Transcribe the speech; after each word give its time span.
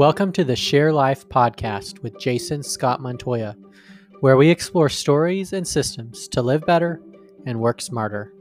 Welcome 0.00 0.32
to 0.32 0.44
the 0.44 0.56
Share 0.56 0.94
Life 0.94 1.28
podcast 1.28 2.02
with 2.02 2.18
Jason 2.18 2.62
Scott 2.62 3.02
Montoya, 3.02 3.54
where 4.20 4.38
we 4.38 4.48
explore 4.48 4.88
stories 4.88 5.52
and 5.52 5.68
systems 5.68 6.26
to 6.28 6.40
live 6.40 6.64
better 6.64 7.02
and 7.44 7.60
work 7.60 7.82
smarter. 7.82 8.32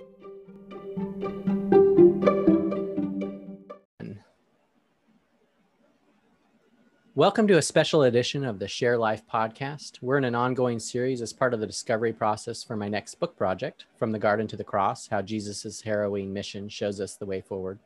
Welcome 7.14 7.46
to 7.50 7.58
a 7.58 7.62
special 7.62 8.04
edition 8.04 8.46
of 8.46 8.60
the 8.60 8.70
Share 8.70 8.98
Life 8.98 9.24
podcast. 9.30 10.02
We're 10.02 10.18
in 10.18 10.24
an 10.24 10.36
ongoing 10.36 10.80
series 10.80 11.22
as 11.22 11.34
part 11.34 11.54
of 11.54 11.60
the 11.60 11.68
discovery 11.68 12.14
process 12.14 12.64
for 12.64 12.78
my 12.78 12.88
next 12.88 13.16
book 13.16 13.36
project, 13.36 13.84
From 13.98 14.14
the 14.14 14.20
Garden 14.20 14.48
to 14.48 14.56
the 14.56 14.64
Cross 14.64 15.10
How 15.10 15.22
Jesus' 15.22 15.82
Harrowing 15.82 16.32
Mission 16.32 16.70
Shows 16.70 17.02
Us 17.02 17.16
the 17.16 17.26
Way 17.26 17.42
Forward. 17.42 17.80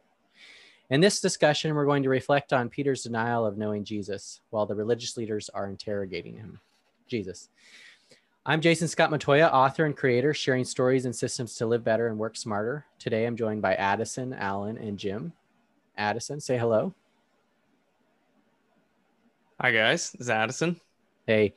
In 0.94 1.02
this 1.02 1.20
discussion, 1.20 1.74
we're 1.74 1.88
going 1.88 2.04
to 2.04 2.10
reflect 2.10 2.54
on 2.54 2.70
Peter's 2.70 3.02
denial 3.02 3.48
of 3.48 3.58
knowing 3.58 3.84
Jesus 3.84 4.42
while 4.52 4.68
the 4.68 4.76
religious 4.76 5.18
leaders 5.18 5.50
are 5.50 5.68
interrogating 5.68 6.36
him. 6.36 6.60
Jesus. 7.08 7.50
I'm 8.46 8.62
Jason 8.62 8.88
Scott 8.88 9.10
Montoya, 9.10 9.48
author 9.48 9.86
and 9.86 9.98
creator, 9.98 10.36
sharing 10.36 10.64
stories 10.64 11.06
and 11.06 11.16
systems 11.16 11.56
to 11.56 11.66
live 11.66 11.84
better 11.84 12.10
and 12.10 12.20
work 12.20 12.38
smarter. 12.38 12.86
Today, 13.00 13.26
I'm 13.26 13.36
joined 13.36 13.60
by 13.60 13.74
Addison, 13.74 14.34
Alan, 14.34 14.78
and 14.78 15.00
Jim. 15.00 15.34
Addison, 15.98 16.40
say 16.40 16.60
hello. 16.60 16.94
Hi, 19.60 19.72
guys. 19.72 20.12
This 20.12 20.22
is 20.22 20.30
Addison. 20.30 20.80
Hey, 21.26 21.56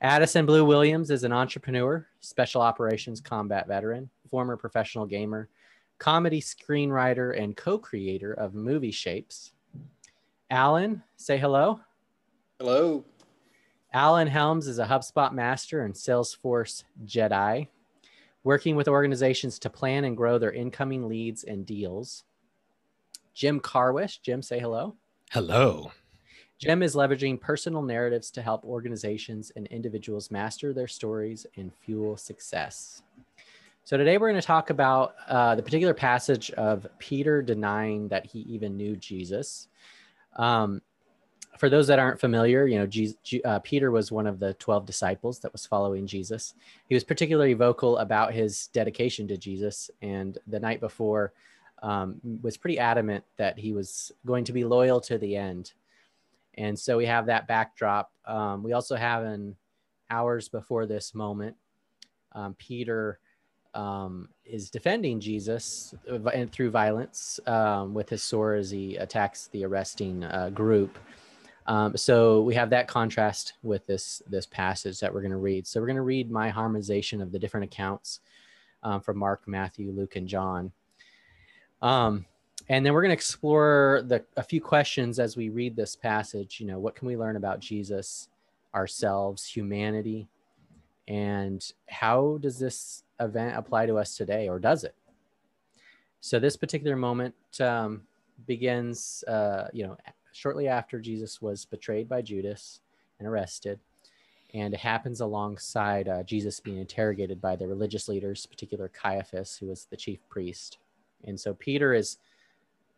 Addison 0.00 0.46
Blue 0.46 0.64
Williams 0.64 1.10
is 1.10 1.24
an 1.24 1.32
entrepreneur, 1.32 2.06
special 2.20 2.62
operations 2.62 3.20
combat 3.20 3.68
veteran, 3.68 4.08
former 4.30 4.56
professional 4.56 5.04
gamer, 5.04 5.50
comedy 5.98 6.40
screenwriter, 6.40 7.40
and 7.40 7.56
co 7.56 7.78
creator 7.78 8.32
of 8.32 8.54
Movie 8.54 8.90
Shapes. 8.90 9.52
Alan, 10.50 11.02
say 11.16 11.36
hello. 11.36 11.80
Hello. 12.58 13.04
Alan 13.92 14.28
Helms 14.28 14.66
is 14.66 14.78
a 14.78 14.86
HubSpot 14.86 15.32
master 15.32 15.82
and 15.82 15.94
Salesforce 15.94 16.84
Jedi, 17.04 17.68
working 18.44 18.76
with 18.76 18.88
organizations 18.88 19.58
to 19.60 19.70
plan 19.70 20.04
and 20.04 20.16
grow 20.16 20.38
their 20.38 20.52
incoming 20.52 21.08
leads 21.08 21.44
and 21.44 21.64
deals. 21.64 22.24
Jim 23.34 23.60
Carwish, 23.60 24.18
Jim, 24.18 24.42
say 24.42 24.58
hello. 24.58 24.96
Hello. 25.30 25.92
Jim 26.58 26.82
is 26.82 26.96
leveraging 26.96 27.40
personal 27.40 27.82
narratives 27.82 28.30
to 28.32 28.42
help 28.42 28.64
organizations 28.64 29.52
and 29.54 29.68
individuals 29.68 30.30
master 30.30 30.72
their 30.72 30.88
stories 30.88 31.46
and 31.56 31.72
fuel 31.72 32.16
success. 32.16 33.02
So 33.88 33.96
today 33.96 34.18
we're 34.18 34.28
going 34.28 34.38
to 34.38 34.46
talk 34.46 34.68
about 34.68 35.14
uh, 35.28 35.54
the 35.54 35.62
particular 35.62 35.94
passage 35.94 36.50
of 36.50 36.86
Peter 36.98 37.40
denying 37.40 38.08
that 38.08 38.26
he 38.26 38.40
even 38.40 38.76
knew 38.76 38.96
Jesus. 38.96 39.68
Um, 40.36 40.82
for 41.56 41.70
those 41.70 41.86
that 41.86 41.98
aren't 41.98 42.20
familiar, 42.20 42.66
you 42.66 42.78
know, 42.78 42.86
Jesus, 42.86 43.16
uh, 43.46 43.60
Peter 43.60 43.90
was 43.90 44.12
one 44.12 44.26
of 44.26 44.40
the 44.40 44.52
12 44.52 44.84
disciples 44.84 45.38
that 45.38 45.54
was 45.54 45.64
following 45.64 46.06
Jesus. 46.06 46.52
He 46.86 46.94
was 46.94 47.02
particularly 47.02 47.54
vocal 47.54 47.96
about 47.96 48.34
his 48.34 48.66
dedication 48.74 49.26
to 49.28 49.38
Jesus. 49.38 49.90
And 50.02 50.36
the 50.46 50.60
night 50.60 50.80
before, 50.80 51.32
um, 51.82 52.20
was 52.42 52.58
pretty 52.58 52.78
adamant 52.78 53.24
that 53.38 53.58
he 53.58 53.72
was 53.72 54.12
going 54.26 54.44
to 54.44 54.52
be 54.52 54.64
loyal 54.64 55.00
to 55.00 55.16
the 55.16 55.34
end. 55.34 55.72
And 56.58 56.78
so 56.78 56.98
we 56.98 57.06
have 57.06 57.24
that 57.24 57.48
backdrop. 57.48 58.12
Um, 58.26 58.62
we 58.62 58.74
also 58.74 58.96
have 58.96 59.24
in 59.24 59.56
hours 60.10 60.50
before 60.50 60.84
this 60.84 61.14
moment, 61.14 61.56
um, 62.32 62.54
Peter 62.58 63.18
um, 63.78 64.28
is 64.44 64.70
defending 64.70 65.20
Jesus 65.20 65.94
and 66.34 66.50
through 66.50 66.70
violence 66.70 67.38
um, 67.46 67.94
with 67.94 68.08
his 68.08 68.24
sword 68.24 68.58
as 68.58 68.70
he 68.72 68.96
attacks 68.96 69.48
the 69.52 69.64
arresting 69.64 70.24
uh, 70.24 70.50
group. 70.50 70.98
Um, 71.68 71.96
so 71.96 72.42
we 72.42 72.56
have 72.56 72.70
that 72.70 72.88
contrast 72.88 73.52
with 73.62 73.86
this 73.86 74.20
this 74.28 74.46
passage 74.46 74.98
that 74.98 75.14
we're 75.14 75.20
going 75.20 75.30
to 75.30 75.36
read. 75.36 75.64
So 75.66 75.80
we're 75.80 75.86
going 75.86 75.96
to 75.96 76.02
read 76.02 76.28
my 76.28 76.48
harmonization 76.48 77.22
of 77.22 77.30
the 77.30 77.38
different 77.38 77.64
accounts 77.64 78.18
um, 78.82 79.00
from 79.00 79.16
Mark, 79.16 79.46
Matthew, 79.46 79.92
Luke, 79.92 80.16
and 80.16 80.26
John. 80.26 80.72
Um, 81.80 82.26
and 82.68 82.84
then 82.84 82.94
we're 82.94 83.02
going 83.02 83.10
to 83.10 83.14
explore 83.14 84.02
the 84.04 84.24
a 84.36 84.42
few 84.42 84.60
questions 84.60 85.20
as 85.20 85.36
we 85.36 85.50
read 85.50 85.76
this 85.76 85.94
passage. 85.94 86.58
You 86.58 86.66
know, 86.66 86.80
what 86.80 86.96
can 86.96 87.06
we 87.06 87.16
learn 87.16 87.36
about 87.36 87.60
Jesus, 87.60 88.28
ourselves, 88.74 89.44
humanity, 89.44 90.26
and 91.06 91.64
how 91.86 92.38
does 92.40 92.58
this 92.58 93.04
event 93.20 93.56
apply 93.56 93.86
to 93.86 93.96
us 93.96 94.16
today, 94.16 94.48
or 94.48 94.58
does 94.58 94.84
it? 94.84 94.94
So 96.20 96.38
this 96.38 96.56
particular 96.56 96.96
moment 96.96 97.34
um, 97.60 98.02
begins, 98.46 99.22
uh, 99.28 99.68
you 99.72 99.86
know, 99.86 99.96
shortly 100.32 100.68
after 100.68 101.00
Jesus 101.00 101.40
was 101.40 101.64
betrayed 101.64 102.08
by 102.08 102.22
Judas 102.22 102.80
and 103.18 103.28
arrested, 103.28 103.78
and 104.54 104.72
it 104.74 104.80
happens 104.80 105.20
alongside 105.20 106.08
uh, 106.08 106.22
Jesus 106.22 106.60
being 106.60 106.78
interrogated 106.78 107.40
by 107.40 107.56
the 107.56 107.66
religious 107.66 108.08
leaders, 108.08 108.46
particular 108.46 108.88
Caiaphas, 108.88 109.56
who 109.58 109.66
was 109.66 109.84
the 109.84 109.96
chief 109.96 110.20
priest. 110.28 110.78
And 111.24 111.38
so 111.38 111.54
Peter 111.54 111.94
is 111.94 112.18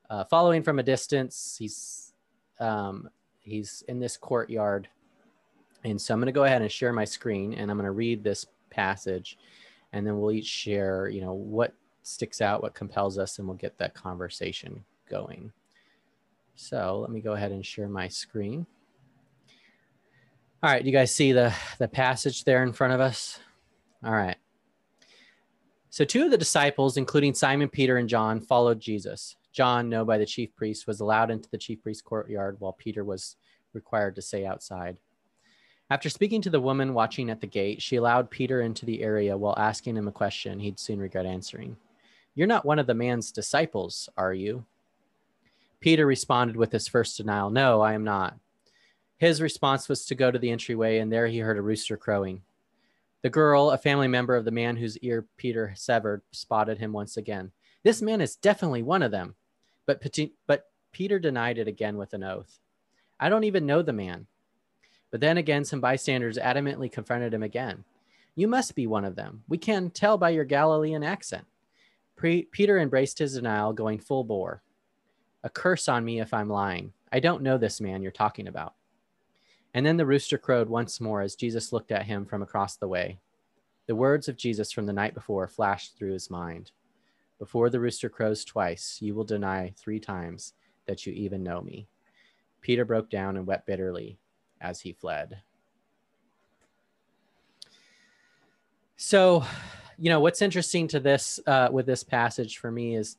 uh, 0.09 0.25
following 0.25 0.63
from 0.63 0.79
a 0.79 0.83
distance. 0.83 1.57
He's 1.59 2.13
um, 2.59 3.09
he's 3.41 3.83
in 3.89 3.99
this 4.01 4.17
courtyard, 4.17 4.89
and 5.85 6.01
so 6.01 6.13
I'm 6.13 6.21
going 6.21 6.27
to 6.27 6.33
go 6.33 6.45
ahead 6.45 6.63
and 6.63 6.71
share 6.71 6.93
my 6.93 7.05
screen, 7.05 7.55
and 7.55 7.71
I'm 7.71 7.77
going 7.77 7.87
to 7.87 7.91
read 7.93 8.23
this 8.23 8.47
passage 8.71 9.39
and 9.93 10.07
then 10.07 10.19
we'll 10.19 10.33
each 10.33 10.47
share 10.47 11.09
you 11.09 11.21
know 11.21 11.33
what 11.33 11.75
sticks 12.03 12.41
out 12.41 12.63
what 12.63 12.75
compels 12.75 13.19
us 13.19 13.39
and 13.39 13.47
we'll 13.47 13.57
get 13.57 13.77
that 13.79 13.95
conversation 13.95 14.85
going. 15.09 15.53
So 16.55 16.99
let 17.01 17.11
me 17.11 17.21
go 17.21 17.33
ahead 17.33 17.53
and 17.53 17.65
share 17.65 17.89
my 17.89 18.09
screen. 18.09 18.67
All 20.63 20.71
right 20.71 20.83
do 20.83 20.89
you 20.89 20.97
guys 20.97 21.15
see 21.15 21.33
the 21.33 21.55
the 21.79 21.89
passage 21.89 22.45
there 22.45 22.63
in 22.63 22.73
front 22.73 22.93
of 22.93 23.01
us? 23.01 23.41
All 24.05 24.13
right. 24.13 24.37
So 25.91 26.05
two 26.05 26.25
of 26.25 26.31
the 26.31 26.39
disciples 26.39 26.97
including 26.97 27.35
simon 27.35 27.69
peter 27.69 27.97
and 27.97 28.09
john 28.09 28.41
followed 28.41 28.81
jesus. 28.81 29.37
John 29.53 29.89
known 29.89 30.07
by 30.07 30.17
the 30.17 30.27
chief 30.27 30.55
priest 30.55 30.87
was 30.87 31.01
allowed 31.01 31.31
into 31.31 31.51
the 31.51 31.59
chief 31.59 31.83
priest's 31.83 32.03
courtyard 32.03 32.57
while 32.61 32.73
peter 32.73 33.05
was 33.05 33.37
required 33.73 34.15
to 34.15 34.23
stay 34.23 34.47
outside 34.47 34.99
after 35.91 36.09
speaking 36.09 36.41
to 36.43 36.51
the 36.51 36.61
woman 36.61 36.95
watching 36.95 37.31
at 37.31 37.41
the 37.41 37.47
gate, 37.47 37.83
she 37.83 37.97
allowed 37.97 38.31
Peter 38.31 38.61
into 38.61 38.87
the 38.87 39.03
area 39.03 39.37
while 39.37 39.59
asking 39.59 39.97
him 39.97 40.07
a 40.07 40.13
question 40.13 40.61
he'd 40.61 40.79
soon 40.79 41.01
regret 41.01 41.27
answering. 41.27 41.77
You're 42.35 42.47
not 42.47 42.65
one 42.65 42.79
of 42.79 42.87
the 42.87 42.95
man's 42.95 43.33
disciples, 43.33 44.09
are 44.17 44.33
you? 44.33 44.65
Peter 45.81 46.07
responded 46.07 46.57
with 46.57 46.71
his 46.71 46.87
first 46.87 47.17
denial 47.17 47.51
No, 47.51 47.81
I 47.81 47.95
am 47.95 48.05
not. 48.05 48.39
His 49.17 49.43
response 49.43 49.89
was 49.89 50.07
to 50.07 50.15
go 50.15 50.31
to 50.31 50.39
the 50.39 50.51
entryway, 50.51 50.99
and 50.99 51.13
there 51.13 51.27
he 51.27 51.39
heard 51.39 51.59
a 51.59 51.63
rooster 51.63 51.97
crowing. 51.97 52.43
The 53.23 53.31
girl, 53.31 53.71
a 53.71 53.79
family 53.79 54.09
member 54.09 54.37
of 54.37 54.45
the 54.45 54.51
man 54.51 54.77
whose 54.77 54.97
ear 54.99 55.27
Peter 55.37 55.73
severed, 55.77 56.23
spotted 56.31 56.79
him 56.79 56.93
once 56.93 57.17
again. 57.17 57.51
This 57.83 58.01
man 58.01 58.21
is 58.21 58.37
definitely 58.37 58.83
one 58.83 59.03
of 59.03 59.11
them. 59.11 59.35
But, 59.87 60.03
but 60.47 60.67
Peter 60.93 61.19
denied 61.19 61.59
it 61.59 61.69
again 61.69 61.99
with 61.99 62.15
an 62.15 62.23
oath. 62.23 62.61
I 63.19 63.29
don't 63.29 63.45
even 63.45 63.67
know 63.67 63.83
the 63.83 63.93
man. 63.93 64.27
But 65.11 65.21
then 65.21 65.39
again, 65.39 65.65
some 65.65 65.81
bystanders 65.81 66.39
adamantly 66.39 66.91
confronted 66.91 67.35
him 67.35 67.43
again. 67.43 67.85
You 68.37 68.47
must 68.49 68.75
be 68.75 68.87
one 68.87 69.05
of 69.05 69.17
them. 69.17 69.43
We 69.49 69.59
can 69.59 69.91
tell 69.91 70.17
by 70.17 70.31
your 70.31 70.45
Galilean 70.45 71.03
accent. 71.03 71.45
Pre- 72.17 72.45
Peter 72.53 72.79
embraced 72.79 73.19
his 73.19 73.35
denial, 73.35 73.73
going 73.73 73.99
full 73.99 74.25
bore. 74.25 74.63
A 75.43 75.51
curse 75.51 75.89
on 75.89 76.05
me 76.05 76.21
if 76.21 76.33
I'm 76.33 76.49
lying. 76.49 76.93
I 77.13 77.19
don't 77.19 77.43
know 77.43 77.59
this 77.59 77.81
man 77.81 78.03
you're 78.03 78.13
talking 78.13 78.47
about. 78.47 78.75
And 79.75 79.85
then 79.85 79.97
the 79.97 80.07
rooster 80.07 80.39
crowed 80.39 80.69
once 80.69 81.01
more 81.01 81.23
as 81.23 81.35
Jesus 81.35 81.73
looked 81.73 81.93
at 81.93 82.07
him 82.07 82.27
from 82.27 82.43
across 82.43 82.77
the 82.77 82.89
way. 82.89 83.19
The 83.87 83.97
words 83.97 84.29
of 84.29 84.37
Jesus 84.37 84.71
from 84.71 84.87
the 84.87 84.93
night 84.93 85.15
before 85.15 85.49
flashed 85.49 85.97
through 85.97 86.13
his 86.13 86.31
mind. 86.31 86.71
Before 87.39 87.71
the 87.71 87.81
rooster 87.81 88.09
crows 88.09 88.45
twice, 88.45 88.99
you 89.01 89.15
will 89.15 89.25
deny 89.25 89.73
three 89.77 89.99
times 89.99 90.53
that 90.87 91.07
you 91.07 91.13
even 91.13 91.43
know 91.43 91.63
me. 91.63 91.89
Peter 92.61 92.85
broke 92.85 93.11
down 93.11 93.37
and 93.37 93.47
wept 93.47 93.67
bitterly 93.67 94.19
as 94.61 94.81
he 94.81 94.93
fled. 94.93 95.43
So, 98.97 99.45
you 99.99 100.11
know, 100.11 100.21
what's 100.21 100.43
interesting 100.43 100.89
to 100.89 101.01
this 101.01 101.41
uh, 101.47 101.69
with 101.73 101.87
this 101.87 102.05
passage 102.05 102.59
for 102.59 102.71
me 102.71 102.97
is, 102.97 103.17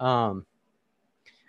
um, 0.00 0.46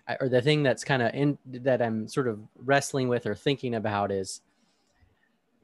I, 0.08 0.18
or 0.20 0.28
the 0.28 0.42
thing 0.42 0.64
that's 0.64 0.84
kind 0.84 1.02
of 1.02 1.14
in 1.14 1.38
that 1.46 1.82
I'm 1.82 2.08
sort 2.08 2.28
of 2.28 2.40
wrestling 2.58 3.08
with 3.08 3.26
or 3.26 3.36
thinking 3.36 3.76
about 3.76 4.12
is, 4.12 4.42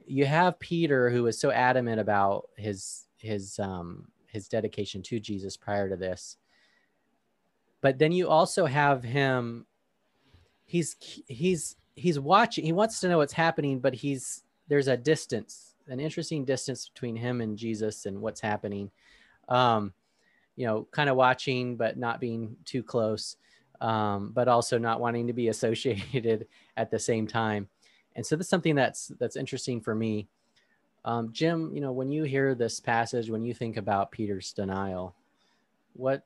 you 0.07 0.25
have 0.25 0.59
Peter 0.59 1.09
who 1.09 1.27
is 1.27 1.37
so 1.37 1.51
adamant 1.51 1.99
about 1.99 2.49
his 2.57 3.05
his 3.17 3.59
um, 3.59 4.07
his 4.27 4.47
dedication 4.47 5.01
to 5.03 5.19
Jesus 5.19 5.57
prior 5.57 5.89
to 5.89 5.97
this, 5.97 6.37
but 7.81 7.99
then 7.99 8.11
you 8.13 8.29
also 8.29 8.65
have 8.65 9.03
him. 9.03 9.65
He's 10.65 10.95
he's 11.27 11.75
he's 11.95 12.19
watching 12.19 12.63
he 12.65 12.71
wants 12.71 12.99
to 12.99 13.07
know 13.07 13.17
what's 13.17 13.33
happening 13.33 13.79
but 13.79 13.93
he's 13.93 14.43
there's 14.67 14.87
a 14.87 14.97
distance 14.97 15.75
an 15.87 15.99
interesting 15.99 16.45
distance 16.45 16.89
between 16.89 17.15
him 17.15 17.41
and 17.41 17.57
jesus 17.57 18.05
and 18.05 18.19
what's 18.19 18.41
happening 18.41 18.89
um 19.49 19.93
you 20.55 20.65
know 20.65 20.87
kind 20.91 21.09
of 21.09 21.15
watching 21.15 21.75
but 21.75 21.97
not 21.97 22.19
being 22.19 22.55
too 22.65 22.83
close 22.83 23.37
um, 23.81 24.31
but 24.33 24.47
also 24.47 24.77
not 24.77 24.99
wanting 24.99 25.27
to 25.27 25.33
be 25.33 25.47
associated 25.49 26.47
at 26.77 26.91
the 26.91 26.99
same 26.99 27.27
time. 27.27 27.67
And 28.15 28.25
so 28.25 28.35
that's 28.35 28.49
something 28.49 28.75
that's 28.75 29.11
that's 29.19 29.35
interesting 29.35 29.81
for 29.81 29.95
me. 29.95 30.27
Um, 31.05 31.31
Jim, 31.31 31.71
you 31.73 31.79
know, 31.79 31.93
when 31.93 32.11
you 32.11 32.23
hear 32.23 32.53
this 32.53 32.79
passage, 32.79 33.29
when 33.29 33.43
you 33.43 33.53
think 33.53 33.77
about 33.77 34.11
Peter's 34.11 34.51
denial, 34.51 35.15
what 35.93 36.23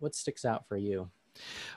what 0.00 0.14
sticks 0.14 0.44
out 0.44 0.68
for 0.68 0.76
you? 0.76 1.08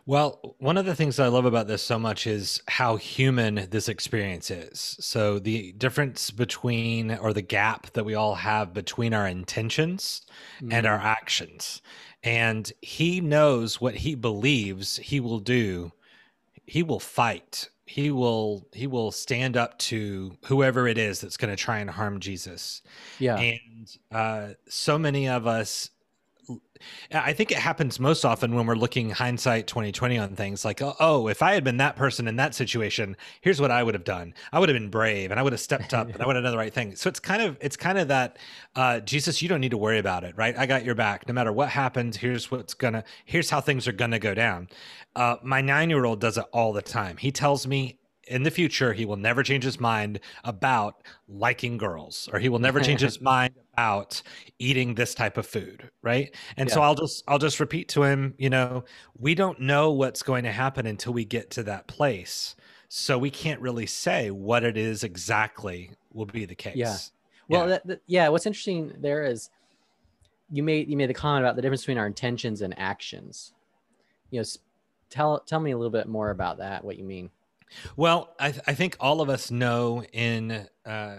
Well, 0.07 0.55
one 0.59 0.77
of 0.77 0.85
the 0.85 0.95
things 0.95 1.19
I 1.19 1.27
love 1.27 1.45
about 1.45 1.67
this 1.67 1.81
so 1.81 1.97
much 1.97 2.27
is 2.27 2.61
how 2.67 2.95
human 2.95 3.67
this 3.71 3.89
experience 3.89 4.51
is. 4.51 4.95
So, 4.99 5.39
the 5.39 5.71
difference 5.73 6.29
between, 6.29 7.11
or 7.15 7.33
the 7.33 7.41
gap 7.41 7.91
that 7.93 8.05
we 8.05 8.13
all 8.13 8.35
have 8.35 8.73
between 8.73 9.15
our 9.15 9.27
intentions 9.27 10.21
mm-hmm. 10.57 10.71
and 10.71 10.85
our 10.85 10.99
actions. 10.99 11.81
And 12.23 12.71
he 12.81 13.19
knows 13.19 13.81
what 13.81 13.95
he 13.95 14.13
believes 14.13 14.97
he 14.97 15.19
will 15.19 15.39
do. 15.39 15.91
He 16.67 16.83
will 16.83 16.99
fight. 16.99 17.69
He 17.87 18.09
will 18.09 18.67
he 18.73 18.87
will 18.87 19.11
stand 19.11 19.55
up 19.55 19.77
to 19.77 20.35
whoever 20.45 20.87
it 20.87 20.97
is 20.97 21.21
that's 21.21 21.37
going 21.37 21.55
to 21.55 21.55
try 21.55 21.79
and 21.79 21.89
harm 21.89 22.19
Jesus. 22.19 22.81
Yeah. 23.19 23.37
And 23.37 23.97
uh, 24.11 24.47
so 24.67 24.97
many 24.97 25.29
of 25.29 25.45
us 25.45 25.91
I 27.11 27.33
think 27.33 27.51
it 27.51 27.57
happens 27.57 27.99
most 27.99 28.25
often 28.25 28.53
when 28.53 28.65
we're 28.65 28.75
looking 28.75 29.09
hindsight 29.09 29.67
2020 29.67 30.17
on 30.17 30.35
things 30.35 30.65
like, 30.65 30.81
oh, 30.81 31.27
if 31.27 31.41
I 31.41 31.53
had 31.53 31.63
been 31.63 31.77
that 31.77 31.95
person 31.95 32.27
in 32.27 32.35
that 32.35 32.53
situation, 32.53 33.15
here's 33.41 33.61
what 33.61 33.71
I 33.71 33.81
would 33.81 33.93
have 33.93 34.03
done. 34.03 34.33
I 34.51 34.59
would 34.59 34.69
have 34.69 34.75
been 34.75 34.89
brave 34.89 35.31
and 35.31 35.39
I 35.39 35.43
would 35.43 35.53
have 35.53 35.59
stepped 35.59 35.93
up 35.93 36.09
and 36.09 36.21
I 36.21 36.27
would 36.27 36.35
have 36.35 36.43
done 36.43 36.51
the 36.51 36.57
right 36.57 36.73
thing. 36.73 36.95
So 36.95 37.07
it's 37.07 37.19
kind 37.19 37.41
of 37.41 37.57
it's 37.61 37.77
kind 37.77 37.97
of 37.97 38.09
that 38.09 38.37
uh, 38.75 38.99
Jesus, 38.99 39.41
you 39.41 39.49
don't 39.49 39.61
need 39.61 39.71
to 39.71 39.77
worry 39.77 39.99
about 39.99 40.23
it, 40.23 40.35
right? 40.37 40.57
I 40.57 40.65
got 40.65 40.83
your 40.83 40.95
back. 40.95 41.27
No 41.27 41.33
matter 41.33 41.51
what 41.51 41.69
happens, 41.69 42.17
here's 42.17 42.51
what's 42.51 42.73
gonna 42.73 43.03
here's 43.25 43.49
how 43.49 43.61
things 43.61 43.87
are 43.87 43.93
gonna 43.93 44.19
go 44.19 44.33
down. 44.33 44.67
Uh, 45.15 45.37
my 45.43 45.61
nine 45.61 45.89
year 45.89 46.05
old 46.05 46.19
does 46.19 46.37
it 46.37 46.45
all 46.51 46.73
the 46.73 46.81
time. 46.81 47.17
He 47.17 47.31
tells 47.31 47.65
me 47.65 47.99
in 48.27 48.43
the 48.43 48.51
future 48.51 48.93
he 48.93 49.05
will 49.05 49.17
never 49.17 49.43
change 49.43 49.63
his 49.63 49.79
mind 49.79 50.19
about 50.43 51.03
liking 51.27 51.77
girls 51.77 52.29
or 52.31 52.39
he 52.39 52.49
will 52.49 52.59
never 52.59 52.79
change 52.79 53.01
his 53.01 53.21
mind 53.33 53.53
about 53.73 54.21
eating 54.59 54.95
this 54.95 55.13
type 55.13 55.37
of 55.37 55.45
food 55.45 55.89
right? 56.01 56.35
And 56.57 56.69
yeah. 56.69 56.75
so 56.75 56.81
i'll 56.81 56.95
just 56.95 57.23
i'll 57.27 57.39
just 57.39 57.59
repeat 57.59 57.89
to 57.89 58.03
him 58.03 58.33
you 58.37 58.49
know 58.49 58.83
we 59.17 59.35
don't 59.35 59.59
know 59.59 59.91
what's 59.91 60.23
going 60.23 60.43
to 60.43 60.51
happen 60.51 60.85
until 60.85 61.13
we 61.13 61.25
get 61.25 61.49
to 61.51 61.63
that 61.63 61.87
place 61.87 62.55
so 62.87 63.17
we 63.17 63.29
can't 63.29 63.59
really 63.61 63.85
say 63.85 64.31
what 64.31 64.63
it 64.63 64.77
is 64.77 65.03
exactly 65.03 65.91
will 66.13 66.25
be 66.25 66.45
the 66.45 66.55
case. 66.55 66.75
Yeah 66.75 66.97
well 67.47 67.63
yeah, 67.63 67.67
that, 67.67 67.87
that, 67.87 68.01
yeah 68.07 68.27
what's 68.29 68.45
interesting 68.45 68.93
there 68.99 69.23
is 69.23 69.49
you 70.51 70.63
made 70.63 70.87
you 70.89 70.97
made 70.97 71.09
the 71.09 71.13
comment 71.13 71.43
about 71.43 71.55
the 71.55 71.61
difference 71.61 71.81
between 71.81 71.97
our 71.97 72.07
intentions 72.07 72.61
and 72.61 72.77
actions. 72.77 73.53
You 74.31 74.41
know 74.41 74.45
tell 75.09 75.39
tell 75.39 75.59
me 75.59 75.71
a 75.71 75.77
little 75.77 75.91
bit 75.91 76.07
more 76.07 76.31
about 76.31 76.57
that 76.57 76.83
what 76.83 76.97
you 76.97 77.03
mean 77.03 77.29
well, 77.95 78.35
I, 78.39 78.51
th- 78.51 78.63
I 78.67 78.73
think 78.73 78.97
all 78.99 79.21
of 79.21 79.29
us 79.29 79.51
know 79.51 80.03
in 80.13 80.67
uh, 80.85 81.17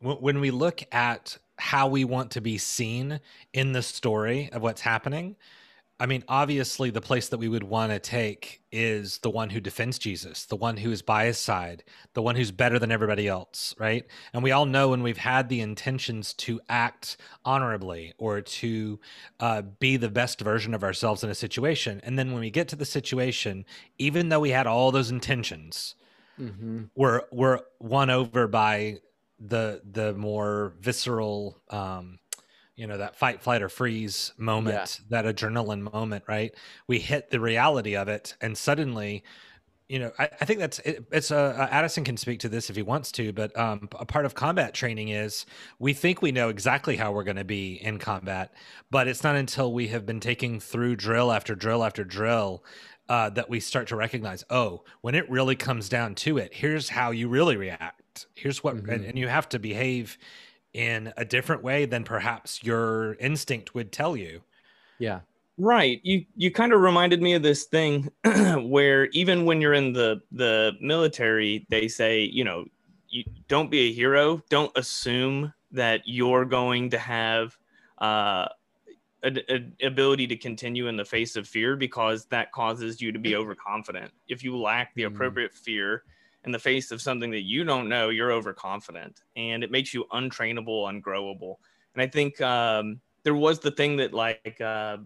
w- 0.00 0.20
when 0.20 0.40
we 0.40 0.50
look 0.50 0.82
at 0.92 1.38
how 1.58 1.88
we 1.88 2.04
want 2.04 2.32
to 2.32 2.40
be 2.40 2.58
seen 2.58 3.20
in 3.52 3.72
the 3.72 3.82
story 3.82 4.50
of 4.52 4.62
what's 4.62 4.80
happening, 4.80 5.36
I 5.98 6.04
mean, 6.04 6.24
obviously, 6.28 6.90
the 6.90 7.00
place 7.00 7.30
that 7.30 7.38
we 7.38 7.48
would 7.48 7.62
want 7.62 7.90
to 7.90 7.98
take 7.98 8.60
is 8.70 9.18
the 9.18 9.30
one 9.30 9.48
who 9.48 9.60
defends 9.60 9.98
Jesus, 9.98 10.44
the 10.44 10.56
one 10.56 10.76
who 10.76 10.90
is 10.90 11.00
by 11.00 11.24
his 11.24 11.38
side, 11.38 11.84
the 12.12 12.20
one 12.20 12.36
who's 12.36 12.50
better 12.50 12.78
than 12.78 12.92
everybody 12.92 13.26
else, 13.26 13.74
right? 13.78 14.04
And 14.34 14.42
we 14.42 14.52
all 14.52 14.66
know 14.66 14.90
when 14.90 15.02
we've 15.02 15.16
had 15.16 15.48
the 15.48 15.60
intentions 15.60 16.34
to 16.34 16.60
act 16.68 17.16
honorably 17.46 18.12
or 18.18 18.42
to 18.42 19.00
uh, 19.40 19.62
be 19.62 19.96
the 19.96 20.10
best 20.10 20.42
version 20.42 20.74
of 20.74 20.84
ourselves 20.84 21.24
in 21.24 21.30
a 21.30 21.34
situation. 21.34 22.02
And 22.04 22.18
then 22.18 22.32
when 22.32 22.40
we 22.40 22.50
get 22.50 22.68
to 22.68 22.76
the 22.76 22.84
situation, 22.84 23.64
even 23.98 24.28
though 24.28 24.40
we 24.40 24.50
had 24.50 24.66
all 24.66 24.92
those 24.92 25.10
intentions, 25.10 25.94
mm-hmm. 26.38 26.84
we're, 26.94 27.22
we're 27.32 27.60
won 27.80 28.10
over 28.10 28.46
by 28.46 28.98
the 29.38 29.82
the 29.92 30.14
more 30.14 30.72
visceral 30.80 31.60
um, 31.70 32.18
you 32.76 32.86
know 32.86 32.98
that 32.98 33.16
fight 33.16 33.42
flight 33.42 33.62
or 33.62 33.68
freeze 33.68 34.32
moment 34.36 35.00
yeah. 35.10 35.22
that 35.22 35.34
adrenaline 35.34 35.92
moment 35.92 36.24
right 36.28 36.54
we 36.86 36.98
hit 36.98 37.30
the 37.30 37.40
reality 37.40 37.96
of 37.96 38.08
it 38.08 38.34
and 38.40 38.56
suddenly 38.56 39.24
you 39.88 39.98
know 39.98 40.12
i, 40.18 40.28
I 40.40 40.44
think 40.44 40.60
that's 40.60 40.78
it, 40.80 41.04
it's 41.10 41.30
a 41.30 41.38
uh, 41.38 41.68
addison 41.70 42.04
can 42.04 42.16
speak 42.16 42.40
to 42.40 42.48
this 42.48 42.70
if 42.70 42.76
he 42.76 42.82
wants 42.82 43.10
to 43.12 43.32
but 43.32 43.56
um, 43.58 43.88
a 43.98 44.04
part 44.04 44.26
of 44.26 44.34
combat 44.34 44.74
training 44.74 45.08
is 45.08 45.46
we 45.78 45.92
think 45.94 46.22
we 46.22 46.32
know 46.32 46.50
exactly 46.50 46.96
how 46.96 47.12
we're 47.12 47.24
going 47.24 47.36
to 47.36 47.44
be 47.44 47.74
in 47.74 47.98
combat 47.98 48.52
but 48.90 49.08
it's 49.08 49.24
not 49.24 49.36
until 49.36 49.72
we 49.72 49.88
have 49.88 50.04
been 50.06 50.20
taking 50.20 50.60
through 50.60 50.96
drill 50.96 51.32
after 51.32 51.54
drill 51.54 51.82
after 51.82 52.04
drill 52.04 52.62
uh, 53.08 53.30
that 53.30 53.48
we 53.48 53.60
start 53.60 53.86
to 53.88 53.96
recognize 53.96 54.44
oh 54.50 54.82
when 55.00 55.14
it 55.14 55.28
really 55.30 55.56
comes 55.56 55.88
down 55.88 56.14
to 56.14 56.36
it 56.36 56.52
here's 56.52 56.90
how 56.90 57.10
you 57.10 57.28
really 57.28 57.56
react 57.56 58.26
here's 58.34 58.62
what 58.62 58.76
mm-hmm. 58.76 58.90
and, 58.90 59.04
and 59.04 59.18
you 59.18 59.28
have 59.28 59.48
to 59.48 59.58
behave 59.58 60.18
in 60.76 61.10
a 61.16 61.24
different 61.24 61.62
way 61.62 61.86
than 61.86 62.04
perhaps 62.04 62.62
your 62.62 63.14
instinct 63.14 63.74
would 63.74 63.90
tell 63.90 64.14
you. 64.14 64.42
Yeah. 64.98 65.20
Right. 65.56 66.00
You 66.04 66.26
you 66.36 66.50
kind 66.50 66.74
of 66.74 66.82
reminded 66.82 67.22
me 67.22 67.32
of 67.32 67.42
this 67.42 67.64
thing 67.64 68.10
where 68.58 69.06
even 69.06 69.46
when 69.46 69.62
you're 69.62 69.72
in 69.72 69.94
the 69.94 70.20
the 70.30 70.72
military, 70.82 71.66
they 71.70 71.88
say, 71.88 72.20
you 72.20 72.44
know, 72.44 72.66
you 73.08 73.24
don't 73.48 73.70
be 73.70 73.88
a 73.88 73.92
hero. 73.92 74.42
Don't 74.50 74.70
assume 74.76 75.54
that 75.72 76.02
you're 76.04 76.44
going 76.44 76.90
to 76.90 76.98
have 76.98 77.56
uh, 77.98 78.46
an 79.22 79.72
ability 79.82 80.26
to 80.26 80.36
continue 80.36 80.88
in 80.88 80.96
the 80.96 81.04
face 81.06 81.36
of 81.36 81.48
fear 81.48 81.74
because 81.74 82.26
that 82.26 82.52
causes 82.52 83.00
you 83.00 83.10
to 83.12 83.18
be 83.18 83.34
overconfident. 83.34 84.12
If 84.28 84.44
you 84.44 84.58
lack 84.58 84.94
the 84.94 85.04
mm. 85.04 85.06
appropriate 85.06 85.54
fear, 85.54 86.02
in 86.46 86.52
the 86.52 86.58
face 86.58 86.92
of 86.92 87.02
something 87.02 87.30
that 87.32 87.42
you 87.42 87.64
don't 87.64 87.88
know, 87.88 88.08
you're 88.08 88.32
overconfident 88.32 89.22
and 89.36 89.62
it 89.62 89.70
makes 89.70 89.92
you 89.92 90.06
untrainable, 90.12 90.88
ungrowable. 90.88 91.56
And 91.94 92.02
I 92.02 92.06
think 92.06 92.40
um, 92.40 93.00
there 93.24 93.34
was 93.34 93.58
the 93.58 93.72
thing 93.72 93.96
that, 93.96 94.14
like, 94.14 94.60
uh, 94.60 94.98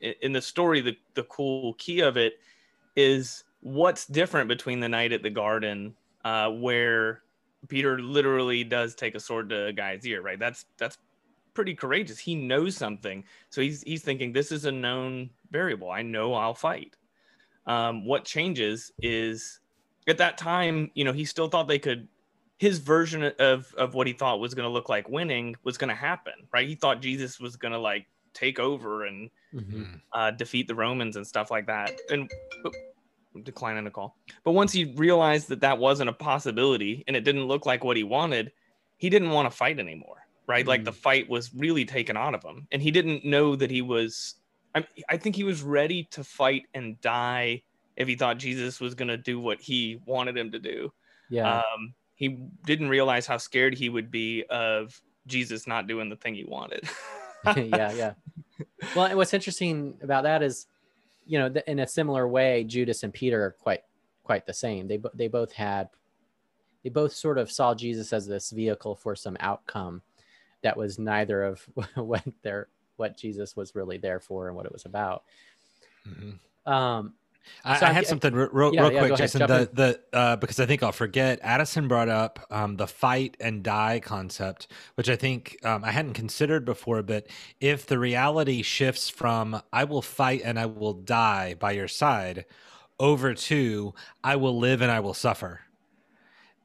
in 0.00 0.32
the 0.32 0.42
story, 0.42 0.80
the, 0.80 0.96
the 1.14 1.22
cool 1.24 1.74
key 1.74 2.00
of 2.00 2.16
it 2.16 2.34
is 2.96 3.44
what's 3.60 4.06
different 4.06 4.48
between 4.48 4.80
the 4.80 4.88
night 4.88 5.12
at 5.12 5.22
the 5.22 5.30
garden, 5.30 5.94
uh, 6.24 6.50
where 6.50 7.22
Peter 7.68 8.00
literally 8.00 8.64
does 8.64 8.94
take 8.94 9.14
a 9.14 9.20
sword 9.20 9.48
to 9.50 9.66
a 9.66 9.72
guy's 9.72 10.06
ear, 10.06 10.22
right? 10.22 10.38
That's 10.38 10.66
that's 10.76 10.98
pretty 11.54 11.74
courageous. 11.74 12.18
He 12.18 12.34
knows 12.34 12.76
something, 12.76 13.24
so 13.50 13.60
he's 13.60 13.82
he's 13.82 14.02
thinking 14.02 14.32
this 14.32 14.52
is 14.52 14.64
a 14.64 14.72
known 14.72 15.30
variable. 15.50 15.90
I 15.90 16.02
know 16.02 16.34
I'll 16.34 16.54
fight. 16.54 16.96
Um, 17.66 18.04
what 18.06 18.24
changes 18.24 18.92
is 19.02 19.60
at 20.08 20.18
that 20.18 20.38
time, 20.38 20.90
you 20.94 21.04
know, 21.04 21.12
he 21.12 21.24
still 21.24 21.48
thought 21.48 21.68
they 21.68 21.78
could 21.78 22.08
his 22.58 22.78
version 22.78 23.32
of 23.38 23.72
of 23.76 23.94
what 23.94 24.06
he 24.06 24.12
thought 24.12 24.40
was 24.40 24.54
going 24.54 24.68
to 24.68 24.72
look 24.72 24.88
like 24.88 25.08
winning 25.08 25.54
was 25.62 25.78
going 25.78 25.88
to 25.88 25.94
happen, 25.94 26.32
right? 26.52 26.66
He 26.66 26.74
thought 26.74 27.00
Jesus 27.00 27.38
was 27.38 27.56
going 27.56 27.72
to 27.72 27.78
like 27.78 28.06
take 28.34 28.58
over 28.58 29.04
and 29.04 29.30
mm-hmm. 29.54 29.84
uh, 30.12 30.32
defeat 30.32 30.68
the 30.68 30.74
Romans 30.74 31.16
and 31.16 31.26
stuff 31.26 31.50
like 31.50 31.66
that. 31.66 31.92
And 32.10 32.30
oh, 32.64 32.70
declining 33.42 33.84
the 33.84 33.90
call. 33.90 34.16
But 34.44 34.52
once 34.52 34.72
he 34.72 34.86
realized 34.96 35.48
that 35.48 35.60
that 35.60 35.78
wasn't 35.78 36.10
a 36.10 36.12
possibility 36.12 37.04
and 37.06 37.16
it 37.16 37.24
didn't 37.24 37.44
look 37.44 37.66
like 37.66 37.84
what 37.84 37.96
he 37.96 38.04
wanted, 38.04 38.52
he 38.96 39.08
didn't 39.10 39.30
want 39.30 39.50
to 39.50 39.56
fight 39.56 39.78
anymore, 39.78 40.26
right? 40.46 40.62
Mm-hmm. 40.62 40.68
Like 40.68 40.84
the 40.84 40.92
mm. 40.92 40.96
fight 40.96 41.28
was 41.28 41.54
really 41.54 41.84
taken 41.84 42.16
out 42.16 42.34
of 42.34 42.42
him, 42.42 42.66
and 42.72 42.82
he 42.82 42.90
didn't 42.90 43.24
know 43.24 43.56
that 43.56 43.70
he 43.70 43.82
was. 43.82 44.34
I, 44.74 44.84
I 45.08 45.16
think 45.16 45.34
he 45.34 45.44
was 45.44 45.62
ready 45.62 46.04
to 46.10 46.22
fight 46.22 46.64
and 46.74 47.00
die 47.00 47.62
if 47.98 48.06
he 48.06 48.14
thought 48.14 48.38
Jesus 48.38 48.80
was 48.80 48.94
going 48.94 49.08
to 49.08 49.16
do 49.16 49.40
what 49.40 49.60
he 49.60 50.00
wanted 50.06 50.38
him 50.38 50.52
to 50.52 50.58
do. 50.58 50.92
Yeah. 51.28 51.58
Um, 51.58 51.94
he 52.14 52.38
didn't 52.64 52.88
realize 52.88 53.26
how 53.26 53.36
scared 53.36 53.76
he 53.76 53.88
would 53.88 54.10
be 54.10 54.44
of 54.48 54.98
Jesus 55.26 55.66
not 55.66 55.88
doing 55.88 56.08
the 56.08 56.16
thing 56.16 56.34
he 56.34 56.44
wanted. 56.44 56.88
yeah, 57.56 57.92
yeah. 57.92 58.12
Well, 58.94 59.06
and 59.06 59.16
what's 59.16 59.34
interesting 59.34 59.98
about 60.00 60.22
that 60.22 60.42
is, 60.42 60.66
you 61.26 61.38
know, 61.38 61.52
in 61.66 61.80
a 61.80 61.86
similar 61.86 62.26
way, 62.26 62.64
Judas 62.64 63.02
and 63.02 63.12
Peter 63.12 63.44
are 63.44 63.50
quite 63.50 63.82
quite 64.22 64.46
the 64.46 64.54
same. 64.54 64.86
They 64.86 65.00
they 65.14 65.28
both 65.28 65.52
had, 65.52 65.88
they 66.82 66.90
both 66.90 67.12
sort 67.12 67.38
of 67.38 67.50
saw 67.50 67.74
Jesus 67.74 68.12
as 68.12 68.26
this 68.26 68.50
vehicle 68.50 68.94
for 68.94 69.14
some 69.14 69.36
outcome 69.40 70.02
that 70.62 70.76
was 70.76 70.98
neither 70.98 71.42
of 71.42 71.68
what 71.94 72.24
their 72.42 72.68
what 72.96 73.16
Jesus 73.16 73.56
was 73.56 73.74
really 73.74 73.98
there 73.98 74.20
for 74.20 74.46
and 74.46 74.56
what 74.56 74.66
it 74.66 74.72
was 74.72 74.84
about. 74.84 75.24
Mm-hmm. 76.08 76.72
Um, 76.72 77.14
I, 77.64 77.78
so 77.78 77.86
I 77.86 77.92
had 77.92 78.06
something 78.06 78.34
real, 78.34 78.50
real 78.50 78.74
yeah, 78.74 78.98
quick, 78.98 79.16
Jason. 79.16 79.40
The, 79.40 79.70
the 79.72 80.00
uh, 80.12 80.36
because 80.36 80.60
I 80.60 80.66
think 80.66 80.82
I'll 80.82 80.92
forget. 80.92 81.38
Addison 81.42 81.88
brought 81.88 82.08
up 82.08 82.46
um, 82.50 82.76
the 82.76 82.86
fight 82.86 83.36
and 83.40 83.62
die 83.62 84.00
concept, 84.00 84.68
which 84.94 85.08
I 85.08 85.16
think 85.16 85.58
um, 85.64 85.84
I 85.84 85.90
hadn't 85.90 86.14
considered 86.14 86.64
before. 86.64 87.02
But 87.02 87.26
if 87.60 87.86
the 87.86 87.98
reality 87.98 88.62
shifts 88.62 89.08
from 89.08 89.60
"I 89.72 89.84
will 89.84 90.02
fight 90.02 90.42
and 90.44 90.58
I 90.58 90.66
will 90.66 90.94
die 90.94 91.54
by 91.54 91.72
your 91.72 91.88
side" 91.88 92.44
over 92.98 93.34
to 93.34 93.94
"I 94.24 94.36
will 94.36 94.58
live 94.58 94.80
and 94.80 94.90
I 94.90 95.00
will 95.00 95.14
suffer," 95.14 95.60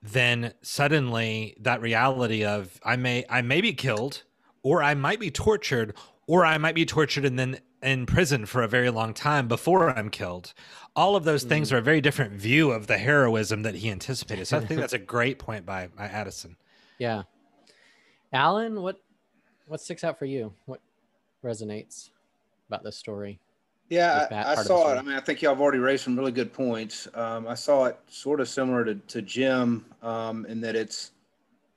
then 0.02 0.54
suddenly 0.62 1.56
that 1.60 1.82
reality 1.82 2.44
of 2.44 2.80
I 2.84 2.96
may 2.96 3.26
I 3.30 3.42
may 3.42 3.62
be 3.62 3.74
killed, 3.74 4.24
or 4.62 4.84
I 4.84 4.94
might 4.94 5.20
be 5.20 5.32
tortured, 5.32 5.96
or 6.28 6.46
I 6.46 6.58
might 6.58 6.76
be 6.76 6.86
tortured 6.86 7.26
and 7.26 7.38
then 7.38 7.60
in 7.84 8.06
prison 8.06 8.46
for 8.46 8.64
a 8.64 8.68
very 8.68 8.90
long 8.90 9.14
time 9.14 9.48
before 9.48 9.90
I'm 9.90 10.10
killed. 10.10 10.54
All 10.96 11.16
of 11.16 11.24
those 11.24 11.44
things 11.44 11.70
Mm. 11.70 11.74
are 11.74 11.78
a 11.78 11.82
very 11.82 12.02
different 12.02 12.34
view 12.34 12.72
of 12.72 12.88
the 12.88 12.98
heroism 12.98 13.64
that 13.64 13.76
he 13.76 13.90
anticipated. 13.92 14.46
So 14.48 14.58
I 14.58 14.66
think 14.66 14.80
that's 14.82 14.94
a 14.94 15.00
great 15.00 15.40
point 15.40 15.66
by, 15.66 15.88
by 15.88 16.06
Addison. 16.06 16.56
Yeah. 16.98 17.24
Alan, 18.32 18.82
what 18.82 19.00
what 19.68 19.80
sticks 19.82 20.04
out 20.04 20.20
for 20.20 20.26
you? 20.26 20.54
What 20.66 20.82
resonates 21.44 22.10
about 22.68 22.84
this 22.84 22.98
story? 22.98 23.40
Yeah, 23.90 24.28
I, 24.32 24.40
I 24.40 24.44
part 24.44 24.48
of 24.48 24.58
the 24.58 24.64
saw 24.64 24.94
it. 24.94 24.98
I 24.98 25.02
mean, 25.02 25.16
I 25.16 25.20
think 25.20 25.42
y'all 25.42 25.54
have 25.54 25.62
already 25.62 25.78
raised 25.80 26.04
some 26.04 26.18
really 26.18 26.32
good 26.32 26.52
points. 26.52 27.08
Um, 27.14 27.48
I 27.48 27.54
saw 27.54 27.86
it 27.86 27.98
sort 28.08 28.40
of 28.40 28.50
similar 28.50 28.84
to, 28.86 28.96
to 28.96 29.22
Jim 29.22 29.86
um, 30.02 30.46
in 30.48 30.60
that 30.62 30.76
it's, 30.76 31.12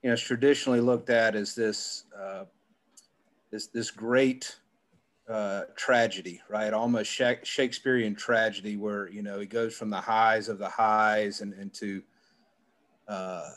you 0.03 0.09
know, 0.09 0.15
it's 0.15 0.23
traditionally 0.23 0.81
looked 0.81 1.11
at 1.11 1.37
as 1.37 1.55
this, 1.55 2.05
uh, 2.19 2.45
this, 3.51 3.67
this 3.67 3.91
great 3.91 4.57
uh, 5.29 5.63
tragedy, 5.77 6.41
right? 6.49 6.73
Almost 6.73 7.11
Sha- 7.11 7.43
Shakespearean 7.43 8.15
tragedy 8.15 8.77
where, 8.77 9.09
you 9.09 9.23
know, 9.23 9.39
he 9.41 9.47
goes 9.47 9.75
from 9.77 9.91
the 9.91 10.01
highs 10.01 10.49
of 10.49 10.59
the 10.59 10.69
highs 10.69 11.41
and 11.41 11.53
into 11.55 12.03
uh, 13.09 13.49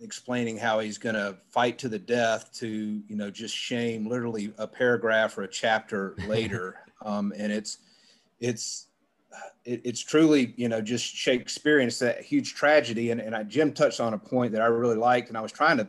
explaining 0.00 0.58
how 0.58 0.80
he's 0.80 0.98
going 0.98 1.14
to 1.14 1.38
fight 1.50 1.78
to 1.78 1.88
the 1.88 1.98
death 1.98 2.50
to, 2.54 2.68
you 2.68 3.16
know, 3.16 3.30
just 3.30 3.54
shame 3.56 4.06
literally 4.06 4.52
a 4.58 4.66
paragraph 4.66 5.38
or 5.38 5.42
a 5.42 5.48
chapter 5.48 6.14
later. 6.28 6.76
um, 7.02 7.32
and 7.36 7.50
it's, 7.50 7.78
it's, 8.40 8.88
it, 9.64 9.80
it's 9.84 10.00
truly, 10.00 10.52
you 10.56 10.68
know, 10.68 10.80
just 10.80 11.04
Shakespearean. 11.04 11.88
It's 11.88 11.98
that 12.00 12.20
huge 12.20 12.54
tragedy. 12.54 13.10
And, 13.10 13.20
and 13.20 13.34
I, 13.34 13.42
Jim 13.44 13.72
touched 13.72 14.00
on 14.00 14.14
a 14.14 14.18
point 14.18 14.52
that 14.52 14.60
I 14.60 14.66
really 14.66 14.96
liked, 14.96 15.28
and 15.28 15.38
I 15.38 15.40
was 15.40 15.52
trying 15.52 15.78
to 15.78 15.88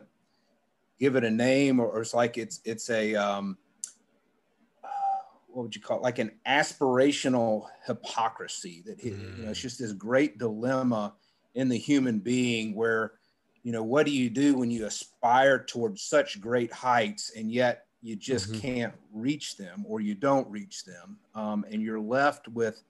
give 0.98 1.16
it 1.16 1.24
a 1.24 1.30
name, 1.30 1.78
or, 1.78 1.86
or 1.86 2.00
it's 2.00 2.14
like 2.14 2.38
it's 2.38 2.60
it's 2.64 2.90
a 2.90 3.14
um, 3.14 3.58
what 5.56 5.62
would 5.64 5.74
you 5.74 5.80
call 5.80 5.98
it? 5.98 6.02
Like 6.02 6.18
an 6.18 6.38
aspirational 6.46 7.68
hypocrisy 7.86 8.82
that 8.86 8.98
you 9.34 9.44
know, 9.44 9.50
it's 9.52 9.60
just 9.60 9.78
this 9.78 9.94
great 9.94 10.38
dilemma 10.38 11.16
in 11.54 11.70
the 11.70 11.78
human 11.78 12.20
being 12.20 12.74
where, 12.74 13.14
you 13.62 13.72
know, 13.72 13.82
what 13.82 14.04
do 14.04 14.12
you 14.12 14.28
do 14.28 14.54
when 14.58 14.70
you 14.70 14.84
aspire 14.84 15.64
towards 15.64 16.02
such 16.02 16.42
great 16.42 16.70
heights 16.72 17.30
and 17.34 17.50
yet 17.50 17.86
you 18.02 18.16
just 18.16 18.52
Mhm. 18.52 18.60
can't 18.60 18.94
reach 19.10 19.56
them 19.56 19.84
or 19.86 20.02
you 20.02 20.14
don't 20.14 20.48
reach 20.50 20.84
them, 20.84 21.20
um, 21.34 21.64
and 21.70 21.80
you're 21.82 22.00
left 22.00 22.48
with 22.48 22.82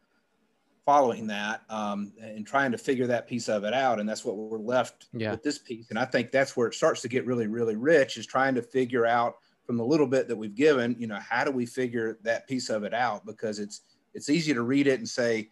following 0.85 1.27
that 1.27 1.63
um, 1.69 2.13
and 2.21 2.47
trying 2.47 2.73
to 2.73 2.79
figure 2.79 3.07
that 3.09 3.27
piece 3.27 3.49
of 3.49 3.65
it 3.65 3.75
out. 3.75 3.99
And 3.99 4.09
that's 4.09 4.25
what 4.25 4.37
we're 4.37 4.59
left 4.59 5.09
Yeah. 5.13 5.37
with 5.37 5.43
this 5.43 5.59
piece. 5.59 5.87
And 5.91 5.99
I 5.99 6.05
think 6.05 6.31
that's 6.31 6.57
where 6.57 6.69
it 6.69 6.75
starts 6.75 7.03
to 7.03 7.09
get 7.09 7.27
really, 7.27 7.49
really 7.49 7.77
rich 7.77 8.17
is 8.17 8.27
trying 8.27 8.55
to 8.55 8.63
figure 8.63 9.05
out 9.07 9.37
from 9.67 9.77
the 9.77 9.85
little 9.85 10.07
bit 10.07 10.29
that 10.29 10.37
we've 10.37 10.55
given, 10.55 10.97
you 10.99 11.07
know, 11.07 11.19
how 11.19 11.45
do 11.45 11.51
we 11.51 11.67
figure 11.67 12.19
that 12.23 12.47
piece 12.47 12.71
of 12.71 12.85
it 12.85 12.95
out? 12.95 13.27
Because 13.27 13.59
it's 13.59 13.83
it's 14.15 14.31
easy 14.31 14.55
to 14.55 14.63
read 14.63 14.87
it 14.87 14.99
and 14.99 15.09
say, 15.09 15.51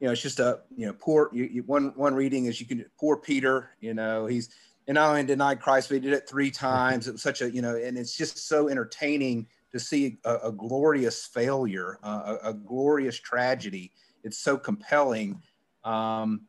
you 0.00 0.06
know, 0.06 0.12
it's 0.12 0.20
just 0.20 0.40
a 0.40 0.60
you 0.76 0.86
know 0.86 0.92
poor. 0.98 1.30
You, 1.32 1.44
you, 1.44 1.62
one 1.62 1.92
one 1.94 2.14
reading 2.14 2.46
is 2.46 2.60
you 2.60 2.66
can 2.66 2.84
poor 2.98 3.16
Peter. 3.16 3.70
You 3.80 3.94
know, 3.94 4.26
he's 4.26 4.50
and 4.88 4.96
not 4.96 5.10
only 5.10 5.24
denied 5.24 5.60
Christ, 5.60 5.88
but 5.88 5.94
he 5.94 6.00
did 6.00 6.12
it 6.12 6.28
three 6.28 6.50
times. 6.50 7.06
It 7.06 7.12
was 7.12 7.22
such 7.22 7.40
a 7.40 7.50
you 7.50 7.62
know, 7.62 7.76
and 7.76 7.96
it's 7.96 8.16
just 8.16 8.48
so 8.48 8.68
entertaining 8.68 9.46
to 9.70 9.78
see 9.78 10.18
a, 10.24 10.36
a 10.44 10.52
glorious 10.52 11.24
failure, 11.24 11.98
uh, 12.02 12.36
a, 12.42 12.50
a 12.50 12.54
glorious 12.54 13.18
tragedy. 13.18 13.92
It's 14.24 14.38
so 14.38 14.56
compelling. 14.56 15.40
Um, 15.84 16.42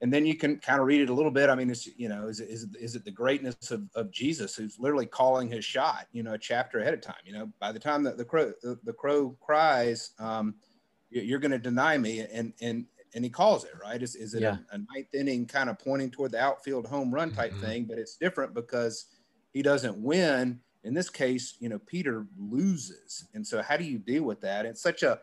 and 0.00 0.12
then 0.12 0.24
you 0.26 0.36
can 0.36 0.58
kind 0.60 0.80
of 0.80 0.86
read 0.86 1.00
it 1.00 1.10
a 1.10 1.14
little 1.14 1.30
bit. 1.30 1.50
I 1.50 1.54
mean, 1.54 1.70
it's 1.70 1.86
you 1.86 2.08
know, 2.08 2.28
is 2.28 2.40
it, 2.40 2.48
is 2.48 2.64
it, 2.64 2.70
is 2.80 2.94
it 2.96 3.04
the 3.04 3.10
greatness 3.10 3.70
of, 3.70 3.88
of 3.94 4.10
Jesus 4.10 4.54
who's 4.54 4.78
literally 4.78 5.06
calling 5.06 5.48
his 5.48 5.64
shot, 5.64 6.06
you 6.12 6.22
know, 6.22 6.34
a 6.34 6.38
chapter 6.38 6.78
ahead 6.80 6.94
of 6.94 7.00
time. 7.00 7.20
You 7.24 7.32
know, 7.32 7.52
by 7.58 7.72
the 7.72 7.80
time 7.80 8.04
that 8.04 8.16
the 8.16 8.24
crow 8.24 8.52
the, 8.62 8.78
the 8.84 8.92
crow 8.92 9.32
cries, 9.40 10.12
um, 10.18 10.56
you- 11.10 11.22
you're 11.22 11.38
going 11.40 11.50
to 11.52 11.58
deny 11.58 11.98
me, 11.98 12.20
and 12.20 12.54
and 12.60 12.86
and 13.14 13.24
he 13.24 13.30
calls 13.30 13.64
it 13.64 13.72
right. 13.80 14.02
Is 14.02 14.14
is 14.14 14.34
it 14.34 14.42
Yeah. 14.42 14.58
a, 14.58 14.60
a 14.70 14.78
ninth 14.78 15.14
inning 15.14 15.46
kind 15.46 15.70
of 15.70 15.78
pointing 15.78 16.10
toward 16.10 16.32
the 16.32 16.40
outfield 16.40 16.86
home 16.86 17.12
run 17.12 17.32
type 17.32 17.58
Mhm. 17.58 17.60
thing? 17.60 17.86
But 17.86 17.98
it's 17.98 18.16
different 18.16 18.54
because 18.54 19.06
he 19.52 19.62
doesn't 19.62 20.00
win. 20.02 20.62
In 20.84 20.94
this 20.94 21.10
case, 21.10 21.56
you 21.58 21.68
know, 21.68 21.78
Peter 21.80 22.26
loses, 22.36 23.28
and 23.34 23.46
so 23.46 23.62
how 23.62 23.76
do 23.76 23.84
you 23.84 23.98
deal 23.98 24.22
with 24.22 24.40
that? 24.42 24.64
It's 24.64 24.80
such 24.80 25.02
a 25.02 25.20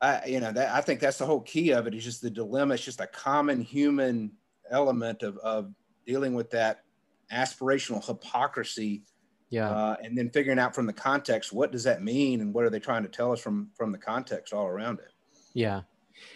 I, 0.00 0.26
you 0.26 0.40
know, 0.40 0.52
that 0.52 0.74
I 0.74 0.80
think 0.80 1.00
that's 1.00 1.18
the 1.18 1.26
whole 1.26 1.40
key 1.40 1.70
of 1.72 1.86
it 1.86 1.94
is 1.94 2.04
just 2.04 2.22
the 2.22 2.30
dilemma. 2.30 2.74
It's 2.74 2.84
just 2.84 3.00
a 3.00 3.06
common 3.06 3.60
human 3.60 4.32
element 4.70 5.22
of, 5.22 5.36
of 5.38 5.72
dealing 6.06 6.34
with 6.34 6.50
that 6.50 6.84
aspirational 7.32 8.04
hypocrisy, 8.04 9.02
Yeah. 9.50 9.68
uh, 9.70 9.96
and 10.02 10.16
then 10.16 10.30
figuring 10.30 10.58
out 10.58 10.74
from 10.74 10.86
the 10.86 10.92
context 10.92 11.52
what 11.52 11.72
does 11.72 11.84
that 11.84 12.02
mean 12.02 12.40
and 12.40 12.54
what 12.54 12.64
are 12.64 12.70
they 12.70 12.78
trying 12.78 13.02
to 13.02 13.08
tell 13.08 13.32
us 13.32 13.40
from 13.40 13.70
from 13.74 13.92
the 13.92 13.98
context 13.98 14.52
all 14.52 14.66
around 14.66 15.00
it. 15.00 15.12
Yeah. 15.52 15.82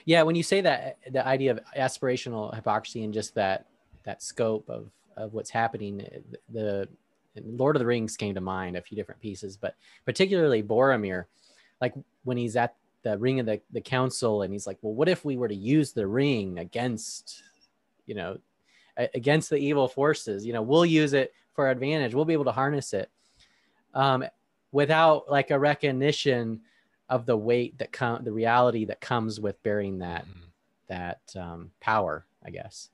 Yeah. 0.05 0.23
When 0.23 0.35
you 0.35 0.43
say 0.43 0.61
that, 0.63 0.99
the 1.11 1.27
idea 1.27 1.53
of 1.53 1.61
aspirational 1.77 2.55
hypocrisy 2.55 3.05
and 3.05 3.15
just 3.15 3.35
that 3.37 3.67
that 4.05 4.23
scope 4.23 4.69
of 4.69 4.91
of 5.17 5.35
what's 5.35 5.51
happening, 5.51 6.07
the 6.51 6.89
Lord 7.37 7.77
of 7.77 7.81
the 7.81 7.87
Rings 7.87 8.17
came 8.17 8.35
to 8.35 8.41
mind 8.41 8.77
a 8.77 8.83
few 8.83 8.97
different 8.97 9.21
pieces, 9.21 9.57
but 9.57 9.75
particularly 10.05 10.63
Boromir, 10.63 11.25
like 11.81 11.95
when 12.25 12.37
he's 12.37 12.57
at 12.57 12.75
the 13.03 13.19
ring 13.19 13.41
of 13.41 13.47
the, 13.47 13.61
the 13.73 13.81
council 13.81 14.43
and 14.43 14.53
he's 14.53 14.67
like, 14.67 14.79
well, 14.83 14.95
what 14.95 15.09
if 15.09 15.25
we 15.25 15.37
were 15.37 15.49
to 15.49 15.55
use 15.55 15.93
the 15.93 16.07
ring 16.07 16.59
against, 16.59 17.43
you 18.07 18.15
know, 18.15 18.39
against 18.97 19.51
the 19.51 19.57
evil 19.57 19.89
forces? 19.89 20.47
You 20.47 20.53
know, 20.53 20.63
we'll 20.63 20.87
use 20.87 21.13
it 21.13 21.33
for 21.55 21.67
our 21.67 21.71
advantage. 21.71 22.15
We'll 22.15 22.25
be 22.25 22.33
able 22.33 22.45
to 22.45 22.53
harness 22.53 22.93
it 22.93 23.11
um, 23.95 24.25
without 24.71 25.31
like 25.31 25.51
a 25.51 25.59
recognition 25.59 26.61
of 27.09 27.27
the 27.27 27.37
weight 27.37 27.77
that 27.79 27.93
come, 27.93 28.25
the 28.25 28.33
reality 28.33 28.85
that 28.87 29.01
comes 29.01 29.39
with 29.41 29.63
bearing 29.63 29.99
that 29.99 30.27
that 30.89 31.21
um, 31.37 31.71
power, 31.81 32.27
I 32.45 32.51
guess. 32.51 32.91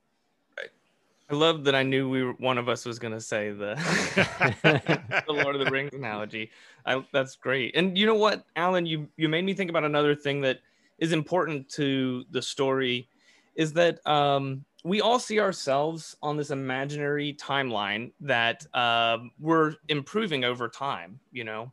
I 1.30 1.35
love 1.35 1.64
that 1.64 1.75
I 1.75 1.82
knew 1.82 2.08
we 2.08 2.25
were, 2.25 2.32
one 2.35 2.56
of 2.56 2.70
us 2.70 2.87
was 2.87 2.99
going 2.99 3.12
to 3.12 3.20
say 3.20 3.50
the, 3.50 3.75
the 5.26 5.32
Lord 5.32 5.56
of 5.56 5.64
the 5.64 5.70
Rings 5.70 5.92
analogy. 5.92 6.50
I, 6.87 7.04
that's 7.12 7.37
great. 7.37 7.76
And 7.76 7.99
you 7.99 8.06
know 8.06 8.14
what, 8.14 8.47
Alan, 8.56 8.87
you 8.87 9.08
you 9.18 9.28
made 9.28 9.44
me 9.44 9.52
think 9.52 9.68
about 9.68 9.85
another 9.85 10.14
thing 10.14 10.40
that 10.42 10.61
is 10.99 11.12
important 11.12 11.68
to 11.70 12.25
the 12.30 12.40
story, 12.40 13.08
is 13.56 13.75
that 13.75 14.04
um, 14.06 14.64
we 14.85 15.02
all 15.02 15.18
see 15.18 15.38
ourselves 15.38 16.16
on 16.23 16.38
this 16.38 16.50
imaginary 16.50 17.35
timeline 17.35 18.12
that 18.20 18.64
um 18.75 19.30
we're 19.38 19.75
improving 19.88 20.44
over 20.44 20.66
time. 20.66 21.20
You 21.30 21.44
know, 21.44 21.73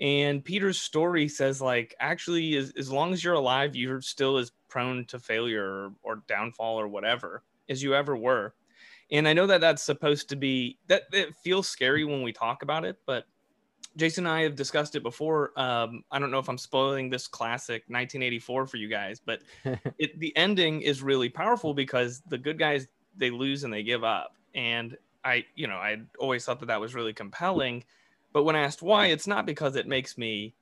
and 0.00 0.44
Peter's 0.44 0.80
story 0.80 1.28
says 1.28 1.60
like 1.60 1.94
actually 2.00 2.56
as, 2.56 2.72
as 2.76 2.90
long 2.90 3.12
as 3.12 3.22
you're 3.22 3.34
alive, 3.34 3.76
you're 3.76 4.00
still 4.00 4.36
as 4.36 4.50
prone 4.68 5.04
to 5.04 5.20
failure 5.20 5.64
or, 5.64 5.92
or 6.02 6.22
downfall 6.26 6.80
or 6.80 6.88
whatever 6.88 7.44
as 7.68 7.84
you 7.84 7.94
ever 7.94 8.16
were 8.16 8.52
and 9.12 9.26
i 9.26 9.32
know 9.32 9.46
that 9.46 9.60
that's 9.60 9.82
supposed 9.82 10.28
to 10.28 10.36
be 10.36 10.78
that 10.86 11.02
it 11.12 11.34
feels 11.36 11.68
scary 11.68 12.04
when 12.04 12.22
we 12.22 12.32
talk 12.32 12.62
about 12.62 12.84
it 12.84 12.96
but 13.06 13.24
jason 13.96 14.26
and 14.26 14.34
i 14.34 14.42
have 14.42 14.54
discussed 14.54 14.94
it 14.94 15.02
before. 15.02 15.52
Um, 15.56 16.04
i 16.10 16.18
don't 16.18 16.30
know 16.30 16.38
if 16.38 16.48
i'm 16.48 16.58
spoiling 16.58 17.10
this 17.10 17.26
classic 17.26 17.82
1984 17.88 18.66
for 18.66 18.76
you 18.76 18.88
guys 18.88 19.20
but 19.24 19.40
it, 19.98 20.18
the 20.18 20.36
ending 20.36 20.82
is 20.82 21.02
really 21.02 21.28
powerful 21.28 21.74
because 21.74 22.22
the 22.28 22.38
good 22.38 22.58
guys 22.58 22.86
they 23.16 23.30
lose 23.30 23.64
and 23.64 23.72
they 23.72 23.82
give 23.82 24.04
up. 24.04 24.34
And 24.54 24.96
i 25.22 25.44
you 25.54 25.66
know 25.66 25.74
i 25.74 25.98
always 26.18 26.44
thought 26.44 26.60
that 26.60 26.66
that 26.66 26.80
was 26.80 26.94
really 26.94 27.12
compelling. 27.12 27.84
But 28.32 28.44
when 28.44 28.56
asked 28.56 28.82
why 28.82 29.06
it's 29.06 29.26
not 29.26 29.44
because 29.44 29.76
it 29.76 29.86
makes 29.86 30.16
me 30.16 30.54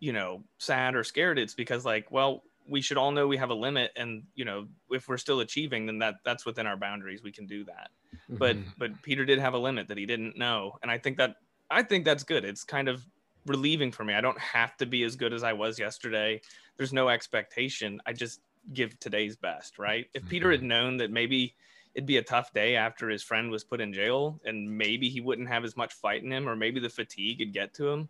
you 0.00 0.12
know 0.12 0.42
sad 0.58 0.94
or 0.94 1.04
scared. 1.04 1.38
It's 1.38 1.54
because 1.54 1.84
like 1.84 2.10
well 2.10 2.42
we 2.68 2.80
should 2.80 2.96
all 2.98 3.10
know 3.10 3.26
we 3.26 3.36
have 3.36 3.50
a 3.50 3.54
limit 3.54 3.92
and 3.96 4.24
you 4.34 4.44
know 4.44 4.66
if 4.90 5.08
we're 5.08 5.16
still 5.16 5.40
achieving 5.40 5.86
then 5.86 5.98
that 5.98 6.16
that's 6.24 6.44
within 6.46 6.66
our 6.66 6.76
boundaries. 6.76 7.22
We 7.22 7.32
can 7.32 7.46
do 7.46 7.64
that. 7.64 7.90
But 8.28 8.56
Mhm. 8.56 8.72
but 8.78 9.02
peter 9.02 9.24
did 9.24 9.38
have 9.38 9.54
a 9.54 9.58
limit 9.58 9.88
that 9.88 9.98
he 9.98 10.06
didn't 10.06 10.36
know. 10.36 10.78
And 10.82 10.90
i 10.90 10.98
think 10.98 11.16
that 11.18 11.36
i 11.70 11.82
think 11.82 12.04
that's 12.04 12.24
good. 12.24 12.44
It's 12.44 12.64
kind 12.64 12.88
of 12.88 13.04
relieving 13.46 13.92
for 13.92 14.04
me. 14.04 14.14
I 14.14 14.20
don't 14.20 14.38
have 14.38 14.76
to 14.78 14.86
be 14.86 15.04
as 15.04 15.14
good 15.16 15.32
as 15.32 15.42
i 15.44 15.52
was 15.52 15.78
yesterday. 15.78 16.40
There's 16.76 16.92
no 16.92 17.08
expectation. 17.08 18.00
I 18.06 18.12
just 18.12 18.40
give 18.72 18.98
today's 18.98 19.36
best 19.36 19.78
right? 19.78 20.06
If 20.14 20.28
peter 20.28 20.50
had 20.50 20.62
known 20.62 20.96
that 20.96 21.10
maybe 21.10 21.54
it'd 21.94 22.06
be 22.06 22.18
a 22.18 22.22
tough 22.22 22.52
day 22.52 22.76
after 22.76 23.08
his 23.08 23.22
friend 23.22 23.50
was 23.50 23.64
put 23.64 23.80
in 23.80 23.92
jail 23.92 24.40
and 24.44 24.68
maybe 24.76 25.08
he 25.08 25.20
wouldn't 25.20 25.48
have 25.48 25.64
as 25.64 25.76
much 25.76 25.94
fight 25.94 26.22
in 26.22 26.30
him 26.32 26.46
or 26.48 26.54
maybe 26.56 26.78
the 26.80 26.90
fatigue 26.90 27.38
would 27.38 27.52
get 27.54 27.72
to 27.74 27.88
him 27.88 28.08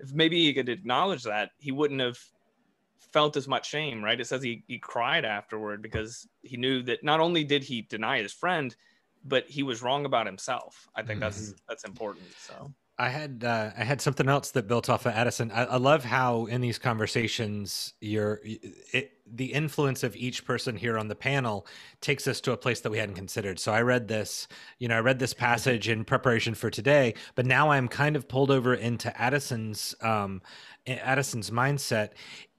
if 0.00 0.12
maybe 0.14 0.42
he 0.44 0.54
could 0.54 0.68
acknowledge 0.68 1.22
that 1.24 1.50
he 1.58 1.72
wouldn't 1.72 2.00
have 2.00 2.18
felt 3.12 3.36
as 3.36 3.48
much 3.48 3.68
shame 3.68 4.04
right? 4.04 4.20
It 4.20 4.26
says 4.26 4.42
he, 4.42 4.64
he 4.66 4.78
cried 4.78 5.24
afterward 5.24 5.82
because 5.82 6.26
he 6.42 6.56
knew 6.56 6.82
that 6.84 7.04
not 7.04 7.20
only 7.20 7.44
did 7.44 7.62
he 7.64 7.82
deny 7.82 8.22
his 8.22 8.32
friend 8.32 8.74
but 9.24 9.48
he 9.48 9.62
was 9.62 9.82
wrong 9.82 10.04
about 10.04 10.26
himself. 10.26 10.88
I 10.96 11.02
think 11.02 11.20
that's 11.20 11.40
mm-hmm. 11.40 11.56
that's 11.68 11.84
important 11.84 12.26
so 12.38 12.72
I 13.02 13.08
had 13.08 13.42
uh, 13.42 13.70
I 13.76 13.82
had 13.82 14.00
something 14.00 14.28
else 14.28 14.52
that 14.52 14.68
built 14.68 14.88
off 14.88 15.06
of 15.06 15.12
Addison. 15.12 15.50
I, 15.50 15.64
I 15.64 15.76
love 15.76 16.04
how 16.04 16.46
in 16.46 16.60
these 16.60 16.78
conversations, 16.78 17.94
you're 18.00 18.40
the 19.26 19.52
influence 19.52 20.04
of 20.04 20.14
each 20.14 20.44
person 20.44 20.76
here 20.76 20.96
on 20.96 21.08
the 21.08 21.16
panel 21.16 21.66
takes 22.00 22.28
us 22.28 22.40
to 22.42 22.52
a 22.52 22.56
place 22.56 22.78
that 22.82 22.90
we 22.90 22.98
hadn't 22.98 23.16
considered. 23.16 23.58
So 23.58 23.72
I 23.72 23.80
read 23.82 24.06
this, 24.06 24.46
you 24.78 24.86
know, 24.86 24.98
I 24.98 25.00
read 25.00 25.18
this 25.18 25.34
passage 25.34 25.88
in 25.88 26.04
preparation 26.04 26.54
for 26.54 26.70
today, 26.70 27.14
but 27.34 27.44
now 27.44 27.70
I'm 27.70 27.88
kind 27.88 28.14
of 28.14 28.28
pulled 28.28 28.52
over 28.52 28.72
into 28.72 29.10
Addison's 29.20 29.96
um, 30.00 30.40
Addison's 30.86 31.50
mindset. 31.50 32.10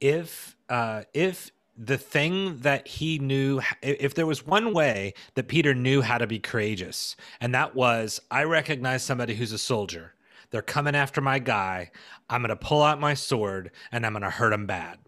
If 0.01 0.57
uh, 0.67 1.03
if 1.13 1.51
the 1.77 1.97
thing 1.97 2.57
that 2.59 2.85
he 2.85 3.17
knew 3.17 3.61
if 3.81 4.13
there 4.13 4.25
was 4.25 4.45
one 4.45 4.73
way 4.73 5.13
that 5.35 5.47
Peter 5.47 5.73
knew 5.73 6.01
how 6.01 6.17
to 6.17 6.27
be 6.27 6.37
courageous 6.37 7.15
and 7.39 7.55
that 7.55 7.75
was 7.75 8.19
I 8.29 8.43
recognize 8.43 9.03
somebody 9.03 9.35
who's 9.35 9.53
a 9.53 9.57
soldier 9.57 10.13
they're 10.53 10.61
coming 10.61 10.95
after 10.95 11.19
my 11.19 11.39
guy 11.39 11.91
I'm 12.29 12.41
going 12.41 12.49
to 12.49 12.55
pull 12.55 12.81
out 12.81 13.01
my 13.01 13.15
sword 13.15 13.71
and 13.91 14.05
I'm 14.05 14.13
going 14.13 14.21
to 14.23 14.29
hurt 14.29 14.53
him 14.53 14.67
bad 14.67 14.99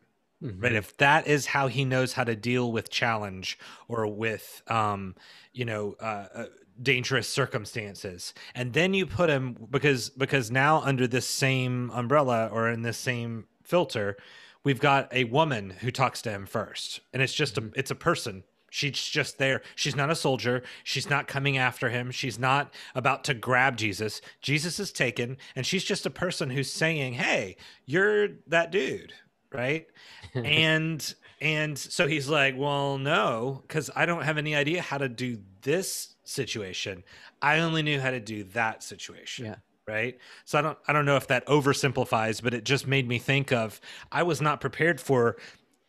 mm-hmm. 0.43 0.59
right 0.59 0.73
if 0.73 0.97
that 0.97 1.27
is 1.27 1.45
how 1.45 1.67
he 1.67 1.85
knows 1.85 2.13
how 2.13 2.25
to 2.25 2.35
deal 2.35 2.71
with 2.71 2.89
challenge 2.89 3.57
or 3.87 4.07
with 4.07 4.63
um 4.67 5.15
you 5.53 5.63
know 5.63 5.95
uh, 6.01 6.27
uh 6.33 6.45
dangerous 6.81 7.29
circumstances 7.29 8.33
and 8.53 8.73
then 8.73 8.93
you 8.93 9.05
put 9.05 9.29
him 9.29 9.55
because 9.69 10.09
because 10.09 10.51
now 10.51 10.81
under 10.81 11.07
this 11.07 11.27
same 11.27 11.89
umbrella 11.91 12.49
or 12.51 12.67
in 12.69 12.81
this 12.81 12.97
same 12.97 13.45
filter 13.63 14.17
we've 14.65 14.81
got 14.81 15.07
a 15.13 15.23
woman 15.25 15.69
who 15.69 15.91
talks 15.91 16.21
to 16.21 16.29
him 16.29 16.45
first 16.45 16.99
and 17.13 17.21
it's 17.21 17.33
just 17.33 17.57
a 17.57 17.61
mm-hmm. 17.61 17.79
it's 17.79 17.91
a 17.91 17.95
person 17.95 18.43
she's 18.75 19.07
just 19.07 19.37
there. 19.37 19.61
She's 19.75 19.95
not 19.95 20.09
a 20.09 20.15
soldier. 20.15 20.61
She's 20.83 21.09
not 21.09 21.27
coming 21.27 21.57
after 21.57 21.89
him. 21.89 22.11
She's 22.11 22.37
not 22.37 22.73
about 22.93 23.23
to 23.25 23.33
grab 23.33 23.77
jesus. 23.77 24.19
Jesus 24.41 24.79
is 24.79 24.91
taken 24.91 25.37
and 25.55 25.65
she's 25.65 25.83
just 25.83 26.05
a 26.05 26.09
person 26.09 26.49
who's 26.49 26.71
saying 26.71 27.13
hey 27.13 27.55
you're 27.85 28.29
that 28.47 28.71
dude 28.71 29.13
right? 29.51 29.87
And 30.35 31.15
and 31.39 31.77
so 31.77 32.07
he's 32.07 32.27
like 32.27 32.57
well 32.57 32.97
no 32.97 33.61
because 33.61 33.89
i 33.95 34.05
don't 34.05 34.23
have 34.23 34.37
any 34.37 34.55
idea 34.55 34.81
how 34.81 34.97
to 34.97 35.07
do 35.07 35.37
this 35.61 36.15
situation. 36.25 37.03
I 37.41 37.59
only 37.59 37.81
knew 37.81 37.99
how 37.99 38.11
to 38.11 38.19
do 38.19 38.43
that 38.45 38.83
situation 38.83 39.45
yeah. 39.45 39.55
right? 39.87 40.17
So 40.43 40.59
i 40.59 40.61
don't 40.61 40.77
i 40.89 40.91
don't 40.91 41.05
know 41.05 41.15
if 41.15 41.27
that 41.27 41.45
oversimplifies 41.45 42.43
but 42.43 42.53
it 42.53 42.65
just 42.65 42.87
made 42.87 43.07
me 43.07 43.19
think 43.19 43.53
of 43.53 43.79
i 44.11 44.23
was 44.23 44.41
not 44.41 44.59
prepared 44.59 44.99
for 44.99 45.37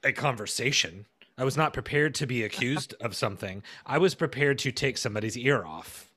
a 0.05 0.13
conversation 0.13 1.07
i 1.39 1.45
was 1.45 1.57
not 1.57 1.73
prepared 1.73 2.15
to 2.15 2.27
be 2.27 2.43
accused 2.43 2.95
of 3.01 3.15
something 3.15 3.63
i 3.85 3.99
was 3.99 4.15
prepared 4.15 4.59
to 4.59 4.73
take 4.73 4.99
somebody's 4.99 5.37
ear 5.37 5.65
off 5.65 6.11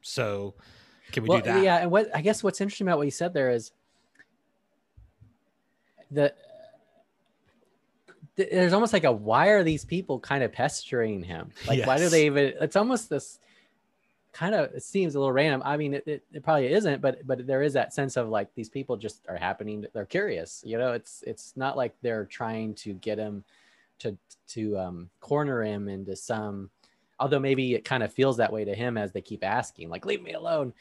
so 0.00 0.54
can 1.12 1.22
we 1.22 1.28
well, 1.28 1.38
do 1.38 1.44
that 1.44 1.62
yeah 1.62 1.78
and 1.78 1.90
what 1.90 2.14
i 2.14 2.20
guess 2.20 2.42
what's 2.42 2.60
interesting 2.60 2.86
about 2.86 2.98
what 2.98 3.06
you 3.06 3.10
said 3.10 3.32
there 3.34 3.50
is 3.50 3.72
the 6.10 6.32
there's 8.36 8.72
almost 8.72 8.92
like 8.92 9.04
a 9.04 9.12
why 9.12 9.48
are 9.48 9.62
these 9.62 9.84
people 9.84 10.18
kind 10.18 10.42
of 10.42 10.52
pestering 10.52 11.22
him 11.22 11.50
like 11.66 11.78
yes. 11.78 11.86
why 11.86 11.98
do 11.98 12.08
they 12.08 12.26
even 12.26 12.54
it's 12.60 12.76
almost 12.76 13.10
this 13.10 13.38
kind 14.32 14.54
of 14.54 14.72
it 14.74 14.82
seems 14.82 15.14
a 15.14 15.18
little 15.18 15.32
random. 15.32 15.62
I 15.64 15.76
mean, 15.76 15.94
it, 15.94 16.04
it, 16.06 16.24
it, 16.32 16.42
probably 16.42 16.72
isn't, 16.72 17.00
but 17.00 17.26
but 17.26 17.46
there 17.46 17.62
is 17.62 17.74
that 17.74 17.92
sense 17.92 18.16
of 18.16 18.28
like 18.28 18.54
these 18.54 18.68
people 18.68 18.96
just 18.96 19.26
are 19.28 19.36
happening. 19.36 19.84
They're 19.92 20.06
curious, 20.06 20.62
you 20.66 20.78
know. 20.78 20.92
It's 20.92 21.22
it's 21.26 21.52
not 21.56 21.76
like 21.76 21.94
they're 22.02 22.24
trying 22.24 22.74
to 22.76 22.94
get 22.94 23.18
him 23.18 23.44
to 24.02 24.16
to 24.48 24.78
um, 24.78 25.10
corner 25.20 25.62
him 25.62 25.88
into 25.88 26.16
some. 26.16 26.70
Although 27.18 27.38
maybe 27.38 27.74
it 27.74 27.84
kind 27.84 28.02
of 28.02 28.12
feels 28.12 28.36
that 28.38 28.52
way 28.52 28.64
to 28.64 28.74
him 28.74 28.98
as 28.98 29.12
they 29.12 29.20
keep 29.20 29.44
asking, 29.44 29.88
like 29.88 30.04
"Leave 30.06 30.22
me 30.22 30.32
alone." 30.32 30.72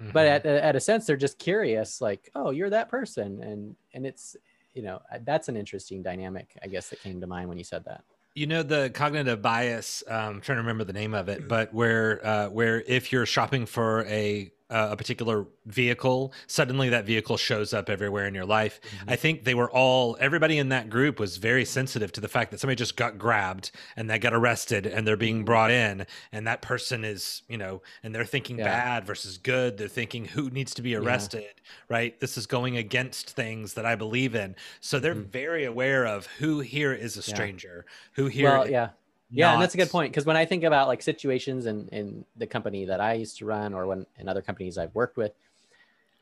Mm-hmm. 0.00 0.12
But 0.12 0.26
at 0.26 0.46
at 0.46 0.76
a 0.76 0.80
sense, 0.80 1.06
they're 1.06 1.16
just 1.16 1.38
curious, 1.38 2.00
like, 2.00 2.30
"Oh, 2.34 2.50
you're 2.50 2.70
that 2.70 2.88
person," 2.88 3.42
and 3.42 3.76
and 3.94 4.06
it's 4.06 4.36
you 4.74 4.82
know 4.82 5.00
that's 5.22 5.48
an 5.48 5.56
interesting 5.56 6.02
dynamic, 6.02 6.56
I 6.62 6.68
guess, 6.68 6.90
that 6.90 7.02
came 7.02 7.20
to 7.20 7.26
mind 7.26 7.48
when 7.48 7.58
you 7.58 7.64
said 7.64 7.84
that 7.86 8.04
you 8.34 8.46
know 8.46 8.62
the 8.62 8.90
cognitive 8.90 9.42
bias 9.42 10.04
um, 10.06 10.36
i'm 10.36 10.40
trying 10.40 10.56
to 10.56 10.62
remember 10.62 10.84
the 10.84 10.92
name 10.92 11.12
of 11.12 11.28
it 11.28 11.48
but 11.48 11.74
where 11.74 12.24
uh, 12.24 12.48
where 12.48 12.82
if 12.86 13.10
you're 13.10 13.26
shopping 13.26 13.66
for 13.66 14.04
a 14.04 14.52
uh, 14.70 14.88
a 14.90 14.96
particular 14.96 15.46
vehicle, 15.66 16.32
suddenly 16.46 16.88
that 16.90 17.04
vehicle 17.04 17.36
shows 17.36 17.72
up 17.72 17.88
everywhere 17.88 18.26
in 18.26 18.34
your 18.34 18.44
life. 18.44 18.80
Mm-hmm. 18.80 19.10
I 19.10 19.16
think 19.16 19.44
they 19.44 19.54
were 19.54 19.70
all, 19.70 20.16
everybody 20.20 20.58
in 20.58 20.68
that 20.68 20.90
group 20.90 21.18
was 21.18 21.38
very 21.38 21.64
sensitive 21.64 22.12
to 22.12 22.20
the 22.20 22.28
fact 22.28 22.50
that 22.50 22.60
somebody 22.60 22.76
just 22.76 22.96
got 22.96 23.18
grabbed 23.18 23.70
and 23.96 24.10
they 24.10 24.18
got 24.18 24.34
arrested 24.34 24.86
and 24.86 25.06
they're 25.06 25.16
being 25.16 25.36
mm-hmm. 25.36 25.44
brought 25.44 25.70
in. 25.70 26.06
And 26.32 26.46
that 26.46 26.62
person 26.62 27.04
is, 27.04 27.42
you 27.48 27.56
know, 27.56 27.82
and 28.02 28.14
they're 28.14 28.24
thinking 28.24 28.58
yeah. 28.58 28.64
bad 28.64 29.06
versus 29.06 29.38
good. 29.38 29.78
They're 29.78 29.88
thinking 29.88 30.26
who 30.26 30.50
needs 30.50 30.74
to 30.74 30.82
be 30.82 30.94
arrested, 30.94 31.42
yeah. 31.42 31.72
right? 31.88 32.20
This 32.20 32.36
is 32.36 32.46
going 32.46 32.76
against 32.76 33.30
things 33.30 33.74
that 33.74 33.86
I 33.86 33.94
believe 33.94 34.34
in. 34.34 34.54
So 34.80 34.98
they're 34.98 35.14
mm-hmm. 35.14 35.30
very 35.30 35.64
aware 35.64 36.06
of 36.06 36.26
who 36.38 36.60
here 36.60 36.92
is 36.92 37.16
a 37.16 37.22
stranger, 37.22 37.84
yeah. 37.86 37.92
who 38.14 38.26
here. 38.26 38.50
Well, 38.50 38.70
yeah 38.70 38.90
yeah, 39.30 39.52
and 39.52 39.62
that's 39.62 39.74
a 39.74 39.76
good 39.76 39.90
point 39.90 40.12
because 40.12 40.24
when 40.24 40.36
I 40.36 40.44
think 40.44 40.64
about 40.64 40.88
like 40.88 41.02
situations 41.02 41.66
in 41.66 41.88
in 41.88 42.24
the 42.36 42.46
company 42.46 42.86
that 42.86 43.00
I 43.00 43.14
used 43.14 43.38
to 43.38 43.44
run, 43.44 43.74
or 43.74 43.86
when 43.86 44.06
in 44.18 44.28
other 44.28 44.42
companies 44.42 44.78
I've 44.78 44.94
worked 44.94 45.16
with, 45.16 45.32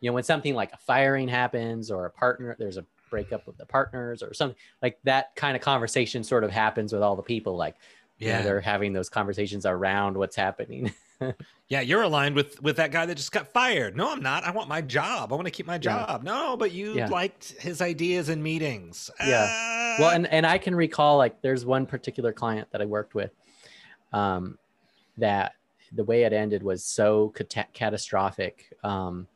you 0.01 0.11
know, 0.11 0.14
when 0.14 0.25
something 0.25 0.55
like 0.55 0.73
a 0.73 0.79
firing 0.79 1.29
happens 1.29 1.90
or 1.90 2.07
a 2.07 2.11
partner, 2.11 2.57
there's 2.59 2.77
a 2.77 2.85
breakup 3.09 3.47
with 3.47 3.57
the 3.57 3.66
partners 3.66 4.23
or 4.23 4.35
something 4.35 4.57
like 4.83 4.99
that 5.05 5.35
kind 5.37 5.57
of 5.57 5.62
conversation 5.62 6.25
sort 6.25 6.45
of 6.45 6.51
happens 6.51 6.92
with 6.92 7.03
all 7.03 7.16
the 7.16 7.23
people. 7.23 7.57
Like, 7.57 7.77
yeah, 8.19 8.39
you 8.39 8.39
know, 8.39 8.45
they're 8.45 8.61
having 8.61 8.93
those 8.93 9.09
conversations 9.09 9.67
around 9.67 10.17
what's 10.17 10.37
happening. 10.37 10.93
yeah, 11.69 11.81
you're 11.81 12.03
aligned 12.03 12.35
with 12.35 12.63
with 12.63 12.77
that 12.77 12.91
guy 12.91 13.07
that 13.07 13.17
just 13.17 13.33
got 13.33 13.49
fired. 13.49 13.97
No, 13.97 14.11
I'm 14.11 14.23
not. 14.23 14.45
I 14.45 14.51
want 14.51 14.69
my 14.69 14.81
job. 14.81 15.33
I 15.33 15.37
want 15.37 15.47
to 15.47 15.51
keep 15.51 15.67
my 15.67 15.79
job. 15.79 16.23
Yeah. 16.25 16.33
No, 16.33 16.57
but 16.57 16.73
you 16.73 16.95
yeah. 16.95 17.09
liked 17.09 17.53
his 17.59 17.83
ideas 17.83 18.29
in 18.29 18.43
meetings. 18.43 19.11
Yeah. 19.21 19.45
Uh... 19.45 20.03
Well, 20.03 20.11
and 20.11 20.27
and 20.29 20.47
I 20.47 20.59
can 20.59 20.75
recall 20.75 21.19
like 21.19 21.43
there's 21.43 21.65
one 21.67 21.87
particular 21.87 22.33
client 22.33 22.69
that 22.71 22.81
I 22.81 22.87
worked 22.87 23.15
with, 23.15 23.33
um, 24.13 24.59
that 25.19 25.53
the 25.93 26.05
way 26.05 26.25
it 26.25 26.33
ended 26.33 26.63
was 26.63 26.85
so 26.85 27.31
cat- 27.31 27.73
catastrophic. 27.73 28.73
Um, 28.83 29.27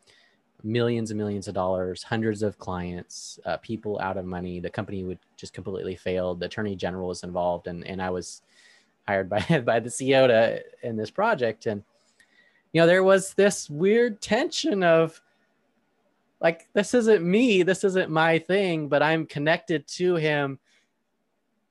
millions 0.62 1.10
and 1.10 1.16
millions 1.16 1.48
of 1.48 1.54
dollars, 1.54 2.02
hundreds 2.02 2.42
of 2.42 2.58
clients, 2.58 3.38
uh, 3.46 3.56
people 3.58 3.98
out 4.00 4.18
of 4.18 4.26
money. 4.26 4.60
The 4.60 4.68
company 4.68 5.04
would 5.04 5.18
just 5.36 5.54
completely 5.54 5.96
fail. 5.96 6.34
The 6.34 6.46
attorney 6.46 6.76
general 6.76 7.08
was 7.08 7.22
involved, 7.22 7.66
and 7.66 7.86
and 7.86 8.02
I 8.02 8.10
was 8.10 8.42
hired 9.10 9.28
by 9.28 9.40
by 9.64 9.80
the 9.80 9.90
CEO 9.90 10.26
to 10.28 10.62
in 10.86 10.96
this 10.96 11.10
project, 11.10 11.66
and 11.66 11.82
you 12.72 12.80
know 12.80 12.86
there 12.86 13.02
was 13.02 13.34
this 13.34 13.68
weird 13.68 14.20
tension 14.20 14.82
of 14.82 15.20
like 16.40 16.68
this 16.72 16.94
isn't 16.94 17.22
me, 17.22 17.62
this 17.62 17.84
isn't 17.84 18.10
my 18.10 18.38
thing, 18.38 18.88
but 18.88 19.02
I'm 19.02 19.26
connected 19.26 19.86
to 19.98 20.14
him. 20.14 20.58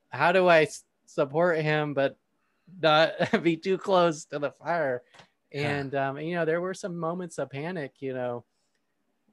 How 0.09 0.31
do 0.31 0.47
I 0.47 0.67
support 1.05 1.59
him 1.59 1.93
but 1.93 2.17
not 2.81 3.11
be 3.43 3.55
too 3.55 3.77
close 3.77 4.25
to 4.25 4.39
the 4.39 4.51
fire? 4.51 5.01
And 5.51 5.95
um, 5.95 6.19
you 6.19 6.35
know 6.35 6.45
there 6.45 6.61
were 6.61 6.75
some 6.75 6.97
moments 6.97 7.39
of 7.39 7.49
panic, 7.49 7.93
you 7.99 8.13
know, 8.13 8.43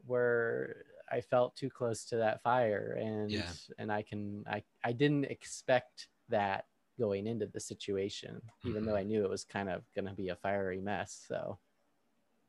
where 0.07 0.85
I 1.11 1.21
felt 1.21 1.57
too 1.57 1.71
close 1.71 2.05
to 2.07 2.17
that 2.17 2.43
fire, 2.43 2.97
and 2.99 3.31
yeah. 3.31 3.51
and 3.79 3.91
I 3.93 4.03
can 4.03 4.45
I 4.49 4.63
I 4.83 4.93
didn't 4.93 5.25
expect 5.25 6.09
that 6.31 6.65
going 6.99 7.27
into 7.27 7.47
the 7.47 7.61
situation, 7.61 8.41
even 8.65 8.83
mm-hmm. 8.83 8.91
though 8.91 8.97
I 8.97 9.03
knew 9.03 9.25
it 9.25 9.31
was 9.31 9.45
kind 9.45 9.69
of 9.69 9.83
going 9.95 10.07
to 10.07 10.15
be 10.15 10.29
a 10.29 10.37
fiery 10.37 10.81
mess. 10.81 11.25
So, 11.29 11.59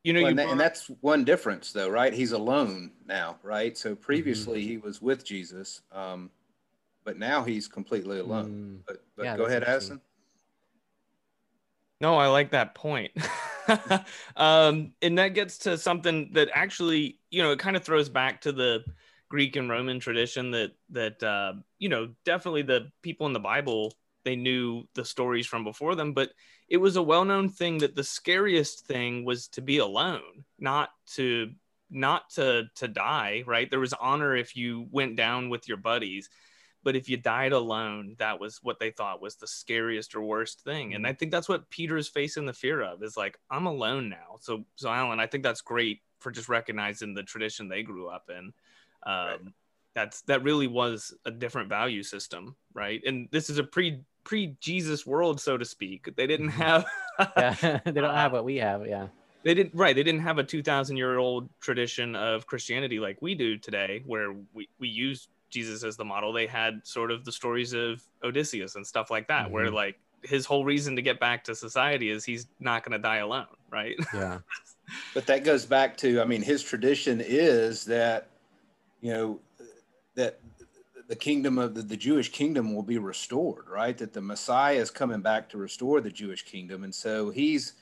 you 0.04 0.14
know, 0.14 0.22
well, 0.22 0.32
you 0.32 0.40
and, 0.40 0.52
and, 0.52 0.60
that's 0.60 0.90
one 1.02 1.24
difference, 1.24 1.72
though, 1.72 1.90
right? 1.90 2.14
He's 2.14 2.32
alone 2.32 2.92
now, 3.06 3.38
right? 3.44 3.78
So 3.78 3.96
previously 3.96 4.62
mm-hmm. 4.62 4.70
he 4.70 4.78
was 4.78 5.02
with 5.02 5.26
Jesus, 5.26 5.82
um, 5.92 6.30
but 7.04 7.18
now 7.18 7.44
he's 7.44 7.68
completely 7.68 8.20
alone. 8.20 8.50
Mm. 8.50 8.86
But, 8.88 9.04
but 9.16 9.26
yeah, 9.26 9.38
go 9.38 9.46
ahead, 9.46 9.64
Addison. 9.64 10.02
No, 12.00 12.16
I 12.16 12.28
like 12.28 12.52
that 12.52 12.76
point. 12.76 13.12
um, 14.36 14.94
and 15.02 15.18
that 15.18 15.30
gets 15.30 15.58
to 15.60 15.78
something 15.78 16.30
that 16.34 16.50
actually, 16.54 17.20
you 17.32 17.42
know, 17.42 17.52
it 17.52 17.60
kind 17.60 17.76
of 17.76 17.84
throws 17.84 18.08
back 18.08 18.42
to 18.42 18.52
the 18.52 18.84
Greek 19.30 19.56
and 19.56 19.70
Roman 19.70 20.00
tradition 20.00 20.52
that 20.52 20.72
that 20.92 21.22
uh, 21.22 21.54
you 21.80 21.90
know 21.90 22.14
definitely 22.24 22.62
the 22.62 22.92
people 23.02 23.28
in 23.28 23.34
the 23.34 23.40
Bible 23.40 23.94
they 24.28 24.36
knew 24.36 24.84
the 24.94 25.06
stories 25.06 25.48
from 25.48 25.64
before 25.64 25.96
them 25.96 26.12
but 26.12 26.32
it 26.68 26.76
was 26.76 26.98
a 26.98 27.02
well-known 27.02 27.48
thing 27.48 27.78
that 27.78 27.96
the 27.96 28.04
scariest 28.04 28.86
thing 28.86 29.24
was 29.24 29.48
to 29.48 29.62
be 29.62 29.78
alone 29.78 30.44
not 30.60 30.90
to 31.06 31.50
not 31.90 32.30
to 32.30 32.66
to 32.76 32.90
die 32.90 33.42
right? 33.48 33.70
There 33.72 33.80
was 33.80 33.94
honor 33.94 34.36
if 34.36 34.54
you 34.58 34.88
went 34.92 35.16
down 35.16 35.50
with 35.50 35.70
your 35.70 35.78
buddies 35.78 36.30
but 36.84 36.98
if 36.98 37.08
you 37.08 37.16
died 37.16 37.54
alone 37.54 38.16
that 38.20 38.38
was 38.38 38.60
what 38.62 38.80
they 38.80 38.92
thought 38.92 39.22
was 39.22 39.36
the 39.36 39.48
scariest 39.48 40.14
or 40.14 40.22
worst 40.22 40.62
thing. 40.62 40.94
And 40.94 41.08
i 41.08 41.14
think 41.14 41.32
that's 41.32 41.48
what 41.48 41.70
peter's 41.70 42.10
facing 42.10 42.46
the 42.46 42.52
fear 42.52 42.82
of 42.82 43.02
is 43.02 43.16
like 43.16 43.40
i'm 43.50 43.66
alone 43.66 44.10
now. 44.10 44.36
So 44.42 44.66
so 44.76 44.90
alan 44.90 45.22
i 45.22 45.28
think 45.28 45.44
that's 45.44 45.62
great 45.62 46.02
for 46.20 46.32
just 46.32 46.50
recognizing 46.50 47.14
the 47.14 47.24
tradition 47.24 47.70
they 47.70 47.84
grew 47.84 48.10
up 48.10 48.30
in. 48.30 48.52
Um, 49.04 49.28
right. 49.28 49.40
that's 49.96 50.22
that 50.24 50.44
really 50.44 50.68
was 50.68 51.14
a 51.24 51.32
different 51.32 51.70
value 51.70 52.04
system 52.04 52.58
right? 52.78 53.02
And 53.06 53.28
this 53.32 53.50
is 53.50 53.58
a 53.58 53.64
pre 53.64 54.00
pre-Jesus 54.28 55.06
world, 55.06 55.40
so 55.40 55.58
to 55.58 55.64
speak. 55.64 56.14
They 56.18 56.28
didn't 56.28 56.52
mm-hmm. 56.52 56.62
have. 56.62 56.86
yeah, 57.38 57.80
they 57.86 58.02
don't 58.02 58.14
have 58.14 58.34
what 58.34 58.44
we 58.44 58.58
have. 58.58 58.86
Yeah. 58.86 59.08
they 59.44 59.54
didn't 59.54 59.74
right 59.74 59.96
they 59.96 60.04
didn't 60.04 60.22
have 60.22 60.38
a 60.38 60.44
2000 60.44 60.98
year 60.98 61.18
old 61.18 61.50
tradition 61.62 62.16
of 62.16 62.46
christianity 62.46 63.00
like 63.00 63.18
we 63.22 63.34
do 63.34 63.58
today 63.58 64.04
where 64.06 64.36
we, 64.54 64.68
we 64.80 64.88
use 64.90 65.30
jesus 65.50 65.84
as 65.84 65.96
the 65.96 66.04
model 66.04 66.34
they 66.34 66.46
had 66.46 66.86
sort 66.86 67.12
of 67.12 67.24
the 67.24 67.32
stories 67.32 67.74
of 67.74 68.04
odysseus 68.24 68.76
and 68.76 68.86
stuff 68.86 69.10
like 69.10 69.28
that 69.28 69.46
mm-hmm. 69.46 69.54
where 69.54 69.72
like 69.72 69.98
his 70.22 70.46
whole 70.46 70.66
reason 70.66 70.96
to 70.96 71.02
get 71.02 71.20
back 71.20 71.44
to 71.44 71.56
society 71.56 72.10
is 72.10 72.26
he's 72.26 72.48
not 72.60 72.84
going 72.84 72.92
to 72.92 73.00
die 73.00 73.18
alone 73.18 73.46
right 73.72 73.96
yeah 74.14 74.40
but 75.14 75.26
that 75.26 75.44
goes 75.44 75.66
back 75.66 75.96
to 75.96 76.22
i 76.22 76.26
mean 76.26 76.42
his 76.42 76.62
tradition 76.62 77.22
is 77.24 77.86
that 77.86 78.28
you 79.02 79.14
know 79.14 79.40
that 80.16 80.40
the 81.08 81.16
kingdom 81.16 81.58
of 81.58 81.74
the, 81.74 81.82
the 81.82 81.98
Jewish 81.98 82.32
kingdom 82.32 82.76
will 82.76 82.84
be 82.84 82.98
restored, 82.98 83.66
right? 83.70 83.98
That 83.98 84.14
the 84.14 84.22
Messiah 84.22 84.76
is 84.76 84.92
coming 84.92 85.22
back 85.22 85.50
to 85.50 85.58
restore 85.58 86.02
the 86.02 86.12
Jewish 86.12 86.44
kingdom. 86.44 86.84
And 86.84 86.94
so 86.94 87.30
he's, 87.30 87.74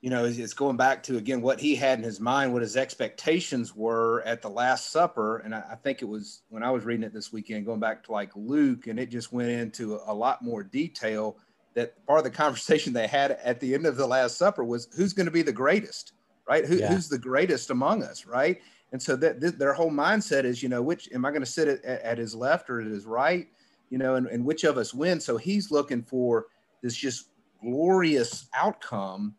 you 0.00 0.10
know, 0.10 0.24
it's 0.24 0.54
going 0.54 0.76
back 0.76 1.02
to 1.04 1.16
again 1.16 1.42
what 1.42 1.60
he 1.60 1.74
had 1.74 1.98
in 1.98 2.04
his 2.04 2.20
mind, 2.20 2.52
what 2.52 2.62
his 2.62 2.76
expectations 2.76 3.74
were 3.74 4.22
at 4.22 4.40
the 4.40 4.48
Last 4.48 4.90
Supper. 4.92 5.38
And 5.38 5.54
I, 5.54 5.64
I 5.72 5.74
think 5.74 6.00
it 6.00 6.04
was 6.06 6.42
when 6.48 6.62
I 6.62 6.70
was 6.70 6.84
reading 6.84 7.04
it 7.04 7.12
this 7.12 7.32
weekend, 7.32 7.66
going 7.66 7.80
back 7.80 8.04
to 8.04 8.12
like 8.12 8.30
Luke, 8.36 8.86
and 8.86 9.00
it 9.00 9.10
just 9.10 9.32
went 9.32 9.50
into 9.50 9.96
a, 9.96 10.12
a 10.12 10.14
lot 10.14 10.42
more 10.42 10.62
detail. 10.62 11.36
That 11.74 12.06
part 12.06 12.18
of 12.18 12.24
the 12.24 12.30
conversation 12.42 12.92
they 12.92 13.08
had 13.08 13.32
at 13.32 13.58
the 13.58 13.74
end 13.74 13.86
of 13.86 13.96
the 13.96 14.06
Last 14.06 14.38
Supper 14.38 14.62
was 14.62 14.88
who's 14.96 15.12
going 15.12 15.26
to 15.26 15.32
be 15.32 15.42
the 15.42 15.52
greatest, 15.52 16.12
right? 16.48 16.64
Who, 16.64 16.76
yeah. 16.76 16.92
Who's 16.92 17.08
the 17.08 17.18
greatest 17.18 17.70
among 17.70 18.04
us, 18.04 18.26
right? 18.26 18.60
And 18.92 19.02
so 19.02 19.16
that 19.16 19.40
th- 19.40 19.54
their 19.54 19.72
whole 19.72 19.90
mindset 19.90 20.44
is, 20.44 20.62
you 20.62 20.68
know, 20.68 20.82
which 20.82 21.08
am 21.12 21.24
I 21.24 21.30
going 21.30 21.42
to 21.42 21.46
sit 21.46 21.66
at, 21.66 21.84
at, 21.84 22.18
his 22.18 22.34
left 22.34 22.68
or 22.68 22.80
at 22.80 22.86
his 22.86 23.06
right, 23.06 23.48
you 23.90 23.98
know, 23.98 24.16
and, 24.16 24.26
and 24.26 24.44
which 24.44 24.64
of 24.64 24.76
us 24.76 24.92
wins? 24.92 25.24
So 25.24 25.36
he's 25.38 25.70
looking 25.70 26.02
for 26.02 26.46
this 26.82 26.94
just 26.94 27.28
glorious 27.62 28.48
outcome 28.54 29.34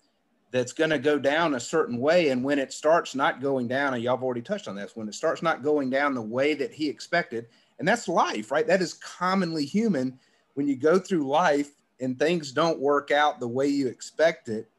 that's 0.52 0.74
going 0.74 0.90
to 0.90 1.00
go 1.00 1.18
down 1.18 1.56
a 1.56 1.60
certain 1.60 1.98
way. 1.98 2.30
And 2.30 2.44
when 2.44 2.60
it 2.60 2.74
starts 2.74 3.16
not 3.16 3.42
going 3.42 3.68
down, 3.68 3.94
and 3.94 4.04
y'all 4.04 4.16
have 4.16 4.24
already 4.24 4.42
touched 4.42 4.68
on 4.68 4.76
this, 4.76 4.96
when 4.96 5.08
it 5.08 5.16
starts 5.16 5.42
not 5.42 5.64
going 5.64 5.90
down 5.90 6.14
the 6.14 6.22
way 6.22 6.54
that 6.56 6.74
he 6.74 6.90
expected, 6.90 7.48
and 7.80 7.88
that's 7.88 8.08
life, 8.08 8.52
right? 8.52 8.68
That 8.68 8.82
is 8.82 8.94
commonly 8.94 9.66
human. 9.66 10.20
When 10.54 10.68
you 10.68 10.76
go 10.76 11.00
through 11.00 11.28
life 11.28 11.72
and 12.00 12.18
things 12.18 12.52
don't 12.52 12.80
work 12.80 13.12
out 13.12 13.40
the 13.40 13.48
way 13.48 13.68
you 13.68 13.88
expect 13.88 14.48
it, 14.50 14.70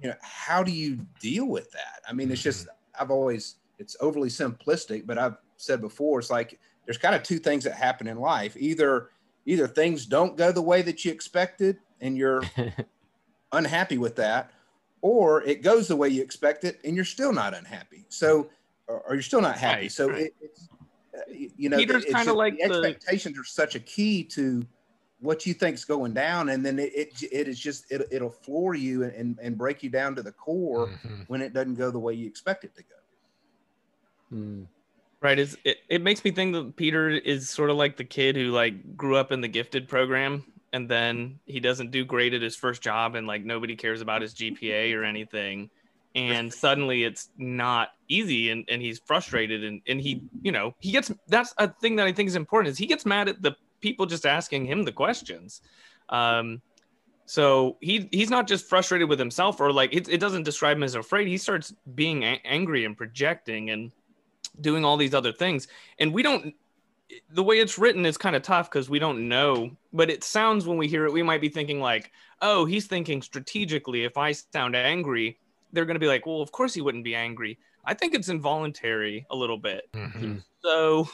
you 0.00 0.08
know, 0.08 0.14
how 0.22 0.62
do 0.62 0.70
you 0.70 1.04
deal 1.20 1.46
with 1.46 1.70
that? 1.72 2.02
I 2.08 2.12
mean, 2.12 2.30
it's 2.30 2.42
just, 2.42 2.66
mm-hmm. 2.66 3.02
I've 3.02 3.10
always, 3.10 3.56
it's 3.78 3.96
overly 4.00 4.28
simplistic, 4.28 5.06
but 5.06 5.18
I've 5.18 5.36
said 5.56 5.80
before, 5.80 6.18
it's 6.20 6.30
like 6.30 6.58
there's 6.84 6.98
kind 6.98 7.14
of 7.14 7.22
two 7.22 7.38
things 7.38 7.64
that 7.64 7.74
happen 7.74 8.06
in 8.06 8.18
life. 8.18 8.56
Either 8.56 9.10
either 9.46 9.66
things 9.66 10.06
don't 10.06 10.36
go 10.36 10.52
the 10.52 10.62
way 10.62 10.82
that 10.82 11.04
you 11.04 11.12
expected 11.12 11.78
and 12.00 12.16
you're 12.16 12.42
unhappy 13.52 13.98
with 13.98 14.16
that, 14.16 14.50
or 15.00 15.42
it 15.42 15.62
goes 15.62 15.88
the 15.88 15.96
way 15.96 16.08
you 16.08 16.22
expect 16.22 16.64
it 16.64 16.80
and 16.84 16.94
you're 16.94 17.04
still 17.04 17.32
not 17.32 17.54
unhappy. 17.54 18.04
So 18.08 18.50
or, 18.88 19.00
or 19.00 19.14
you're 19.14 19.22
still 19.22 19.40
not 19.40 19.56
happy. 19.56 19.82
Right, 19.82 19.92
so 19.92 20.08
right. 20.08 20.22
It, 20.22 20.34
it's 20.40 20.68
uh, 21.14 21.20
you 21.56 21.68
know, 21.68 21.76
Peter's 21.76 22.04
kind 22.06 22.28
of 22.28 22.36
like 22.36 22.56
the 22.56 22.64
expectations 22.64 23.36
the... 23.36 23.42
are 23.42 23.44
such 23.44 23.74
a 23.74 23.80
key 23.80 24.24
to 24.24 24.66
what 25.20 25.46
you 25.46 25.54
think's 25.54 25.84
going 25.84 26.14
down, 26.14 26.50
and 26.50 26.64
then 26.64 26.78
it 26.78 26.92
it, 26.94 27.22
it 27.30 27.48
is 27.48 27.58
just 27.58 27.90
it, 27.90 28.06
it'll 28.10 28.30
floor 28.30 28.74
you 28.74 29.04
and, 29.04 29.38
and 29.40 29.58
break 29.58 29.82
you 29.82 29.90
down 29.90 30.14
to 30.16 30.22
the 30.22 30.32
core 30.32 30.88
mm-hmm. 30.88 31.22
when 31.28 31.42
it 31.42 31.52
doesn't 31.52 31.74
go 31.74 31.90
the 31.90 31.98
way 31.98 32.14
you 32.14 32.26
expect 32.26 32.64
it 32.64 32.74
to 32.76 32.82
go. 32.82 32.94
Mm. 34.32 34.66
Right. 35.20 35.38
It's, 35.38 35.56
it, 35.64 35.78
it 35.88 36.02
makes 36.02 36.24
me 36.24 36.30
think 36.30 36.54
that 36.54 36.76
Peter 36.76 37.10
is 37.10 37.50
sort 37.50 37.70
of 37.70 37.76
like 37.76 37.96
the 37.96 38.04
kid 38.04 38.36
who 38.36 38.50
like 38.50 38.96
grew 38.96 39.16
up 39.16 39.32
in 39.32 39.40
the 39.40 39.48
gifted 39.48 39.88
program 39.88 40.44
and 40.72 40.88
then 40.88 41.40
he 41.46 41.60
doesn't 41.60 41.90
do 41.90 42.04
great 42.04 42.34
at 42.34 42.42
his 42.42 42.54
first 42.54 42.82
job 42.82 43.14
and 43.14 43.26
like 43.26 43.44
nobody 43.44 43.74
cares 43.74 44.00
about 44.00 44.22
his 44.22 44.34
GPA 44.34 44.94
or 44.94 45.04
anything. 45.04 45.70
And 46.14 46.52
suddenly 46.52 47.04
it's 47.04 47.30
not 47.36 47.90
easy 48.08 48.50
and, 48.50 48.64
and 48.68 48.80
he's 48.80 48.98
frustrated 48.98 49.64
and, 49.64 49.80
and 49.86 50.00
he, 50.00 50.22
you 50.42 50.52
know, 50.52 50.74
he 50.80 50.92
gets 50.92 51.12
that's 51.28 51.54
a 51.58 51.68
thing 51.68 51.96
that 51.96 52.06
I 52.06 52.12
think 52.12 52.28
is 52.28 52.36
important 52.36 52.70
is 52.70 52.78
he 52.78 52.86
gets 52.86 53.06
mad 53.06 53.28
at 53.28 53.42
the 53.42 53.56
people 53.80 54.06
just 54.06 54.26
asking 54.26 54.66
him 54.66 54.84
the 54.84 54.92
questions. 54.92 55.60
Um, 56.08 56.62
so 57.26 57.76
he 57.80 58.08
he's 58.10 58.30
not 58.30 58.46
just 58.46 58.68
frustrated 58.68 59.08
with 59.08 59.18
himself 59.18 59.60
or 59.60 59.70
like 59.72 59.94
it, 59.94 60.08
it 60.08 60.18
doesn't 60.18 60.44
describe 60.44 60.76
him 60.76 60.82
as 60.82 60.94
afraid. 60.94 61.28
He 61.28 61.36
starts 61.36 61.74
being 61.94 62.22
a- 62.22 62.40
angry 62.44 62.84
and 62.84 62.96
projecting 62.96 63.70
and 63.70 63.92
doing 64.60 64.84
all 64.84 64.96
these 64.96 65.14
other 65.14 65.32
things. 65.32 65.68
And 65.98 66.12
we 66.12 66.22
don't, 66.22 66.54
the 67.30 67.42
way 67.42 67.58
it's 67.58 67.78
written 67.78 68.04
is 68.04 68.18
kind 68.18 68.36
of 68.36 68.42
tough 68.42 68.70
because 68.70 68.90
we 68.90 68.98
don't 68.98 69.28
know, 69.28 69.70
but 69.92 70.10
it 70.10 70.24
sounds 70.24 70.66
when 70.66 70.78
we 70.78 70.88
hear 70.88 71.06
it, 71.06 71.12
we 71.12 71.22
might 71.22 71.40
be 71.40 71.48
thinking 71.48 71.80
like, 71.80 72.12
oh, 72.42 72.64
he's 72.64 72.86
thinking 72.86 73.22
strategically. 73.22 74.04
If 74.04 74.16
I 74.16 74.32
sound 74.32 74.76
angry, 74.76 75.38
they're 75.72 75.84
going 75.86 75.94
to 75.96 76.00
be 76.00 76.06
like, 76.06 76.26
well, 76.26 76.40
of 76.40 76.52
course 76.52 76.74
he 76.74 76.80
wouldn't 76.80 77.04
be 77.04 77.14
angry. 77.14 77.58
I 77.84 77.94
think 77.94 78.14
it's 78.14 78.28
involuntary 78.28 79.26
a 79.30 79.36
little 79.36 79.58
bit. 79.58 79.88
Mm-hmm. 79.94 80.38
So 80.62 81.08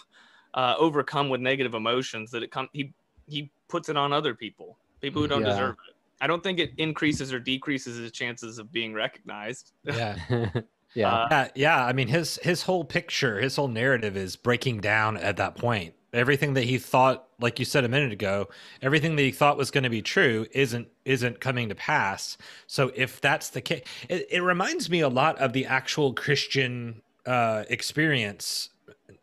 uh, 0.55 0.75
overcome 0.79 1.29
with 1.29 1.41
negative 1.41 1.75
emotions 1.75 2.31
that 2.33 2.43
it 2.43 2.51
come 2.51 2.69
he 2.73 2.93
he 3.27 3.51
puts 3.69 3.89
it 3.89 3.97
on 3.97 4.13
other 4.13 4.35
people, 4.35 4.79
people 5.01 5.23
who 5.23 5.29
don't 5.29 5.43
yeah. 5.43 5.51
deserve 5.51 5.77
it. 5.89 5.95
I 6.21 6.27
don't 6.27 6.43
think 6.43 6.59
it 6.59 6.73
increases 6.79 7.33
or 7.33 7.39
decreases 7.39 7.99
his 7.99 8.13
chances 8.13 8.59
of 8.59 8.73
being 8.73 8.95
recognized. 8.95 9.73
Yeah. 9.85 10.17
Yeah. 10.95 11.13
Uh, 11.13 11.29
yeah, 11.31 11.49
yeah. 11.55 11.85
I 11.85 11.93
mean, 11.93 12.09
his 12.09 12.39
his 12.43 12.63
whole 12.63 12.85
picture, 12.85 13.41
his 13.41 13.57
whole 13.57 13.69
narrative 13.69 14.17
is 14.17 14.37
breaking 14.37 14.81
down 14.81 15.17
at 15.17 15.37
that 15.37 15.57
point. 15.57 15.95
Everything 16.13 16.55
that 16.55 16.65
he 16.65 16.79
thought, 16.79 17.27
like 17.41 17.59
you 17.59 17.65
said 17.65 17.85
a 17.85 17.89
minute 17.89 18.13
ago, 18.13 18.49
everything 18.81 19.17
that 19.17 19.23
he 19.23 19.33
thought 19.33 19.57
was 19.57 19.73
going 19.73 19.83
to 19.83 19.91
be 19.91 20.03
true 20.03 20.47
isn't 20.53 20.89
isn't 21.05 21.41
coming 21.41 21.69
to 21.69 21.75
pass. 21.75 22.39
So 22.67 22.93
if 22.95 23.21
that's 23.21 23.51
the 23.51 23.61
case, 23.61 23.83
it, 24.09 24.27
it 24.31 24.41
reminds 24.41 24.89
me 24.89 25.01
a 25.01 25.09
lot 25.09 25.37
of 25.39 25.53
the 25.53 25.67
actual 25.67 26.13
Christian 26.13 27.03
uh, 27.27 27.65
experience 27.69 28.71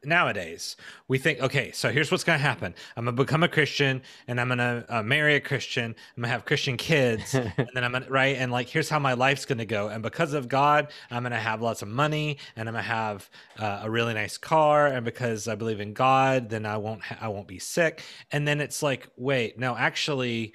nowadays 0.04 0.76
we 1.08 1.18
think 1.18 1.40
okay 1.40 1.72
so 1.72 1.92
here's 1.92 2.12
what's 2.12 2.24
going 2.24 2.38
to 2.38 2.44
happen. 2.44 2.74
I'm 2.96 3.06
going 3.06 3.16
to 3.16 3.24
become 3.24 3.44
a 3.44 3.48
christian 3.48 4.02
and 4.28 4.40
i'm 4.40 4.48
going 4.48 4.60
to 4.60 4.86
uh, 4.90 5.04
marry 5.04 5.36
a 5.36 5.40
christian 5.40 5.96
i'm 6.16 6.22
going 6.22 6.30
to 6.30 6.30
have 6.30 6.46
christian 6.46 6.78
kids 6.78 7.34
and 7.34 7.70
then 7.74 7.84
i'm 7.84 7.92
going 7.92 8.04
to 8.04 8.10
right 8.10 8.36
and 8.38 8.52
like 8.52 8.70
here's 8.70 8.90
how 8.90 9.00
my 9.00 9.14
life's 9.14 9.46
going 9.46 9.58
to 9.58 9.66
go. 9.66 9.88
And 9.88 10.04
because 10.04 10.34
of 10.34 10.48
god 10.48 10.92
i'm 11.10 11.24
going 11.24 11.32
to 11.32 11.38
have 11.38 11.62
lots 11.62 11.82
of 11.82 11.88
money 11.88 12.38
and 12.56 12.68
i'm 12.68 12.74
going 12.74 12.84
to 12.84 12.90
have 12.90 13.30
uh, 13.60 13.82
a 13.84 13.90
really 13.90 14.14
nice 14.14 14.38
car 14.38 14.88
and 14.88 15.04
because 15.04 15.48
i 15.48 15.56
believe 15.56 15.80
in 15.80 15.94
god 15.94 16.50
then 16.50 16.66
i 16.66 16.78
won't 16.78 17.04
ha- 17.04 17.18
i 17.22 17.28
won't 17.28 17.48
be 17.48 17.60
sick. 17.60 18.04
And 18.32 18.48
then 18.48 18.62
it's 18.62 18.84
like 18.84 19.10
wait 19.18 19.58
no 19.58 19.76
actually 19.76 20.54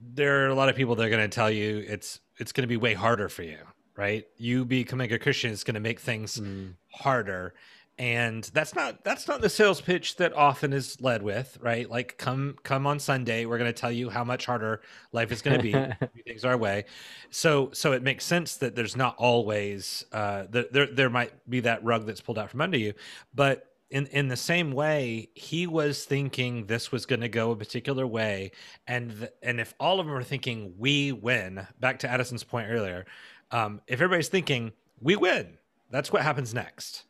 there 0.00 0.44
are 0.44 0.48
a 0.48 0.54
lot 0.54 0.68
of 0.68 0.76
people 0.76 0.94
that 0.96 1.06
are 1.06 1.10
going 1.10 1.28
to 1.28 1.34
tell 1.34 1.50
you 1.50 1.84
it's 1.86 2.20
it's 2.38 2.52
going 2.52 2.62
to 2.62 2.68
be 2.68 2.76
way 2.76 2.94
harder 2.94 3.28
for 3.28 3.42
you 3.42 3.58
right? 3.96 4.26
You 4.36 4.66
becoming 4.66 5.10
a 5.12 5.18
christian 5.18 5.52
is 5.52 5.64
going 5.64 5.74
to 5.74 5.80
make 5.80 6.00
things 6.00 6.38
mm. 6.38 6.74
harder 6.90 7.54
and 7.98 8.44
that's 8.52 8.74
not 8.74 9.02
that's 9.04 9.26
not 9.26 9.40
the 9.40 9.48
sales 9.48 9.80
pitch 9.80 10.16
that 10.16 10.34
often 10.34 10.72
is 10.72 11.00
led 11.00 11.22
with 11.22 11.56
right? 11.62 11.88
Like 11.88 12.18
come 12.18 12.56
come 12.62 12.86
on 12.86 12.98
sunday 12.98 13.46
we're 13.46 13.58
going 13.58 13.72
to 13.72 13.78
tell 13.78 13.92
you 13.92 14.10
how 14.10 14.22
much 14.22 14.44
harder 14.44 14.82
life 15.12 15.32
is 15.32 15.40
going 15.40 15.58
to 15.58 15.62
be 15.62 16.22
things 16.26 16.44
our 16.44 16.56
way. 16.56 16.84
So 17.30 17.70
so 17.72 17.92
it 17.92 18.02
makes 18.02 18.24
sense 18.24 18.56
that 18.56 18.74
there's 18.74 18.96
not 18.96 19.16
always 19.16 20.04
uh 20.12 20.44
there 20.50 20.86
there 20.86 21.10
might 21.10 21.32
be 21.48 21.60
that 21.60 21.82
rug 21.84 22.06
that's 22.06 22.20
pulled 22.20 22.38
out 22.38 22.50
from 22.50 22.60
under 22.60 22.76
you. 22.76 22.92
But 23.34 23.72
in 23.88 24.06
in 24.08 24.28
the 24.28 24.36
same 24.36 24.72
way 24.72 25.30
he 25.34 25.66
was 25.66 26.04
thinking 26.04 26.66
this 26.66 26.92
was 26.92 27.06
going 27.06 27.20
to 27.20 27.28
go 27.30 27.50
a 27.50 27.56
particular 27.56 28.06
way. 28.06 28.52
And 28.86 29.30
and 29.42 29.58
if 29.58 29.74
all 29.80 30.00
of 30.00 30.06
them 30.06 30.14
are 30.14 30.22
thinking 30.22 30.74
we 30.76 31.12
win 31.12 31.66
back 31.80 32.00
to 32.00 32.10
addison's 32.10 32.44
point 32.44 32.68
earlier 32.68 33.06
um 33.52 33.80
if 33.86 34.00
everybody's 34.02 34.28
thinking 34.28 34.72
we 35.00 35.16
win 35.16 35.56
that's 35.90 36.12
what 36.12 36.22
happens 36.22 36.52
next 36.52 37.04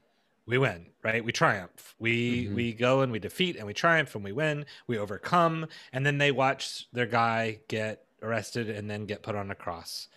we 0.46 0.58
win 0.58 0.86
right? 1.06 1.24
We 1.24 1.30
triumph. 1.30 1.94
We 2.00 2.46
mm-hmm. 2.46 2.54
we 2.56 2.72
go 2.72 3.02
and 3.02 3.12
we 3.12 3.20
defeat 3.20 3.56
and 3.56 3.66
we 3.66 3.72
triumph 3.72 4.16
and 4.16 4.24
we 4.24 4.32
win. 4.32 4.66
We 4.88 4.98
overcome. 4.98 5.68
And 5.92 6.04
then 6.04 6.18
they 6.18 6.32
watch 6.32 6.88
their 6.92 7.06
guy 7.06 7.60
get 7.68 8.04
arrested 8.22 8.68
and 8.68 8.90
then 8.90 9.06
get 9.06 9.22
put 9.22 9.36
on 9.36 9.52
a 9.52 9.54
cross. 9.54 10.08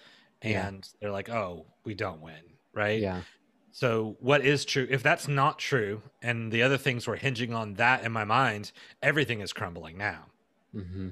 And 0.42 0.78
yeah. 0.84 0.98
they're 1.00 1.12
like 1.12 1.30
oh 1.30 1.68
we 1.84 1.94
don't 1.94 2.22
win 2.22 2.42
right? 2.74 3.00
Yeah. 3.00 3.22
So 3.72 4.18
what 4.20 4.44
is 4.44 4.66
true 4.66 4.88
if 4.90 5.04
that's 5.04 5.28
not 5.28 5.60
true 5.60 6.02
and 6.24 6.52
the 6.52 6.64
other 6.64 6.78
things 6.78 7.06
were 7.06 7.16
hinging 7.16 7.54
on 7.54 7.76
that 7.76 8.04
in 8.04 8.12
my 8.12 8.24
mind 8.24 8.72
everything 9.04 9.42
is 9.42 9.54
crumbling 9.54 9.98
now. 9.98 10.26
Mm-hmm. 10.76 11.10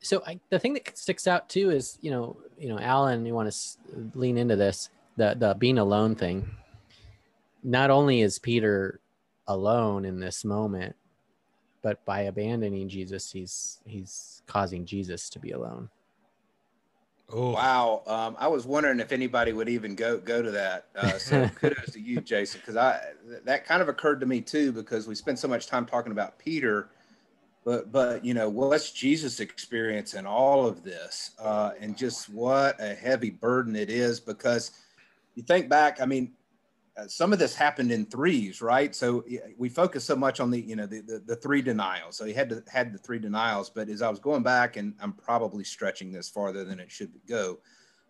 so 0.00 0.20
I, 0.26 0.40
the 0.50 0.58
thing 0.58 0.74
that 0.74 0.98
sticks 0.98 1.28
out 1.28 1.48
too 1.48 1.70
is 1.70 1.96
you 2.00 2.10
know 2.10 2.36
you 2.58 2.68
know 2.68 2.76
alan 2.80 3.24
you 3.24 3.32
want 3.34 3.48
to 3.52 4.10
lean 4.14 4.36
into 4.36 4.56
this 4.56 4.90
the 5.16 5.36
the 5.38 5.54
being 5.54 5.78
alone 5.78 6.16
thing 6.16 6.50
not 7.62 7.90
only 7.90 8.20
is 8.20 8.38
Peter 8.38 9.00
alone 9.46 10.04
in 10.04 10.20
this 10.20 10.44
moment, 10.44 10.94
but 11.82 12.04
by 12.04 12.22
abandoning 12.22 12.88
Jesus, 12.88 13.30
he's 13.30 13.80
he's 13.84 14.42
causing 14.46 14.84
Jesus 14.84 15.30
to 15.30 15.38
be 15.38 15.52
alone. 15.52 15.88
Oh 17.30 17.50
wow! 17.50 18.02
Um, 18.06 18.36
I 18.38 18.48
was 18.48 18.66
wondering 18.66 19.00
if 19.00 19.12
anybody 19.12 19.52
would 19.52 19.68
even 19.68 19.94
go 19.94 20.18
go 20.18 20.42
to 20.42 20.50
that. 20.50 20.86
Uh, 20.96 21.18
so 21.18 21.46
kudos 21.54 21.92
to 21.92 22.00
you, 22.00 22.20
Jason, 22.20 22.60
because 22.60 22.76
I 22.76 23.00
that 23.44 23.66
kind 23.66 23.82
of 23.82 23.88
occurred 23.88 24.20
to 24.20 24.26
me 24.26 24.40
too 24.40 24.72
because 24.72 25.06
we 25.06 25.14
spend 25.14 25.38
so 25.38 25.48
much 25.48 25.66
time 25.66 25.84
talking 25.84 26.12
about 26.12 26.38
Peter, 26.38 26.88
but 27.64 27.92
but 27.92 28.24
you 28.24 28.32
know 28.34 28.48
what's 28.48 28.90
Jesus' 28.92 29.40
experience 29.40 30.14
in 30.14 30.26
all 30.26 30.66
of 30.66 30.82
this, 30.82 31.32
uh, 31.38 31.72
and 31.78 31.96
just 31.96 32.30
what 32.30 32.80
a 32.80 32.94
heavy 32.94 33.30
burden 33.30 33.76
it 33.76 33.90
is 33.90 34.20
because 34.20 34.70
you 35.34 35.42
think 35.42 35.68
back, 35.68 36.00
I 36.00 36.06
mean, 36.06 36.32
some 37.06 37.32
of 37.32 37.38
this 37.38 37.54
happened 37.54 37.92
in 37.92 38.06
threes, 38.06 38.60
right? 38.60 38.94
So 38.94 39.24
we 39.56 39.68
focus 39.68 40.04
so 40.04 40.16
much 40.16 40.40
on 40.40 40.50
the, 40.50 40.60
you 40.60 40.76
know, 40.76 40.86
the, 40.86 41.00
the, 41.00 41.22
the 41.24 41.36
three 41.36 41.62
denials. 41.62 42.16
So 42.16 42.24
he 42.24 42.32
had 42.32 42.48
to 42.50 42.62
had 42.68 42.92
the 42.92 42.98
three 42.98 43.18
denials, 43.18 43.70
but 43.70 43.88
as 43.88 44.02
I 44.02 44.08
was 44.08 44.18
going 44.18 44.42
back, 44.42 44.76
and 44.76 44.94
I'm 45.00 45.12
probably 45.12 45.64
stretching 45.64 46.12
this 46.12 46.28
farther 46.28 46.64
than 46.64 46.80
it 46.80 46.90
should 46.90 47.12
go, 47.28 47.58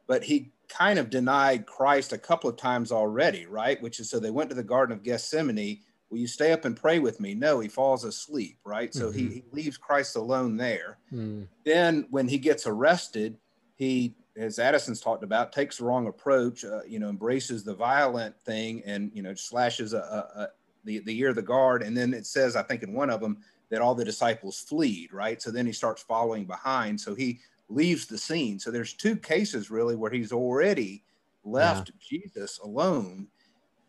but 0.07 0.23
he 0.25 0.53
kind 0.69 0.99
of 0.99 1.11
denied 1.11 1.67
Christ 1.67 2.13
a 2.13 2.19
couple 2.19 2.49
of 2.49 2.57
times 2.57 2.93
already, 2.93 3.47
right? 3.47 3.81
Which 3.83 4.01
is 4.01 4.11
so 4.11 4.19
they 4.19 4.31
went 4.31 4.51
to 4.51 4.57
the 4.57 4.63
Garden 4.63 4.97
of 4.97 5.03
Gethsemane. 5.03 5.81
Will 6.11 6.19
you 6.19 6.27
stay 6.27 6.53
up 6.53 6.65
and 6.65 6.75
pray 6.75 6.99
with 6.99 7.21
me? 7.21 7.35
No, 7.35 7.61
he 7.61 7.69
falls 7.69 8.05
asleep, 8.05 8.59
right? 8.65 8.95
So 8.95 9.09
mm-hmm. 9.09 9.19
he, 9.19 9.25
he, 9.27 9.45
leaves 9.53 9.77
Christ 9.77 10.17
alone 10.17 10.57
there. 10.57 10.97
Mm. 11.13 11.49
Then 11.67 12.07
when 12.11 12.29
he 12.29 12.39
gets 12.39 12.67
arrested, 12.67 13.37
he 13.77 14.15
as 14.39 14.59
Addison's 14.59 15.01
talked 15.01 15.25
about, 15.25 15.53
takes 15.53 15.79
the 15.79 15.85
wrong 15.85 16.07
approach, 16.07 16.65
uh, 16.65 16.83
you 16.87 16.99
know, 16.99 17.09
embraces 17.09 17.65
the 17.65 17.75
violent 17.75 18.39
thing 18.41 18.83
and, 18.87 19.11
you 19.13 19.23
know, 19.23 19.35
slashes 19.35 19.93
a, 19.93 19.99
a, 19.99 20.41
a, 20.41 20.49
the, 20.85 21.01
the 21.01 21.19
ear 21.19 21.31
of 21.31 21.35
the 21.35 21.43
guard. 21.43 21.83
And 21.83 21.97
then 21.97 22.15
it 22.15 22.25
says, 22.27 22.55
I 22.55 22.63
think 22.63 22.83
in 22.83 22.93
one 22.93 23.11
of 23.11 23.21
them, 23.21 23.39
that 23.71 23.83
all 23.83 23.95
the 23.95 24.05
disciples 24.05 24.61
fleed, 24.61 25.13
right? 25.13 25.43
So 25.43 25.51
then 25.51 25.67
he 25.67 25.73
starts 25.73 26.03
following 26.03 26.47
behind. 26.47 27.01
So 27.01 27.15
he 27.15 27.41
leaves 27.69 28.07
the 28.07 28.17
scene. 28.17 28.59
So 28.59 28.71
there's 28.71 28.95
two 28.95 29.17
cases 29.17 29.71
really 29.71 29.97
where 29.97 30.11
he's 30.11 30.33
already 30.33 31.05
left 31.45 31.91
yeah. 31.91 32.21
Jesus 32.21 32.59
alone. 32.59 33.27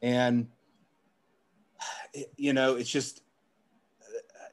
And, 0.01 0.47
you 2.38 2.53
know, 2.53 2.75
it's 2.75 2.89
just, 2.89 3.21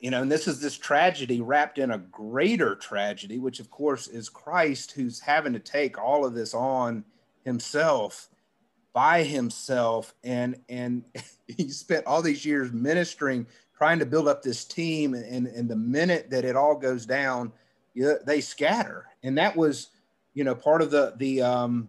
you 0.00 0.10
know, 0.10 0.22
and 0.22 0.30
this 0.30 0.46
is 0.46 0.60
this 0.60 0.76
tragedy 0.76 1.40
wrapped 1.40 1.78
in 1.78 1.90
a 1.90 1.98
greater 1.98 2.74
tragedy, 2.74 3.38
which 3.38 3.60
of 3.60 3.70
course 3.70 4.08
is 4.08 4.28
Christ 4.28 4.92
who's 4.92 5.20
having 5.20 5.52
to 5.52 5.58
take 5.58 5.98
all 5.98 6.24
of 6.24 6.34
this 6.34 6.54
on 6.54 7.04
himself 7.44 8.28
by 8.92 9.22
himself. 9.22 10.14
And, 10.24 10.58
and 10.68 11.04
he 11.48 11.68
spent 11.68 12.06
all 12.06 12.22
these 12.22 12.44
years 12.44 12.72
ministering, 12.72 13.46
trying 13.76 13.98
to 13.98 14.06
build 14.06 14.26
up 14.26 14.42
this 14.42 14.64
team. 14.64 15.14
And, 15.14 15.46
and 15.46 15.68
the 15.68 15.76
minute 15.76 16.30
that 16.30 16.44
it 16.44 16.56
all 16.56 16.76
goes 16.76 17.04
down, 17.04 17.52
they 17.94 18.40
scatter. 18.40 19.06
And 19.22 19.36
that 19.38 19.56
was, 19.56 19.88
you 20.34 20.44
know, 20.44 20.54
part 20.54 20.82
of 20.82 20.90
the, 20.90 21.14
the, 21.16 21.42
um, 21.42 21.88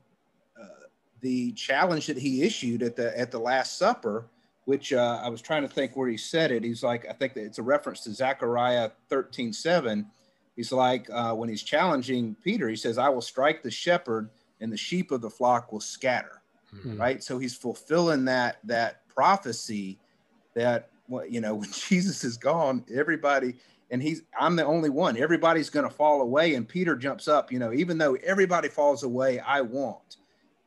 uh, 0.62 0.88
the 1.22 1.54
challenge 1.54 2.08
that 2.08 2.18
he 2.18 2.44
issued 2.44 2.84
at 2.84 2.96
the, 2.96 3.18
at 3.18 3.32
the 3.32 3.40
last 3.40 3.78
supper 3.78 4.26
which 4.68 4.92
uh, 4.92 5.22
I 5.24 5.30
was 5.30 5.42
trying 5.42 5.62
to 5.62 5.70
think 5.70 5.96
where 5.96 6.10
he 6.10 6.18
said 6.18 6.52
it. 6.52 6.62
He's 6.62 6.84
like, 6.84 7.08
I 7.10 7.14
think 7.14 7.36
that 7.36 7.46
it's 7.46 7.58
a 7.58 7.64
reference 7.64 8.02
to 8.02 8.12
Zechariah 8.12 8.92
13, 9.08 9.54
7. 9.54 10.06
He's 10.58 10.74
like, 10.74 11.08
uh, 11.10 11.34
when 11.36 11.48
he's 11.48 11.64
challenging 11.64 12.36
Peter, 12.44 12.68
he 12.68 12.76
says, 12.76 12.98
I 12.98 13.08
will 13.08 13.22
strike 13.22 13.64
the 13.64 13.72
shepherd 13.72 14.30
and 14.60 14.70
the 14.70 14.76
sheep 14.76 15.12
of 15.12 15.22
the 15.22 15.30
flock 15.30 15.72
will 15.72 15.80
scatter. 15.80 16.42
Mm-hmm. 16.76 17.00
Right. 17.00 17.24
So 17.24 17.40
he's 17.40 17.56
fulfilling 17.56 18.26
that, 18.26 18.58
that 18.66 19.08
prophecy 19.08 20.00
that, 20.54 20.90
you 21.30 21.40
know, 21.40 21.56
when 21.62 21.72
Jesus 21.72 22.26
is 22.26 22.36
gone, 22.36 22.84
everybody, 22.94 23.56
and 23.90 24.04
he's, 24.04 24.24
I'm 24.38 24.58
the 24.58 24.66
only 24.66 24.90
one, 24.90 25.16
everybody's 25.16 25.70
going 25.70 25.88
to 25.88 25.96
fall 25.96 26.20
away. 26.22 26.56
And 26.56 26.68
Peter 26.68 26.98
jumps 26.98 27.30
up, 27.30 27.54
you 27.54 27.60
know, 27.60 27.72
even 27.72 27.98
though 27.98 28.16
everybody 28.16 28.68
falls 28.68 29.04
away, 29.04 29.40
I 29.40 29.62
won't. 29.62 30.18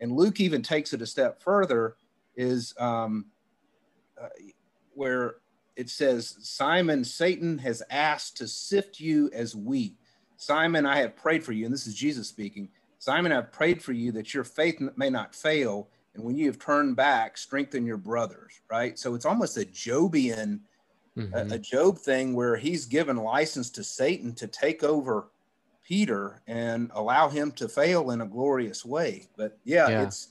And 0.01 0.13
Luke 0.13 0.41
even 0.41 0.63
takes 0.63 0.95
it 0.95 1.03
a 1.03 1.07
step 1.07 1.43
further 1.43 1.97
is, 2.35 2.73
um, 2.79 3.27
uh, 4.21 4.29
where 4.95 5.37
it 5.77 5.89
says, 5.89 6.37
Simon, 6.43 7.05
Satan 7.05 7.59
has 7.59 7.83
asked 7.91 8.37
to 8.39 8.49
sift 8.49 9.01
you 9.01 9.31
as 9.33 9.57
wheat. 9.57 9.97
Simon, 10.37 10.87
I 10.87 10.99
have 10.99 11.17
prayed 11.17 11.45
for 11.45 11.53
you. 11.53 11.65
And 11.65 11.73
this 11.73 11.87
is 11.87 11.95
Jesus 11.95 12.29
speaking. 12.29 12.69
Simon, 12.99 13.33
I've 13.33 13.53
prayed 13.53 13.83
for 13.83 13.93
you 13.93 14.13
that 14.13 14.35
your 14.35 14.45
faith 14.45 14.81
may 14.97 15.11
not 15.11 15.35
fail. 15.35 15.89
And 16.15 16.25
when 16.25 16.37
you 16.37 16.47
have 16.47 16.59
turned 16.59 16.97
back, 16.97 17.39
strengthen 17.39 17.87
your 17.87 17.97
brothers, 17.97 18.61
right? 18.71 18.99
So 18.99 19.15
it's 19.15 19.25
almost 19.25 19.57
a 19.57 19.65
Jobian, 19.65 20.61
mm-hmm. 21.17 21.35
a, 21.35 21.55
a 21.55 21.59
Job 21.59 21.99
thing 21.99 22.35
where 22.35 22.57
he's 22.57 22.85
given 22.85 23.17
license 23.17 23.71
to 23.71 23.85
Satan 23.85 24.35
to 24.35 24.47
take 24.47 24.83
over 24.83 25.29
Peter 25.91 26.41
and 26.47 26.91
allow 26.95 27.29
him 27.29 27.53
to 27.53 27.69
fail 27.69 28.11
in 28.11 28.21
a 28.21 28.27
glorious 28.27 28.85
way. 28.85 29.29
But 29.37 29.59
yeah, 29.65 29.89
yeah. 29.89 30.03
it's 30.03 30.29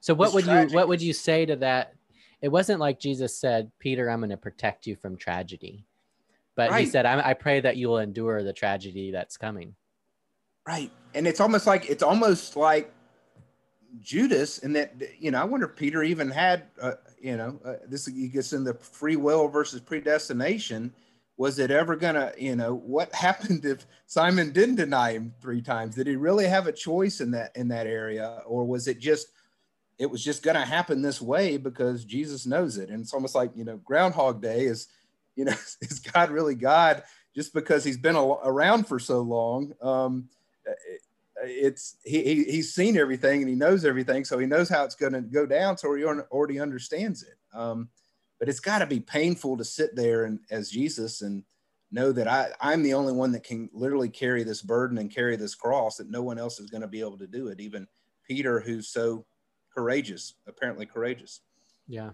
so 0.00 0.14
what 0.14 0.34
would 0.34 0.44
tragic. 0.44 0.70
you 0.70 0.76
what 0.76 0.88
would 0.88 1.00
you 1.00 1.12
say 1.12 1.46
to 1.46 1.56
that 1.56 1.94
it 2.40 2.48
wasn't 2.48 2.80
like 2.80 3.00
Jesus 3.00 3.36
said, 3.36 3.70
Peter, 3.78 4.08
I'm 4.08 4.20
going 4.20 4.30
to 4.30 4.36
protect 4.36 4.86
you 4.86 4.96
from 4.96 5.16
tragedy. 5.16 5.84
But 6.54 6.70
right. 6.70 6.84
he 6.84 6.90
said, 6.90 7.06
I, 7.06 7.30
I 7.30 7.34
pray 7.34 7.60
that 7.60 7.76
you 7.76 7.88
will 7.88 7.98
endure 7.98 8.42
the 8.42 8.52
tragedy 8.52 9.10
that's 9.10 9.36
coming. 9.36 9.74
Right. 10.66 10.90
And 11.14 11.26
it's 11.26 11.40
almost 11.40 11.66
like, 11.66 11.88
it's 11.88 12.02
almost 12.02 12.56
like 12.56 12.92
Judas 14.00 14.58
and 14.58 14.74
that, 14.76 14.94
you 15.18 15.30
know, 15.30 15.40
I 15.40 15.44
wonder 15.44 15.66
if 15.66 15.76
Peter 15.76 16.02
even 16.02 16.30
had, 16.30 16.64
uh, 16.80 16.92
you 17.20 17.36
know, 17.36 17.58
uh, 17.64 17.74
this 17.86 18.06
he 18.06 18.28
gets 18.28 18.52
in 18.52 18.64
the 18.64 18.74
free 18.74 19.16
will 19.16 19.48
versus 19.48 19.80
predestination. 19.80 20.92
Was 21.36 21.58
it 21.58 21.70
ever 21.70 21.96
gonna, 21.96 22.32
you 22.36 22.56
know, 22.56 22.74
what 22.74 23.14
happened 23.14 23.64
if 23.64 23.86
Simon 24.06 24.52
didn't 24.52 24.76
deny 24.76 25.12
him 25.12 25.34
three 25.40 25.62
times? 25.62 25.94
Did 25.94 26.06
he 26.06 26.16
really 26.16 26.46
have 26.46 26.66
a 26.66 26.72
choice 26.72 27.20
in 27.20 27.30
that 27.32 27.56
in 27.56 27.68
that 27.68 27.86
area, 27.86 28.42
or 28.46 28.64
was 28.66 28.88
it 28.88 28.98
just 28.98 29.28
it 29.98 30.10
was 30.10 30.22
just 30.22 30.42
going 30.42 30.54
to 30.54 30.64
happen 30.64 31.02
this 31.02 31.20
way 31.20 31.56
because 31.56 32.04
Jesus 32.04 32.46
knows 32.46 32.78
it. 32.78 32.88
And 32.88 33.00
it's 33.00 33.12
almost 33.12 33.34
like, 33.34 33.50
you 33.56 33.64
know, 33.64 33.78
Groundhog 33.78 34.40
Day 34.40 34.64
is, 34.64 34.88
you 35.34 35.44
know, 35.44 35.52
is 35.80 35.98
God 35.98 36.30
really 36.30 36.54
God 36.54 37.02
just 37.34 37.52
because 37.52 37.84
he's 37.84 37.98
been 37.98 38.16
around 38.16 38.86
for 38.86 38.98
so 38.98 39.20
long? 39.20 39.72
Um, 39.82 40.28
it, 40.64 41.00
it's 41.40 41.96
he, 42.04 42.22
he, 42.22 42.44
he's 42.44 42.74
seen 42.74 42.96
everything 42.96 43.40
and 43.40 43.48
he 43.48 43.54
knows 43.54 43.84
everything, 43.84 44.24
so 44.24 44.38
he 44.38 44.46
knows 44.46 44.68
how 44.68 44.84
it's 44.84 44.96
going 44.96 45.12
to 45.12 45.20
go 45.20 45.46
down. 45.46 45.78
So 45.78 45.94
he 45.94 46.04
already 46.04 46.60
understands 46.60 47.22
it. 47.22 47.36
Um, 47.56 47.88
but 48.38 48.48
it's 48.48 48.60
got 48.60 48.78
to 48.78 48.86
be 48.86 49.00
painful 49.00 49.56
to 49.56 49.64
sit 49.64 49.96
there 49.96 50.24
and 50.24 50.40
as 50.50 50.70
Jesus 50.70 51.22
and 51.22 51.42
know 51.90 52.12
that 52.12 52.28
I, 52.28 52.50
I'm 52.60 52.82
the 52.82 52.94
only 52.94 53.12
one 53.12 53.32
that 53.32 53.44
can 53.44 53.70
literally 53.72 54.08
carry 54.08 54.42
this 54.44 54.62
burden 54.62 54.98
and 54.98 55.12
carry 55.12 55.36
this 55.36 55.54
cross. 55.54 55.96
That 55.96 56.10
no 56.10 56.22
one 56.22 56.38
else 56.38 56.60
is 56.60 56.70
going 56.70 56.82
to 56.82 56.88
be 56.88 57.00
able 57.00 57.18
to 57.18 57.26
do 57.26 57.48
it. 57.48 57.60
Even 57.60 57.86
Peter, 58.26 58.60
who's 58.60 58.88
so 58.88 59.24
courageous, 59.78 60.34
apparently 60.48 60.86
courageous. 60.86 61.40
Yeah. 61.86 62.10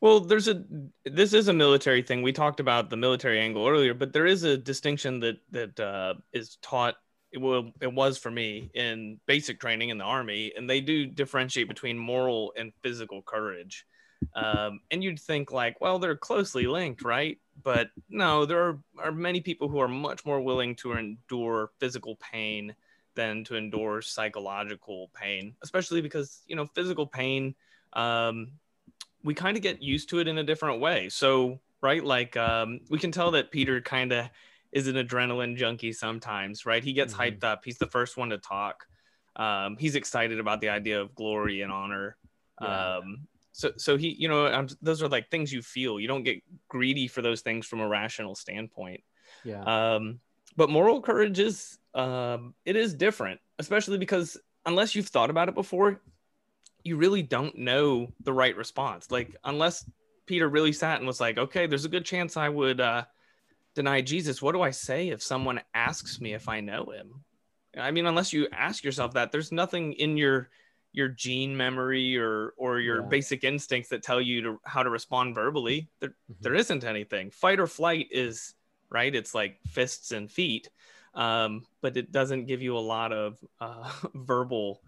Well, 0.00 0.20
there's 0.20 0.46
a 0.46 0.62
this 1.04 1.32
is 1.32 1.48
a 1.48 1.52
military 1.52 2.02
thing. 2.02 2.22
We 2.22 2.32
talked 2.32 2.60
about 2.60 2.90
the 2.90 2.96
military 2.96 3.40
angle 3.40 3.66
earlier, 3.66 3.92
but 3.92 4.12
there 4.12 4.26
is 4.26 4.44
a 4.44 4.56
distinction 4.56 5.18
that 5.20 5.38
that 5.50 5.80
uh, 5.80 6.14
is 6.32 6.58
taught. 6.62 6.94
It 7.32 7.38
will 7.38 7.72
it 7.80 7.92
was 7.92 8.16
for 8.18 8.30
me 8.30 8.70
in 8.72 9.18
basic 9.26 9.58
training 9.58 9.88
in 9.88 9.98
the 9.98 10.04
army, 10.04 10.52
and 10.56 10.70
they 10.70 10.80
do 10.80 11.06
differentiate 11.06 11.66
between 11.66 11.98
moral 11.98 12.52
and 12.56 12.72
physical 12.82 13.22
courage. 13.22 13.84
Um, 14.34 14.80
and 14.92 15.02
you'd 15.02 15.20
think 15.20 15.50
like, 15.52 15.80
well, 15.80 15.98
they're 15.98 16.16
closely 16.16 16.66
linked, 16.66 17.02
right? 17.04 17.38
But 17.62 17.90
no, 18.08 18.46
there 18.46 18.62
are, 18.64 18.78
are 18.98 19.12
many 19.12 19.40
people 19.40 19.68
who 19.68 19.80
are 19.80 19.88
much 19.88 20.24
more 20.24 20.40
willing 20.40 20.76
to 20.76 20.92
endure 20.92 21.70
physical 21.80 22.16
pain 22.32 22.74
than 23.18 23.42
to 23.42 23.56
endure 23.56 24.00
psychological 24.00 25.10
pain, 25.12 25.56
especially 25.62 26.00
because, 26.00 26.42
you 26.46 26.54
know, 26.54 26.66
physical 26.66 27.04
pain, 27.04 27.52
um, 27.94 28.52
we 29.24 29.34
kind 29.34 29.56
of 29.56 29.62
get 29.62 29.82
used 29.82 30.08
to 30.10 30.20
it 30.20 30.28
in 30.28 30.38
a 30.38 30.44
different 30.44 30.80
way. 30.80 31.08
So, 31.08 31.58
right, 31.82 32.02
like 32.02 32.36
um, 32.36 32.78
we 32.88 32.98
can 33.00 33.10
tell 33.10 33.32
that 33.32 33.50
Peter 33.50 33.80
kind 33.80 34.12
of 34.12 34.30
is 34.70 34.86
an 34.86 34.94
adrenaline 34.94 35.56
junkie 35.56 35.92
sometimes, 35.92 36.64
right? 36.64 36.84
He 36.84 36.92
gets 36.92 37.12
mm-hmm. 37.12 37.22
hyped 37.22 37.42
up. 37.42 37.64
He's 37.64 37.78
the 37.78 37.88
first 37.88 38.16
one 38.16 38.30
to 38.30 38.38
talk. 38.38 38.86
Um, 39.34 39.76
he's 39.78 39.96
excited 39.96 40.38
about 40.38 40.60
the 40.60 40.68
idea 40.68 41.00
of 41.00 41.12
glory 41.16 41.62
and 41.62 41.72
honor. 41.72 42.16
Yeah. 42.62 42.98
Um, 42.98 43.26
so, 43.50 43.72
so 43.76 43.96
he, 43.96 44.14
you 44.16 44.28
know, 44.28 44.46
um, 44.46 44.68
those 44.80 45.02
are 45.02 45.08
like 45.08 45.28
things 45.28 45.52
you 45.52 45.62
feel. 45.62 45.98
You 45.98 46.06
don't 46.06 46.22
get 46.22 46.40
greedy 46.68 47.08
for 47.08 47.20
those 47.20 47.40
things 47.40 47.66
from 47.66 47.80
a 47.80 47.88
rational 47.88 48.36
standpoint. 48.36 49.02
Yeah. 49.42 49.62
Um, 49.64 50.20
but 50.56 50.70
moral 50.70 51.02
courage 51.02 51.40
is 51.40 51.78
um, 51.98 52.54
it 52.64 52.76
is 52.76 52.94
different, 52.94 53.40
especially 53.58 53.98
because 53.98 54.38
unless 54.64 54.94
you've 54.94 55.08
thought 55.08 55.30
about 55.30 55.48
it 55.48 55.54
before, 55.54 56.00
you 56.84 56.96
really 56.96 57.22
don't 57.22 57.58
know 57.58 58.12
the 58.22 58.32
right 58.32 58.56
response. 58.56 59.10
Like 59.10 59.34
unless 59.44 59.84
Peter 60.26 60.48
really 60.48 60.72
sat 60.72 60.98
and 60.98 61.06
was 61.06 61.20
like, 61.20 61.38
okay, 61.38 61.66
there's 61.66 61.84
a 61.84 61.90
good 61.90 62.04
chance 62.04 62.36
I 62.36 62.48
would 62.48 62.80
uh, 62.80 63.04
deny 63.74 64.00
Jesus. 64.00 64.40
What 64.40 64.52
do 64.52 64.62
I 64.62 64.70
say 64.70 65.08
if 65.08 65.22
someone 65.22 65.60
asks 65.74 66.20
me 66.20 66.34
if 66.34 66.48
I 66.48 66.60
know 66.60 66.84
him? 66.86 67.24
I 67.76 67.90
mean, 67.90 68.06
unless 68.06 68.32
you 68.32 68.48
ask 68.52 68.84
yourself 68.84 69.14
that, 69.14 69.32
there's 69.32 69.52
nothing 69.52 69.92
in 69.94 70.16
your 70.16 70.50
your 70.92 71.08
gene 71.08 71.56
memory 71.56 72.16
or 72.16 72.54
or 72.56 72.80
your 72.80 73.02
yeah. 73.02 73.08
basic 73.08 73.44
instincts 73.44 73.90
that 73.90 74.02
tell 74.02 74.20
you 74.20 74.42
to 74.42 74.60
how 74.64 74.82
to 74.82 74.90
respond 74.90 75.34
verbally. 75.34 75.90
There, 76.00 76.10
mm-hmm. 76.10 76.34
there 76.40 76.54
isn't 76.54 76.84
anything. 76.84 77.30
Fight 77.30 77.60
or 77.60 77.66
flight 77.66 78.06
is 78.10 78.54
right. 78.88 79.14
It's 79.14 79.34
like 79.34 79.58
fists 79.66 80.12
and 80.12 80.30
feet 80.30 80.70
um, 81.14 81.64
but 81.80 81.96
it 81.96 82.12
doesn't 82.12 82.46
give 82.46 82.62
you 82.62 82.76
a 82.76 82.80
lot 82.80 83.12
of 83.12 83.38
uh, 83.60 83.90
verbal 84.14 84.80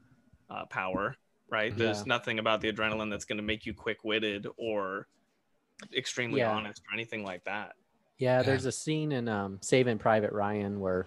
uh, 0.48 0.66
power, 0.66 1.16
right? 1.50 1.76
There's 1.76 1.98
yeah. 1.98 2.04
nothing 2.06 2.38
about 2.38 2.61
the 2.61 2.72
adrenaline 2.72 3.11
that's 3.11 3.24
going 3.24 3.38
to 3.38 3.44
make 3.44 3.66
you 3.66 3.74
quick 3.74 4.04
witted 4.04 4.46
or 4.56 5.06
extremely 5.96 6.40
yeah. 6.40 6.52
honest 6.52 6.83
or 6.90 6.94
anything 6.94 7.24
like 7.24 7.44
that. 7.44 7.72
Yeah, 8.18 8.42
there's 8.42 8.66
a 8.66 8.72
scene 8.72 9.12
in 9.12 9.28
um, 9.28 9.59
Saving 9.62 9.98
Private 9.98 10.33
Ryan 10.33 10.78
where 10.78 11.06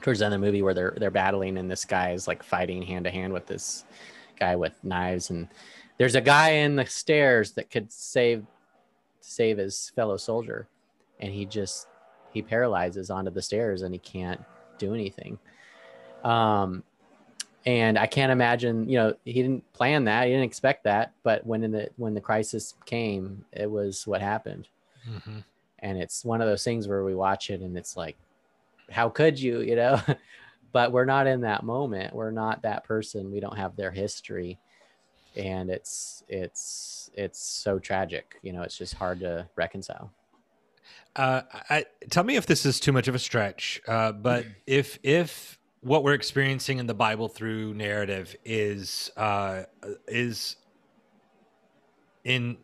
towards 0.00 0.20
the 0.20 0.24
end 0.24 0.34
of 0.34 0.40
the 0.40 0.46
movie 0.46 0.62
where 0.62 0.72
they're 0.72 0.94
they're 0.96 1.10
battling 1.10 1.58
and 1.58 1.70
this 1.70 1.84
guy 1.84 2.12
is 2.12 2.26
like 2.26 2.42
fighting 2.42 2.80
hand 2.82 3.04
to 3.04 3.10
hand 3.10 3.32
with 3.32 3.46
this 3.46 3.84
guy 4.38 4.56
with 4.56 4.72
knives 4.82 5.30
and 5.30 5.48
there's 5.98 6.14
a 6.14 6.20
guy 6.20 6.50
in 6.50 6.76
the 6.76 6.86
stairs 6.86 7.52
that 7.52 7.70
could 7.70 7.92
save 7.92 8.46
save 9.20 9.58
his 9.58 9.92
fellow 9.94 10.16
soldier 10.16 10.66
and 11.20 11.32
he 11.32 11.44
just 11.44 11.86
he 12.32 12.42
paralyzes 12.42 13.10
onto 13.10 13.30
the 13.30 13.42
stairs 13.42 13.82
and 13.82 13.94
he 13.94 13.98
can't 13.98 14.42
do 14.78 14.94
anything. 14.94 15.38
Um 16.24 16.82
and 17.64 17.96
i 17.96 18.06
can't 18.06 18.32
imagine 18.32 18.88
you 18.88 18.98
know 18.98 19.14
he 19.24 19.34
didn't 19.34 19.72
plan 19.72 20.04
that. 20.04 20.24
He 20.24 20.30
didn't 20.30 20.44
expect 20.44 20.84
that. 20.84 21.12
But 21.22 21.46
when 21.46 21.62
in 21.62 21.70
the 21.70 21.90
when 21.96 22.14
the 22.14 22.20
crisis 22.20 22.74
came 22.86 23.44
it 23.52 23.70
was 23.70 24.06
what 24.06 24.20
happened. 24.20 24.68
Mm-hmm. 25.08 25.38
and 25.80 25.98
it's 25.98 26.24
one 26.24 26.40
of 26.40 26.46
those 26.46 26.62
things 26.62 26.86
where 26.86 27.02
we 27.02 27.14
watch 27.14 27.50
it 27.50 27.60
and 27.60 27.76
it's 27.76 27.96
like 27.96 28.16
how 28.90 29.08
could 29.08 29.38
you 29.38 29.60
you 29.60 29.76
know? 29.76 30.00
But 30.72 30.90
we're 30.90 31.04
not 31.04 31.26
in 31.26 31.42
that 31.42 31.64
moment. 31.64 32.14
We're 32.14 32.30
not 32.30 32.62
that 32.62 32.82
person. 32.84 33.30
We 33.30 33.40
don't 33.40 33.58
have 33.58 33.76
their 33.76 33.90
history. 33.90 34.58
And 35.36 35.68
it's 35.68 36.24
it's 36.28 37.10
it's 37.14 37.38
so 37.38 37.78
tragic. 37.78 38.38
You 38.42 38.54
know 38.54 38.62
it's 38.62 38.78
just 38.78 38.94
hard 38.94 39.20
to 39.20 39.46
reconcile 39.54 40.10
Uh, 41.14 41.42
I, 41.68 41.84
tell 42.10 42.24
me 42.24 42.36
if 42.36 42.46
this 42.46 42.64
is 42.64 42.80
too 42.80 42.92
much 42.92 43.06
of 43.06 43.14
a 43.14 43.18
stretch, 43.18 43.80
uh, 43.86 44.12
but 44.12 44.46
if 44.66 44.98
if 45.02 45.58
what 45.82 46.04
we're 46.04 46.14
experiencing 46.14 46.78
in 46.78 46.86
the 46.86 46.94
Bible 46.94 47.28
through 47.28 47.74
narrative 47.74 48.34
is 48.44 49.10
uh, 49.16 49.64
is 50.08 50.56
in 52.24 52.56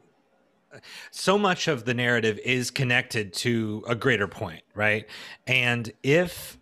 so 1.10 1.36
much 1.36 1.68
of 1.68 1.84
the 1.84 1.94
narrative 1.94 2.38
is 2.44 2.70
connected 2.70 3.32
to 3.32 3.84
a 3.88 3.94
greater 3.94 4.28
point, 4.28 4.62
right? 4.74 5.06
And 5.46 5.92
if 6.02 6.58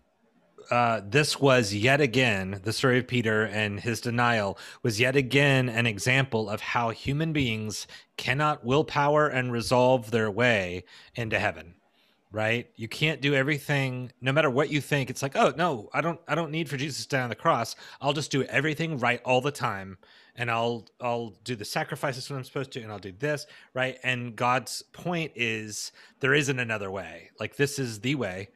uh, 0.71 1.01
this 1.07 1.39
was 1.39 1.73
yet 1.73 2.01
again 2.01 2.59
the 2.63 2.73
story 2.73 2.99
of 2.99 3.07
Peter 3.07 3.43
and 3.43 3.79
his 3.79 4.01
denial 4.01 4.57
was 4.83 4.99
yet 4.99 5.15
again 5.15 5.69
an 5.69 5.85
example 5.85 6.49
of 6.49 6.59
how 6.59 6.89
human 6.89 7.31
beings 7.31 7.87
cannot 8.17 8.65
willpower 8.65 9.27
and 9.27 9.53
resolve 9.53 10.11
their 10.11 10.29
way 10.29 10.83
into 11.15 11.39
heaven 11.39 11.76
right? 12.31 12.69
You 12.75 12.87
can't 12.87 13.21
do 13.21 13.33
everything 13.33 14.11
no 14.21 14.31
matter 14.31 14.49
what 14.49 14.69
you 14.69 14.81
think 14.81 15.09
it's 15.09 15.21
like 15.21 15.35
oh 15.35 15.53
no 15.57 15.89
i 15.93 16.01
don't 16.01 16.19
i 16.27 16.35
don't 16.35 16.51
need 16.51 16.69
for 16.69 16.77
jesus 16.77 17.05
to 17.05 17.15
die 17.15 17.21
on 17.21 17.29
the 17.29 17.35
cross. 17.35 17.75
I'll 18.01 18.13
just 18.13 18.31
do 18.31 18.43
everything 18.43 18.97
right 18.99 19.21
all 19.23 19.41
the 19.41 19.51
time 19.51 19.97
and 20.35 20.51
i'll 20.51 20.85
i'll 21.01 21.33
do 21.43 21.55
the 21.55 21.65
sacrifices 21.65 22.29
when 22.29 22.37
i'm 22.37 22.43
supposed 22.43 22.71
to 22.71 22.81
and 22.81 22.91
i'll 22.91 22.99
do 22.99 23.13
this 23.17 23.45
right? 23.73 23.97
And 24.03 24.35
god's 24.35 24.81
point 24.93 25.31
is 25.35 25.91
there 26.19 26.33
isn't 26.33 26.59
another 26.59 26.91
way. 26.91 27.31
Like 27.39 27.55
this 27.55 27.79
is 27.79 27.99
the 28.01 28.15
way 28.15 28.49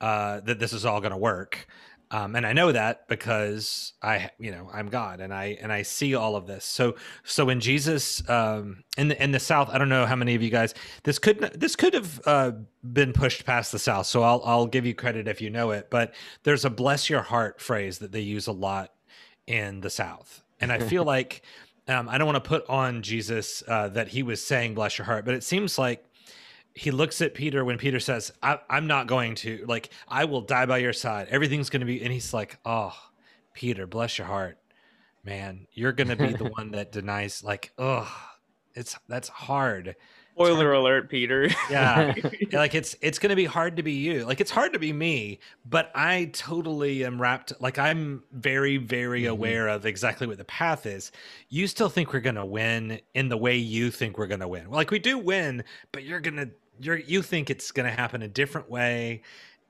uh 0.00 0.40
that 0.40 0.58
this 0.58 0.72
is 0.72 0.84
all 0.84 1.00
going 1.00 1.12
to 1.12 1.18
work 1.18 1.66
um, 2.10 2.36
and 2.36 2.46
I 2.46 2.54
know 2.54 2.72
that 2.72 3.06
because 3.06 3.92
I, 4.02 4.30
you 4.38 4.50
know, 4.50 4.70
I'm 4.72 4.88
God, 4.88 5.20
and 5.20 5.32
I 5.32 5.58
and 5.60 5.70
I 5.70 5.82
see 5.82 6.14
all 6.14 6.36
of 6.36 6.46
this. 6.46 6.64
So, 6.64 6.96
so 7.22 7.44
when 7.44 7.60
Jesus 7.60 8.26
um, 8.30 8.82
in 8.96 9.08
the 9.08 9.22
in 9.22 9.32
the 9.32 9.40
South, 9.40 9.68
I 9.70 9.76
don't 9.76 9.90
know 9.90 10.06
how 10.06 10.16
many 10.16 10.34
of 10.34 10.42
you 10.42 10.48
guys 10.48 10.74
this 11.02 11.18
could 11.18 11.38
this 11.54 11.76
could 11.76 11.92
have 11.92 12.20
uh, 12.24 12.52
been 12.92 13.12
pushed 13.12 13.44
past 13.44 13.72
the 13.72 13.78
South. 13.78 14.06
So 14.06 14.22
I'll 14.22 14.40
I'll 14.44 14.66
give 14.66 14.86
you 14.86 14.94
credit 14.94 15.28
if 15.28 15.42
you 15.42 15.50
know 15.50 15.70
it. 15.72 15.88
But 15.90 16.14
there's 16.44 16.64
a 16.64 16.70
"bless 16.70 17.10
your 17.10 17.22
heart" 17.22 17.60
phrase 17.60 17.98
that 17.98 18.12
they 18.12 18.20
use 18.20 18.46
a 18.46 18.52
lot 18.52 18.94
in 19.46 19.82
the 19.82 19.90
South, 19.90 20.42
and 20.60 20.72
I 20.72 20.78
feel 20.78 21.04
like 21.04 21.42
um, 21.88 22.08
I 22.08 22.16
don't 22.16 22.26
want 22.26 22.42
to 22.42 22.48
put 22.48 22.66
on 22.70 23.02
Jesus 23.02 23.62
uh, 23.68 23.88
that 23.88 24.08
he 24.08 24.22
was 24.22 24.42
saying 24.42 24.74
"bless 24.74 24.96
your 24.96 25.04
heart," 25.04 25.26
but 25.26 25.34
it 25.34 25.44
seems 25.44 25.78
like 25.78 26.07
he 26.78 26.90
looks 26.92 27.20
at 27.20 27.34
Peter 27.34 27.64
when 27.64 27.76
Peter 27.76 27.98
says, 27.98 28.32
I, 28.42 28.58
am 28.70 28.86
not 28.86 29.08
going 29.08 29.34
to, 29.36 29.64
like, 29.66 29.90
I 30.06 30.24
will 30.26 30.42
die 30.42 30.66
by 30.66 30.78
your 30.78 30.92
side. 30.92 31.26
Everything's 31.28 31.70
going 31.70 31.80
to 31.80 31.86
be, 31.86 32.00
and 32.02 32.12
he's 32.12 32.32
like, 32.32 32.58
Oh, 32.64 32.94
Peter, 33.52 33.86
bless 33.86 34.16
your 34.16 34.28
heart, 34.28 34.58
man. 35.24 35.66
You're 35.72 35.92
going 35.92 36.08
to 36.08 36.16
be 36.16 36.32
the 36.34 36.44
one 36.56 36.70
that 36.72 36.92
denies, 36.92 37.42
like, 37.42 37.72
oh, 37.78 38.08
it's 38.74 38.96
that's 39.08 39.28
hard. 39.28 39.96
Spoiler 40.34 40.72
alert, 40.72 41.10
Peter. 41.10 41.48
Yeah. 41.68 42.14
like 42.52 42.76
it's 42.76 42.94
it's 43.00 43.18
going 43.18 43.30
to 43.30 43.34
be 43.34 43.44
hard 43.44 43.76
to 43.78 43.82
be 43.82 43.94
you. 43.94 44.24
Like 44.24 44.40
it's 44.40 44.52
hard 44.52 44.72
to 44.74 44.78
be 44.78 44.92
me, 44.92 45.40
but 45.66 45.90
I 45.96 46.30
totally 46.32 47.04
am 47.04 47.20
wrapped 47.20 47.52
like 47.60 47.76
I'm 47.76 48.22
very 48.30 48.76
very 48.76 49.22
Mhm. 49.22 49.30
aware 49.30 49.66
of 49.66 49.84
exactly 49.84 50.28
what 50.28 50.38
the 50.38 50.44
path 50.44 50.86
is. 50.86 51.10
You 51.48 51.66
still 51.66 51.88
think 51.88 52.12
we're 52.12 52.20
going 52.20 52.36
to 52.36 52.46
win 52.46 53.00
in 53.14 53.28
the 53.30 53.36
way 53.36 53.56
you 53.56 53.90
think 53.90 54.16
we're 54.16 54.28
going 54.28 54.38
to 54.38 54.46
win. 54.46 54.70
Like 54.70 54.92
we 54.92 55.00
do 55.00 55.18
win, 55.18 55.64
but 55.90 56.04
you're 56.04 56.20
going 56.20 56.36
to 56.36 56.50
you're 56.80 56.98
you 56.98 57.22
think 57.22 57.50
it's 57.50 57.70
going 57.72 57.88
to 57.88 57.94
happen 57.94 58.22
a 58.22 58.28
different 58.28 58.70
way 58.70 59.22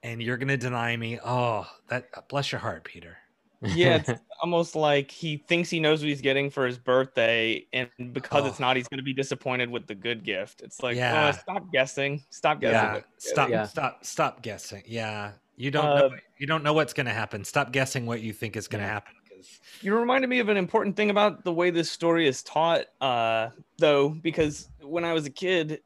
and 0.02 0.22
you're 0.22 0.36
going 0.36 0.48
to 0.48 0.56
deny 0.56 0.96
me. 0.96 1.18
Oh, 1.24 1.66
that 1.88 2.28
bless 2.28 2.52
your 2.52 2.60
heart, 2.60 2.84
Peter. 2.84 3.16
yeah, 3.62 3.96
it's 4.06 4.20
almost 4.42 4.76
like 4.76 5.10
he 5.10 5.38
thinks 5.48 5.68
he 5.68 5.80
knows 5.80 6.00
what 6.00 6.08
he's 6.08 6.20
getting 6.20 6.48
for 6.48 6.64
his 6.64 6.78
birthday, 6.78 7.66
and 7.72 7.90
because 8.12 8.46
it's 8.46 8.60
Oh. 8.60 8.64
not, 8.64 8.76
he's 8.76 8.86
going 8.86 8.98
to 8.98 9.04
be 9.04 9.12
disappointed 9.12 9.68
with 9.68 9.88
the 9.88 9.96
good 9.96 10.22
gift. 10.22 10.60
It's 10.62 10.80
like, 10.82 10.96
Yeah. 10.96 11.32
oh, 11.34 11.38
stop 11.40 11.72
guessing, 11.72 12.22
stop 12.30 12.60
guessing. 12.60 12.94
Yeah. 12.96 13.00
Stop 13.18 13.50
Yeah. 13.50 13.64
stop 13.64 14.04
stop 14.04 14.42
guessing. 14.42 14.84
Yeah. 14.86 15.32
You 15.56 15.72
don't 15.72 15.84
Uh, 15.86 15.98
know 16.08 16.10
you 16.38 16.46
don't 16.46 16.62
know 16.62 16.72
what's 16.72 16.92
going 16.92 17.06
to 17.06 17.12
happen. 17.12 17.42
Stop 17.44 17.72
guessing 17.72 18.06
what 18.06 18.20
you 18.20 18.32
think 18.32 18.56
is 18.56 18.68
going 18.68 18.80
to 18.80 18.86
Yeah. 18.86 18.92
happen 18.92 19.14
cuz 19.28 19.58
You 19.82 19.96
reminded 19.98 20.30
me 20.30 20.38
of 20.38 20.48
an 20.48 20.56
important 20.56 20.94
thing 20.94 21.10
about 21.10 21.42
the 21.42 21.52
way 21.52 21.70
this 21.70 21.90
story 21.90 22.28
is 22.28 22.44
taught, 22.44 22.84
uh, 23.00 23.48
though, 23.78 24.10
because 24.10 24.68
when 24.82 25.04
I 25.04 25.12
was 25.14 25.26
a 25.26 25.30
kid, 25.30 25.72
m- 25.72 25.78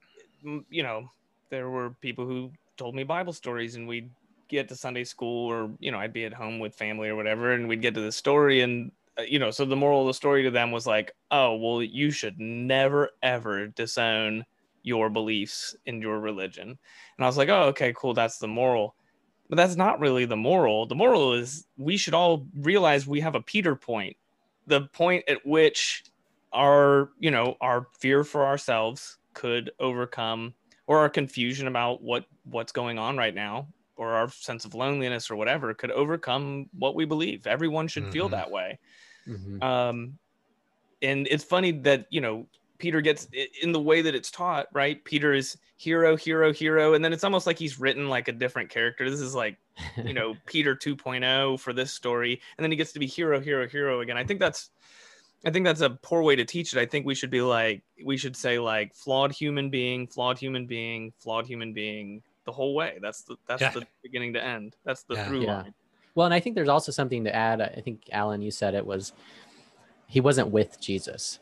you 0.70 0.82
know, 0.82 1.08
there 1.50 1.70
were 1.70 1.90
people 2.00 2.26
who 2.26 2.50
told 2.76 2.94
me 2.94 3.04
Bible 3.04 3.32
stories, 3.32 3.74
and 3.74 3.86
we'd 3.86 4.10
get 4.48 4.68
to 4.68 4.76
Sunday 4.76 5.04
school, 5.04 5.50
or 5.50 5.70
you 5.80 5.90
know, 5.90 5.98
I'd 5.98 6.12
be 6.12 6.24
at 6.24 6.32
home 6.32 6.58
with 6.58 6.74
family 6.74 7.08
or 7.08 7.16
whatever, 7.16 7.52
and 7.52 7.68
we'd 7.68 7.82
get 7.82 7.94
to 7.94 8.00
the 8.00 8.12
story, 8.12 8.60
and 8.60 8.92
uh, 9.18 9.22
you 9.22 9.38
know, 9.38 9.50
so 9.50 9.64
the 9.64 9.76
moral 9.76 10.02
of 10.02 10.06
the 10.06 10.14
story 10.14 10.42
to 10.42 10.50
them 10.50 10.70
was 10.70 10.86
like, 10.86 11.12
oh, 11.30 11.56
well, 11.56 11.82
you 11.82 12.10
should 12.10 12.38
never 12.38 13.10
ever 13.22 13.68
disown 13.68 14.44
your 14.82 15.10
beliefs 15.10 15.76
in 15.86 16.00
your 16.00 16.20
religion, 16.20 16.68
and 16.68 17.24
I 17.24 17.26
was 17.26 17.36
like, 17.36 17.48
oh, 17.48 17.64
okay, 17.64 17.92
cool, 17.96 18.14
that's 18.14 18.38
the 18.38 18.48
moral. 18.48 18.94
But 19.48 19.56
that's 19.56 19.76
not 19.76 20.00
really 20.00 20.24
the 20.24 20.36
moral. 20.36 20.86
The 20.86 20.94
moral 20.94 21.34
is 21.34 21.66
we 21.76 21.98
should 21.98 22.14
all 22.14 22.46
realize 22.58 23.06
we 23.06 23.20
have 23.20 23.34
a 23.34 23.42
Peter 23.42 23.76
point, 23.76 24.16
the 24.66 24.82
point 24.94 25.24
at 25.28 25.44
which 25.44 26.04
our, 26.54 27.10
you 27.18 27.30
know, 27.30 27.56
our 27.60 27.86
fear 27.98 28.24
for 28.24 28.46
ourselves 28.46 29.18
could 29.34 29.70
overcome 29.78 30.54
or 30.86 30.98
our 30.98 31.08
confusion 31.08 31.66
about 31.68 32.02
what 32.02 32.26
what's 32.44 32.72
going 32.72 32.98
on 32.98 33.16
right 33.16 33.34
now 33.34 33.68
or 33.96 34.14
our 34.14 34.28
sense 34.30 34.64
of 34.64 34.74
loneliness 34.74 35.30
or 35.30 35.36
whatever 35.36 35.72
could 35.74 35.90
overcome 35.90 36.68
what 36.78 36.94
we 36.94 37.04
believe. 37.04 37.46
Everyone 37.46 37.86
should 37.88 38.10
feel 38.12 38.28
Mhm. 38.28 38.32
that 38.32 38.50
way. 38.50 38.78
Mhm. 39.28 39.62
Um, 39.62 40.18
and 41.02 41.26
it's 41.30 41.44
funny 41.44 41.72
that 41.72 42.06
you 42.10 42.20
know 42.20 42.46
Peter 42.78 43.00
gets 43.00 43.28
in 43.62 43.70
the 43.70 43.80
way 43.80 44.02
that 44.02 44.14
it's 44.14 44.30
taught, 44.30 44.66
right? 44.72 45.04
Peter 45.04 45.32
is 45.32 45.56
hero, 45.76 46.16
hero, 46.16 46.52
hero, 46.52 46.94
and 46.94 47.04
then 47.04 47.12
it's 47.12 47.22
almost 47.22 47.46
like 47.46 47.58
he's 47.58 47.78
written 47.78 48.08
like 48.08 48.26
a 48.26 48.32
different 48.32 48.70
character. 48.70 49.08
This 49.08 49.20
is 49.20 49.34
like 49.34 49.56
you 50.04 50.14
know 50.14 50.34
Peter 50.46 50.74
2.0 50.74 51.60
for 51.60 51.72
this 51.72 51.92
story, 51.92 52.40
and 52.56 52.64
then 52.64 52.70
he 52.72 52.76
gets 52.76 52.92
to 52.92 52.98
be 52.98 53.06
hero, 53.06 53.38
hero, 53.40 53.68
hero 53.68 54.00
again. 54.00 54.16
I 54.16 54.24
think 54.24 54.40
that's 54.40 54.70
I 55.44 55.50
think 55.50 55.64
that's 55.64 55.80
a 55.80 55.90
poor 55.90 56.22
way 56.22 56.36
to 56.36 56.44
teach 56.44 56.74
it. 56.74 56.78
I 56.80 56.86
think 56.86 57.04
we 57.04 57.14
should 57.14 57.30
be 57.30 57.40
like 57.40 57.82
we 58.04 58.16
should 58.16 58.36
say 58.36 58.58
like 58.58 58.94
flawed 58.94 59.32
human 59.32 59.70
being, 59.70 60.06
flawed 60.06 60.38
human 60.38 60.66
being, 60.66 61.12
flawed 61.18 61.46
human 61.46 61.72
being 61.72 62.22
the 62.44 62.52
whole 62.52 62.74
way. 62.74 62.98
That's 63.02 63.22
the 63.22 63.36
that's 63.48 63.60
Yeah. 63.62 63.70
the 63.70 63.86
beginning 64.02 64.32
to 64.34 64.42
end. 64.44 64.76
That's 64.84 65.02
the 65.02 65.14
Yeah. 65.14 65.28
through 65.28 65.42
Yeah. 65.42 65.62
line. 65.62 65.74
Well, 66.14 66.26
and 66.26 66.34
I 66.34 66.40
think 66.40 66.54
there's 66.54 66.68
also 66.68 66.92
something 66.92 67.24
to 67.24 67.34
add. 67.34 67.60
I 67.60 67.80
think 67.80 68.02
Alan, 68.12 68.42
you 68.42 68.50
said 68.50 68.74
it 68.74 68.86
was 68.86 69.12
he 70.06 70.20
wasn't 70.20 70.48
with 70.50 70.78
Jesus, 70.80 71.40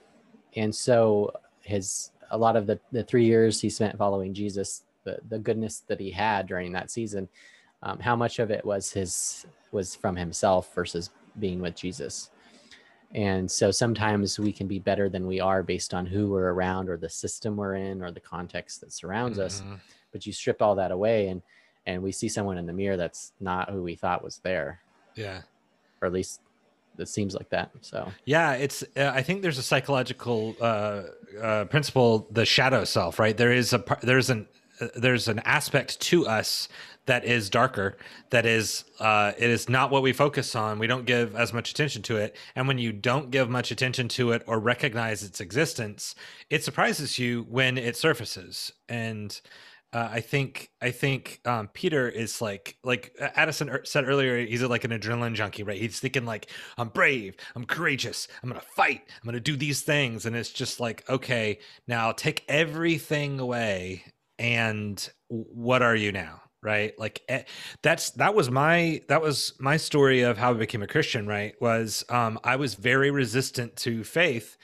and 0.56 0.74
so 0.74 1.32
his 1.60 2.10
a 2.30 2.38
lot 2.38 2.56
of 2.56 2.66
the 2.66 2.80
the 2.92 3.02
three 3.02 3.24
years 3.24 3.60
he 3.60 3.68
spent 3.68 3.98
following 3.98 4.32
Jesus, 4.32 4.84
the 5.04 5.18
the 5.28 5.38
goodness 5.38 5.80
that 5.88 6.00
he 6.00 6.10
had 6.10 6.46
during 6.46 6.72
that 6.72 6.90
season, 6.90 7.28
um, 7.82 7.98
how 7.98 8.16
much 8.16 8.38
of 8.38 8.50
it 8.50 8.64
was 8.64 8.92
his 8.92 9.44
was 9.72 9.94
from 9.94 10.16
himself 10.16 10.74
versus 10.74 11.10
being 11.38 11.60
with 11.60 11.74
Jesus. 11.76 12.30
And 13.14 13.50
so 13.50 13.70
sometimes 13.72 14.38
we 14.38 14.52
can 14.52 14.68
be 14.68 14.78
better 14.78 15.08
than 15.08 15.26
we 15.26 15.40
are 15.40 15.62
based 15.62 15.94
on 15.94 16.06
who 16.06 16.30
we're 16.30 16.52
around 16.52 16.88
or 16.88 16.96
the 16.96 17.08
system 17.08 17.56
we're 17.56 17.74
in 17.74 18.02
or 18.02 18.10
the 18.12 18.20
context 18.20 18.80
that 18.82 18.92
surrounds 18.92 19.38
us 19.38 19.62
Mhm. 19.62 19.80
but 20.12 20.26
you 20.26 20.32
strip 20.32 20.60
all 20.62 20.74
that 20.76 20.90
away 20.92 21.28
and 21.28 21.42
and 21.86 22.02
we 22.02 22.12
see 22.12 22.28
someone 22.28 22.58
in 22.58 22.66
the 22.66 22.72
mirror 22.72 22.96
that's 22.96 23.32
not 23.40 23.70
who 23.70 23.82
we 23.82 23.94
thought 23.96 24.22
was 24.22 24.38
there 24.44 24.80
Yeah. 25.16 25.42
or 26.00 26.06
at 26.06 26.12
least 26.12 26.40
it 26.98 27.08
seems 27.08 27.34
like 27.34 27.48
that 27.50 27.70
so 27.80 28.12
Yeah, 28.26 28.52
it's. 28.52 28.82
Uh, 28.96 29.10
I 29.14 29.22
think 29.22 29.40
there's 29.42 29.58
a 29.58 29.62
psychological 29.62 30.54
uh, 30.60 31.02
uh, 31.40 31.64
principle, 31.64 32.28
the 32.30 32.44
shadow 32.44 32.84
self, 32.84 33.18
right? 33.18 33.36
There 33.36 33.52
is 33.52 33.72
a 33.72 33.82
there's 34.02 34.28
an 34.30 34.46
uh, 34.80 34.88
there's 34.96 35.26
an 35.28 35.38
aspect 35.40 35.98
to 36.10 36.26
us 36.26 36.68
that 37.10 37.24
is 37.24 37.50
darker. 37.50 37.96
That 38.30 38.46
is, 38.46 38.84
uh, 39.00 39.32
it 39.36 39.50
is 39.50 39.68
not 39.68 39.90
what 39.90 40.04
we 40.04 40.12
focus 40.12 40.54
on. 40.54 40.78
We 40.78 40.86
don't 40.86 41.06
give 41.06 41.34
as 41.34 41.52
much 41.52 41.72
attention 41.72 42.02
to 42.02 42.18
it, 42.18 42.36
and 42.54 42.68
when 42.68 42.78
you 42.78 42.92
don't 42.92 43.32
give 43.32 43.50
much 43.50 43.72
attention 43.72 44.06
to 44.10 44.30
it 44.30 44.44
or 44.46 44.60
recognize 44.60 45.24
its 45.24 45.40
existence, 45.40 46.14
it 46.50 46.62
surprises 46.62 47.18
you 47.18 47.46
when 47.48 47.76
it 47.76 47.96
surfaces. 47.96 48.70
And 48.88 49.40
uh, 49.92 50.08
I 50.12 50.20
think 50.20 50.70
I 50.80 50.92
think 50.92 51.40
um, 51.44 51.66
Peter 51.74 52.08
is 52.08 52.40
like 52.40 52.76
like 52.84 53.12
Addison 53.18 53.70
er, 53.70 53.80
said 53.84 54.06
earlier. 54.06 54.46
He's 54.46 54.62
like 54.62 54.84
an 54.84 54.92
adrenaline 54.92 55.34
junkie, 55.34 55.64
right? 55.64 55.80
He's 55.80 55.98
thinking 55.98 56.24
like, 56.24 56.48
"I'm 56.78 56.90
brave, 56.90 57.34
I'm 57.56 57.64
courageous, 57.64 58.28
I'm 58.40 58.50
gonna 58.50 58.60
fight, 58.60 59.02
I'm 59.20 59.26
gonna 59.26 59.40
do 59.40 59.56
these 59.56 59.82
things," 59.82 60.26
and 60.26 60.36
it's 60.36 60.52
just 60.52 60.78
like, 60.78 61.02
okay, 61.10 61.58
now 61.88 62.12
take 62.12 62.44
everything 62.46 63.40
away, 63.40 64.04
and 64.38 65.10
what 65.26 65.82
are 65.82 65.96
you 65.96 66.12
now? 66.12 66.42
Right? 66.62 66.98
Like 66.98 67.22
eh, 67.28 67.42
that's 67.82 68.10
that 68.12 68.34
was 68.34 68.50
my 68.50 69.02
that 69.08 69.22
was 69.22 69.54
my 69.58 69.76
story 69.76 70.22
of 70.22 70.38
how 70.38 70.50
i 70.50 70.54
became 70.54 70.82
a 70.82 70.86
christian 70.86 71.26
right 71.26 71.54
was 71.60 72.04
um 72.08 72.38
i 72.44 72.56
was 72.56 72.74
very 72.74 73.10
resistant 73.10 73.74
to 73.76 74.04
faith 74.04 74.56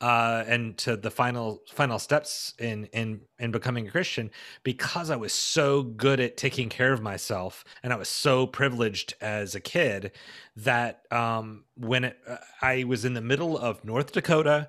uh, 0.00 0.44
and 0.46 0.76
to 0.76 0.96
the 0.96 1.10
final 1.10 1.62
final 1.72 1.98
steps 1.98 2.52
in 2.58 2.84
in 2.86 3.20
in 3.38 3.50
becoming 3.50 3.88
a 3.88 3.90
Christian 3.90 4.30
because 4.62 5.08
I 5.08 5.16
was 5.16 5.32
so 5.32 5.82
good 5.82 6.20
at 6.20 6.36
taking 6.36 6.68
care 6.68 6.92
of 6.92 7.00
myself 7.00 7.64
and 7.82 7.92
I 7.92 7.96
was 7.96 8.08
so 8.08 8.46
privileged 8.46 9.14
as 9.20 9.54
a 9.54 9.60
kid 9.60 10.12
that 10.56 11.02
um, 11.10 11.64
when 11.76 12.04
it, 12.04 12.18
uh, 12.28 12.36
I 12.60 12.84
was 12.84 13.04
in 13.04 13.14
the 13.14 13.22
middle 13.22 13.56
of 13.56 13.82
North 13.84 14.12
Dakota 14.12 14.68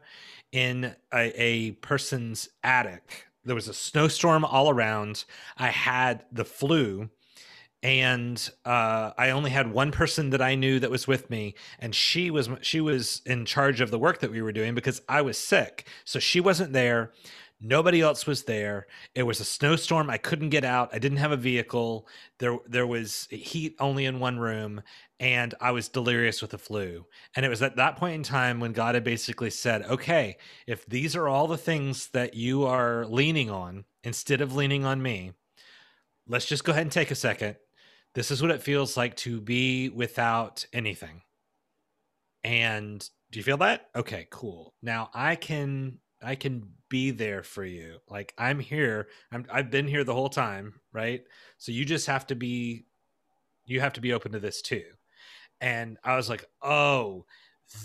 in 0.51 0.95
a, 1.13 1.41
a 1.41 1.71
person's 1.71 2.47
attic, 2.63 3.24
there 3.45 3.55
was 3.55 3.67
a 3.67 3.73
snowstorm 3.73 4.43
all 4.43 4.69
around. 4.69 5.25
I 5.57 5.69
had 5.69 6.25
the 6.31 6.45
flu 6.45 7.09
and 7.85 8.49
uh, 8.65 9.11
I 9.15 9.29
only 9.29 9.51
had 9.51 9.71
one 9.71 9.91
person 9.91 10.31
that 10.31 10.41
I 10.41 10.55
knew 10.55 10.79
that 10.79 10.89
was 10.89 11.07
with 11.07 11.29
me, 11.29 11.53
and 11.77 11.93
she 11.93 12.31
was 12.31 12.49
she 12.61 12.81
was 12.81 13.21
in 13.27 13.45
charge 13.45 13.79
of 13.79 13.91
the 13.91 13.99
work 13.99 14.21
that 14.21 14.31
we 14.31 14.41
were 14.41 14.51
doing 14.51 14.73
because 14.73 15.03
I 15.07 15.21
was 15.21 15.37
sick, 15.37 15.87
so 16.03 16.17
she 16.17 16.39
wasn't 16.39 16.73
there. 16.73 17.11
Nobody 17.61 18.01
else 18.01 18.25
was 18.25 18.45
there. 18.45 18.87
It 19.13 19.23
was 19.23 19.39
a 19.39 19.45
snowstorm. 19.45 20.09
I 20.09 20.17
couldn't 20.17 20.49
get 20.49 20.63
out. 20.63 20.89
I 20.93 20.99
didn't 20.99 21.19
have 21.19 21.31
a 21.31 21.37
vehicle. 21.37 22.07
There 22.39 22.57
there 22.67 22.87
was 22.87 23.27
heat 23.29 23.75
only 23.79 24.05
in 24.05 24.19
one 24.19 24.39
room, 24.39 24.81
and 25.19 25.53
I 25.61 25.71
was 25.71 25.87
delirious 25.87 26.41
with 26.41 26.51
the 26.51 26.57
flu. 26.57 27.05
And 27.35 27.45
it 27.45 27.49
was 27.49 27.61
at 27.61 27.77
that 27.77 27.97
point 27.97 28.15
in 28.15 28.23
time 28.23 28.59
when 28.59 28.73
God 28.73 28.95
had 28.95 29.03
basically 29.03 29.49
said, 29.49 29.83
"Okay, 29.83 30.37
if 30.67 30.85
these 30.85 31.15
are 31.15 31.27
all 31.27 31.47
the 31.47 31.57
things 31.57 32.07
that 32.09 32.33
you 32.33 32.65
are 32.65 33.05
leaning 33.05 33.49
on 33.49 33.85
instead 34.03 34.41
of 34.41 34.55
leaning 34.55 34.85
on 34.85 35.01
me." 35.01 35.33
Let's 36.27 36.45
just 36.47 36.63
go 36.63 36.71
ahead 36.71 36.83
and 36.83 36.91
take 36.91 37.11
a 37.11 37.15
second 37.15 37.57
this 38.15 38.31
is 38.31 38.41
what 38.41 38.51
it 38.51 38.63
feels 38.63 38.97
like 38.97 39.15
to 39.17 39.39
be 39.39 39.89
without 39.89 40.65
anything. 40.73 41.21
And 42.43 43.07
do 43.31 43.39
you 43.39 43.43
feel 43.43 43.57
that? 43.57 43.89
Okay, 43.95 44.27
cool. 44.31 44.73
Now 44.81 45.09
I 45.13 45.35
can 45.35 45.99
I 46.23 46.35
can 46.35 46.69
be 46.89 47.11
there 47.11 47.43
for 47.43 47.65
you. 47.65 47.97
Like 48.09 48.33
I'm 48.37 48.59
here. 48.59 49.09
I'm 49.31 49.45
I've 49.51 49.69
been 49.69 49.87
here 49.87 50.03
the 50.03 50.13
whole 50.13 50.29
time, 50.29 50.79
right? 50.93 51.23
So 51.57 51.71
you 51.71 51.83
just 51.85 52.07
have 52.07 52.25
to 52.27 52.35
be 52.35 52.85
you 53.65 53.81
have 53.81 53.93
to 53.93 54.01
be 54.01 54.13
open 54.13 54.31
to 54.31 54.39
this 54.39 54.61
too. 54.61 54.83
And 55.61 55.97
I 56.03 56.15
was 56.15 56.29
like, 56.29 56.45
"Oh, 56.61 57.25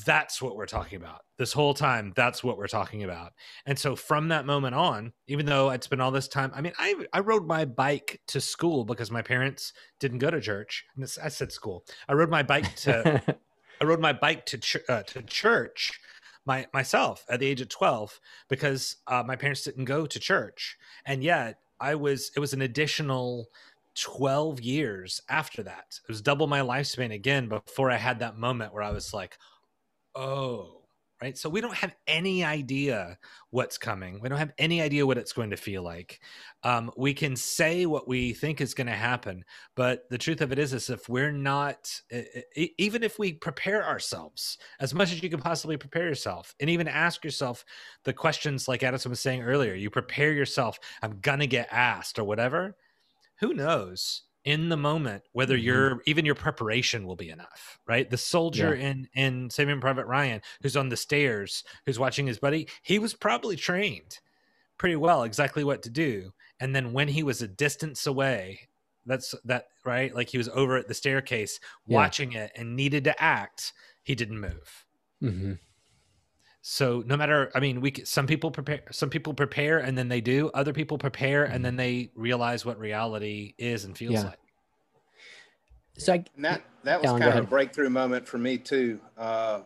that's 0.04 0.42
what 0.42 0.56
we're 0.56 0.66
talking 0.66 0.96
about. 0.96 1.22
This 1.38 1.52
whole 1.52 1.74
time 1.74 2.12
that's 2.14 2.44
what 2.44 2.58
we're 2.58 2.68
talking 2.68 3.02
about. 3.02 3.32
And 3.66 3.78
so 3.78 3.96
from 3.96 4.28
that 4.28 4.46
moment 4.46 4.74
on 4.74 5.12
even 5.26 5.46
though 5.46 5.70
i'd 5.70 5.82
spent 5.82 6.02
all 6.02 6.10
this 6.10 6.28
time 6.28 6.52
i 6.54 6.60
mean 6.60 6.72
i 6.78 6.94
i 7.12 7.20
rode 7.20 7.46
my 7.46 7.64
bike 7.64 8.20
to 8.28 8.40
school 8.40 8.84
because 8.84 9.10
my 9.10 9.22
parents 9.22 9.72
didn't 9.98 10.18
go 10.18 10.30
to 10.30 10.40
church. 10.40 10.84
I 11.22 11.28
said 11.28 11.52
school. 11.52 11.84
I 12.08 12.12
rode 12.12 12.30
my 12.30 12.42
bike 12.42 12.74
to 12.76 13.22
i 13.80 13.84
rode 13.84 14.00
my 14.00 14.12
bike 14.12 14.46
to 14.46 14.58
ch- 14.58 14.88
uh, 14.88 15.02
to 15.04 15.22
church 15.22 15.98
my 16.44 16.66
myself 16.72 17.24
at 17.28 17.40
the 17.40 17.46
age 17.46 17.60
of 17.60 17.68
12 17.68 18.20
because 18.48 18.96
uh, 19.06 19.22
my 19.26 19.36
parents 19.36 19.62
didn't 19.62 19.84
go 19.84 20.06
to 20.06 20.20
church. 20.20 20.76
And 21.06 21.24
yet 21.24 21.58
i 21.80 21.94
was 21.94 22.30
it 22.36 22.40
was 22.40 22.52
an 22.52 22.62
additional 22.62 23.48
12 23.96 24.60
years 24.60 25.20
after 25.28 25.62
that. 25.64 25.98
It 26.02 26.08
was 26.08 26.22
double 26.22 26.46
my 26.46 26.60
lifespan 26.60 27.12
again 27.12 27.48
before 27.48 27.90
I 27.90 27.96
had 27.96 28.20
that 28.20 28.38
moment 28.38 28.72
where 28.72 28.82
I 28.82 28.90
was 28.90 29.12
like, 29.12 29.36
oh 30.14 30.80
right? 31.22 31.36
So 31.36 31.48
we 31.48 31.60
don't 31.60 31.74
have 31.74 31.94
any 32.06 32.44
idea 32.44 33.18
what's 33.50 33.76
coming. 33.76 34.20
We 34.20 34.28
don't 34.28 34.38
have 34.38 34.52
any 34.58 34.80
idea 34.80 35.06
what 35.06 35.18
it's 35.18 35.32
going 35.32 35.50
to 35.50 35.56
feel 35.56 35.82
like. 35.82 36.20
Um, 36.62 36.90
we 36.96 37.12
can 37.12 37.36
say 37.36 37.86
what 37.86 38.08
we 38.08 38.32
think 38.32 38.60
is 38.60 38.74
going 38.74 38.86
to 38.86 38.92
happen 38.92 39.44
but 39.76 40.08
the 40.10 40.18
truth 40.18 40.40
of 40.40 40.52
it 40.52 40.58
is 40.58 40.72
is 40.72 40.90
if 40.90 41.08
we're 41.08 41.32
not 41.32 41.90
even 42.54 43.02
if 43.02 43.18
we 43.18 43.32
prepare 43.32 43.86
ourselves 43.86 44.58
as 44.78 44.92
much 44.92 45.12
as 45.12 45.22
you 45.22 45.30
can 45.30 45.40
possibly 45.40 45.76
prepare 45.76 46.06
yourself 46.06 46.54
and 46.60 46.68
even 46.68 46.86
ask 46.86 47.24
yourself 47.24 47.64
the 48.04 48.12
questions 48.12 48.68
like 48.68 48.82
addison 48.82 49.10
was 49.10 49.20
saying 49.20 49.42
earlier 49.42 49.74
you 49.74 49.88
prepare 49.88 50.32
yourself 50.32 50.78
i'm 51.02 51.18
gonna 51.20 51.46
get 51.46 51.68
asked 51.70 52.18
or 52.18 52.24
whatever 52.24 52.76
who 53.40 53.54
knows 53.54 54.22
in 54.44 54.68
the 54.68 54.76
moment 54.76 55.22
whether 55.32 55.56
mm-hmm. 55.56 55.66
your 55.66 56.02
even 56.06 56.24
your 56.24 56.34
preparation 56.34 57.06
will 57.06 57.16
be 57.16 57.30
enough 57.30 57.78
right 57.86 58.08
the 58.08 58.16
soldier 58.16 58.74
yeah. 58.74 58.88
in 58.88 59.08
in 59.14 59.50
saving 59.50 59.80
private 59.80 60.06
ryan 60.06 60.40
who's 60.62 60.76
on 60.76 60.88
the 60.88 60.96
stairs 60.96 61.62
who's 61.84 61.98
watching 61.98 62.26
his 62.26 62.38
buddy 62.38 62.66
he 62.82 62.98
was 62.98 63.12
probably 63.12 63.56
trained 63.56 64.18
pretty 64.78 64.96
well 64.96 65.24
exactly 65.24 65.62
what 65.62 65.82
to 65.82 65.90
do 65.90 66.32
and 66.58 66.74
then 66.74 66.92
when 66.92 67.08
he 67.08 67.22
was 67.22 67.42
a 67.42 67.48
distance 67.48 68.06
away 68.06 68.58
that's 69.04 69.34
that 69.44 69.66
right 69.84 70.14
like 70.14 70.30
he 70.30 70.38
was 70.38 70.48
over 70.50 70.76
at 70.76 70.88
the 70.88 70.94
staircase 70.94 71.60
yeah. 71.86 71.96
watching 71.96 72.32
it 72.32 72.50
and 72.56 72.76
needed 72.76 73.04
to 73.04 73.22
act 73.22 73.74
he 74.04 74.14
didn't 74.14 74.40
move 74.40 74.86
mm-hmm. 75.22 75.52
So 76.62 77.02
no 77.06 77.16
matter 77.16 77.50
i 77.54 77.60
mean 77.60 77.80
we 77.80 77.92
some 78.04 78.26
people 78.26 78.50
prepare 78.50 78.82
some 78.90 79.08
people 79.08 79.32
prepare 79.32 79.78
and 79.78 79.96
then 79.96 80.08
they 80.08 80.20
do 80.20 80.50
other 80.52 80.72
people 80.72 80.98
prepare 80.98 81.44
and 81.44 81.64
then 81.64 81.76
they 81.76 82.10
realize 82.14 82.64
what 82.64 82.78
reality 82.78 83.54
is 83.58 83.84
and 83.84 83.96
feels 83.96 84.14
yeah. 84.14 84.24
like. 84.24 84.38
So 85.98 86.14
I, 86.14 86.24
and 86.36 86.44
that 86.44 86.62
that 86.84 87.02
was 87.02 87.10
kind 87.10 87.24
of 87.24 87.36
a 87.36 87.42
breakthrough 87.42 87.90
moment 87.90 88.26
for 88.26 88.38
me 88.38 88.56
too 88.56 89.00
because 89.14 89.64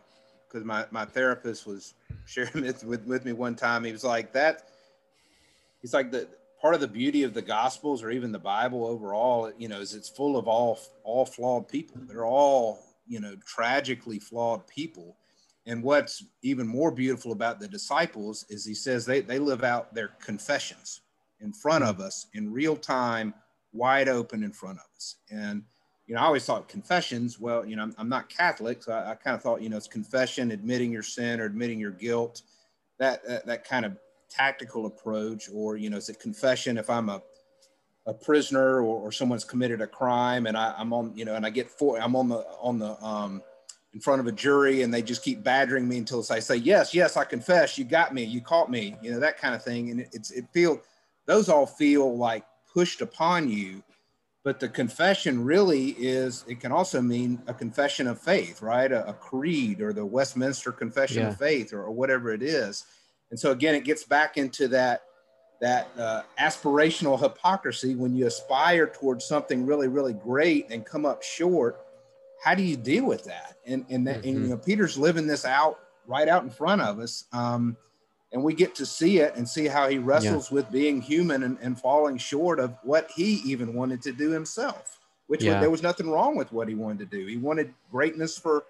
uh, 0.53 0.59
my, 0.65 0.85
my 0.91 1.05
therapist 1.05 1.65
was 1.65 1.93
sharing 2.25 2.65
it 2.65 2.83
with, 2.83 3.05
with 3.05 3.25
me 3.25 3.31
one 3.31 3.55
time. 3.55 3.83
He 3.83 3.91
was 3.91 4.03
like 4.03 4.33
that 4.33 4.69
he's 5.81 5.93
like 5.93 6.11
the 6.11 6.27
part 6.61 6.75
of 6.75 6.81
the 6.81 6.87
beauty 6.87 7.23
of 7.23 7.33
the 7.33 7.41
gospels 7.41 8.01
or 8.01 8.09
even 8.09 8.31
the 8.31 8.39
bible 8.39 8.85
overall 8.85 9.51
you 9.57 9.67
know 9.67 9.79
is 9.79 9.93
it's 9.93 10.09
full 10.09 10.35
of 10.37 10.47
all 10.47 10.79
all 11.03 11.25
flawed 11.25 11.67
people. 11.67 12.01
They're 12.05 12.25
all 12.25 12.79
you 13.07 13.19
know 13.19 13.35
tragically 13.45 14.19
flawed 14.19 14.67
people 14.67 15.15
and 15.65 15.81
what's 15.81 16.23
even 16.43 16.67
more 16.67 16.91
beautiful 16.91 17.31
about 17.31 17.59
the 17.59 17.67
disciples 17.67 18.45
is 18.49 18.65
he 18.65 18.75
says 18.75 19.05
they, 19.05 19.21
they 19.21 19.39
live 19.39 19.63
out 19.63 19.93
their 19.93 20.09
confessions 20.21 21.01
in 21.41 21.51
front 21.51 21.83
of 21.83 21.99
us 21.99 22.27
in 22.33 22.51
real 22.51 22.75
time, 22.75 23.33
wide 23.73 24.07
open 24.07 24.43
in 24.43 24.51
front 24.51 24.77
of 24.77 24.85
us. 24.95 25.15
And, 25.31 25.63
you 26.05 26.13
know, 26.13 26.21
I 26.21 26.25
always 26.25 26.45
thought 26.45 26.69
confessions, 26.69 27.39
well, 27.39 27.65
you 27.65 27.75
know, 27.75 27.83
I'm, 27.83 27.95
I'm 27.97 28.09
not 28.09 28.29
Catholic, 28.29 28.83
so 28.83 28.93
I, 28.93 29.11
I, 29.11 29.15
kind 29.15 29.35
of 29.35 29.41
thought, 29.41 29.61
you 29.61 29.69
know, 29.69 29.77
it's 29.77 29.87
confession, 29.87 30.51
admitting 30.51 30.91
your 30.91 31.03
sin 31.03 31.41
or 31.41 31.45
admitting 31.45 31.79
your 31.79 31.91
guilt, 31.91 32.43
that, 32.99 33.27
that, 33.27 33.45
that 33.47 33.67
kind 33.67 33.85
of 33.85 33.97
tactical 34.29 34.85
approach, 34.85 35.49
or, 35.51 35.77
you 35.77 35.89
know, 35.89 35.97
is 35.97 36.09
it 36.09 36.19
confession 36.19 36.77
if 36.77 36.89
I'm 36.91 37.09
a, 37.09 37.23
a 38.05 38.13
prisoner 38.13 38.81
or, 38.81 39.01
or 39.01 39.11
someone's 39.11 39.43
committed 39.43 39.81
a 39.81 39.87
crime 39.87 40.45
and 40.45 40.55
I, 40.55 40.75
I'm 40.77 40.93
on, 40.93 41.11
you 41.15 41.25
know, 41.25 41.33
and 41.33 41.43
I 41.43 41.49
get 41.49 41.71
for, 41.71 41.99
I'm 41.99 42.15
on 42.15 42.29
the, 42.29 42.45
on 42.61 42.77
the, 42.77 43.03
um, 43.03 43.41
in 43.95 44.01
front 44.01 44.19
of 44.19 44.27
a 44.27 44.31
jury 44.33 44.81
and 44.81 44.93
they 44.93 45.01
just 45.01 45.23
keep 45.23 45.41
badgering 45.41 45.87
me 45.87 45.97
until 45.97 46.23
I 46.29 46.39
say, 46.39 46.57
yes, 46.57 46.93
yes, 46.93 47.15
I 47.15 47.23
confess, 47.23 47.77
you 47.77 47.85
got 47.85 48.13
me, 48.13 48.25
you 48.25 48.41
caught 48.41 48.69
me, 48.69 48.97
you 49.01 49.09
know, 49.09 49.21
that 49.21 49.39
kind 49.39 49.55
of 49.55 49.63
thing. 49.63 49.89
And 49.89 50.01
it's, 50.11 50.31
it 50.31 50.45
feel, 50.51 50.81
those 51.25 51.47
all 51.47 51.65
feel 51.65 52.17
like 52.17 52.43
pushed 52.71 52.99
upon 52.99 53.49
you. 53.49 53.81
But 54.43 54.59
the 54.59 54.67
confession 54.67 55.45
really 55.45 55.91
is, 55.91 56.43
it 56.45 56.59
can 56.59 56.73
also 56.73 57.01
mean 57.01 57.41
a 57.47 57.53
confession 57.53 58.05
of 58.05 58.19
faith, 58.19 58.61
right? 58.61 58.91
A, 58.91 59.07
a 59.07 59.13
creed 59.13 59.79
or 59.79 59.93
the 59.93 60.05
Westminster 60.05 60.73
Confession 60.73 61.23
yeah. 61.23 61.29
of 61.29 61.37
Faith 61.37 61.71
or, 61.71 61.83
or, 61.83 61.91
whatever 61.91 62.33
it 62.33 62.43
is. 62.43 62.83
And 63.31 63.39
so 63.39 63.51
again, 63.51 63.75
it 63.75 63.85
gets 63.85 64.03
back 64.03 64.37
into 64.37 64.67
that 64.67 65.03
that 65.61 65.87
uh, 65.97 66.21
aspirational 66.37 67.17
hypocrisy 67.17 67.95
when 67.95 68.13
you 68.13 68.27
aspire 68.27 68.87
towards 68.87 69.25
something 69.25 69.65
really, 69.65 69.87
really 69.87 70.11
great 70.11 70.69
and 70.69 70.85
come 70.85 71.05
up 71.05 71.23
short 71.23 71.84
how 72.45 72.55
do 72.55 72.63
you 72.63 72.77
deal 72.77 73.05
with 73.05 73.25
that? 73.25 73.57
And 73.65 73.85
and, 73.89 74.07
that, 74.07 74.19
mm-hmm. 74.19 74.29
and 74.29 74.41
you 74.43 74.47
know, 74.49 74.57
Peter's 74.57 74.97
living 74.97 75.27
this 75.27 75.43
out 75.43 75.79
right 76.07 76.29
out 76.29 76.43
in 76.43 76.49
front 76.49 76.81
of 76.81 76.99
us. 76.99 77.25
Um, 77.33 77.75
and 78.31 78.43
we 78.43 78.53
get 78.53 78.75
to 78.75 78.85
see 78.85 79.19
it 79.19 79.35
and 79.35 79.47
see 79.47 79.65
how 79.65 79.87
he 79.87 79.97
wrestles 79.97 80.51
yeah. 80.51 80.55
with 80.55 80.71
being 80.71 81.01
human 81.01 81.43
and, 81.43 81.57
and, 81.61 81.79
falling 81.79 82.17
short 82.17 82.59
of 82.59 82.75
what 82.83 83.09
he 83.15 83.35
even 83.45 83.73
wanted 83.73 84.01
to 84.01 84.11
do 84.11 84.29
himself 84.29 84.99
which 85.27 85.43
yeah. 85.43 85.53
was, 85.53 85.61
there 85.61 85.69
was 85.69 85.81
nothing 85.81 86.09
wrong 86.09 86.35
with 86.35 86.51
what 86.51 86.67
he 86.67 86.75
wanted 86.75 86.99
to 86.99 87.17
do 87.17 87.25
he 87.25 87.37
wanted 87.37 87.73
greatness 87.91 88.37
for 88.37 88.65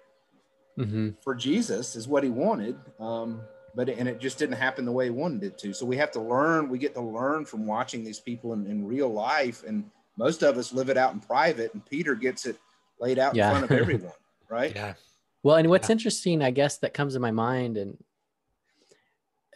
mm-hmm. 0.78 1.10
for 1.20 1.34
jesus 1.34 1.96
is 1.96 2.06
what 2.06 2.22
he 2.22 2.30
wanted 2.30 2.76
um, 3.00 3.40
but 3.74 3.88
and 3.88 4.08
it 4.08 4.20
just 4.20 4.38
didn't 4.38 4.56
happen 4.56 4.84
the 4.84 4.92
way 4.92 5.06
he 5.06 5.10
wanted 5.10 5.42
it 5.42 5.58
to 5.58 5.72
so 5.72 5.84
we 5.84 5.96
have 5.96 6.12
to 6.12 6.20
learn 6.20 6.68
we 6.68 6.78
get 6.78 6.94
to 6.94 7.00
learn 7.00 7.44
from 7.44 7.66
watching 7.66 8.04
these 8.04 8.20
people 8.20 8.52
in, 8.52 8.66
in 8.66 8.86
real 8.86 9.12
life 9.12 9.64
and 9.66 9.84
most 10.16 10.42
of 10.42 10.56
us 10.56 10.72
live 10.72 10.88
it 10.88 10.96
out 10.96 11.12
in 11.12 11.20
private 11.20 11.74
and 11.74 11.84
peter 11.84 12.14
gets 12.14 12.46
it 12.46 12.56
laid 12.98 13.18
out 13.18 13.34
yeah. 13.34 13.50
in 13.50 13.58
front 13.58 13.70
of 13.70 13.78
everyone, 13.78 14.12
right? 14.48 14.74
Yeah. 14.74 14.94
Well, 15.42 15.56
and 15.56 15.68
what's 15.68 15.88
yeah. 15.88 15.92
interesting, 15.92 16.42
I 16.42 16.50
guess, 16.50 16.78
that 16.78 16.94
comes 16.94 17.14
to 17.14 17.20
my 17.20 17.30
mind, 17.30 17.76
and 17.76 17.96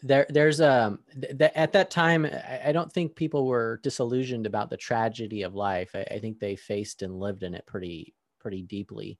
there 0.03 0.27
there's 0.29 0.61
um 0.61 1.01
th- 1.21 1.53
at 1.55 1.73
that 1.73 1.91
time 1.91 2.25
I, 2.25 2.61
I 2.67 2.73
don't 2.73 2.93
think 2.93 3.15
people 3.15 3.47
were 3.47 3.81
disillusioned 3.83 4.47
about 4.47 4.71
the 4.71 4.77
tragedy 4.77 5.43
of 5.43 5.55
life 5.55 5.91
I, 5.95 6.07
I 6.11 6.19
think 6.19 6.39
they 6.39 6.57
faced 6.57 7.03
and 7.03 7.21
lived 7.21 7.43
in 7.43 7.55
it 7.55 7.67
pretty 7.67 8.15
pretty 8.39 8.63
deeply 8.63 9.19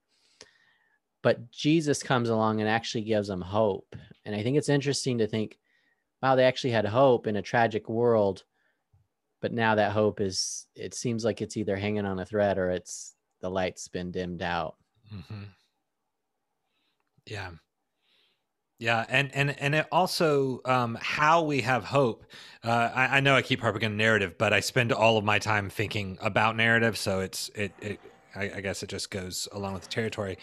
but 1.21 1.51
jesus 1.51 2.01
comes 2.01 2.29
along 2.29 2.61
and 2.61 2.69
actually 2.69 3.03
gives 3.03 3.27
them 3.27 3.41
hope 3.41 3.95
and 4.25 4.35
i 4.35 4.41
think 4.41 4.57
it's 4.57 4.69
interesting 4.69 5.19
to 5.19 5.27
think 5.27 5.59
wow 6.21 6.35
they 6.35 6.45
actually 6.45 6.71
had 6.71 6.85
hope 6.85 7.27
in 7.27 7.35
a 7.35 7.41
tragic 7.41 7.87
world 7.87 8.43
but 9.41 9.53
now 9.53 9.75
that 9.75 9.91
hope 9.91 10.19
is 10.19 10.65
it 10.75 10.93
seems 10.93 11.23
like 11.23 11.41
it's 11.41 11.57
either 11.57 11.75
hanging 11.75 12.05
on 12.05 12.19
a 12.19 12.25
thread 12.25 12.57
or 12.57 12.71
it's 12.71 13.13
the 13.41 13.49
light's 13.49 13.87
been 13.87 14.11
dimmed 14.11 14.41
out 14.41 14.75
Mm-hmm. 15.13 15.43
Yeah. 17.25 17.51
Yeah, 18.79 19.05
and 19.09 19.29
and 19.35 19.59
and 19.59 19.75
it 19.75 19.87
also 19.91 20.59
um, 20.65 20.97
how 20.99 21.43
we 21.43 21.61
have 21.61 21.83
hope. 21.83 22.25
Uh, 22.63 22.89
I, 22.93 23.17
I 23.17 23.19
know 23.19 23.35
I 23.35 23.43
keep 23.43 23.61
harping 23.61 23.85
on 23.85 23.95
narrative, 23.95 24.39
but 24.39 24.53
I 24.53 24.59
spend 24.59 24.91
all 24.91 25.19
of 25.19 25.23
my 25.23 25.37
time 25.37 25.69
thinking 25.69 26.17
about 26.19 26.55
narrative, 26.55 26.97
so 26.97 27.19
it's 27.19 27.49
it. 27.49 27.73
it 27.79 27.99
I, 28.33 28.43
I 28.55 28.61
guess 28.61 28.81
it 28.81 28.87
just 28.87 29.11
goes 29.11 29.47
along 29.51 29.73
with 29.73 29.83
the 29.83 29.89
territory. 29.89 30.37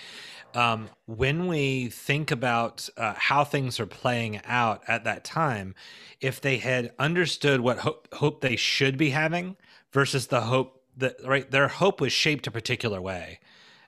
Um, 0.54 0.90
when 1.06 1.48
we 1.48 1.88
think 1.88 2.30
about 2.30 2.86
uh, 2.98 3.14
how 3.16 3.44
things 3.44 3.80
are 3.80 3.86
playing 3.86 4.42
out 4.44 4.82
at 4.86 5.04
that 5.04 5.24
time, 5.24 5.74
if 6.20 6.38
they 6.40 6.58
had 6.58 6.92
understood 6.98 7.62
what 7.62 7.78
hope, 7.78 8.12
hope 8.12 8.42
they 8.42 8.56
should 8.56 8.98
be 8.98 9.10
having 9.10 9.56
versus 9.90 10.26
the 10.26 10.42
hope 10.42 10.77
that 10.98 11.16
right, 11.24 11.50
their 11.50 11.68
hope 11.68 12.00
was 12.00 12.12
shaped 12.12 12.46
a 12.46 12.50
particular 12.50 13.00
way 13.00 13.40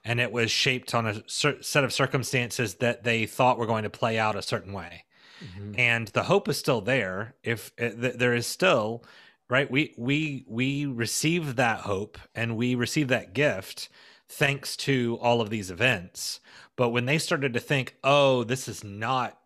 and 0.03 0.19
it 0.19 0.31
was 0.31 0.49
shaped 0.49 0.95
on 0.95 1.05
a 1.05 1.23
cer- 1.27 1.61
set 1.61 1.83
of 1.83 1.93
circumstances 1.93 2.75
that 2.75 3.03
they 3.03 3.25
thought 3.25 3.57
were 3.57 3.67
going 3.67 3.83
to 3.83 3.89
play 3.89 4.17
out 4.17 4.35
a 4.35 4.41
certain 4.41 4.73
way 4.73 5.03
mm-hmm. 5.43 5.73
and 5.77 6.07
the 6.09 6.23
hope 6.23 6.47
is 6.47 6.57
still 6.57 6.81
there 6.81 7.35
if 7.43 7.71
uh, 7.79 7.89
th- 7.89 8.15
there 8.15 8.33
is 8.33 8.47
still 8.47 9.03
right 9.49 9.69
we 9.69 9.93
we 9.97 10.45
we 10.47 10.85
receive 10.85 11.55
that 11.55 11.81
hope 11.81 12.17
and 12.33 12.57
we 12.57 12.75
receive 12.75 13.07
that 13.07 13.33
gift 13.33 13.89
thanks 14.27 14.75
to 14.75 15.17
all 15.21 15.41
of 15.41 15.49
these 15.49 15.69
events 15.69 16.39
but 16.75 16.89
when 16.89 17.05
they 17.05 17.17
started 17.17 17.53
to 17.53 17.59
think 17.59 17.95
oh 18.03 18.43
this 18.43 18.67
is 18.67 18.83
not 18.83 19.37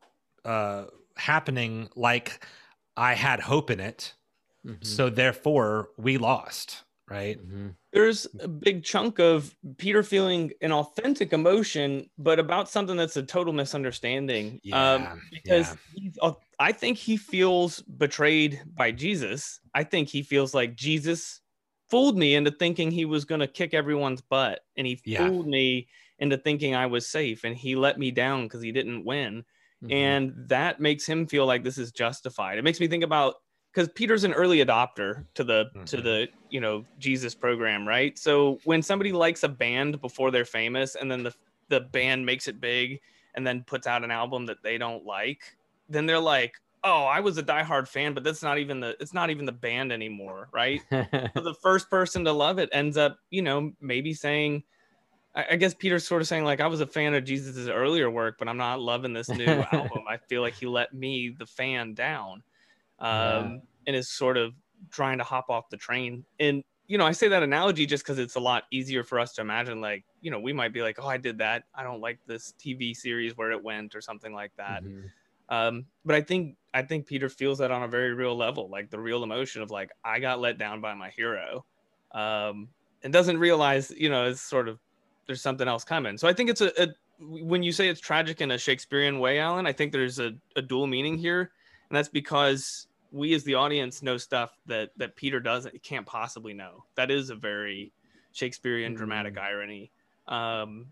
uh 0.45 0.85
happening 1.17 1.89
like 1.95 2.45
i 2.95 3.13
had 3.13 3.39
hope 3.41 3.69
in 3.69 3.79
it 3.79 4.13
mm-hmm. 4.65 4.83
so 4.83 5.09
therefore 5.09 5.89
we 5.97 6.17
lost 6.17 6.84
right 7.09 7.37
mm-hmm 7.39 7.69
there's 7.95 8.27
a 8.41 8.47
big 8.49 8.83
chunk 8.83 9.19
of 9.19 9.55
Peter 9.77 10.03
feeling 10.03 10.51
an 10.61 10.73
authentic 10.73 11.31
emotion, 11.31 12.09
but 12.17 12.39
about 12.39 12.69
something 12.69 12.97
that's 12.97 13.15
a 13.15 13.23
total 13.23 13.53
misunderstanding. 13.53 14.55
Um, 14.55 14.59
yeah, 14.63 15.11
um, 15.11 15.21
because 15.31 15.77
yeah. 15.95 16.31
I 16.59 16.73
think 16.73 16.97
he 16.97 17.15
feels 17.15 17.81
betrayed 17.83 18.61
by 18.75 18.91
Jesus. 18.91 19.61
I 19.73 19.85
think 19.85 20.09
he 20.09 20.23
feels 20.23 20.53
like 20.53 20.75
Jesus 20.75 21.39
fooled 21.89 22.17
me 22.17 22.35
into 22.35 22.51
thinking 22.51 22.91
he 22.91 23.05
was 23.05 23.23
going 23.23 23.39
to 23.39 23.47
kick 23.47 23.73
everyone's 23.73 24.19
butt, 24.19 24.59
and 24.75 24.85
he 24.85 24.99
yeah. 25.05 25.25
fooled 25.25 25.47
me 25.47 25.87
into 26.19 26.37
thinking 26.37 26.75
I 26.75 26.87
was 26.87 27.07
safe, 27.07 27.45
and 27.45 27.55
he 27.55 27.77
let 27.77 27.97
me 27.97 28.11
down 28.11 28.43
because 28.43 28.61
he 28.61 28.73
didn't 28.73 29.05
win. 29.05 29.45
Mm-hmm. 29.81 29.93
And 29.93 30.33
that 30.49 30.81
makes 30.81 31.05
him 31.05 31.27
feel 31.27 31.45
like 31.45 31.63
this 31.63 31.77
is 31.77 31.93
justified. 31.93 32.57
It 32.57 32.65
makes 32.65 32.81
me 32.81 32.89
think 32.89 33.05
about 33.05 33.35
because 33.75 33.89
Peter's 33.89 34.23
an 34.23 34.33
early 34.33 34.63
adopter 34.63 35.25
to 35.33 35.43
the 35.43 35.65
mm-hmm. 35.65 35.83
to 35.83 36.01
the 36.01 36.27
you 36.49 36.61
know 36.61 36.85
Jesus 36.97 37.35
program, 37.35 37.87
right? 37.87 38.17
So 38.17 38.59
when 38.63 38.81
somebody 38.81 39.11
likes 39.11 39.43
a 39.43 39.49
band 39.49 39.99
before 40.01 40.31
they're 40.31 40.45
famous, 40.45 40.95
and 40.95 41.11
then 41.11 41.23
the 41.23 41.33
the 41.67 41.81
band 41.81 42.25
makes 42.25 42.47
it 42.47 42.61
big, 42.61 43.01
and 43.35 43.45
then 43.45 43.63
puts 43.63 43.85
out 43.85 44.03
an 44.03 44.11
album 44.11 44.45
that 44.45 44.63
they 44.63 44.77
don't 44.77 45.05
like, 45.05 45.41
then 45.89 46.05
they're 46.05 46.19
like, 46.19 46.55
"Oh, 46.83 47.03
I 47.03 47.19
was 47.19 47.37
a 47.37 47.43
diehard 47.43 47.87
fan, 47.87 48.13
but 48.13 48.23
that's 48.23 48.41
not 48.41 48.57
even 48.57 48.79
the 48.79 48.95
it's 48.99 49.13
not 49.13 49.29
even 49.29 49.45
the 49.45 49.51
band 49.51 49.91
anymore, 49.91 50.47
right?" 50.53 50.81
so 50.91 51.41
the 51.41 51.55
first 51.61 51.89
person 51.89 52.23
to 52.25 52.31
love 52.31 52.59
it 52.59 52.69
ends 52.71 52.97
up, 52.97 53.17
you 53.29 53.41
know, 53.41 53.71
maybe 53.81 54.13
saying. 54.13 54.63
I 55.37 55.57
guess 55.57 55.73
Peter's 55.73 56.07
sort 56.07 56.21
of 56.21 56.29
saying 56.29 56.45
like 56.45 56.61
I 56.61 56.67
was 56.67 56.79
a 56.79 56.87
fan 56.87 57.13
of 57.13 57.25
Jesus's 57.25 57.67
earlier 57.67 58.09
work, 58.09 58.37
but 58.39 58.47
I'm 58.47 58.55
not 58.55 58.79
loving 58.79 59.11
this 59.11 59.27
new 59.27 59.43
album. 59.73 60.03
I 60.07 60.15
feel 60.15 60.41
like 60.41 60.53
he 60.53 60.65
let 60.65 60.93
me, 60.93 61.35
the 61.37 61.45
fan, 61.45 61.93
down 61.93 62.41
um, 62.99 63.09
yeah. 63.09 63.57
and 63.87 63.95
is 63.95 64.09
sort 64.09 64.37
of 64.37 64.53
trying 64.91 65.17
to 65.17 65.23
hop 65.23 65.49
off 65.49 65.69
the 65.69 65.77
train. 65.77 66.25
And 66.39 66.63
you 66.87 66.97
know, 66.97 67.05
I 67.05 67.11
say 67.13 67.27
that 67.29 67.41
analogy 67.41 67.85
just 67.85 68.03
because 68.03 68.19
it's 68.19 68.35
a 68.35 68.39
lot 68.39 68.63
easier 68.71 69.03
for 69.03 69.19
us 69.19 69.33
to 69.33 69.41
imagine. 69.41 69.81
Like, 69.81 70.05
you 70.21 70.29
know, 70.29 70.39
we 70.39 70.53
might 70.53 70.71
be 70.71 70.81
like, 70.81 70.97
"Oh, 71.01 71.07
I 71.07 71.17
did 71.17 71.39
that. 71.39 71.63
I 71.73 71.83
don't 71.83 72.01
like 72.01 72.19
this 72.27 72.53
TV 72.59 72.95
series 72.95 73.35
where 73.37 73.51
it 73.51 73.63
went," 73.63 73.95
or 73.95 74.01
something 74.01 74.33
like 74.33 74.51
that. 74.57 74.83
Mm-hmm. 74.83 75.07
Um, 75.49 75.85
but 76.05 76.15
I 76.15 76.21
think 76.21 76.57
I 76.73 76.81
think 76.81 77.07
Peter 77.07 77.29
feels 77.29 77.57
that 77.59 77.71
on 77.71 77.83
a 77.83 77.87
very 77.87 78.13
real 78.13 78.35
level, 78.35 78.69
like 78.69 78.89
the 78.89 78.99
real 78.99 79.23
emotion 79.23 79.61
of 79.61 79.71
like, 79.71 79.91
I 80.03 80.19
got 80.19 80.39
let 80.39 80.57
down 80.57 80.81
by 80.81 80.93
my 80.93 81.09
hero, 81.09 81.65
um, 82.11 82.67
and 83.03 83.11
doesn't 83.11 83.37
realize, 83.37 83.91
you 83.91 84.09
know, 84.09 84.25
it's 84.25 84.41
sort 84.41 84.67
of 84.67 84.79
there's 85.25 85.41
something 85.41 85.67
else 85.67 85.83
coming. 85.83 86.17
So 86.17 86.27
I 86.27 86.33
think 86.33 86.49
it's 86.49 86.61
a, 86.61 86.71
a 86.81 86.87
when 87.19 87.63
you 87.63 87.71
say 87.71 87.87
it's 87.87 88.01
tragic 88.01 88.41
in 88.41 88.51
a 88.51 88.57
Shakespearean 88.57 89.19
way, 89.19 89.39
Alan, 89.39 89.65
I 89.65 89.71
think 89.71 89.91
there's 89.91 90.19
a, 90.19 90.33
a 90.55 90.61
dual 90.61 90.85
meaning 90.85 91.17
here 91.17 91.51
and 91.89 91.97
that's 91.97 92.09
because 92.09 92.87
we 93.11 93.33
as 93.33 93.43
the 93.43 93.55
audience 93.55 94.01
know 94.01 94.17
stuff 94.17 94.57
that 94.65 94.91
that 94.97 95.15
Peter 95.15 95.39
doesn't 95.39 95.81
can't 95.83 96.05
possibly 96.05 96.53
know. 96.53 96.83
That 96.95 97.11
is 97.11 97.29
a 97.29 97.35
very 97.35 97.93
Shakespearean 98.33 98.91
mm-hmm. 98.91 98.97
dramatic 98.97 99.37
irony. 99.37 99.91
Um, 100.27 100.87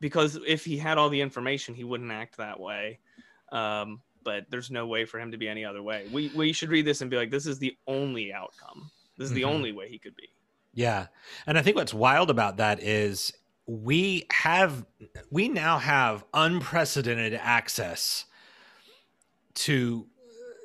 because 0.00 0.38
if 0.46 0.64
he 0.64 0.76
had 0.76 0.98
all 0.98 1.08
the 1.08 1.20
information, 1.20 1.74
he 1.74 1.84
wouldn't 1.84 2.12
act 2.12 2.36
that 2.36 2.60
way. 2.60 2.98
Um, 3.52 4.02
but 4.22 4.44
there's 4.50 4.70
no 4.70 4.86
way 4.86 5.04
for 5.04 5.18
him 5.20 5.30
to 5.30 5.38
be 5.38 5.48
any 5.48 5.64
other 5.64 5.82
way. 5.82 6.06
We 6.12 6.30
we 6.34 6.52
should 6.52 6.70
read 6.70 6.84
this 6.84 7.00
and 7.00 7.10
be 7.10 7.16
like, 7.16 7.30
this 7.30 7.46
is 7.46 7.58
the 7.58 7.76
only 7.86 8.32
outcome. 8.32 8.90
This 9.16 9.26
is 9.26 9.30
mm-hmm. 9.30 9.36
the 9.36 9.44
only 9.44 9.72
way 9.72 9.88
he 9.88 9.98
could 9.98 10.16
be. 10.16 10.28
Yeah, 10.74 11.06
and 11.46 11.56
I 11.56 11.62
think 11.62 11.76
what's 11.76 11.94
wild 11.94 12.30
about 12.30 12.56
that 12.56 12.82
is 12.82 13.32
we 13.66 14.26
have 14.32 14.84
we 15.30 15.48
now 15.48 15.78
have 15.78 16.24
unprecedented 16.34 17.34
access 17.34 18.26
to 19.54 20.06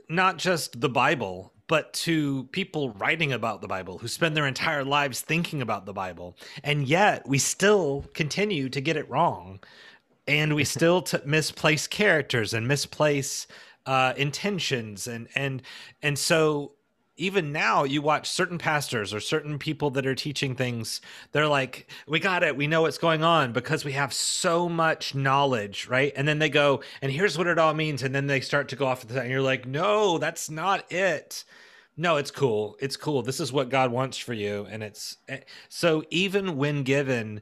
not 0.10 0.38
just 0.38 0.82
the 0.82 0.89
Bible, 0.89 1.53
but 1.68 1.93
to 1.93 2.45
people 2.45 2.89
writing 2.93 3.32
about 3.32 3.62
the 3.62 3.68
Bible 3.68 3.99
who 3.99 4.07
spend 4.07 4.36
their 4.36 4.47
entire 4.47 4.84
lives 4.84 5.22
thinking 5.22 5.62
about 5.62 5.86
the 5.86 5.93
Bible. 5.93 6.36
And 6.64 6.88
yet 6.88 7.28
we 7.28 7.38
still 7.38 8.05
continue 8.14 8.70
to 8.70 8.82
get 8.82 8.97
it 8.97 9.10
wrong. 9.10 9.60
And 10.28 10.55
we 10.55 10.64
still 10.64 11.03
t- 11.03 11.20
misplace 11.26 11.88
characters 11.88 12.53
and 12.55 12.68
misplace 12.68 13.45
uh, 13.86 14.14
intentions. 14.18 15.07
And, 15.07 15.28
and, 15.36 15.62
and 16.01 16.18
so 16.18 16.74
even 17.20 17.51
now 17.51 17.84
you 17.84 18.01
watch 18.01 18.30
certain 18.30 18.57
pastors 18.57 19.13
or 19.13 19.20
certain 19.20 19.59
people 19.59 19.89
that 19.91 20.07
are 20.07 20.15
teaching 20.15 20.55
things 20.55 21.01
they're 21.32 21.47
like 21.47 21.88
we 22.07 22.20
got 22.20 22.43
it. 22.43 22.55
We 22.55 22.67
know 22.67 22.84
what's 22.84 22.97
going 22.97 23.24
on 23.24 23.51
because 23.51 23.84
we 23.84 23.91
have 23.91 24.13
so 24.13 24.70
much 24.70 25.13
knowledge 25.13 25.88
right? 25.88 26.13
And 26.15 26.28
then 26.28 26.39
they 26.39 26.49
go 26.49 26.82
and 27.01 27.11
here's 27.11 27.38
what 27.38 27.47
it 27.47 27.59
all 27.59 27.74
means. 27.74 28.03
And 28.03 28.15
then 28.15 28.28
they 28.28 28.39
start 28.39 28.70
to 28.70 28.76
go 28.76 28.88
off 28.88 29.05
the 29.07 29.20
and 29.20 29.30
you're 29.30 29.41
like 29.41 29.67
no 29.67 30.17
that's 30.17 30.49
not 30.49 30.91
it. 30.91 31.43
No 31.97 32.15
it's 32.15 32.32
cool. 32.32 32.78
It's 32.80 32.97
cool. 32.97 33.22
This 33.22 33.39
is 33.39 33.51
what 33.51 33.70
god 33.70 33.91
wants 33.91 34.17
for 34.17 34.34
you 34.34 34.65
and 34.70 34.82
it's 34.82 35.17
eh, 35.28 35.39
so 35.67 36.03
even 36.09 36.57
when 36.57 36.84
given 36.84 37.41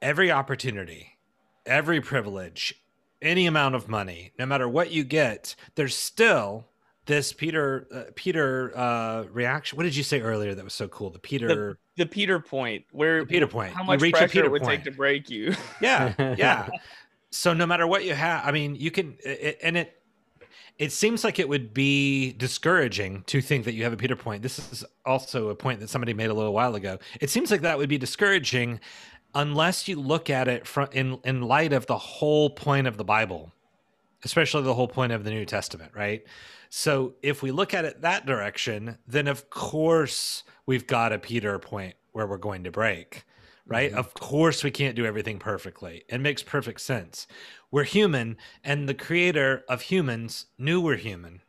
every 0.00 0.30
opportunity 0.30 1.18
every 1.64 2.00
privilege 2.00 2.74
any 3.20 3.46
amount 3.46 3.74
of 3.74 3.88
money 3.88 4.32
no 4.38 4.46
matter 4.46 4.68
what 4.68 4.90
you 4.92 5.02
get 5.02 5.56
there's 5.74 5.96
still 5.96 6.66
this 7.06 7.32
Peter 7.32 7.86
uh, 7.92 8.02
Peter 8.14 8.76
uh, 8.76 9.24
reaction. 9.32 9.76
What 9.76 9.84
did 9.84 9.96
you 9.96 10.02
say 10.02 10.20
earlier 10.20 10.54
that 10.54 10.64
was 10.64 10.74
so 10.74 10.88
cool? 10.88 11.10
The 11.10 11.18
Peter 11.18 11.78
the, 11.96 12.04
the 12.04 12.06
Peter 12.06 12.38
point 12.40 12.84
where 12.92 13.20
the 13.20 13.26
Peter 13.26 13.46
point. 13.46 13.72
How 13.72 13.84
much 13.84 14.00
pressure 14.00 14.44
it 14.44 14.50
would 14.50 14.62
point. 14.62 14.84
take 14.84 14.92
to 14.92 14.96
break 14.96 15.30
you? 15.30 15.54
Yeah, 15.80 16.14
yeah. 16.38 16.68
so 17.30 17.52
no 17.52 17.66
matter 17.66 17.86
what 17.86 18.04
you 18.04 18.14
have, 18.14 18.46
I 18.46 18.50
mean, 18.50 18.76
you 18.76 18.90
can, 18.90 19.16
it, 19.24 19.58
and 19.62 19.76
it 19.76 20.02
it 20.78 20.92
seems 20.92 21.24
like 21.24 21.38
it 21.38 21.48
would 21.48 21.72
be 21.72 22.32
discouraging 22.32 23.24
to 23.26 23.40
think 23.40 23.64
that 23.64 23.74
you 23.74 23.84
have 23.84 23.92
a 23.92 23.96
Peter 23.96 24.16
point. 24.16 24.42
This 24.42 24.58
is 24.58 24.84
also 25.04 25.48
a 25.48 25.54
point 25.54 25.80
that 25.80 25.88
somebody 25.88 26.12
made 26.12 26.30
a 26.30 26.34
little 26.34 26.52
while 26.52 26.74
ago. 26.74 26.98
It 27.20 27.30
seems 27.30 27.50
like 27.50 27.62
that 27.62 27.78
would 27.78 27.88
be 27.88 27.98
discouraging 27.98 28.80
unless 29.34 29.86
you 29.86 30.00
look 30.00 30.30
at 30.30 30.48
it 30.48 30.66
from 30.66 30.88
in 30.92 31.18
in 31.24 31.42
light 31.42 31.72
of 31.72 31.86
the 31.86 31.98
whole 31.98 32.50
point 32.50 32.86
of 32.86 32.96
the 32.96 33.04
Bible, 33.04 33.52
especially 34.26 34.62
the 34.64 34.74
whole 34.74 34.88
point 34.88 35.12
of 35.12 35.22
the 35.22 35.30
New 35.30 35.44
Testament, 35.44 35.92
right? 35.94 36.24
So 36.68 37.14
if 37.22 37.42
we 37.42 37.52
look 37.52 37.72
at 37.72 37.84
it 37.84 38.02
that 38.02 38.26
direction, 38.26 38.98
then 39.06 39.28
of 39.28 39.48
course 39.50 40.42
we've 40.66 40.86
got 40.86 41.12
a 41.12 41.18
Peter 41.18 41.58
point 41.60 41.94
where 42.10 42.26
we're 42.26 42.36
going 42.36 42.64
to 42.64 42.72
break, 42.72 43.24
right? 43.66 43.90
Mm-hmm. 43.90 44.00
Of 44.00 44.14
course 44.14 44.64
we 44.64 44.72
can't 44.72 44.96
do 44.96 45.06
everything 45.06 45.38
perfectly. 45.38 46.02
It 46.08 46.20
makes 46.20 46.42
perfect 46.42 46.80
sense. 46.80 47.28
We're 47.70 47.84
human, 47.84 48.36
and 48.64 48.88
the 48.88 48.94
creator 48.94 49.64
of 49.68 49.80
humans 49.80 50.46
knew 50.58 50.80
we're 50.80 50.96
human, 50.96 51.40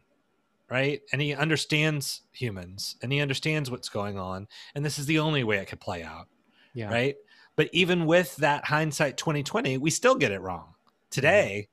right? 0.70 1.02
And 1.12 1.20
he 1.20 1.34
understands 1.34 2.22
humans 2.32 2.96
and 3.02 3.12
he 3.12 3.20
understands 3.20 3.72
what's 3.72 3.90
going 3.90 4.20
on. 4.20 4.48
And 4.76 4.86
this 4.86 5.00
is 5.00 5.08
the 5.08 5.20
only 5.20 5.44
way 5.44 5.58
it 5.58 5.68
could 5.68 5.80
play 5.80 6.04
out. 6.04 6.28
Yeah. 6.76 6.92
Right. 6.92 7.16
But 7.56 7.70
even 7.74 8.06
with 8.06 8.36
that 8.36 8.66
hindsight 8.66 9.18
2020, 9.18 9.80
we 9.80 9.90
still 9.90 10.14
get 10.14 10.32
it 10.32 10.42
wrong. 10.42 10.76
Today, 11.10 11.70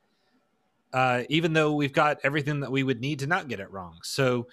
uh, 0.94 1.24
even 1.28 1.52
though 1.52 1.72
we've 1.72 1.92
got 1.92 2.20
everything 2.22 2.60
that 2.60 2.70
we 2.70 2.84
would 2.84 3.00
need 3.00 3.18
to 3.18 3.26
not 3.26 3.48
get 3.48 3.58
it 3.58 3.70
wrong. 3.72 3.98
So 4.04 4.46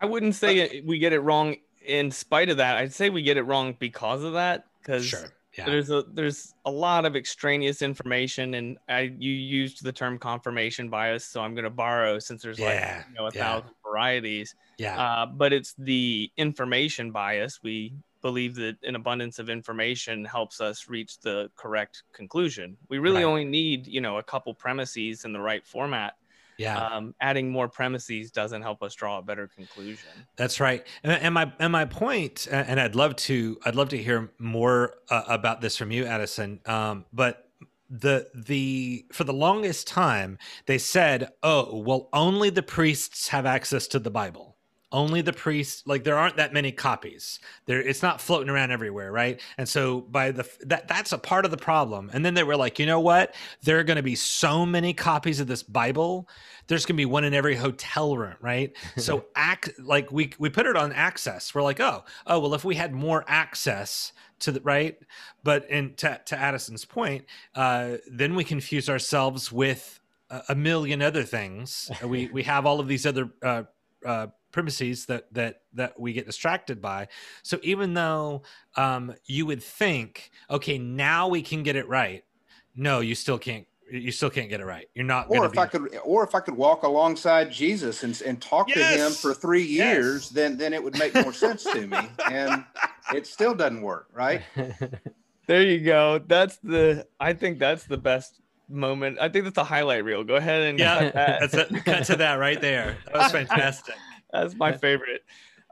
I 0.00 0.06
wouldn't 0.06 0.36
say 0.36 0.82
we 0.86 0.98
get 0.98 1.12
it 1.12 1.18
wrong 1.18 1.56
in 1.84 2.12
spite 2.12 2.48
of 2.48 2.58
that. 2.58 2.76
I'd 2.76 2.94
say 2.94 3.10
we 3.10 3.22
get 3.22 3.36
it 3.36 3.42
wrong 3.42 3.74
because 3.78 4.22
of 4.22 4.34
that. 4.34 4.66
Because 4.80 5.04
sure. 5.04 5.32
Yeah. 5.58 5.64
there's 5.64 5.90
a 5.90 6.04
there's 6.12 6.54
a 6.64 6.70
lot 6.70 7.04
of 7.06 7.16
extraneous 7.16 7.82
information, 7.82 8.54
and 8.54 8.78
I 8.88 9.12
you 9.18 9.32
used 9.32 9.82
the 9.82 9.92
term 9.92 10.16
confirmation 10.16 10.90
bias, 10.90 11.24
so 11.24 11.40
I'm 11.40 11.54
going 11.54 11.64
to 11.64 11.70
borrow 11.70 12.20
since 12.20 12.42
there's 12.42 12.58
Yeah, 12.58 12.98
like 12.98 13.06
you 13.08 13.14
know 13.14 13.26
a 13.26 13.30
yeah. 13.34 13.42
thousand 13.42 13.70
varieties. 13.84 14.54
Yeah. 14.78 15.00
Uh, 15.00 15.26
but 15.26 15.52
it's 15.52 15.74
the 15.76 16.30
information 16.36 17.10
bias. 17.10 17.60
We 17.64 17.94
believe 18.26 18.54
that 18.56 18.76
an 18.82 18.96
abundance 18.96 19.38
of 19.38 19.48
information 19.48 20.24
helps 20.24 20.60
us 20.60 20.88
reach 20.88 21.20
the 21.20 21.48
correct 21.56 22.02
conclusion. 22.12 22.76
We 22.90 22.98
really 22.98 23.22
Right. 23.22 23.30
only 23.32 23.44
need, 23.44 23.86
you 23.86 24.00
know, 24.00 24.18
a 24.18 24.22
couple 24.22 24.52
premises 24.54 25.24
in 25.24 25.32
the 25.32 25.40
right 25.40 25.64
format. 25.66 26.14
yeah. 26.58 26.76
Um, 26.80 27.14
adding 27.20 27.50
more 27.50 27.68
premises 27.68 28.30
doesn't 28.30 28.62
help 28.62 28.82
us 28.82 28.94
draw 28.94 29.18
a 29.18 29.22
better 29.22 29.46
conclusion. 29.46 30.26
That's 30.36 30.58
right. 30.58 30.84
And, 31.04 31.12
and 31.12 31.34
my 31.34 31.52
and 31.58 31.72
my 31.72 31.82
uh, 31.84 32.70
and 32.70 32.80
I'd 32.80 32.94
love 32.94 33.14
to 33.28 33.58
I'd 33.64 33.76
love 33.76 33.90
to 33.90 33.98
hear 33.98 34.32
more 34.38 34.94
uh, 35.10 35.22
about 35.28 35.60
this 35.60 35.76
from 35.76 35.90
you, 35.92 36.04
Addison. 36.06 36.60
Um, 36.66 37.04
but 37.12 37.44
the 37.88 38.28
the 38.34 39.06
for 39.12 39.24
the 39.24 39.32
longest 39.32 39.86
time 39.86 40.38
they 40.66 40.78
said, 40.78 41.30
"Oh, 41.42 41.82
well, 41.86 42.08
only 42.12 42.50
the 42.50 42.62
priests 42.62 43.28
have 43.28 43.46
access 43.46 43.86
to 43.88 43.98
the 43.98 44.10
Bible." 44.10 44.55
Only 44.96 45.20
the 45.20 45.32
priests, 45.32 45.82
like 45.86 46.04
there 46.04 46.16
aren't 46.16 46.36
that 46.36 46.52
many 46.52 46.72
copies. 46.72 47.38
There, 47.66 47.80
it's 47.80 48.02
not 48.02 48.20
floating 48.20 48.48
around 48.48 48.70
everywhere, 48.70 49.12
right? 49.12 49.40
And 49.58 49.68
so 49.68 50.00
by 50.00 50.30
the 50.30 50.48
that 50.66 50.88
that's 50.88 51.12
a 51.12 51.18
part 51.18 51.44
of 51.44 51.50
the 51.50 51.56
problem. 51.56 52.10
And 52.12 52.24
then 52.24 52.34
they 52.34 52.42
were 52.42 52.56
like, 52.56 52.78
you 52.78 52.86
know 52.86 53.00
what? 53.00 53.34
There 53.62 53.78
are 53.78 53.84
going 53.84 53.96
to 53.96 54.02
be 54.02 54.14
so 54.16 54.64
many 54.66 54.94
copies 54.94 55.40
of 55.40 55.46
this 55.46 55.62
Bible. 55.62 56.28
There's 56.66 56.84
going 56.84 56.96
to 56.96 57.00
be 57.00 57.04
one 57.04 57.24
in 57.24 57.34
every 57.34 57.54
hotel 57.54 58.16
room, 58.16 58.36
right? 58.40 58.72
so 58.96 59.26
act 59.34 59.70
like 59.78 60.10
we 60.10 60.32
we 60.38 60.48
put 60.48 60.66
it 60.66 60.76
on 60.76 60.92
access 60.92 61.54
we're 61.54 61.62
like 61.62 61.80
oh 61.80 62.04
oh 62.26 62.38
well 62.38 62.54
if 62.54 62.64
we 62.64 62.74
had 62.74 62.92
more 62.94 63.24
access 63.26 64.12
to 64.38 64.52
the 64.52 64.60
right 64.60 64.98
but 65.42 65.68
in 65.70 65.94
to, 65.94 66.20
to 66.24 66.36
addison's 66.36 66.84
point 66.84 67.24
uh 67.54 67.96
then 68.10 68.34
we 68.34 68.44
confuse 68.44 68.88
ourselves 68.88 69.52
with 69.52 70.00
a, 70.30 70.42
a 70.50 70.54
million 70.54 71.02
other 71.02 71.22
things 71.22 71.90
we 72.04 72.26
we 72.28 72.42
have 72.42 72.66
all 72.66 72.80
of 72.80 72.88
these 72.88 73.06
other 73.06 73.30
uh 73.42 73.62
uh 74.04 74.26
premises 74.52 75.06
that 75.06 75.32
that 75.32 75.62
that 75.74 75.98
we 75.98 76.12
get 76.12 76.26
distracted 76.26 76.80
by 76.80 77.06
so 77.42 77.58
even 77.62 77.94
though 77.94 78.42
um 78.76 79.14
you 79.26 79.44
would 79.46 79.62
think 79.62 80.30
okay 80.50 80.78
now 80.78 81.28
we 81.28 81.42
can 81.42 81.62
get 81.62 81.76
it 81.76 81.86
right 81.88 82.24
no 82.74 83.00
you 83.00 83.14
still 83.14 83.38
can't 83.38 83.66
you 83.90 84.10
still 84.10 84.30
can't 84.30 84.48
get 84.48 84.60
it 84.60 84.64
right 84.64 84.88
you're 84.94 85.04
not 85.04 85.28
Or 85.30 85.44
if 85.46 85.52
be, 85.52 85.58
I 85.58 85.66
could, 85.66 85.96
or 86.04 86.24
if 86.24 86.34
I 86.34 86.40
could 86.40 86.56
walk 86.56 86.82
alongside 86.82 87.52
Jesus 87.52 88.02
and, 88.02 88.20
and 88.22 88.40
talk 88.40 88.66
to 88.68 88.82
him 88.84 89.12
for 89.12 89.32
three 89.34 89.62
Yes! 89.62 89.94
years, 89.94 90.30
then 90.30 90.56
then 90.56 90.72
it 90.72 90.82
would 90.82 90.96
make 90.96 91.14
more 91.14 91.32
sense 91.32 91.62
to 91.64 91.86
me. 91.86 92.08
And 92.30 92.64
it 93.14 93.26
still 93.26 93.54
doesn't 93.54 93.82
work, 93.82 94.08
right? 94.12 94.42
There 95.46 95.62
you 95.62 95.78
go. 95.78 96.18
That's 96.26 96.56
the. 96.56 97.06
I 97.20 97.32
think 97.32 97.60
that's 97.60 97.84
the 97.84 97.96
best 97.96 98.40
moment. 98.68 99.18
I 99.20 99.28
think 99.28 99.44
that's 99.44 99.54
the 99.54 99.62
highlight 99.62 100.04
reel. 100.04 100.24
Go 100.24 100.34
ahead 100.34 100.62
and 100.62 100.78
Yeah, 100.78 101.10
that. 101.14 101.40
that's 101.40 101.54
it 101.54 101.84
cut 101.84 102.04
to 102.06 102.16
that 102.16 102.34
right 102.34 102.60
there 102.60 102.96
that 103.06 103.14
was 103.14 103.30
fantastic 103.30 103.94
That's 104.32 104.54
my 104.54 104.72
favorite. 104.72 105.22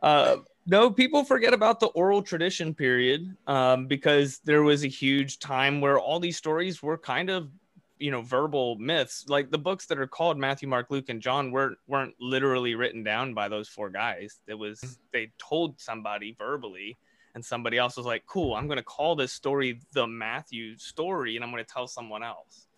Uh, 0.02 0.36
no, 0.66 0.90
people 0.90 1.24
forget 1.24 1.52
about 1.52 1.80
the 1.80 1.86
oral 1.88 2.22
tradition 2.22 2.74
period 2.74 3.36
um, 3.46 3.86
because 3.86 4.38
there 4.44 4.62
was 4.62 4.84
a 4.84 4.88
huge 4.88 5.38
time 5.38 5.80
where 5.80 5.98
all 5.98 6.18
these 6.20 6.36
stories 6.36 6.82
were 6.82 6.96
kind 6.96 7.28
of, 7.28 7.50
you 7.98 8.10
know, 8.10 8.22
verbal 8.22 8.76
myths. 8.76 9.26
Like 9.28 9.50
the 9.50 9.58
books 9.58 9.86
that 9.86 9.98
are 9.98 10.06
called 10.06 10.38
Matthew, 10.38 10.68
Mark, 10.68 10.90
Luke, 10.90 11.10
and 11.10 11.20
John 11.20 11.50
weren't 11.50 11.76
weren't 11.86 12.14
literally 12.18 12.74
written 12.74 13.02
down 13.02 13.34
by 13.34 13.48
those 13.48 13.68
four 13.68 13.90
guys. 13.90 14.40
It 14.46 14.54
was 14.54 14.98
they 15.12 15.32
told 15.38 15.80
somebody 15.80 16.34
verbally, 16.38 16.96
and 17.34 17.44
somebody 17.44 17.76
else 17.76 17.96
was 17.96 18.06
like, 18.06 18.24
"Cool, 18.26 18.54
I'm 18.54 18.66
going 18.66 18.78
to 18.78 18.82
call 18.82 19.16
this 19.16 19.32
story 19.32 19.80
the 19.92 20.06
Matthew 20.06 20.78
story, 20.78 21.36
and 21.36 21.44
I'm 21.44 21.50
going 21.50 21.64
to 21.64 21.70
tell 21.70 21.86
someone 21.86 22.22
else." 22.22 22.68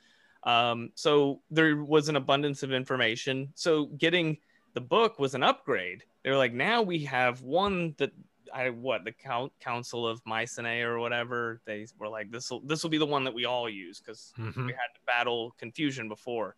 Um, 0.43 0.91
so 0.95 1.41
there 1.51 1.77
was 1.77 2.09
an 2.09 2.17
abundance 2.17 2.63
of 2.63 2.73
information. 2.73 3.53
So 3.55 3.87
getting 3.87 4.39
the 4.77 4.81
book 4.83 5.19
was 5.19 5.35
an 5.35 5.43
upgrade. 5.43 6.05
They 6.23 6.29
were 6.29 6.37
like, 6.37 6.53
now 6.53 6.83
we 6.83 6.99
have 7.05 7.41
one 7.41 7.95
that 7.97 8.13
I 8.53 8.69
what 8.69 9.05
the 9.05 9.13
Coun- 9.13 9.51
Council 9.59 10.07
of 10.07 10.21
Nicaea 10.27 10.87
or 10.87 10.99
whatever. 10.99 11.63
They 11.65 11.87
were 11.99 12.09
like, 12.11 12.31
this 12.31 12.51
will 12.51 12.61
this 12.61 12.83
will 12.83 12.91
be 12.91 12.99
the 12.99 13.07
one 13.07 13.25
that 13.25 13.33
we 13.33 13.47
all 13.47 13.71
use 13.71 14.01
because 14.01 14.35
Mhm. 14.39 14.67
we 14.67 14.73
had 14.73 14.93
to 14.95 15.01
battle 15.07 15.55
confusion 15.59 16.11
before. 16.11 16.57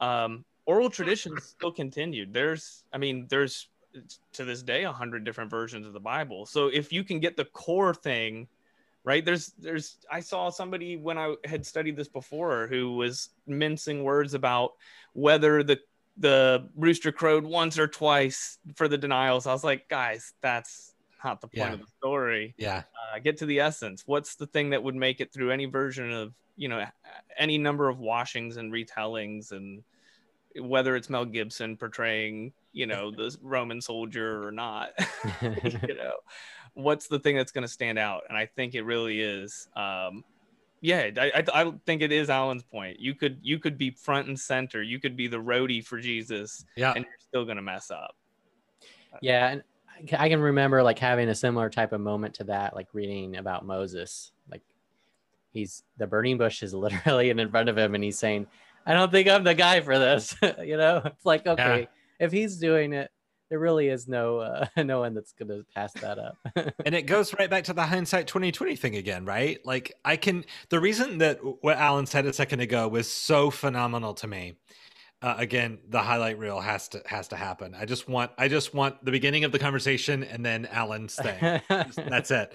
Um, 0.00 0.46
oral 0.64 0.88
traditions 0.88 1.44
still 1.58 1.70
continued. 1.72 2.32
There's, 2.32 2.84
I 2.90 2.96
mean, 2.96 3.26
there's 3.28 3.68
to 4.32 4.46
this 4.46 4.62
day 4.62 4.84
a 4.84 4.92
hundred 4.92 5.22
different 5.24 5.50
versions 5.50 5.86
of 5.86 5.92
the 5.92 6.00
Bible. 6.00 6.46
So 6.46 6.68
if 6.68 6.90
you 6.90 7.04
can 7.04 7.20
get 7.20 7.36
the 7.36 7.44
core 7.44 7.92
thing 7.92 8.48
right 9.04 9.24
there's 9.24 9.48
there's 9.58 9.96
i 10.12 10.20
saw 10.20 10.48
somebody 10.48 10.96
when 10.96 11.18
i 11.18 11.34
had 11.44 11.66
studied 11.66 11.96
this 11.96 12.06
before 12.06 12.68
who 12.68 12.94
was 12.94 13.30
mincing 13.48 14.04
words 14.04 14.32
about 14.32 14.74
whether 15.12 15.64
the 15.64 15.76
the 16.16 16.68
rooster 16.76 17.10
crowed 17.12 17.44
once 17.44 17.78
or 17.78 17.88
twice 17.88 18.58
for 18.74 18.88
the 18.88 18.98
denials. 18.98 19.46
I 19.46 19.52
was 19.52 19.64
like 19.64 19.88
guys 19.88 20.34
that's 20.42 20.94
not 21.24 21.40
the 21.40 21.46
point 21.46 21.56
Yeah. 21.56 21.72
of 21.74 21.80
the 21.80 21.86
story. 21.98 22.54
Yeah. 22.58 22.82
Uh, 23.14 23.18
get 23.18 23.36
to 23.38 23.46
the 23.46 23.60
essence. 23.60 24.02
What's 24.06 24.34
the 24.34 24.46
thing 24.46 24.70
that 24.70 24.82
would 24.82 24.94
make 24.96 25.20
it 25.20 25.32
through 25.32 25.50
any 25.52 25.66
version 25.66 26.10
of 26.12 26.34
you 26.56 26.68
know 26.68 26.84
any 27.38 27.56
number 27.58 27.88
of 27.88 27.98
washings 27.98 28.58
and 28.58 28.70
retellings 28.72 29.52
and 29.52 29.82
whether 30.60 30.96
it's 30.96 31.08
mel 31.08 31.24
gibson 31.24 31.78
portraying 31.78 32.52
you 32.74 32.84
know 32.86 33.10
the 33.10 33.34
roman 33.42 33.80
soldier 33.80 34.46
or 34.46 34.52
not 34.52 34.90
you 35.42 35.94
know 35.94 36.12
what's 36.74 37.08
the 37.08 37.18
thing 37.18 37.36
that's 37.36 37.52
going 37.52 37.62
to 37.62 37.68
stand 37.72 37.98
out? 37.98 38.24
And 38.28 38.36
i 38.36 38.44
think 38.44 38.74
it 38.74 38.82
really 38.82 39.18
is 39.22 39.66
um 39.74 40.24
yeah 40.82 41.08
I, 41.16 41.32
I 41.34 41.62
i 41.62 41.72
think 41.86 42.02
it 42.02 42.12
is 42.12 42.28
alan's 42.28 42.64
point. 42.64 43.00
You 43.00 43.14
could 43.14 43.38
you 43.40 43.58
could 43.58 43.78
be 43.78 43.90
front 43.90 44.28
and 44.28 44.38
center. 44.38 44.82
You 44.82 44.98
could 45.00 45.16
be 45.16 45.28
the 45.28 45.38
roadie 45.38 45.82
for 45.82 45.98
jesus 45.98 46.66
yeah. 46.76 46.92
and 46.94 47.04
you're 47.06 47.14
still 47.18 47.44
going 47.44 47.56
to 47.56 47.62
mess 47.62 47.90
up. 47.90 48.14
Yeah, 49.22 49.48
and 49.48 49.62
I 50.10 50.24
I 50.24 50.28
can 50.28 50.40
remember 50.40 50.82
like 50.82 50.98
having 50.98 51.28
a 51.28 51.34
similar 51.34 51.70
type 51.70 51.92
of 51.92 52.00
moment 52.00 52.34
to 52.34 52.44
that, 52.44 52.74
like 52.74 52.88
reading 52.92 53.36
about 53.36 53.64
Moses. 53.64 54.32
Like 54.50 54.62
he's 55.52 55.84
the 55.96 56.06
burning 56.06 56.38
bush 56.38 56.62
is 56.62 56.74
literally 56.74 57.30
in 57.30 57.50
front 57.50 57.68
of 57.68 57.78
him, 57.78 57.94
and 57.94 58.02
he's 58.02 58.18
saying, 58.18 58.48
"I 58.84 58.94
don't 58.94 59.12
think 59.12 59.28
I'm 59.28 59.44
the 59.44 59.54
guy 59.54 59.80
for 59.80 59.98
this." 59.98 60.34
you 60.62 60.76
know, 60.76 61.02
it's 61.04 61.24
like 61.24 61.46
okay, 61.46 61.88
if 62.18 62.32
he's 62.32 62.56
doing 62.56 62.92
it, 62.92 63.11
there 63.52 63.58
really 63.58 63.88
is 63.88 64.08
no 64.08 64.38
uh, 64.38 64.64
no 64.82 65.00
one 65.00 65.12
that's 65.12 65.32
gonna 65.32 65.60
pass 65.74 65.92
that 66.00 66.18
up. 66.18 66.38
and 66.86 66.94
it 66.94 67.02
goes 67.02 67.34
right 67.38 67.50
back 67.50 67.64
to 67.64 67.74
the 67.74 67.84
hindsight 67.84 68.26
2020 68.26 68.76
thing 68.76 68.96
again 68.96 69.26
right 69.26 69.58
like 69.66 69.92
i 70.06 70.16
can 70.16 70.42
the 70.70 70.80
reason 70.80 71.18
that 71.18 71.38
what 71.60 71.76
alan 71.76 72.06
said 72.06 72.24
a 72.24 72.32
second 72.32 72.60
ago 72.60 72.88
was 72.88 73.10
so 73.10 73.50
phenomenal 73.50 74.14
to 74.14 74.26
me 74.26 74.54
uh, 75.22 75.34
again 75.38 75.78
the 75.88 76.00
highlight 76.00 76.38
reel 76.38 76.60
has 76.60 76.88
to 76.88 77.02
has 77.06 77.28
to 77.28 77.36
happen. 77.36 77.74
I 77.78 77.84
just 77.86 78.08
want 78.08 78.32
i 78.38 78.48
just 78.48 78.74
want 78.74 79.04
the 79.04 79.10
beginning 79.10 79.44
of 79.44 79.52
the 79.52 79.58
conversation 79.58 80.24
and 80.24 80.44
then 80.44 80.66
alan's 80.66 81.14
thing. 81.14 81.60
That's 81.68 82.30
it. 82.30 82.52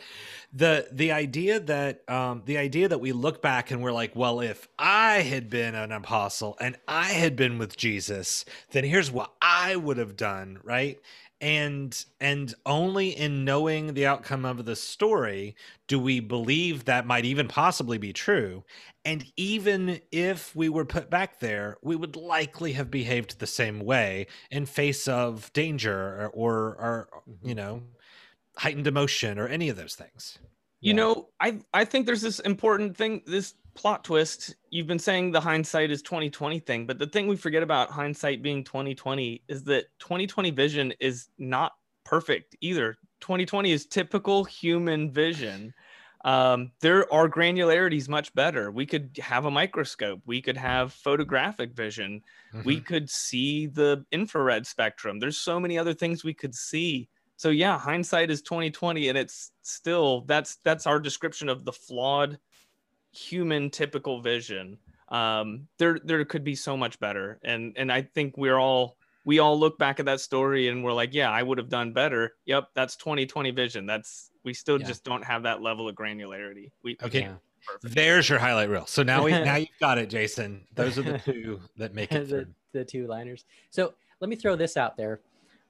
The 0.53 0.87
the 0.91 1.11
idea 1.11 1.59
that 1.61 2.07
um 2.09 2.43
the 2.45 2.57
idea 2.57 2.87
that 2.89 2.99
we 2.99 3.11
look 3.13 3.41
back 3.41 3.71
and 3.71 3.81
we're 3.81 3.91
like 3.91 4.15
well 4.15 4.39
if 4.41 4.67
i 4.77 5.21
had 5.21 5.49
been 5.49 5.75
an 5.75 5.91
apostle 5.91 6.57
and 6.59 6.77
i 6.87 7.05
had 7.05 7.35
been 7.35 7.57
with 7.57 7.75
jesus 7.77 8.45
then 8.71 8.83
here's 8.83 9.11
what 9.11 9.31
i 9.41 9.75
would 9.75 9.97
have 9.97 10.15
done 10.15 10.59
right 10.63 10.99
and 11.41 12.05
and 12.19 12.53
only 12.65 13.09
in 13.09 13.45
knowing 13.45 13.93
the 13.93 14.05
outcome 14.07 14.45
of 14.45 14.65
the 14.65 14.75
story 14.75 15.55
do 15.87 15.99
we 15.99 16.19
believe 16.19 16.85
that 16.85 17.05
might 17.05 17.25
even 17.25 17.47
possibly 17.47 17.97
be 17.97 18.13
true. 18.13 18.63
And 19.05 19.25
even 19.37 20.01
if 20.11 20.55
we 20.55 20.69
were 20.69 20.85
put 20.85 21.09
back 21.09 21.39
there 21.39 21.77
we 21.83 21.95
would 21.95 22.15
likely 22.15 22.73
have 22.73 22.89
behaved 22.91 23.39
the 23.39 23.47
same 23.47 23.79
way 23.79 24.27
in 24.51 24.65
face 24.65 25.07
of 25.07 25.51
danger 25.53 26.25
or 26.25 26.29
or, 26.33 26.57
or 26.75 27.23
you 27.43 27.55
mm-hmm. 27.55 27.55
know 27.55 27.83
heightened 28.57 28.87
emotion 28.87 29.37
or 29.39 29.47
any 29.47 29.69
of 29.69 29.77
those 29.77 29.95
things. 29.95 30.39
You 30.81 30.93
Yeah. 30.93 30.93
know 30.93 31.29
i 31.39 31.59
i 31.73 31.85
think 31.85 32.05
there's 32.05 32.21
this 32.21 32.39
important 32.39 32.95
thing 32.97 33.21
this 33.25 33.55
plot 33.77 34.03
twist 34.03 34.55
you've 34.71 34.87
been 34.87 34.99
saying 34.99 35.31
the 35.31 35.39
hindsight 35.39 35.91
is 35.91 36.01
2020 36.01 36.59
thing 36.59 36.85
but 36.85 36.97
the 36.97 37.07
thing 37.07 37.27
we 37.27 37.35
forget 37.35 37.63
about 37.63 37.91
hindsight 37.91 38.41
being 38.41 38.63
2020 38.63 39.43
is 39.47 39.63
that 39.63 39.85
2020 39.99 40.51
vision 40.51 40.93
is 40.99 41.29
not 41.37 41.73
perfect 42.07 42.55
either. 42.61 42.97
2020 43.19 43.71
is 43.71 43.85
typical 43.85 44.45
human 44.45 45.11
vision. 45.11 45.73
Um, 46.23 46.71
there 46.79 47.11
are 47.13 47.29
granularities 47.29 48.07
much 48.07 48.33
better. 48.33 48.71
We 48.71 48.85
could 48.85 49.17
have 49.21 49.45
a 49.45 49.51
microscope. 49.51 50.21
We 50.25 50.41
could 50.41 50.57
have 50.57 50.93
photographic 50.93 51.73
vision. 51.73 52.21
We 52.63 52.79
could 52.79 53.09
see 53.09 53.67
the 53.67 54.05
infrared 54.11 54.65
spectrum. 54.65 55.19
There's 55.19 55.37
so 55.37 55.59
many 55.59 55.77
other 55.77 55.93
things 55.93 56.23
we 56.23 56.33
could 56.33 56.55
see. 56.55 57.09
So 57.35 57.49
yeah 57.49 57.77
hindsight 57.77 58.31
is 58.31 58.41
2020 58.41 59.09
and 59.09 59.17
it's 59.17 59.51
still 59.61 60.21
that's 60.21 60.55
that's 60.63 60.87
our 60.87 60.99
description 60.99 61.49
of 61.49 61.65
the 61.65 61.73
flawed 61.73 62.39
human 63.11 63.69
typical 63.69 64.21
vision 64.21 64.77
Um, 65.09 65.67
there 65.77 65.99
there 66.03 66.23
could 66.25 66.43
be 66.43 66.55
so 66.55 66.75
much 66.75 66.99
better, 66.99 67.39
and 67.43 67.73
and 67.77 67.89
I 67.91 68.01
think 68.01 68.35
we're 68.37 68.57
all 68.59 68.97
we 69.23 69.39
all 69.39 69.57
look 69.59 69.77
back 69.77 69.99
at 69.99 70.05
that 70.05 70.19
story 70.21 70.67
and 70.69 70.83
we're 70.83 70.93
like, 70.93 71.13
yeah, 71.13 71.29
I 71.31 71.43
would 71.43 71.57
have 71.57 71.69
done 71.69 71.91
better. 71.93 72.33
Yep, 72.45 72.69
that's 72.75 72.95
2020 72.97 73.51
vision. 73.51 73.85
That's 73.85 74.31
we 74.43 74.53
still 74.53 74.79
Yeah. 74.79 74.87
just 74.87 75.03
don't 75.05 75.23
have 75.23 75.43
that 75.43 75.61
level 75.61 75.87
of 75.89 75.95
granularity. 75.95 76.71
We 76.83 76.97
Okay. 77.01 77.29
perfect. 77.65 77.95
There's 77.95 78.29
your 78.29 78.39
highlight 78.39 78.69
reel. 78.69 78.85
So 78.85 79.01
now 79.03 79.23
we 79.23 79.31
now 79.49 79.55
you've 79.55 79.79
got 79.79 79.97
it, 79.97 80.09
Jason. 80.09 80.65
Those 80.75 80.97
are 80.97 81.03
the 81.03 81.17
two 81.25 81.61
that 81.77 81.93
make 81.93 82.11
it 82.11 82.27
the, 82.29 82.47
the 82.73 82.83
two 82.85 83.07
liners. 83.07 83.45
So 83.69 83.93
let 84.19 84.29
me 84.29 84.35
throw 84.35 84.55
this 84.57 84.75
out 84.77 84.97
there. 84.97 85.21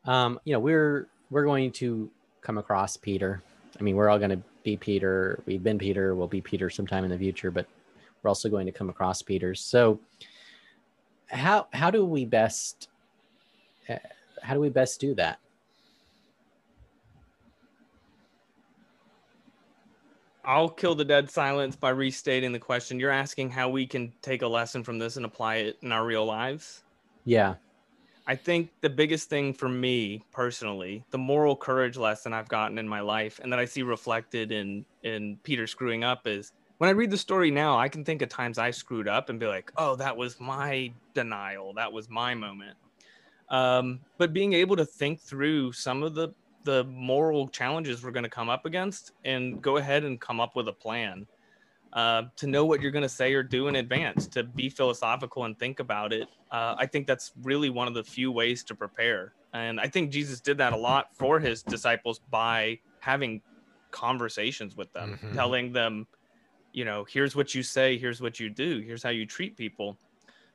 Um, 0.05 0.39
you 0.45 0.53
know, 0.53 0.59
we're 0.59 1.07
we're 1.29 1.45
going 1.45 1.71
to 1.73 2.09
come 2.41 2.57
across 2.57 2.97
Peter. 2.97 3.43
I 3.79 3.83
mean, 3.83 3.95
we're 3.95 4.09
all 4.09 4.17
going 4.19 4.31
to 4.31 4.41
be 4.67 4.75
Peter. 4.75 5.41
We've 5.45 5.63
been 5.63 5.77
Peter. 5.77 6.13
We'll 6.13 6.27
be 6.27 6.41
Peter 6.41 6.69
sometime 6.69 7.05
in 7.05 7.09
the 7.09 7.17
future, 7.17 7.51
but 7.51 7.65
we're 8.21 8.27
also 8.27 8.49
going 8.49 8.65
to 8.65 8.71
come 8.73 8.89
across 8.89 9.21
Peters. 9.21 9.61
So 9.61 9.97
how 11.27 11.67
how 11.71 11.89
do 11.89 12.03
we 12.03 12.25
best 12.25 12.89
uh, 13.87 13.95
how 14.43 14.53
do 14.53 14.59
we 14.59 14.67
best 14.67 14.99
do 14.99 15.15
that? 15.15 15.39
I'll 20.43 20.69
kill 20.69 20.95
the 20.95 21.05
dead 21.05 21.29
silence 21.29 21.77
by 21.77 21.91
restating 21.91 22.51
the 22.51 22.59
question. 22.59 22.99
You're 22.99 23.11
asking 23.11 23.51
how 23.51 23.69
we 23.69 23.87
can 23.87 24.11
take 24.21 24.41
a 24.41 24.47
lesson 24.47 24.83
from 24.83 24.99
this 24.99 25.15
and 25.15 25.25
apply 25.25 25.55
it 25.55 25.77
in 25.81 25.93
our 25.93 26.05
real 26.05 26.25
lives. 26.25 26.83
Yeah. 27.23 27.55
I 28.29 28.35
think 28.35 28.71
the 28.81 28.89
biggest 28.89 29.29
thing 29.29 29.53
for 29.53 29.69
me 29.69 30.21
personally, 30.33 31.05
the 31.11 31.17
moral 31.17 31.55
courage 31.55 31.95
lesson 31.95 32.33
I've 32.33 32.49
gotten 32.49 32.77
in 32.77 32.87
my 32.87 32.99
life 32.99 33.39
and 33.41 33.51
that 33.53 33.59
I 33.59 33.63
see 33.65 33.83
reflected 33.83 34.51
in 34.51 34.85
in 35.03 35.39
Peter 35.43 35.65
screwing 35.65 36.03
up 36.03 36.27
is 36.27 36.51
when 36.77 36.89
I 36.89 36.93
read 36.93 37.09
the 37.09 37.17
story 37.17 37.49
now, 37.49 37.79
I 37.79 37.87
can 37.87 38.03
think 38.03 38.21
of 38.21 38.29
times 38.29 38.57
I 38.57 38.69
screwed 38.71 39.07
up 39.07 39.29
and 39.29 39.39
be 39.39 39.47
like, 39.47 39.71
"Oh, 39.77 39.95
that 39.95 40.15
was 40.15 40.39
my 40.41 40.91
denial. 41.13 41.73
That 41.73 41.91
was 41.91 42.09
my 42.09 42.35
moment." 42.35 42.77
Um, 43.49 44.01
but 44.17 44.33
being 44.33 44.51
able 44.53 44.75
to 44.75 44.85
think 44.85 45.21
through 45.21 45.71
some 45.71 46.03
of 46.03 46.13
the 46.13 46.29
the 46.65 46.83
moral 46.83 47.47
challenges 47.47 48.03
we're 48.03 48.11
going 48.11 48.23
to 48.23 48.29
come 48.29 48.49
up 48.49 48.65
against 48.65 49.13
and 49.23 49.61
go 49.61 49.77
ahead 49.77 50.03
and 50.03 50.19
come 50.19 50.41
up 50.41 50.53
with 50.53 50.67
a 50.67 50.73
plan 50.73 51.25
uh, 51.93 52.23
to 52.37 52.47
know 52.47 52.65
what 52.65 52.81
you're 52.81 52.91
going 52.91 53.03
to 53.03 53.09
say 53.09 53.33
or 53.33 53.43
do 53.43 53.67
in 53.67 53.75
advance, 53.75 54.27
to 54.27 54.43
be 54.43 54.69
philosophical 54.69 55.45
and 55.45 55.57
think 55.57 55.79
about 55.79 56.13
it. 56.13 56.29
Uh, 56.51 56.75
I 56.77 56.85
think 56.85 57.07
that's 57.07 57.31
really 57.41 57.69
one 57.69 57.87
of 57.87 57.93
the 57.93 58.03
few 58.03 58.31
ways 58.31 58.63
to 58.65 58.75
prepare. 58.75 59.35
And 59.53 59.79
I 59.79 59.87
think 59.87 60.11
Jesus 60.11 60.41
did 60.41 60.57
that 60.59 60.73
a 60.73 60.77
lot 60.77 61.07
for 61.17 61.39
his 61.39 61.63
disciples 61.63 62.19
by 62.19 62.79
having 62.99 63.41
conversations 63.91 64.75
with 64.75 64.91
them, 64.93 65.21
Mhm. 65.21 65.33
telling 65.33 65.71
them, 65.71 66.07
you 66.73 66.85
know, 66.85 67.05
here's 67.05 67.35
what 67.35 67.55
you 67.55 67.63
say, 67.63 67.97
here's 67.97 68.21
what 68.21 68.39
you 68.39 68.49
do, 68.49 68.79
here's 68.79 69.03
how 69.03 69.09
you 69.09 69.25
treat 69.25 69.57
people. 69.57 69.99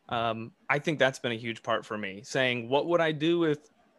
Um, 0.09 0.57
I 0.69 0.79
think 0.79 0.99
that's 0.99 1.19
been 1.19 1.33
a 1.33 1.37
huge 1.37 1.63
part 1.63 1.87
for 1.87 1.97
me, 1.97 2.23
saying, 2.25 2.69
what 2.69 2.87
would 2.89 3.01
I 3.01 3.13
do 3.13 3.45
if, 3.45 3.59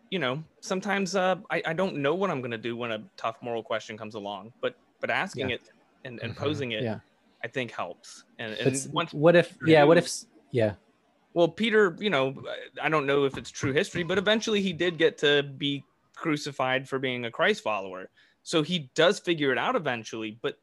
you 0.09 0.19
know, 0.19 0.43
sometimes 0.61 1.15
uh, 1.15 1.37
I, 1.49 1.63
I 1.67 1.73
don't 1.73 1.97
know 1.97 2.15
what 2.15 2.29
I'm 2.29 2.41
going 2.41 2.51
to 2.51 2.57
do 2.57 2.77
when 2.77 2.91
a 2.91 3.05
tough 3.17 3.37
moral 3.41 3.63
question 3.63 3.97
comes 3.97 4.15
along, 4.15 4.53
but 4.61 4.75
but 5.01 5.09
asking 5.09 5.49
Yeah. 5.49 5.51
it 5.51 5.61
and, 6.03 6.19
and 6.21 6.31
Mhm. 6.31 6.37
posing 6.37 6.71
it 6.73 6.83
Yeah. 6.83 6.99
I 7.43 7.47
think 7.47 7.71
helps. 7.71 8.23
And, 8.39 8.53
and 8.53 8.87
once, 8.93 9.13
what 9.13 9.35
if 9.35 9.57
yeah, 9.65 9.83
what 9.83 9.97
if 9.97 10.09
yeah. 10.51 10.73
well, 11.33 11.47
Peter, 11.47 11.95
you 11.99 12.09
know, 12.09 12.33
I 12.81 12.89
don't 12.89 13.05
know 13.05 13.25
if 13.25 13.37
it's 13.37 13.51
true 13.51 13.73
history, 13.73 14.03
but 14.03 14.17
eventually 14.17 14.61
he 14.61 14.71
did 14.71 14.97
get 14.97 15.17
to 15.19 15.43
be 15.43 15.83
crucified 16.15 16.87
for 16.87 16.99
being 16.99 17.25
a 17.25 17.31
Christ 17.31 17.61
follower. 17.63 18.09
So 18.43 18.61
he 18.61 18.89
does 18.95 19.19
figure 19.19 19.51
it 19.51 19.57
out 19.57 19.75
eventually, 19.75 20.37
but 20.41 20.57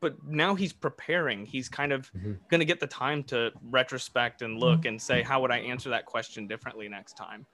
but 0.00 0.14
now 0.24 0.54
he's 0.54 0.72
preparing. 0.72 1.44
He's 1.44 1.68
kind 1.68 1.92
of 1.92 2.12
Mhm. 2.12 2.38
going 2.50 2.60
to 2.60 2.64
get 2.64 2.78
the 2.78 2.86
time 2.86 3.24
to 3.24 3.50
retrospect 3.62 4.42
and 4.42 4.60
look 4.60 4.84
and 4.84 5.00
say, 5.00 5.22
how 5.22 5.40
would 5.40 5.50
I 5.50 5.58
answer 5.58 5.90
that 5.90 6.06
question 6.06 6.46
differently 6.46 6.88
next 6.88 7.16
time? 7.16 7.44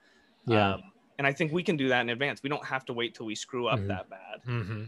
Yeah. 0.45 0.73
Um, 0.75 0.83
and 1.17 1.25
I 1.25 1.33
think 1.33 1.51
we 1.51 1.63
can 1.63 1.77
do 1.77 1.87
that 1.89 2.01
in 2.01 2.09
advance. 2.09 2.43
We 2.43 2.49
don't 2.49 2.65
have 2.65 2.85
to 2.85 2.93
wait 2.93 3.15
till 3.15 3.25
we 3.25 3.35
screw 3.35 3.67
up 3.67 3.79
Mhm. 3.79 3.87
that 3.87 4.09
bad. 4.09 4.41
hmm 4.43 4.83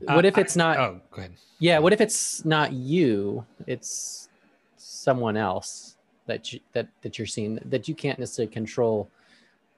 What 0.00 0.24
if 0.24 0.38
it's 0.38 0.56
not 0.56 0.76
Oh, 0.78 1.00
go 1.10 1.18
ahead. 1.20 1.34
Yeah, 1.60 1.78
what 1.78 1.92
if 1.92 2.00
it's 2.00 2.44
not 2.44 2.72
you? 2.72 3.44
It's 3.66 4.28
someone 4.76 5.36
else 5.36 5.96
that 6.26 6.52
you, 6.52 6.60
that 6.72 6.88
that 7.02 7.18
you're 7.18 7.26
seeing 7.26 7.56
that 7.64 7.88
you 7.88 7.94
can't 7.94 8.18
necessarily 8.18 8.52
control 8.52 9.10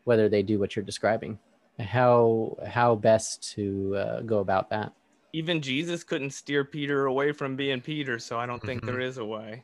whether 0.04 0.28
they 0.28 0.42
do 0.42 0.58
what 0.58 0.74
you're 0.76 0.84
describing. 0.84 1.38
How 1.78 2.56
how 2.66 2.94
best 2.94 3.42
to 3.54 3.96
uh, 3.96 4.20
go 4.22 4.38
about 4.38 4.70
that? 4.70 4.92
Even 5.32 5.60
Jesus 5.62 6.02
couldn't 6.02 6.30
steer 6.30 6.64
Peter 6.64 7.06
away 7.06 7.32
from 7.32 7.56
being 7.56 7.80
Peter, 7.80 8.18
so 8.18 8.38
I 8.38 8.46
don't 8.46 8.62
think 8.62 8.82
Mhm. 8.82 8.86
there 8.86 9.00
is 9.00 9.18
a 9.18 9.24
way. 9.24 9.62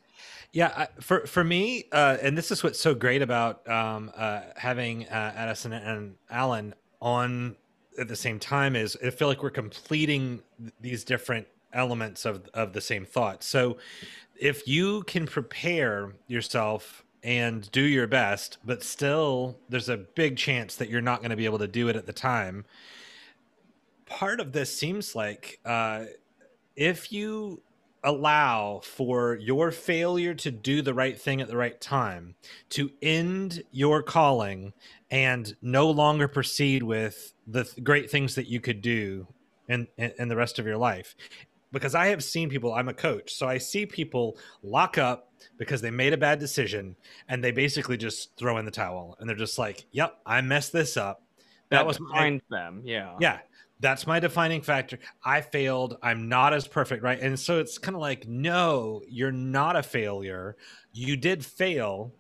Yeah, 0.53 0.73
I, 0.77 1.01
for 1.01 1.27
for 1.27 1.43
me, 1.45 1.85
uh, 1.93 2.19
and 2.23 2.39
this 2.39 2.51
is 2.51 2.63
what's 2.63 2.81
so 2.81 2.95
great 2.95 3.21
about 3.23 3.69
um, 3.69 4.13
uh, 4.17 4.43
having 4.57 5.07
uh, 5.09 5.33
Addison 5.37 5.73
and 5.73 6.17
Alan 6.31 6.75
on 7.01 7.57
at 7.99 8.09
the 8.09 8.17
same 8.17 8.39
time 8.39 8.77
is 8.77 8.97
I 9.05 9.11
feel 9.11 9.29
like 9.29 9.43
we're 9.43 9.51
completing 9.51 10.43
these 10.81 11.05
different 11.05 11.47
elements 11.73 12.25
of 12.25 12.49
of 12.55 12.73
the 12.73 12.81
same 12.81 13.05
thought. 13.05 13.43
So, 13.43 13.77
if 14.39 14.69
you 14.69 15.03
can 15.03 15.27
prepare 15.27 16.13
yourself 16.29 17.03
and 17.23 17.69
do 17.73 17.83
your 17.83 18.07
best, 18.07 18.59
but 18.65 18.83
still 18.85 19.59
there's 19.69 19.89
a 19.89 19.97
big 19.97 20.37
chance 20.37 20.77
that 20.77 20.89
you're 20.89 21.01
not 21.01 21.21
going 21.21 21.31
to 21.31 21.37
be 21.37 21.45
able 21.45 21.59
to 21.59 21.67
do 21.67 21.89
it 21.89 21.97
at 21.97 22.07
the 22.07 22.13
time. 22.13 22.65
Part 24.07 24.41
of 24.41 24.53
this 24.53 24.77
seems 24.77 25.15
like 25.15 25.61
uh, 25.65 26.05
if 26.77 27.13
you 27.13 27.63
allow 28.05 28.81
for 28.85 29.35
your 29.37 29.73
failure 29.73 30.33
to 30.33 30.51
do 30.51 30.81
the 30.81 30.95
right 30.95 31.21
thing 31.21 31.41
at 31.41 31.49
the 31.49 31.57
right 31.57 31.81
time 31.81 32.37
to 32.69 32.89
end 33.03 33.63
your 33.73 34.01
calling 34.01 34.73
and 35.11 35.57
no 35.61 35.91
longer 35.91 36.29
proceed 36.29 36.85
with 36.85 37.35
the 37.49 37.65
th- 37.65 37.83
great 37.83 38.09
things 38.09 38.37
that 38.37 38.47
you 38.47 38.61
could 38.61 38.81
do 38.81 39.27
in, 39.69 39.89
in, 39.99 40.13
in 40.21 40.29
the 40.29 40.37
rest 40.37 40.61
of 40.61 40.67
your 40.67 40.77
life 40.77 41.17
because 41.73 41.97
i 41.97 42.07
have 42.07 42.23
seen 42.23 42.49
people 42.49 42.73
i'm 42.75 42.89
a 42.89 42.95
coach 42.95 43.35
so 43.35 43.49
i 43.49 43.59
see 43.59 43.85
people 43.85 44.37
lock 44.63 44.99
up 44.99 45.33
because 45.59 45.81
they 45.81 45.91
made 45.91 46.13
a 46.13 46.17
bad 46.17 46.39
decision 46.39 46.95
and 47.29 47.43
they 47.43 47.51
basically 47.51 47.97
just 47.97 48.37
throw 48.37 48.59
in 48.59 48.65
the 48.65 48.71
towel 48.71 49.17
and 49.19 49.29
they're 49.29 49.37
just 49.37 49.59
like 49.59 49.85
yep 49.91 50.19
i 50.27 50.41
messed 50.41 50.73
this 50.73 50.97
up 50.97 51.23
That, 51.71 51.79
that 51.79 51.87
was 51.87 51.99
my 51.99 52.41
them. 52.51 52.83
Yeah. 52.85 53.17
yeah 53.19 53.39
that's 53.81 54.07
my 54.07 54.21
defining 54.21 54.63
factor. 54.63 54.99
I 55.25 55.41
failed. 55.43 55.99
I'm 56.03 56.29
not 56.29 56.53
as 56.55 56.67
perfect 56.67 57.03
right? 57.03 57.21
And 57.21 57.39
so 57.39 57.59
it's 57.61 57.79
kind 57.79 57.95
of 57.95 58.01
like 58.01 58.27
no 58.27 59.03
you're 59.09 59.33
not 59.33 59.77
a 59.77 59.83
failure. 59.83 60.57
You 60.93 61.17
did 61.17 61.45
fail 61.45 62.13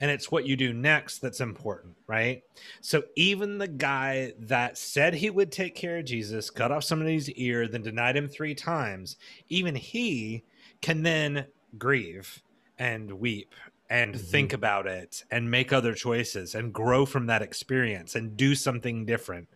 and 0.00 0.10
it's 0.12 0.30
what 0.30 0.46
you 0.46 0.54
do 0.56 0.72
next 0.72 1.18
that's 1.18 1.40
important 1.40 1.96
right? 2.06 2.42
So 2.80 3.02
even 3.16 3.58
the 3.58 3.68
guy 3.68 4.32
that 4.38 4.78
said 4.78 5.14
he 5.14 5.30
would 5.30 5.50
take 5.50 5.74
care 5.74 5.98
of 5.98 6.04
jesus 6.04 6.50
cut 6.50 6.70
off 6.70 6.84
somebody's 6.84 7.30
ear 7.30 7.66
then 7.66 7.82
denied 7.82 8.16
him 8.16 8.28
three 8.28 8.54
times 8.54 9.16
even 9.48 9.74
he 9.74 10.44
can 10.82 11.02
then 11.02 11.46
grieve 11.78 12.42
and 12.78 13.10
weep 13.12 13.54
and 13.90 14.14
Mhm. 14.14 14.20
think 14.20 14.52
about 14.52 14.86
it 14.86 15.24
and 15.30 15.50
make 15.50 15.72
other 15.72 15.94
choices 15.94 16.54
and 16.54 16.72
grow 16.72 17.04
from 17.06 17.26
that 17.26 17.42
experience 17.42 18.14
and 18.14 18.36
do 18.36 18.54
something 18.54 19.04
different 19.04 19.48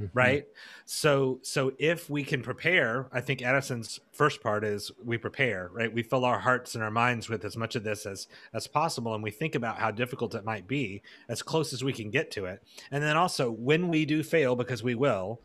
Mhm. 0.00 0.10
right? 0.14 0.46
So 0.86 1.38
so 1.42 1.72
if 1.78 2.08
we 2.10 2.22
can 2.24 2.42
prepare 2.42 3.08
i 3.12 3.20
think 3.20 3.40
Addison's 3.42 4.00
first 4.12 4.42
part 4.42 4.64
is 4.64 4.90
we 5.04 5.18
prepare 5.18 5.70
right? 5.72 5.92
We 5.92 6.02
fill 6.02 6.24
our 6.24 6.38
hearts 6.38 6.74
and 6.74 6.82
our 6.84 6.90
minds 6.90 7.28
with 7.28 7.44
as 7.44 7.56
much 7.56 7.76
of 7.76 7.84
this 7.84 8.06
as 8.06 8.28
as 8.52 8.66
possible 8.66 9.14
and 9.14 9.22
we 9.22 9.30
think 9.30 9.54
about 9.54 9.78
how 9.78 9.90
difficult 9.90 10.34
it 10.34 10.44
might 10.44 10.66
be 10.66 11.02
as 11.28 11.42
close 11.42 11.72
as 11.72 11.84
we 11.84 11.92
can 11.92 12.10
get 12.10 12.30
to 12.32 12.46
it. 12.46 12.62
And 12.90 13.02
then 13.02 13.16
also 13.16 13.50
when 13.50 13.88
we 13.88 14.04
do 14.04 14.22
fail 14.22 14.56
because 14.56 14.82
we 14.82 14.94
will 14.94 15.40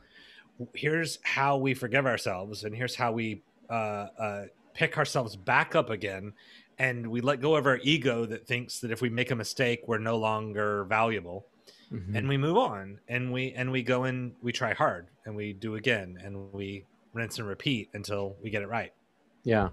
here's 0.74 1.20
how 1.24 1.58
we 1.58 1.74
forgive 1.74 2.06
ourselves 2.06 2.64
and 2.64 2.76
here's 2.76 2.95
how 2.95 3.12
we 3.12 3.41
uh, 3.70 4.08
uh, 4.18 4.45
pick 4.74 4.97
ourselves 4.97 5.36
back 5.36 5.76
up 5.76 5.89
again 5.89 6.32
and 6.80 7.08
we 7.08 7.22
let 7.22 7.39
go 7.41 7.56
of 7.56 7.66
our 7.66 7.80
ego 7.84 8.26
that 8.26 8.45
thinks 8.47 8.80
that 8.80 8.91
if 8.91 9.01
we 9.01 9.10
make 9.10 9.32
a 9.32 9.36
mistake 9.36 9.82
we're 9.88 9.97
no 9.97 10.18
longer 10.18 10.86
valuable 10.86 11.45
Mhm. 11.92 12.16
and 12.16 12.28
we 12.28 12.38
move 12.38 12.58
on 12.58 13.00
and 13.08 13.32
we 13.32 13.52
and 13.54 13.72
we 13.72 13.84
go 13.84 14.04
and 14.06 14.34
we 14.42 14.52
try 14.52 14.74
hard 14.74 15.08
and 15.26 15.36
we 15.36 15.54
do 15.54 15.76
again 15.76 16.18
and 16.24 16.52
we 16.54 16.84
rinse 17.14 17.38
and 17.40 17.48
repeat 17.48 17.90
until 17.94 18.36
we 18.42 18.50
get 18.50 18.62
it 18.62 18.68
right 18.68 18.92
yeah. 19.44 19.70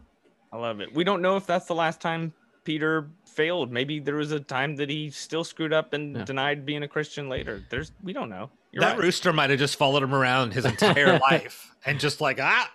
I 0.53 0.59
love 0.59 0.81
it. 0.81 0.93
We 0.95 1.03
don't 1.03 1.23
know 1.23 1.37
if 1.39 1.47
that's 1.47 1.65
the 1.65 1.75
last 1.75 1.99
time 2.03 2.35
Peter 2.65 3.09
failed. 3.25 3.73
Maybe 3.73 3.99
there 4.01 4.17
was 4.17 4.31
a 4.33 4.39
time 4.39 4.77
that 4.77 4.91
he 4.91 5.09
still 5.09 5.45
screwed 5.45 5.73
up 5.73 5.95
and 5.95 6.15
Yeah. 6.15 6.25
denied 6.25 6.67
being 6.67 6.83
a 6.83 6.89
Christian 6.89 7.31
later. 7.31 7.65
There's 7.71 7.93
we 8.03 8.13
don't 8.13 8.29
know. 8.29 8.51
You're 8.71 8.83
that 8.83 8.97
right. 8.97 8.99
rooster 9.05 9.33
might 9.33 9.49
have 9.49 9.59
just 9.59 9.77
followed 9.77 10.03
him 10.03 10.15
around 10.15 10.53
his 10.53 10.67
entire 10.67 11.19
life 11.31 11.75
and 11.87 11.99
just 11.99 12.21
like 12.21 12.39
ah 12.39 12.71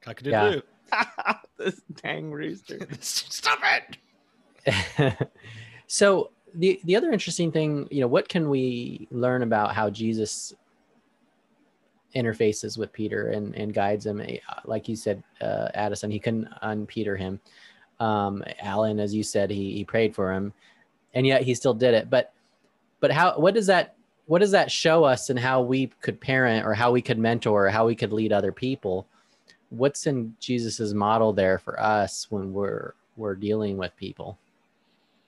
cock 0.00 0.20
Yeah. 0.24 0.56
this 1.58 1.80
dang 2.02 2.32
rooster. 2.32 2.88
stop 3.00 3.60
it 4.66 5.28
so 5.86 6.32
the 6.56 6.80
the 6.84 6.96
other 6.96 7.12
interesting 7.12 7.52
thing, 7.52 7.88
you 7.90 8.00
know, 8.00 8.06
what 8.08 8.28
can 8.28 8.48
we 8.48 9.08
learn 9.10 9.42
about 9.42 9.74
how 9.74 9.90
Jesus 9.90 10.54
interfaces 12.14 12.78
with 12.78 12.92
Peter 12.92 13.28
and 13.28 13.54
and 13.54 13.74
guides 13.74 14.06
him? 14.06 14.20
Eh, 14.20 14.38
Like 14.64 14.88
you 14.88 14.96
said, 14.96 15.22
uh, 15.40 15.68
Addison, 15.74 16.10
he 16.10 16.18
couldn't 16.18 16.48
unpeter 16.62 17.18
him. 17.18 17.40
Um, 18.00 18.44
Alan, 18.60 19.00
as 19.00 19.14
you 19.14 19.22
said, 19.22 19.50
he, 19.50 19.72
he 19.72 19.84
prayed 19.84 20.14
for 20.14 20.32
him 20.32 20.52
and 21.14 21.26
yet 21.26 21.42
he 21.42 21.54
still 21.54 21.74
did 21.74 21.94
it. 21.94 22.10
But, 22.10 22.32
but 23.00 23.10
how, 23.10 23.38
what 23.38 23.54
does 23.54 23.66
that, 23.66 23.96
what 24.26 24.40
does 24.40 24.50
that 24.50 24.70
show 24.70 25.04
us 25.04 25.30
and 25.30 25.38
how 25.38 25.62
we 25.62 25.86
could 26.02 26.20
parent 26.20 26.66
or 26.66 26.74
how 26.74 26.92
we 26.92 27.00
could 27.00 27.18
mentor 27.18 27.66
or 27.66 27.70
how 27.70 27.86
we 27.86 27.94
could 27.94 28.12
lead 28.12 28.32
other 28.32 28.52
people? 28.52 29.06
What's 29.70 30.06
in 30.06 30.36
Jesus's 30.40 30.92
model 30.92 31.32
there 31.32 31.58
for 31.58 31.80
us 31.80 32.26
when 32.30 32.52
we're, 32.52 32.92
we're 33.16 33.34
dealing 33.34 33.78
with 33.78 33.96
people? 33.96 34.38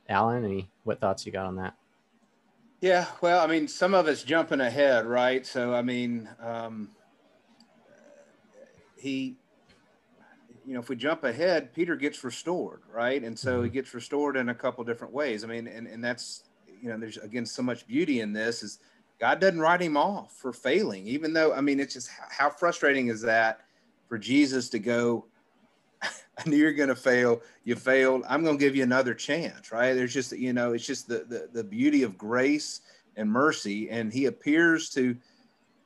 Alan, 0.09 0.45
any, 0.45 0.71
what 0.85 1.01
thoughts 1.01 1.27
you 1.27 1.33
got 1.33 1.47
on 1.47 1.57
that? 1.57 1.75
Yeah, 2.81 3.07
well, 3.21 3.43
I 3.43 3.49
mean, 3.49 3.67
some 3.67 3.93
of 3.93 4.07
it's 4.07 4.23
jumping 4.23 4.61
ahead, 4.61 5.05
right? 5.05 5.45
So, 5.45 5.75
I 5.75 5.83
mean, 5.83 6.29
um, 6.41 6.91
he, 8.97 9.37
you 10.65 10.75
know, 10.75 10.81
if 10.81 10.89
we 10.89 10.97
jump 10.97 11.25
ahead, 11.25 11.73
Peter 11.75 11.97
gets 11.97 12.23
restored, 12.23 12.83
right? 12.93 13.23
And 13.23 13.37
so 13.37 13.63
he 13.63 13.69
mm-hmm. 13.69 13.75
gets 13.75 13.95
restored 13.95 14.37
in 14.37 14.49
a 14.51 14.55
couple 14.55 14.85
different 14.85 15.13
ways. 15.13 15.43
I 15.43 15.49
mean, 15.49 15.67
and, 15.67 15.87
and 15.87 16.05
that's, 16.05 16.45
you 16.81 16.89
know, 16.89 16.99
there's 16.99 17.17
again 17.17 17.47
so 17.47 17.63
much 17.63 17.87
beauty 17.87 18.21
in 18.21 18.33
this 18.33 18.63
is 18.63 18.79
God 19.19 19.41
doesn't 19.41 19.61
write 19.61 19.81
him 19.81 19.97
off 19.97 20.33
for 20.37 20.53
failing, 20.53 21.07
even 21.07 21.33
though, 21.33 21.53
I 21.53 21.61
mean, 21.61 21.81
it's 21.81 21.95
just 21.95 22.09
how 22.31 22.51
frustrating 22.51 23.09
is 23.09 23.23
that 23.23 23.61
for 24.09 24.19
Jesus 24.19 24.69
to 24.71 24.79
go, 24.79 25.27
I 26.45 26.49
knew 26.49 26.57
you're 26.57 26.73
going 26.73 26.89
to 26.89 26.97
fail. 26.97 27.43
You 27.65 27.75
failed. 27.75 28.25
I'm 28.29 28.45
going 28.45 28.59
to 28.59 28.65
give 28.65 28.77
you 28.77 28.83
another 28.83 29.15
chance, 29.15 29.73
right? 29.73 29.95
There's 29.95 30.15
just, 30.15 30.33
you 30.33 30.53
know, 30.53 30.73
it's 30.73 30.87
just 30.87 31.09
the, 31.09 31.25
the, 31.29 31.49
the 31.53 31.65
beauty 31.65 32.03
of 32.03 32.17
grace 32.17 32.81
and 33.17 33.31
mercy. 33.31 33.91
And 33.91 34.13
he 34.13 34.27
appears 34.27 34.91
to, 34.91 35.17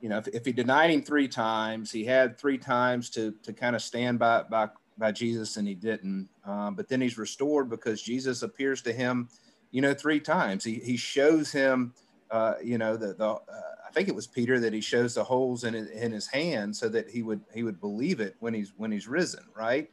you 0.00 0.08
know, 0.08 0.18
if, 0.18 0.28
if 0.28 0.44
he 0.44 0.52
denied 0.52 0.90
him 0.90 1.02
three 1.02 1.28
times, 1.28 1.90
he 1.90 2.04
had 2.04 2.38
three 2.38 2.58
times 2.58 3.08
to, 3.10 3.32
to 3.42 3.52
kind 3.52 3.74
of 3.74 3.82
stand 3.82 4.18
by, 4.18 4.42
by, 4.42 4.68
by 4.98 5.12
Jesus 5.12 5.56
and 5.56 5.66
he 5.66 5.74
didn't. 5.74 6.28
Um, 6.44 6.74
but 6.74 6.88
then 6.88 7.00
he's 7.00 7.18
restored 7.18 7.70
because 7.70 8.02
Jesus 8.02 8.42
appears 8.42 8.82
to 8.82 8.92
him, 8.92 9.28
you 9.70 9.80
know, 9.80 9.94
three 9.94 10.20
times. 10.20 10.64
He, 10.64 10.74
he 10.74 10.96
shows 10.96 11.50
him, 11.50 11.94
uh, 12.30 12.54
you 12.62 12.78
know, 12.78 12.96
the, 12.96 13.14
the, 13.14 13.24
uh, 13.26 13.40
I 13.86 13.92
think 13.92 14.08
it 14.08 14.14
was 14.14 14.26
Peter 14.26 14.58
that 14.60 14.72
he 14.72 14.80
shows 14.80 15.14
the 15.14 15.24
holes 15.24 15.64
in 15.64 15.74
his, 15.74 15.88
in 15.90 16.12
his 16.12 16.26
hand 16.26 16.76
so 16.76 16.88
that 16.90 17.08
he 17.08 17.22
would, 17.22 17.40
he 17.54 17.62
would 17.62 17.80
believe 17.80 18.20
it 18.20 18.36
when 18.40 18.52
he's, 18.52 18.72
when 18.76 18.90
he's 18.92 19.08
risen. 19.08 19.44
Right. 19.56 19.90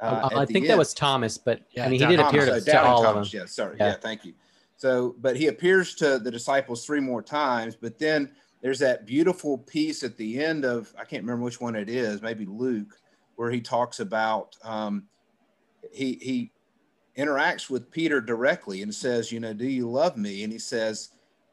Uh, 0.00 0.28
I 0.34 0.44
think 0.46 0.66
that 0.66 0.78
was 0.78 0.94
Thomas, 0.94 1.38
but 1.38 1.62
yeah, 1.70 1.86
I 1.86 1.88
mean, 1.88 2.00
he 2.00 2.06
did 2.06 2.20
appear 2.20 2.46
to, 2.46 2.60
to 2.60 2.82
all 2.84 3.02
Thomas, 3.02 3.28
of 3.28 3.32
them. 3.32 3.40
Yeah, 3.40 3.46
sorry. 3.46 3.76
Yeah. 3.78 3.88
yeah, 3.88 3.96
thank 4.00 4.24
you. 4.24 4.34
So, 4.76 5.14
but 5.20 5.36
he 5.36 5.46
appears 5.46 5.94
to 5.96 6.18
the 6.18 6.30
disciples 6.30 6.84
three 6.84 6.98
more 6.98 7.22
times, 7.22 7.76
but 7.76 8.00
then 8.00 8.32
there's 8.62 8.80
that 8.80 9.06
beautiful 9.06 9.58
piece 9.58 10.02
at 10.02 10.16
the 10.16 10.42
end 10.42 10.64
of, 10.64 10.92
I 10.98 11.04
can't 11.04 11.22
remember 11.22 11.44
which 11.44 11.60
one 11.60 11.76
it 11.76 11.88
is, 11.88 12.20
maybe 12.20 12.46
Luke, 12.46 12.98
where 13.36 13.50
he 13.50 13.60
talks 13.60 14.00
about, 14.00 14.56
um, 14.64 15.04
he, 15.92 16.14
he 16.20 16.52
interacts 17.16 17.70
with 17.70 17.90
Peter 17.90 18.20
directly 18.20 18.82
and 18.82 18.92
says, 18.92 19.30
you 19.30 19.38
know, 19.38 19.52
do 19.52 19.66
you 19.66 19.88
love 19.88 20.16
me? 20.16 20.42
And 20.42 20.52
he 20.52 20.58
says, 20.58 21.10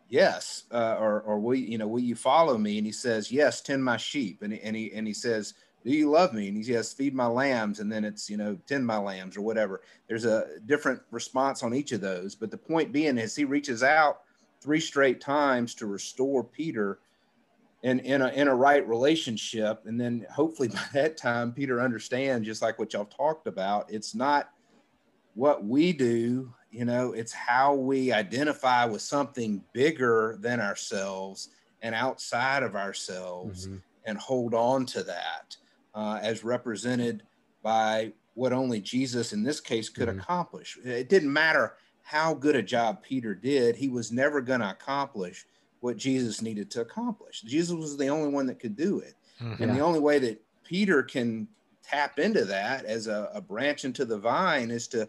yes. 0.08 0.64
Uh, 0.72 0.98
or, 1.00 1.22
or 1.22 1.40
will, 1.40 1.56
you 1.56 1.78
know, 1.78 1.88
will 1.88 2.00
you 2.00 2.16
follow 2.16 2.58
me? 2.58 2.78
And 2.78 2.86
he 2.86 2.94
says, 2.94 3.32
yes, 3.32 3.62
tend 3.62 3.84
my 3.84 3.98
sheep. 3.98 4.42
And, 4.42 4.54
and 4.54 4.76
he, 4.76 4.92
and 4.94 5.06
he 5.06 5.14
says, 5.14 5.54
do 5.86 5.92
you 5.92 6.10
love 6.10 6.34
me? 6.34 6.48
And 6.50 6.58
he 6.58 6.64
says, 6.64 6.92
feed 6.92 7.16
my 7.16 7.28
lambs. 7.28 7.80
And 7.80 7.92
then 7.92 8.04
it's, 8.04 8.30
you 8.30 8.38
know, 8.38 8.58
tend 8.68 8.86
my 8.86 8.98
lambs 8.98 9.38
or 9.38 9.42
whatever. 9.42 9.82
There's 10.08 10.26
a 10.26 10.60
different 10.66 11.02
response 11.12 11.64
on 11.64 11.74
each 11.74 11.92
of 11.94 12.02
those. 12.02 12.36
But 12.36 12.52
the 12.52 12.58
point 12.58 12.92
being 12.92 13.18
is 13.18 13.36
he 13.36 13.46
reaches 13.46 13.82
out 13.82 14.22
three 14.62 14.82
straight 14.82 15.22
times 15.22 15.74
to 15.76 15.88
restore 15.88 16.44
Peter 16.44 17.00
in, 17.84 18.00
in, 18.02 18.22
a, 18.22 18.28
in 18.30 18.50
a 18.50 18.56
right 18.56 18.86
relationship. 18.88 19.84
And 19.86 20.00
then 20.00 20.26
hopefully 20.34 20.68
by 20.68 20.86
that 20.94 21.18
time, 21.18 21.54
Peter 21.54 21.82
understands, 21.82 22.46
just 22.46 22.62
like 22.62 22.78
what 22.78 22.94
y'all 22.94 23.06
talked 23.06 23.48
about, 23.48 23.92
it's 23.92 24.14
not 24.14 24.50
what 25.36 25.64
we 25.64 25.94
do, 25.94 26.54
you 26.72 26.84
know, 26.84 27.14
it's 27.14 27.32
how 27.32 27.74
we 27.74 28.12
identify 28.12 28.84
with 28.84 29.02
something 29.02 29.64
bigger 29.72 30.38
than 30.42 30.60
ourselves 30.60 31.50
and 31.82 31.96
outside 31.96 32.64
of 32.64 32.76
ourselves 32.76 33.66
mm-hmm. 33.66 33.78
and 34.06 34.18
hold 34.18 34.54
on 34.54 34.86
to 34.86 35.02
that 35.04 35.56
uh, 36.00 36.18
as 36.22 36.46
represented 36.46 37.24
by 37.62 38.14
what 38.34 38.54
only 38.54 38.80
Jesus 38.80 39.34
in 39.34 39.44
this 39.44 39.60
case 39.60 39.90
could 39.90 40.08
mm-hmm. 40.08 40.20
accomplish. 40.20 40.78
It 40.86 41.10
didn't 41.10 41.34
matter 41.34 41.76
how 42.04 42.34
good 42.34 42.56
a 42.56 42.64
job 42.64 43.04
Peter 43.04 43.36
did, 43.36 43.76
he 43.76 43.90
was 43.90 44.10
never 44.10 44.40
going 44.40 44.62
to 44.62 44.70
accomplish 44.70 45.46
what 45.82 45.98
Jesus 45.98 46.42
needed 46.42 46.72
to 46.72 46.82
accomplish. 46.82 47.42
Jesus 47.42 47.76
was 47.76 47.98
the 47.98 48.08
only 48.08 48.30
one 48.30 48.46
that 48.48 48.60
could 48.60 48.78
do 48.78 49.00
it. 49.00 49.16
Mm-hmm. 49.42 49.62
And 49.62 49.76
the 49.76 49.82
only 49.82 50.00
way 50.00 50.20
that 50.20 50.42
Peter 50.64 51.04
can 51.04 51.50
tap 51.84 52.18
into 52.18 52.46
that 52.46 52.86
as 52.86 53.08
a, 53.08 53.30
a 53.34 53.42
branch 53.42 53.84
into 53.84 54.06
the 54.06 54.18
vine 54.18 54.72
is 54.72 54.88
to 54.90 55.08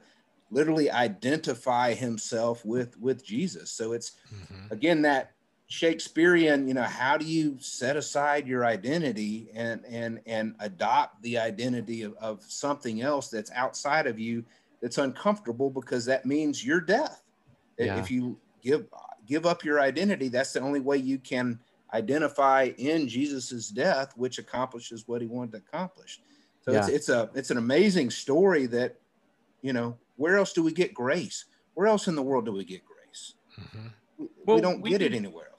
literally 0.50 0.90
identify 0.90 1.94
himself 1.94 2.64
with 2.64 2.98
with 2.98 3.24
Jesus. 3.24 3.70
So 3.70 3.92
it's 3.92 4.12
mm-hmm. 4.34 4.72
again 4.72 5.02
that 5.02 5.32
Shakespearean, 5.70 6.66
you 6.66 6.74
know, 6.74 6.82
how 6.82 7.16
do 7.16 7.24
you 7.24 7.56
set 7.60 7.96
aside 7.96 8.48
your 8.48 8.64
identity 8.64 9.50
and 9.54 9.84
and 9.86 10.20
and 10.26 10.56
adopt 10.58 11.22
the 11.22 11.38
identity 11.38 12.02
of, 12.02 12.14
of 12.14 12.42
something 12.42 13.02
else 13.02 13.28
that's 13.28 13.52
outside 13.52 14.08
of 14.08 14.18
you 14.18 14.44
that's 14.82 14.98
uncomfortable 14.98 15.70
because 15.70 16.04
that 16.06 16.26
means 16.26 16.66
your 16.66 16.80
death. 16.80 17.22
Yeah. 17.78 18.00
If 18.00 18.10
you 18.10 18.36
give 18.60 18.86
give 19.28 19.46
up 19.46 19.62
your 19.62 19.80
identity, 19.80 20.26
that's 20.26 20.52
the 20.52 20.60
only 20.60 20.80
way 20.80 20.96
you 20.96 21.18
can 21.18 21.60
identify 21.94 22.72
in 22.76 23.06
Jesus's 23.06 23.68
death, 23.68 24.12
which 24.16 24.40
accomplishes 24.40 25.06
what 25.06 25.20
he 25.20 25.28
wanted 25.28 25.52
to 25.52 25.58
accomplish. 25.58 26.20
So 26.64 26.72
yeah. 26.72 26.80
it's 26.80 26.88
it's 26.88 27.08
a 27.10 27.30
it's 27.32 27.52
an 27.52 27.58
amazing 27.58 28.10
story 28.10 28.66
that, 28.66 28.96
you 29.62 29.72
know, 29.72 29.96
where 30.16 30.36
else 30.36 30.52
do 30.52 30.64
we 30.64 30.72
get 30.72 30.92
grace? 30.92 31.44
Where 31.74 31.86
else 31.86 32.08
in 32.08 32.16
the 32.16 32.22
world 32.22 32.44
do 32.44 32.52
we 32.52 32.64
get 32.64 32.82
grace? 32.84 33.34
Mm-hmm. 33.56 33.86
We, 34.18 34.26
well, 34.44 34.56
we 34.56 34.62
don't 34.62 34.82
we 34.82 34.90
get 34.90 35.00
it 35.00 35.14
anywhere 35.14 35.49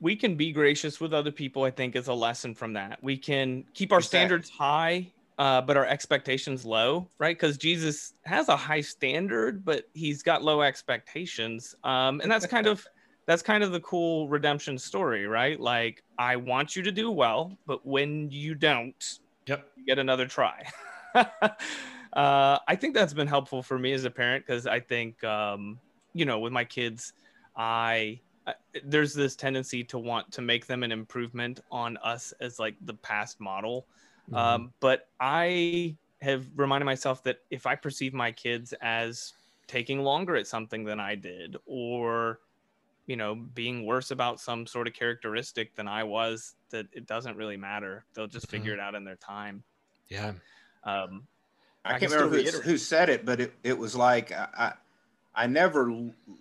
we 0.00 0.14
can 0.16 0.34
be 0.34 0.52
gracious 0.52 1.00
with 1.00 1.12
other 1.12 1.30
people 1.30 1.64
i 1.64 1.70
think 1.70 1.96
is 1.96 2.08
a 2.08 2.14
lesson 2.14 2.54
from 2.54 2.72
that. 2.72 2.98
We 3.02 3.16
can 3.16 3.64
keep 3.74 3.92
our 3.92 3.98
exactly. 3.98 4.18
standards 4.18 4.50
high 4.50 5.12
uh, 5.38 5.60
but 5.60 5.76
our 5.76 5.86
expectations 5.86 6.64
low 6.64 7.08
right? 7.18 7.36
Because 7.36 7.56
jesus 7.56 8.14
has 8.24 8.48
a 8.48 8.56
high 8.56 8.80
standard 8.80 9.64
but 9.64 9.84
he's 9.94 10.22
got 10.22 10.42
low 10.42 10.62
expectations. 10.62 11.74
Um, 11.84 12.20
and 12.20 12.30
that's 12.30 12.46
kind 12.46 12.66
of 12.66 12.86
that's 13.26 13.42
kind 13.42 13.62
of 13.62 13.72
the 13.72 13.80
cool 13.80 14.28
redemption 14.28 14.78
story 14.78 15.26
right? 15.26 15.58
Like 15.60 16.02
i 16.18 16.36
want 16.36 16.76
you 16.76 16.82
to 16.82 16.92
do 16.92 17.10
well 17.10 17.56
but 17.66 17.86
when 17.86 18.30
you 18.30 18.54
don't 18.54 19.18
yep. 19.46 19.70
you 19.76 19.84
get 19.84 19.98
another 19.98 20.26
try. 20.26 20.66
Uh, 22.14 22.58
i 22.66 22.74
think 22.74 22.94
that's 22.94 23.12
been 23.12 23.26
helpful 23.26 23.62
for 23.62 23.78
me 23.78 23.92
as 23.92 24.04
a 24.04 24.10
parent 24.10 24.44
because 24.44 24.66
i 24.66 24.80
think 24.80 25.22
um, 25.24 25.78
you 26.14 26.24
know 26.24 26.38
with 26.38 26.52
my 26.54 26.64
kids 26.64 27.12
i 27.54 28.18
there's 28.84 29.14
this 29.14 29.36
tendency 29.36 29.84
to 29.84 29.98
want 29.98 30.30
to 30.32 30.42
make 30.42 30.66
them 30.66 30.82
an 30.82 30.92
improvement 30.92 31.60
on 31.70 31.96
us 31.98 32.32
as 32.40 32.58
like 32.58 32.74
the 32.82 32.94
past 32.94 33.40
model. 33.40 33.86
Mm-hmm. 34.26 34.36
Um, 34.36 34.72
but 34.80 35.08
I 35.20 35.96
have 36.20 36.46
reminded 36.56 36.84
myself 36.84 37.22
that 37.24 37.38
if 37.50 37.66
I 37.66 37.74
perceive 37.74 38.12
my 38.12 38.32
kids 38.32 38.74
as 38.80 39.34
taking 39.66 40.00
longer 40.00 40.36
at 40.36 40.46
something 40.46 40.84
than 40.84 41.00
I 41.00 41.14
did, 41.14 41.56
or 41.66 42.40
you 43.06 43.16
know, 43.16 43.34
being 43.34 43.86
worse 43.86 44.10
about 44.10 44.38
some 44.38 44.66
sort 44.66 44.86
of 44.86 44.92
characteristic 44.92 45.74
than 45.74 45.88
I 45.88 46.04
was, 46.04 46.54
that 46.70 46.86
it 46.92 47.06
doesn't 47.06 47.36
really 47.36 47.56
matter. 47.56 48.04
They'll 48.12 48.26
just 48.26 48.46
mm-hmm. 48.46 48.58
figure 48.58 48.74
it 48.74 48.80
out 48.80 48.94
in 48.94 49.02
their 49.02 49.16
time. 49.16 49.62
Yeah. 50.08 50.32
Um, 50.84 51.26
I, 51.84 51.94
I 51.94 51.98
can't 51.98 52.12
remember 52.12 52.42
who, 52.42 52.60
who, 52.60 52.76
said 52.76 53.08
it, 53.08 53.24
but 53.24 53.40
it, 53.40 53.54
it 53.64 53.76
was 53.76 53.96
like 53.96 54.30
I, 54.32 54.48
I, 54.56 54.72
I 55.34 55.46
never 55.46 55.90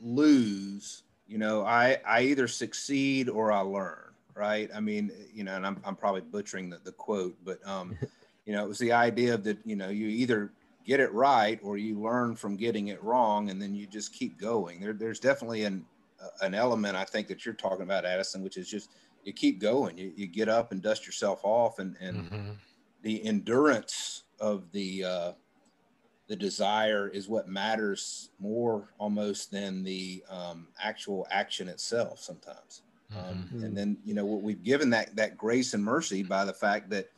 lose 0.02 1.04
you 1.28 1.38
know 1.38 1.64
i 1.64 1.98
i 2.06 2.22
either 2.22 2.48
succeed 2.48 3.30
or 3.30 3.52
i 3.52 3.60
learn 3.60 4.04
right? 4.36 4.70
I 4.76 4.80
mean 4.80 5.12
you 5.34 5.44
know 5.44 5.56
and 5.56 5.66
i'm, 5.66 5.82
I'm 5.84 5.96
probably 5.96 6.22
butchering 6.22 6.70
the, 6.70 6.80
the 6.84 6.92
quote 6.92 7.36
but 7.44 7.60
um 7.68 7.98
you 8.46 8.54
know 8.54 8.64
it 8.64 8.68
was 8.68 8.78
the 8.80 8.92
idea 8.92 9.34
of 9.34 9.44
that 9.46 9.58
you 9.66 9.76
know 9.76 9.90
you 9.90 10.08
either 10.08 10.54
get 10.86 11.00
it 11.00 11.12
right 11.12 11.60
or 11.64 11.78
you 11.78 12.00
learn 12.00 12.36
from 12.36 12.56
getting 12.56 12.90
it 12.90 13.04
wrong 13.04 13.50
and 13.50 13.62
then 13.62 13.76
you 13.76 13.86
just 13.86 14.14
keep 14.14 14.40
going. 14.40 14.80
There, 14.80 14.94
there's 14.94 15.20
definitely 15.20 15.64
an 15.66 15.86
an 16.42 16.56
element 16.56 16.96
i 16.96 17.04
think 17.04 17.28
that 17.28 17.46
you're 17.46 17.54
talking 17.54 17.84
about 17.84 18.04
addison 18.04 18.42
which 18.42 18.58
is 18.58 18.68
just 18.68 18.90
you 19.28 19.34
keep 19.34 19.60
going. 19.60 19.98
You, 19.98 20.14
you 20.16 20.26
get 20.26 20.48
up 20.48 20.72
and 20.72 20.82
dust 20.82 21.06
yourself 21.06 21.42
off 21.44 21.80
and 21.80 21.98
and 22.00 22.18
mm-hmm. 22.18 22.52
the 23.02 23.24
endurance 23.26 24.24
of 24.40 24.72
the 24.72 25.04
uh 25.04 25.32
the 26.28 26.36
desire 26.36 27.08
is 27.08 27.30
what 27.30 27.48
matters 27.48 28.30
more 28.40 28.90
almost 28.98 29.52
than 29.52 29.84
the 29.84 30.24
um, 30.30 30.68
actual 30.82 31.26
action 31.32 31.68
itself 31.68 32.20
sometimes 32.20 32.82
um, 33.16 33.50
mm-hmm. 33.54 33.64
and 33.64 33.78
then 33.78 33.98
you 34.04 34.14
know 34.14 34.26
what 34.26 34.42
we've 34.42 34.64
given 34.64 34.90
that 34.90 35.16
that 35.16 35.38
grace 35.38 35.74
and 35.74 35.84
mercy 35.84 36.24
by 36.24 36.44
the 36.44 36.54
fact 36.54 36.90
that 36.90 37.10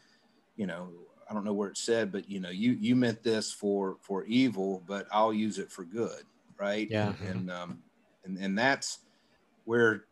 you 0.55 0.67
know 0.67 0.89
i 1.29 1.33
don't 1.33 1.43
know 1.43 1.53
where 1.53 1.69
it 1.69 1.77
said 1.77 2.11
but 2.11 2.29
you 2.29 2.39
know 2.39 2.49
you 2.49 2.73
you 2.79 2.95
meant 2.95 3.23
this 3.23 3.51
for 3.51 3.97
for 4.01 4.23
evil 4.25 4.83
but 4.87 5.07
i'll 5.11 5.33
use 5.33 5.57
it 5.57 5.71
for 5.71 5.83
good 5.83 6.23
right 6.57 6.87
yeah 6.91 7.13
and 7.27 7.49
mm-hmm. 7.49 7.63
um 7.63 7.79
and 8.25 8.37
and 8.37 8.57
that's 8.57 8.99
where 9.65 10.05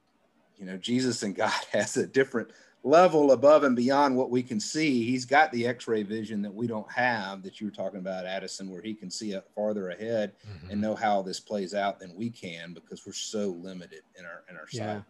you 0.57 0.65
know 0.65 0.77
jesus 0.77 1.21
and 1.21 1.35
god 1.35 1.53
has 1.71 1.97
a 1.97 2.07
different 2.07 2.49
level 2.87 3.33
above 3.33 3.63
and 3.63 3.75
beyond 3.75 4.15
what 4.15 4.29
we 4.29 4.41
can 4.41 4.59
see. 4.59 5.03
He's 5.03 5.25
got 5.25 5.51
the 5.51 5.67
X-ray 5.67 6.03
vision 6.03 6.41
that 6.41 6.53
we 6.53 6.67
don't 6.67 6.89
have 6.91 7.43
that 7.43 7.59
you 7.59 7.67
were 7.67 7.71
talking 7.71 7.99
about, 7.99 8.25
Addison, 8.25 8.69
where 8.69 8.81
he 8.81 8.93
can 8.93 9.11
see 9.11 9.33
it 9.33 9.45
farther 9.53 9.89
ahead 9.89 10.31
mm-hmm. 10.47 10.71
and 10.71 10.81
know 10.81 10.95
how 10.95 11.21
this 11.21 11.39
plays 11.39 11.73
out 11.73 11.99
than 11.99 12.15
we 12.15 12.29
can 12.29 12.73
because 12.73 13.05
we're 13.05 13.13
so 13.13 13.49
limited 13.61 14.01
in 14.17 14.25
our 14.25 14.43
in 14.49 14.55
our 14.55 14.67
yeah. 14.71 14.95
sight. 14.95 15.03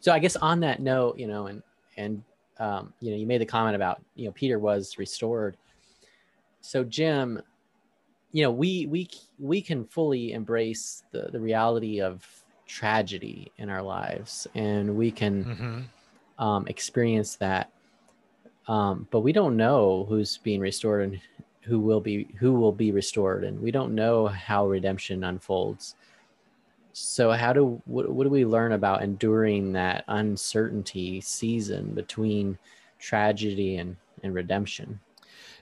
So 0.00 0.12
I 0.12 0.18
guess 0.18 0.36
on 0.36 0.60
that 0.60 0.80
note, 0.80 1.18
you 1.18 1.28
know, 1.28 1.46
and 1.46 1.62
and 1.96 2.22
um, 2.58 2.92
you 3.00 3.12
know, 3.12 3.16
you 3.16 3.26
made 3.26 3.40
the 3.40 3.46
comment 3.46 3.76
about 3.76 4.02
you 4.16 4.26
know 4.26 4.32
Peter 4.32 4.58
was 4.58 4.98
restored. 4.98 5.56
So 6.60 6.82
Jim, 6.82 7.40
you 8.32 8.42
know, 8.42 8.50
we 8.50 8.86
we 8.86 9.08
we 9.38 9.62
can 9.62 9.84
fully 9.84 10.32
embrace 10.32 11.04
the 11.12 11.28
the 11.30 11.40
reality 11.40 12.00
of 12.00 12.26
tragedy 12.66 13.52
in 13.58 13.68
our 13.68 13.82
lives, 13.82 14.48
and 14.54 14.96
we 14.96 15.12
can. 15.12 15.44
Mm-hmm 15.44 15.80
um, 16.42 16.66
experience 16.66 17.36
that. 17.36 17.70
Um, 18.66 19.06
but 19.12 19.20
we 19.20 19.32
don't 19.32 19.56
know 19.56 20.04
who's 20.08 20.38
being 20.38 20.60
restored 20.60 21.04
and 21.04 21.20
who 21.60 21.78
will 21.78 22.00
be 22.00 22.28
who 22.38 22.52
will 22.52 22.72
be 22.72 22.90
restored, 22.90 23.44
and 23.44 23.60
we 23.60 23.70
don't 23.70 23.94
know 23.94 24.26
how 24.26 24.66
redemption 24.66 25.22
unfolds. 25.22 25.94
So, 26.92 27.30
how 27.30 27.52
do 27.52 27.80
what, 27.86 28.10
what 28.10 28.24
do 28.24 28.30
we 28.30 28.44
learn 28.44 28.72
about 28.72 29.02
enduring 29.02 29.72
that 29.74 30.04
uncertainty 30.08 31.20
season 31.20 31.94
between 31.94 32.58
tragedy 32.98 33.76
and 33.76 33.96
and 34.24 34.34
redemption? 34.34 34.98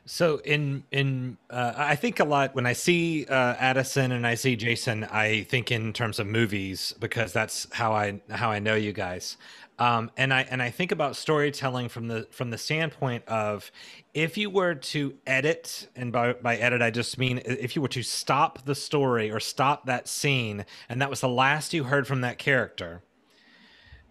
So 0.07 0.41
in 0.45 0.83
in 0.91 1.37
uh, 1.51 1.75
I 1.77 1.95
think 1.95 2.21
a 2.21 2.25
lot 2.25 2.55
when 2.55 2.67
I 2.67 2.73
see 2.73 3.27
uh, 3.27 3.55
Addison 3.59 4.13
and 4.13 4.27
I 4.27 4.35
see 4.35 4.57
Jason, 4.57 5.05
I 5.05 5.43
think 5.45 5.71
in 5.71 5.93
terms 5.93 6.19
of 6.19 6.27
movies 6.27 6.95
because 6.99 7.33
that's 7.33 7.69
how 7.73 7.93
I 7.93 8.21
how 8.31 8.51
I 8.51 8.59
know 8.59 8.75
you 8.75 8.93
guys. 8.93 9.37
Um, 9.81 10.11
and 10.19 10.33
I 10.33 10.43
and 10.43 10.61
I 10.61 10.69
think 10.69 10.93
about 10.93 11.17
storytelling 11.17 11.89
from 11.89 12.07
the 12.07 12.29
from 12.31 12.51
the 12.51 12.59
standpoint 12.59 13.27
of 13.27 13.73
if 14.13 14.37
you 14.37 14.51
were 14.51 14.75
to 14.75 15.15
edit, 15.27 15.89
and 15.97 16.13
by, 16.13 16.35
by 16.35 16.57
edit 16.57 16.83
I 16.83 16.91
just 16.91 17.17
mean 17.17 17.41
if 17.47 17.75
you 17.75 17.81
were 17.81 17.89
to 17.89 18.03
stop 18.03 18.67
the 18.67 18.75
story 18.75 19.31
or 19.31 19.41
stop 19.41 19.87
that 19.87 20.07
scene, 20.07 20.67
and 20.91 21.01
that 21.01 21.09
was 21.09 21.23
the 21.23 21.31
last 21.31 21.73
you 21.73 21.85
heard 21.85 22.07
from 22.07 22.21
that 22.21 22.37
character, 22.37 23.03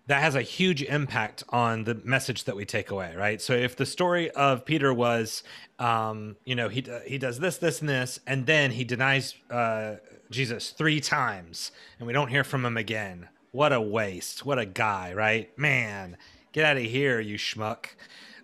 that 0.08 0.24
has 0.24 0.34
a 0.34 0.42
huge 0.42 0.82
impact 0.82 1.44
on 1.50 1.84
the 1.84 1.94
message 2.04 2.46
that 2.46 2.56
we 2.56 2.66
take 2.66 2.90
away, 2.90 3.14
right? 3.16 3.40
So 3.40 3.54
if 3.54 3.76
the 3.76 3.86
story 3.86 4.32
of 4.32 4.66
Peter 4.66 4.92
was, 4.92 5.44
um, 5.78 6.36
you 6.46 6.56
know, 6.56 6.70
he 6.70 6.84
he 7.06 7.20
does 7.20 7.38
this, 7.38 7.58
this, 7.58 7.80
and 7.80 7.88
this, 7.88 8.20
and 8.26 8.48
then 8.48 8.72
he 8.72 8.84
denies 8.84 9.36
uh, 9.52 9.98
Jesus 10.32 10.72
three 10.72 11.00
times, 11.00 11.72
and 12.00 12.08
we 12.08 12.14
don't 12.14 12.30
hear 12.30 12.44
from 12.44 12.66
him 12.66 12.76
again 12.76 13.30
what 13.52 13.74
a 13.74 13.82
waste. 13.82 14.46
What 14.46 14.60
a 14.60 14.66
guy, 14.66 15.14
right? 15.14 15.58
Man, 15.58 16.18
get 16.52 16.66
out 16.66 16.78
of 16.78 16.84
here, 16.84 17.20
you 17.20 17.38
schmuck. 17.38 17.88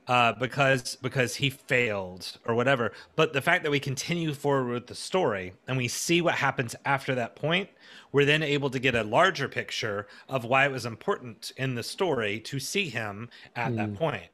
Uh, 0.07 0.33
because 0.33 0.97
because 0.97 1.35
he 1.35 1.49
failed 1.49 2.37
or 2.45 2.53
whatever. 2.53 2.91
But 3.15 3.33
the 3.33 3.41
fact 3.41 3.63
that 3.63 3.71
we 3.71 3.79
continue 3.79 4.35
forward 4.35 4.71
with 4.71 4.85
the 4.85 4.93
story 4.93 5.53
and 5.67 5.77
we 5.77 5.87
see 5.87 6.21
what 6.21 6.35
happens 6.35 6.75
after 6.85 7.15
that 7.15 7.35
point, 7.35 7.69
we're 8.11 8.25
then 8.25 8.43
able 8.43 8.69
to 8.69 8.77
get 8.77 8.93
a 8.93 9.03
larger 9.03 9.49
picture 9.49 10.05
of 10.29 10.45
why 10.45 10.65
it 10.65 10.71
was 10.71 10.85
important 10.85 11.53
in 11.57 11.73
the 11.73 11.81
story 11.81 12.39
to 12.41 12.59
see 12.59 12.87
him 12.87 13.29
at 13.55 13.71
mm. 13.71 13.77
that 13.77 13.95
point. 13.95 14.27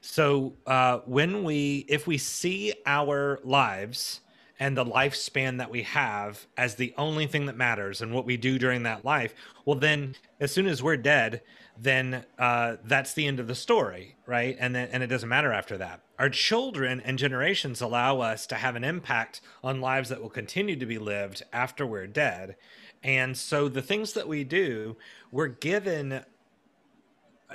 So 0.00 0.54
uh, 0.66 0.98
when 1.06 1.44
we, 1.44 1.84
if 1.88 2.06
we 2.06 2.18
see 2.18 2.74
our 2.86 3.40
lives 3.42 4.20
and 4.58 4.76
the 4.76 4.84
lifespan 4.84 5.58
that 5.58 5.70
we 5.70 5.82
have 5.82 6.46
as 6.56 6.76
the 6.76 6.94
only 6.96 7.26
thing 7.26 7.46
that 7.46 7.56
matters 7.56 8.00
and 8.00 8.12
what 8.12 8.24
we 8.24 8.36
do 8.36 8.58
during 8.58 8.84
that 8.84 9.04
life, 9.04 9.34
well, 9.64 9.78
then 9.78 10.14
as 10.40 10.52
soon 10.52 10.66
as 10.66 10.82
we're 10.82 10.96
dead, 10.96 11.42
then 11.78 12.24
uh, 12.38 12.76
that's 12.84 13.12
the 13.12 13.26
end 13.26 13.38
of 13.38 13.48
the 13.48 13.54
story, 13.54 14.16
right? 14.26 14.56
And 14.58 14.74
then 14.74 14.88
and 14.92 15.02
it 15.02 15.08
doesn't 15.08 15.28
matter 15.28 15.52
after 15.52 15.76
that. 15.78 16.00
Our 16.18 16.30
children 16.30 17.00
and 17.00 17.18
generations 17.18 17.82
allow 17.82 18.20
us 18.20 18.46
to 18.46 18.54
have 18.54 18.76
an 18.76 18.84
impact 18.84 19.42
on 19.62 19.80
lives 19.80 20.08
that 20.08 20.22
will 20.22 20.30
continue 20.30 20.76
to 20.76 20.86
be 20.86 20.98
lived 20.98 21.42
after 21.52 21.86
we're 21.86 22.06
dead. 22.06 22.56
And 23.02 23.36
so 23.36 23.68
the 23.68 23.82
things 23.82 24.14
that 24.14 24.26
we 24.26 24.42
do, 24.42 24.96
we're 25.30 25.48
given 25.48 26.24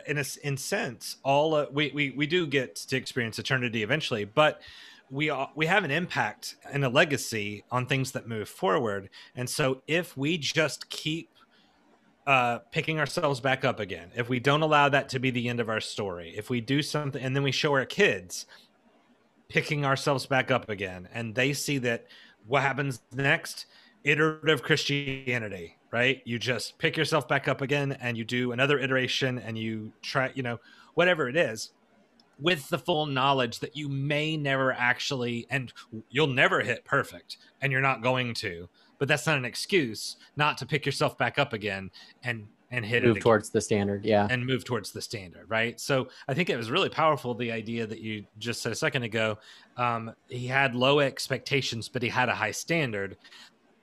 in 0.08 0.18
a 0.18 0.24
in 0.44 0.56
sense 0.56 1.18
all 1.24 1.54
uh, 1.54 1.66
we, 1.72 1.92
we 1.94 2.12
we 2.12 2.26
do 2.26 2.48
get 2.48 2.76
to 2.76 2.96
experience 2.96 3.38
eternity 3.38 3.84
eventually 3.84 4.24
but 4.24 4.62
we 5.12 5.32
we 5.56 5.66
have 5.66 5.84
an 5.84 5.92
impact 5.92 6.56
and 6.72 6.86
a 6.86 6.90
legacy 6.90 7.64
on 7.70 7.86
things 7.86 8.14
that 8.14 8.28
move 8.28 8.48
forward. 8.48 9.10
And 9.36 9.48
so 9.48 9.84
if 9.86 10.16
we 10.16 10.38
just 10.38 10.90
keep 10.90 11.30
uh, 12.26 12.60
picking 12.72 12.98
ourselves 12.98 13.42
back 13.42 13.66
up 13.66 13.80
again, 13.80 14.10
if 14.16 14.30
we 14.30 14.40
don't 14.40 14.62
allow 14.62 14.88
that 14.90 15.10
to 15.10 15.20
be 15.20 15.30
the 15.30 15.50
end 15.50 15.60
of 15.60 15.70
our 15.70 15.82
story, 15.82 16.34
if 16.36 16.50
we 16.50 16.62
do 16.62 16.82
something 16.82 17.22
and 17.22 17.36
then 17.36 17.44
we 17.44 17.52
show 17.52 17.74
our 17.74 17.86
kids 17.86 18.46
picking 19.50 19.86
ourselves 19.86 20.26
back 20.26 20.50
up 20.50 20.70
again, 20.70 21.10
and 21.14 21.36
they 21.36 21.52
see 21.52 21.78
that 21.80 22.06
what 22.48 22.62
happens 22.62 23.02
next, 23.12 23.66
iterative 24.06 24.64
Christianity, 24.64 25.78
right? 25.92 26.22
You 26.24 26.40
just 26.40 26.78
pick 26.78 26.96
yourself 26.96 27.28
back 27.28 27.50
up 27.50 27.60
again 27.60 27.98
and 28.00 28.18
you 28.18 28.24
do 28.24 28.54
another 28.54 28.80
iteration 28.80 29.40
and 29.40 29.58
you 29.58 29.92
try, 30.02 30.32
you 30.36 30.42
know, 30.42 30.58
whatever 30.94 31.28
it 31.28 31.36
is 31.36 31.72
with 32.42 32.68
the 32.70 32.78
full 32.78 33.06
knowledge 33.06 33.60
that 33.60 33.76
you 33.76 33.88
may 33.88 34.36
never 34.36 34.74
actually 34.74 35.46
and 35.50 35.72
you'll 36.10 36.28
never 36.28 36.62
hit 36.62 36.84
perfect 36.84 37.38
and 37.62 37.72
you're 37.72 37.82
not 37.82 38.02
going 38.02 38.34
to 38.34 38.68
but 38.98 39.08
that's 39.08 39.26
not 39.26 39.38
an 39.38 39.46
excuse 39.46 40.18
not 40.36 40.58
to 40.58 40.66
pick 40.66 40.86
yourself 40.86 41.18
back 41.18 41.40
up 41.40 41.54
again 41.54 41.90
and 42.24 42.48
and 42.72 42.86
hit 42.86 43.04
move 43.04 43.18
it 43.18 43.20
towards 43.20 43.50
the 43.50 43.60
standard 43.60 44.06
yeah. 44.06 44.28
And 44.30 44.46
move 44.46 44.64
towards 44.64 44.92
the 44.92 45.02
standard 45.02 45.46
right? 45.50 45.80
So 45.80 46.08
i 46.28 46.34
think 46.34 46.50
it 46.50 46.58
was 46.58 46.72
really 46.72 46.90
powerful 46.90 47.34
the 47.34 47.52
idea 47.52 47.86
that 47.86 48.00
you 48.00 48.26
just 48.40 48.62
said 48.62 48.72
a 48.72 48.76
second 48.76 49.04
ago. 49.04 49.38
Um, 49.78 50.14
he 50.28 50.48
had 50.48 50.74
low 50.76 51.00
expectations 51.00 51.90
but 51.90 52.02
he 52.02 52.10
had 52.10 52.30
a 52.30 52.36
high 52.36 52.52
standard 52.52 53.18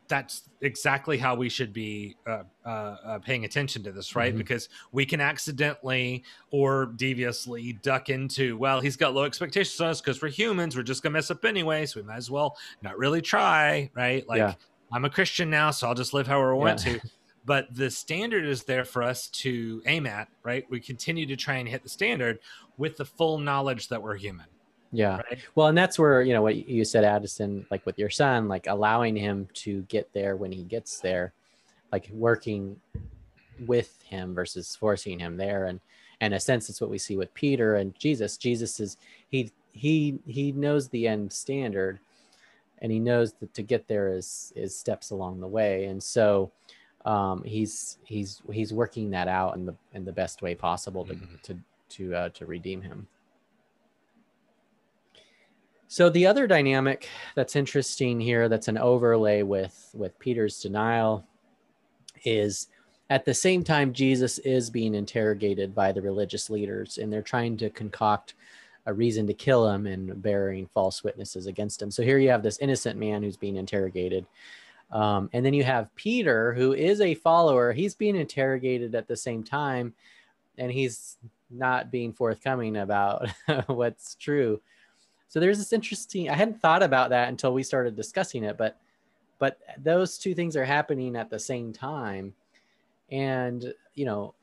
that's 0.09 0.48
exactly 0.61 1.18
how 1.18 1.34
we 1.34 1.48
should 1.48 1.72
be 1.72 2.16
uh, 2.26 2.42
uh, 2.64 2.68
uh, 2.68 3.18
paying 3.18 3.44
attention 3.44 3.82
to 3.84 3.92
this, 3.92 4.16
right? 4.16 4.30
Mm-hmm. 4.30 4.38
Because 4.38 4.68
we 4.92 5.06
can 5.06 5.20
accidentally 5.20 6.24
or 6.50 6.86
deviously 6.96 7.74
duck 7.82 8.09
into, 8.09 8.56
well, 8.56 8.80
he's 8.80 8.96
got 8.96 9.14
low 9.14 9.24
expectations 9.24 9.80
on 9.80 9.90
us 9.90 10.00
because 10.00 10.20
we're 10.20 10.28
humans, 10.28 10.76
we're 10.76 10.82
just 10.82 11.02
gonna 11.02 11.12
mess 11.12 11.30
up 11.30 11.44
anyway, 11.44 11.86
so 11.86 12.00
we 12.00 12.06
might 12.06 12.16
as 12.16 12.30
well 12.30 12.56
not 12.82 12.98
really 12.98 13.22
try, 13.22 13.90
right? 13.94 14.26
Like 14.28 14.38
yeah. 14.38 14.54
I'm 14.92 15.04
a 15.04 15.11
Christian 15.11 15.50
now, 15.50 15.70
so 15.70 15.88
I'll 15.88 15.94
just 15.94 16.14
live 16.14 16.26
however 16.26 16.54
I 16.54 16.56
want 16.56 16.86
yeah. 16.86 16.94
to. 16.94 17.00
But 17.44 17.74
the 17.74 17.90
standard 17.90 18.44
is 18.44 18.64
there 18.64 18.84
for 18.84 19.02
us 19.02 19.28
to 19.28 19.80
aim 19.86 20.06
at, 20.06 20.28
right? 20.42 20.64
We 20.68 20.80
continue 20.80 21.24
to 21.26 21.36
try 21.36 21.54
and 21.56 21.68
hit 21.68 21.82
the 21.82 21.88
standard 21.88 22.40
with 22.76 22.96
the 22.96 23.06
full 23.06 23.38
knowledge 23.38 23.88
that 23.88 24.02
we're 24.02 24.16
human. 24.16 24.46
Yeah. 24.93 25.16
Right? 25.16 25.39
Well, 25.55 25.66
and 25.66 25.76
that's 25.76 25.99
where, 25.99 26.22
you 26.22 26.32
know, 26.32 26.43
what 26.43 26.68
you 26.68 26.84
said, 26.84 27.05
Addison, 27.05 27.66
like 27.70 27.84
with 27.84 27.99
your 27.99 28.11
son, 28.11 28.49
like 28.49 28.66
allowing 28.66 29.16
him 29.16 29.49
to 29.55 29.82
get 29.82 30.12
there 30.12 30.36
when 30.36 30.51
he 30.51 30.62
gets 30.62 31.01
there, 31.01 31.32
like 31.93 32.09
working 32.12 32.80
with 33.66 34.01
him 34.03 34.34
versus 34.34 34.74
forcing 34.76 35.18
him 35.18 35.36
there. 35.36 35.66
And, 35.66 35.80
and 36.20 36.34
a 36.34 36.41
sense, 36.41 36.68
it's 36.68 36.80
what 36.80 36.91
we 36.91 36.99
see 36.99 37.16
with 37.16 37.32
Peter 37.34 37.76
and 37.76 37.95
Jesus. 37.99 38.36
Jesus 38.36 38.80
is, 38.80 38.97
he, 39.28 39.53
he, 39.72 40.18
he 40.26 40.53
knows 40.53 40.89
the 40.89 41.07
end 41.07 41.32
standard 41.32 41.99
and 42.78 42.91
he 42.91 42.99
knows 42.99 43.32
that 43.34 43.53
to 43.55 43.62
get 43.62 43.89
there 43.89 44.09
is, 44.09 44.53
is 44.57 44.74
steps 44.76 45.11
along 45.11 45.41
the 45.41 45.49
way. 45.49 45.84
And 45.84 46.03
so, 46.03 46.51
um, 47.05 47.43
he's, 47.45 47.99
he's, 48.05 48.43
he's 48.51 48.72
working 48.72 49.11
that 49.11 49.28
out 49.28 49.57
in 49.57 49.66
the, 49.66 49.74
in 49.93 50.05
the 50.05 50.12
best 50.12 50.43
way 50.43 50.55
possible 50.55 51.05
to, 51.05 51.14
mm-hmm. 51.14 51.34
to, 51.43 51.59
to, 51.91 52.14
uh, 52.14 52.28
to 52.30 52.47
redeem 52.47 52.80
him. 52.82 53.07
So 55.91 56.11
the 56.11 56.26
other 56.26 56.47
dynamic 56.47 57.09
that's 57.34 57.57
interesting 57.57 58.20
here, 58.20 58.49
that's 58.51 58.68
an 58.68 58.76
overlay 58.76 59.43
with 59.43 59.91
with 59.95 60.18
Peter's 60.18 60.61
denial, 60.61 61.24
is 62.24 62.68
at 63.09 63.24
the 63.24 63.32
same 63.32 63.64
time 63.64 63.95
Jesus 63.95 64.39
is 64.41 64.68
being 64.68 64.95
interrogated 64.95 65.74
by 65.74 65.93
the 65.93 66.03
religious 66.03 66.51
leaders, 66.51 66.99
and 66.99 67.11
they're 67.11 67.22
trying 67.22 67.57
to 67.57 67.70
concoct 67.70 68.34
a 68.84 68.93
reason 68.93 69.26
to 69.26 69.34
kill 69.34 69.68
him 69.68 69.86
and 69.86 70.20
bearing 70.22 70.66
false 70.66 71.03
witnesses 71.03 71.47
against 71.47 71.80
him. 71.80 71.91
So 71.91 72.03
here 72.03 72.18
you 72.18 72.28
have 72.28 72.43
this 72.43 72.59
innocent 72.59 72.99
man 72.99 73.22
who's 73.22 73.36
being 73.36 73.57
interrogated. 73.57 74.26
Um, 74.91 75.28
and 75.32 75.45
then 75.45 75.55
you 75.55 75.64
have 75.64 75.95
Peter, 75.95 76.55
who 76.55 76.74
is 76.74 77.01
a 77.01 77.14
follower. 77.14 77.72
He's 77.72 77.95
being 77.95 78.16
interrogated 78.16 78.95
at 78.95 79.09
the 79.09 79.16
same 79.16 79.43
time, 79.43 79.95
and 80.59 80.70
he's 80.70 81.16
not 81.51 81.91
being 81.91 82.12
forthcoming 82.12 82.76
about 82.76 83.28
what's 83.66 84.14
true. 84.16 84.61
So 85.29 85.41
there's 85.41 85.59
this 85.59 85.72
interesting. 85.72 86.31
I 86.31 86.35
hadn't 86.35 86.61
thought 86.61 86.83
about 86.83 87.11
that 87.11 87.29
until 87.29 87.53
we 87.53 87.62
started 87.62 87.95
discussing 87.95 88.45
it, 88.45 88.57
but 88.57 88.79
but 89.39 89.59
those 89.79 90.18
two 90.18 90.35
things 90.35 90.57
are 90.57 90.64
happening 90.64 91.14
at 91.14 91.31
the 91.31 91.39
same 91.39 91.72
time, 91.72 92.35
and 93.11 93.72
you 93.95 94.05
know, 94.05 94.35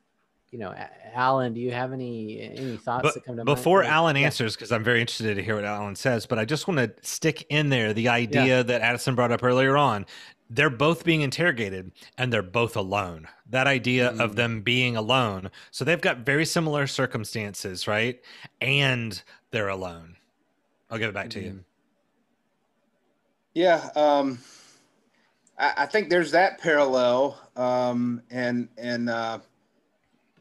you 0.52 0.60
know, 0.60 0.74
Alan, 1.14 1.54
do 1.54 1.60
you 1.60 1.72
have 1.72 1.92
any 1.92 2.40
any 2.42 2.78
thoughts 2.78 3.04
but 3.04 3.14
that 3.16 3.26
come 3.26 3.36
to 3.38 3.44
before 3.44 3.80
mind? 3.82 3.88
Before 3.88 3.96
Alan 3.96 4.16
yeah. 4.16 4.26
answers? 4.28 4.56
Because 4.56 4.72
I'm 4.72 4.84
very 4.84 5.02
interested 5.02 5.36
to 5.36 5.44
hear 5.44 5.56
what 5.56 5.66
Alan 5.66 5.96
says, 5.96 6.26
but 6.26 6.40
I 6.40 6.46
just 6.46 6.68
want 6.68 6.78
to 6.78 6.94
stick 7.02 7.46
in 7.50 7.70
there 7.70 7.92
the 7.92 8.08
idea 8.10 8.46
yeah. 8.46 8.64
that 8.64 8.82
Addison 8.82 9.16
brought 9.16 9.32
up 9.32 9.44
earlier 9.44 9.76
on. 9.76 10.06
they're 10.50 10.70
both 10.70 11.04
being 11.04 11.22
interrogated 11.22 11.92
and 12.18 12.32
they're 12.32 12.44
both 12.44 12.76
alone. 12.76 13.28
That 13.50 13.68
idea 13.68 14.12
mm. 14.12 14.20
of 14.20 14.36
them 14.36 14.62
being 14.62 14.96
alone. 14.96 15.50
So 15.72 15.84
they've 15.84 16.02
got 16.02 16.20
very 16.20 16.46
similar 16.46 16.88
circumstances, 16.88 17.88
right? 17.88 18.22
And 18.62 19.22
they're 19.52 19.70
alone. 19.70 20.18
I'll 20.90 20.98
give 20.98 21.10
it 21.10 21.14
back 21.14 21.30
to 21.32 21.42
you. 21.42 21.64
Yeah. 23.54 23.90
Um, 23.96 24.40
I, 25.58 25.74
I, 25.78 25.86
think 25.86 26.10
there's 26.10 26.32
that 26.32 26.60
parallel. 26.60 27.40
Um, 27.56 28.22
and, 28.30 28.70
and, 28.78 29.10
uh, 29.10 29.40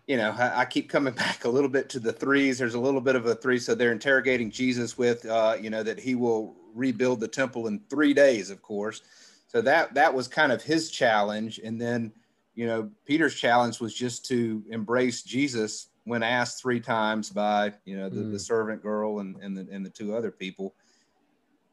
you 0.07 0.17
know, 0.17 0.35
I, 0.37 0.61
I, 0.61 0.65
keep 0.65 0.89
coming 0.91 1.15
back 1.25 1.45
a 1.45 1.49
little 1.49 1.71
bit 1.71 1.89
to 1.91 2.01
the 2.01 2.13
threes. 2.13 2.59
There's 2.59 2.75
a 2.75 2.81
little 2.81 3.01
bit 3.01 3.17
of 3.17 3.27
a 3.27 3.35
three. 3.35 3.59
So 3.59 3.75
they're 3.75 3.93
interrogating 3.93 4.51
Jesus 4.51 4.99
with, 4.99 5.25
uh, 5.27 5.57
you 5.61 5.71
know, 5.71 5.83
that 5.83 5.99
he 5.99 6.15
will 6.15 6.57
rebuild 6.75 7.21
the 7.21 7.29
temple 7.29 7.69
in 7.69 7.81
three 7.89 8.13
days, 8.13 8.51
of 8.51 8.61
course. 8.61 9.03
So 9.47 9.63
that 9.63 9.95
that 9.95 10.13
was 10.13 10.27
kind 10.27 10.51
of 10.51 10.63
his 10.63 10.91
challenge. 10.91 11.61
And 11.63 11.81
then, 11.81 12.13
you 12.57 12.67
know, 12.67 12.91
Peter's 13.07 13.37
challenge 13.37 13.81
was 13.81 13.95
just 13.95 14.25
to 14.27 14.65
embrace 14.69 15.23
Jesus 15.23 15.87
when 16.05 16.23
asked 16.23 16.61
three 16.61 16.81
times 16.81 17.31
by, 17.31 17.73
you 17.85 17.97
know, 17.97 18.09
the, 18.09 18.21
mm. 18.21 18.33
the 18.33 18.39
servant 18.39 18.83
girl 18.83 19.21
and, 19.21 19.37
and, 19.37 19.57
the, 19.57 19.67
and 19.71 19.85
the 19.85 19.91
two 19.91 20.15
other 20.15 20.31
people. 20.31 20.75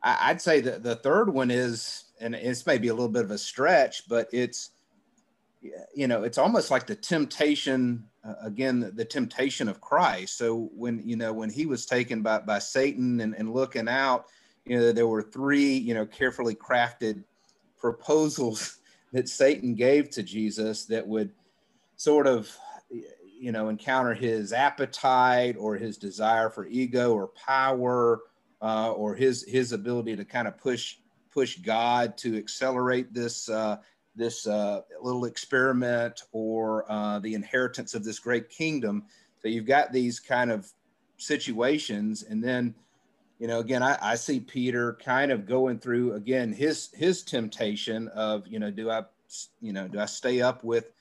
I, 0.03 0.31
would 0.31 0.41
say 0.41 0.61
that 0.61 0.81
the 0.81 0.95
third 0.95 1.31
one 1.31 1.51
is, 1.51 2.05
and 2.19 2.33
it's 2.33 2.65
maybe 2.65 2.87
a 2.87 2.93
little 2.93 3.09
bit 3.09 3.23
of 3.23 3.31
a 3.31 3.37
stretch, 3.37 4.07
but 4.09 4.27
it's, 4.31 4.71
you 5.93 6.07
know, 6.07 6.23
it's 6.23 6.39
almost 6.39 6.71
like 6.71 6.87
the 6.87 6.95
temptation 6.95 8.03
uh, 8.23 8.35
again 8.43 8.79
the, 8.79 8.91
the, 8.91 9.05
temptation 9.05 9.67
of 9.67 9.81
christ 9.81 10.37
so 10.37 10.69
when 10.75 11.01
you 11.03 11.15
know 11.15 11.33
when 11.33 11.49
he 11.49 11.65
was 11.65 11.87
taken 11.87 12.21
by, 12.21 12.37
by 12.37 12.59
satan 12.59 13.19
and, 13.21 13.33
and 13.35 13.51
looking 13.51 13.87
out 13.87 14.25
you 14.65 14.77
know 14.77 14.91
there 14.91 15.07
were 15.07 15.23
three 15.23 15.73
you 15.73 15.95
know 15.95 16.05
carefully 16.05 16.53
crafted 16.53 17.23
proposals 17.79 18.77
that 19.11 19.27
satan 19.27 19.73
gave 19.73 20.11
to 20.11 20.21
jesus 20.21 20.85
that 20.85 21.07
would 21.07 21.31
sort 21.95 22.27
of 22.27 22.55
you 23.41 23.51
know 23.51 23.69
encounter 23.69 24.13
his 24.13 24.53
appetite 24.53 25.55
or 25.57 25.75
his 25.75 25.97
desire 25.97 26.49
for 26.49 26.67
ego 26.67 27.13
or 27.13 27.27
power 27.27 28.21
uh, 28.61 28.91
or 28.91 29.15
his 29.15 29.43
his 29.47 29.71
ability 29.71 30.15
to 30.15 30.23
kind 30.23 30.47
of 30.47 30.57
push 30.57 30.97
push 31.33 31.57
god 31.57 32.15
to 32.17 32.37
accelerate 32.37 33.13
this 33.13 33.49
uh, 33.49 33.77
this 34.15 34.45
uh, 34.45 34.81
little 35.01 35.25
experiment 35.25 36.21
or 36.31 36.89
uh, 36.91 37.19
the 37.19 37.33
inheritance 37.33 37.95
of 37.95 38.03
this 38.03 38.19
great 38.19 38.49
kingdom. 38.49 39.03
So 39.41 39.47
you've 39.47 39.65
got 39.65 39.91
these 39.91 40.19
kind 40.19 40.51
of 40.51 40.71
situations, 41.17 42.23
and 42.23 42.43
then 42.43 42.75
you 43.39 43.47
know 43.47 43.59
again 43.59 43.81
I, 43.81 43.97
I, 44.01 44.15
see 44.15 44.39
Peter 44.39 44.97
kind 45.03 45.31
of 45.31 45.47
going 45.47 45.79
through 45.79 46.13
again 46.13 46.53
his 46.53 46.89
his 46.93 47.23
temptation 47.23 48.07
of 48.09 48.47
you 48.47 48.59
know 48.59 48.69
do 48.69 48.91
I 48.91 49.03
you 49.61 49.73
know 49.73 49.87
do 49.87 49.99
I 49.99 50.05
stay 50.05 50.41
up 50.41 50.63
with 50.63 50.91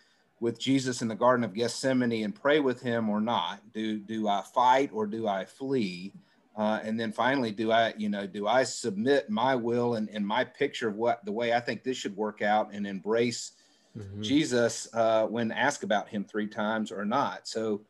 with 0.40 0.58
Jesus 0.58 1.02
in 1.02 1.08
the 1.08 1.14
Garden 1.14 1.44
of 1.44 1.54
Gethsemane 1.54 2.24
and 2.24 2.34
pray 2.34 2.60
with 2.60 2.80
him 2.80 3.08
or 3.08 3.20
not? 3.20 3.60
Do 3.72 3.98
do 3.98 4.26
I 4.26 4.42
fight 4.42 4.90
or 4.92 5.06
do 5.06 5.28
I 5.28 5.44
flee? 5.44 6.12
Uh, 6.56 6.80
and 6.82 6.98
then 6.98 7.12
finally, 7.12 7.52
do 7.52 7.70
I, 7.70 7.94
you 7.96 8.08
know, 8.08 8.26
do 8.26 8.46
I 8.46 8.64
submit 8.64 9.30
my 9.30 9.54
will 9.54 9.94
and, 9.94 10.10
and 10.10 10.26
my 10.26 10.44
picture 10.44 10.88
of 10.88 10.96
what 10.96 11.24
the 11.24 11.32
way 11.32 11.54
I 11.54 11.60
think 11.60 11.84
this 11.84 11.96
should 11.96 12.16
work 12.16 12.42
out 12.42 12.72
and 12.72 12.86
embrace 12.86 13.52
mm-hmm. 13.96 14.20
Jesus 14.20 14.88
uh, 14.92 15.26
when 15.26 15.52
asked 15.52 15.84
about 15.84 16.08
him 16.08 16.24
three 16.24 16.48
times 16.48 16.90
or 16.90 17.04
not? 17.04 17.46
So, 17.46 17.82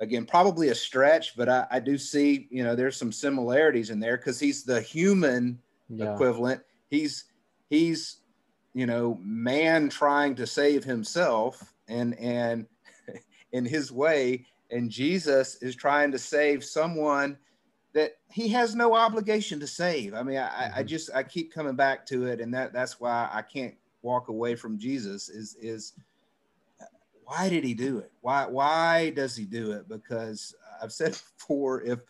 again, 0.00 0.24
probably 0.24 0.68
a 0.68 0.74
stretch, 0.74 1.36
but 1.36 1.48
I, 1.48 1.66
I 1.72 1.80
do 1.80 1.98
see, 1.98 2.46
you 2.50 2.62
know, 2.62 2.74
there's 2.74 2.96
some 2.96 3.12
similarities 3.12 3.90
in 3.90 4.00
there 4.00 4.16
because 4.16 4.40
he's 4.40 4.62
the 4.62 4.80
human 4.80 5.58
yeah. 5.90 6.14
equivalent. 6.14 6.62
He's 6.88 7.24
he's 7.68 8.20
you 8.74 8.86
know 8.86 9.18
man 9.22 9.88
trying 9.88 10.34
to 10.34 10.46
save 10.46 10.84
himself 10.84 11.72
and 11.88 12.18
and 12.18 12.66
in 13.52 13.64
his 13.64 13.90
way, 13.90 14.46
and 14.70 14.90
Jesus 14.90 15.56
is 15.62 15.74
trying 15.74 16.12
to 16.12 16.18
save 16.18 16.64
someone 16.64 17.38
that 17.94 18.16
he 18.30 18.48
has 18.48 18.74
no 18.74 18.94
obligation 18.94 19.60
to 19.60 19.66
save. 19.66 20.14
I 20.14 20.22
mean, 20.22 20.36
I, 20.36 20.48
mm-hmm. 20.48 20.78
I 20.78 20.82
just 20.82 21.10
I 21.14 21.22
keep 21.22 21.52
coming 21.52 21.76
back 21.76 22.04
to 22.06 22.26
it, 22.26 22.40
and 22.40 22.52
that 22.52 22.72
that's 22.72 23.00
why 23.00 23.30
I 23.32 23.42
can't 23.42 23.74
walk 24.02 24.28
away 24.28 24.54
from 24.56 24.78
Jesus. 24.78 25.28
Is 25.28 25.56
is 25.60 25.94
why 27.24 27.48
did 27.48 27.64
he 27.64 27.72
do 27.72 27.98
it? 27.98 28.12
Why 28.20 28.46
why 28.46 29.10
does 29.10 29.36
he 29.36 29.44
do 29.44 29.72
it? 29.72 29.88
Because 29.88 30.54
I've 30.82 30.92
said 30.92 31.16
before, 31.38 31.82
if 31.82 32.00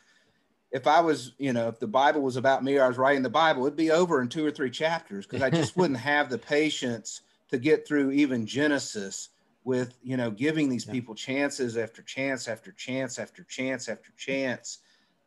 if 0.74 0.88
I 0.88 1.00
was, 1.00 1.34
you 1.38 1.52
know, 1.52 1.68
if 1.68 1.78
the 1.78 1.86
Bible 1.86 2.20
was 2.20 2.36
about 2.36 2.64
me, 2.64 2.76
or 2.76 2.82
I 2.82 2.88
was 2.88 2.98
writing 2.98 3.22
the 3.22 3.30
Bible, 3.30 3.64
it'd 3.64 3.76
be 3.76 3.92
over 3.92 4.20
in 4.20 4.28
two 4.28 4.44
or 4.44 4.50
three 4.50 4.70
chapters 4.70 5.24
because 5.24 5.40
I 5.40 5.48
just 5.48 5.76
wouldn't 5.78 6.00
have 6.00 6.28
the 6.28 6.36
patience 6.36 7.20
to 7.50 7.58
get 7.58 7.86
through 7.86 8.10
even 8.10 8.44
Genesis 8.44 9.28
with, 9.62 9.96
you 10.02 10.16
know, 10.16 10.32
giving 10.32 10.68
these 10.68 10.84
people 10.84 11.14
chances 11.14 11.76
after 11.76 12.02
chance 12.02 12.48
after 12.48 12.72
chance 12.72 13.20
after 13.20 13.44
chance 13.44 13.88
after 13.88 14.10
chance 14.16 14.78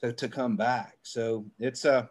to, 0.01 0.11
to 0.11 0.27
come 0.27 0.57
back. 0.57 0.97
So 1.01 1.45
it's 1.59 1.85
a 1.85 2.09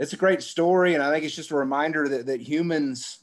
it's 0.00 0.12
a 0.12 0.16
great 0.16 0.42
story, 0.42 0.94
and 0.94 1.04
I 1.04 1.12
think 1.12 1.24
it's 1.24 1.36
just 1.36 1.52
a 1.52 1.56
reminder 1.56 2.08
that 2.08 2.26
that 2.26 2.40
humans, 2.40 3.20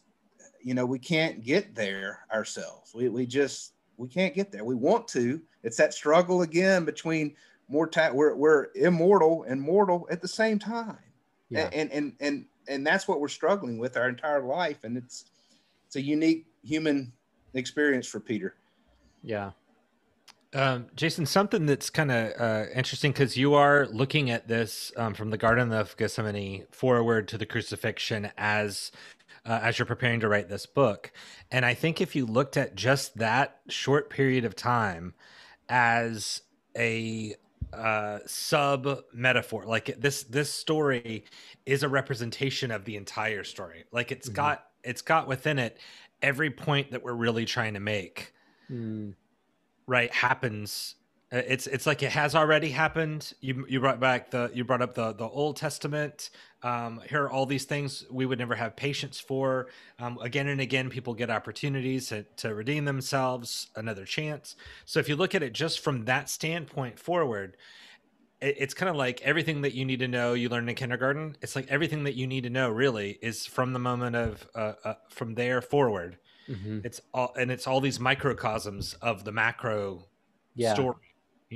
you 0.63 0.73
know, 0.73 0.85
we 0.85 0.99
can't 0.99 1.43
get 1.43 1.75
there 1.75 2.21
ourselves. 2.31 2.93
We 2.95 3.09
we 3.09 3.25
just 3.25 3.73
we 3.97 4.07
can't 4.07 4.33
get 4.33 4.53
there. 4.53 4.63
We 4.63 4.75
want 4.75 5.05
to. 5.09 5.41
It's 5.63 5.77
that 5.77 5.93
struggle 5.93 6.43
again 6.43 6.85
between 6.85 7.35
mortal. 7.67 8.13
We're 8.13 8.35
we're 8.35 8.67
immortal 8.75 9.43
and 9.43 9.61
mortal 9.61 10.07
at 10.09 10.21
the 10.21 10.27
same 10.27 10.59
time, 10.59 10.97
yeah. 11.49 11.69
and 11.73 11.91
and 11.91 12.13
and 12.19 12.45
and 12.67 12.85
that's 12.85 13.07
what 13.07 13.19
we're 13.19 13.27
struggling 13.27 13.77
with 13.77 13.97
our 13.97 14.09
entire 14.09 14.43
life, 14.43 14.83
and 14.83 14.97
it's 14.97 15.25
it's 15.85 15.95
a 15.95 16.01
unique 16.01 16.47
human 16.63 17.13
experience 17.53 18.07
for 18.07 18.19
Peter. 18.19 18.55
Yeah, 19.23 19.51
um, 20.53 20.87
Jason, 20.95 21.25
something 21.25 21.65
that's 21.65 21.89
kind 21.89 22.11
of 22.11 22.33
uh, 22.39 22.65
interesting 22.73 23.11
because 23.11 23.35
you 23.35 23.53
are 23.53 23.85
looking 23.87 24.29
at 24.29 24.47
this 24.47 24.91
um, 24.95 25.13
from 25.13 25.29
the 25.29 25.37
Garden 25.37 25.73
of 25.73 25.95
Gethsemane 25.97 26.65
forward 26.71 27.27
to 27.29 27.37
the 27.37 27.45
crucifixion 27.45 28.31
as 28.37 28.91
uh, 29.45 29.59
as 29.61 29.77
you're 29.77 29.85
preparing 29.85 30.19
to 30.21 30.27
write 30.27 30.49
this 30.49 30.65
book, 30.65 31.11
and 31.51 31.65
I 31.65 31.73
think 31.73 32.01
if 32.01 32.15
you 32.15 32.25
looked 32.25 32.57
at 32.57 32.75
just 32.75 33.17
that 33.17 33.59
short 33.69 34.09
period 34.09 34.45
of 34.45 34.55
time 34.55 35.13
as 35.69 36.41
a 36.77 37.35
uh, 37.73 38.19
sub 38.25 39.03
metaphor, 39.13 39.65
like 39.65 39.95
this 39.99 40.23
this 40.23 40.51
story 40.51 41.25
is 41.65 41.83
a 41.83 41.89
representation 41.89 42.71
of 42.71 42.85
the 42.85 42.95
entire 42.95 43.43
story. 43.43 43.85
Like 43.91 44.11
it's 44.11 44.27
mm-hmm. 44.27 44.35
got 44.35 44.65
it's 44.83 45.01
got 45.01 45.27
within 45.27 45.59
it 45.59 45.77
every 46.21 46.49
point 46.49 46.91
that 46.91 47.03
we're 47.03 47.13
really 47.13 47.45
trying 47.45 47.73
to 47.73 47.79
make. 47.79 48.33
Mm 48.71 49.13
right 49.87 50.13
happens 50.13 50.95
uh, 51.33 51.41
it's 51.47 51.65
it's 51.67 51.85
like 51.85 52.03
it 52.03 52.11
has 52.11 52.35
already 52.35 52.69
happened 52.69 53.33
you 53.41 53.65
you 53.67 53.79
brought 53.79 53.99
back 53.99 54.29
the 54.29 54.51
you 54.53 54.63
brought 54.63 54.81
up 54.81 54.93
the 54.93 55.13
the 55.13 55.27
old 55.27 55.55
testament 55.55 56.29
um 56.63 57.01
here 57.07 57.23
are 57.23 57.29
all 57.29 57.45
these 57.45 57.65
things 57.65 58.05
we 58.09 58.25
would 58.25 58.39
never 58.39 58.55
have 58.55 58.75
patience 58.75 59.19
for 59.19 59.67
um, 59.99 60.17
again 60.21 60.47
and 60.47 60.59
again 60.61 60.89
people 60.89 61.13
get 61.13 61.29
opportunities 61.29 62.07
to, 62.07 62.23
to 62.35 62.53
redeem 62.53 62.85
themselves 62.85 63.67
another 63.75 64.05
chance 64.05 64.55
so 64.85 64.99
if 64.99 65.07
you 65.07 65.15
look 65.15 65.35
at 65.35 65.43
it 65.43 65.53
just 65.53 65.79
from 65.79 66.05
that 66.05 66.29
standpoint 66.29 66.97
forward 66.97 67.55
it, 68.41 68.55
it's 68.57 68.73
kind 68.73 68.89
of 68.89 68.95
like 68.95 69.21
everything 69.21 69.61
that 69.61 69.73
you 69.73 69.85
need 69.85 69.99
to 69.99 70.07
know 70.07 70.33
you 70.33 70.49
learned 70.49 70.69
in 70.69 70.75
kindergarten 70.75 71.35
it's 71.41 71.55
like 71.55 71.67
everything 71.69 72.03
that 72.03 72.15
you 72.15 72.25
need 72.25 72.41
to 72.41 72.49
know 72.49 72.69
really 72.69 73.19
is 73.21 73.45
from 73.45 73.73
the 73.73 73.79
moment 73.79 74.15
of 74.15 74.47
uh, 74.55 74.73
uh 74.83 74.93
from 75.09 75.35
there 75.35 75.61
forward 75.61 76.17
Mm-hmm. 76.49 76.79
It's 76.83 77.01
all 77.13 77.33
and 77.37 77.51
it's 77.51 77.67
all 77.67 77.81
these 77.81 77.99
microcosms 77.99 78.93
of 79.01 79.23
the 79.23 79.31
macro 79.31 80.05
yeah. 80.55 80.73
story. 80.73 80.95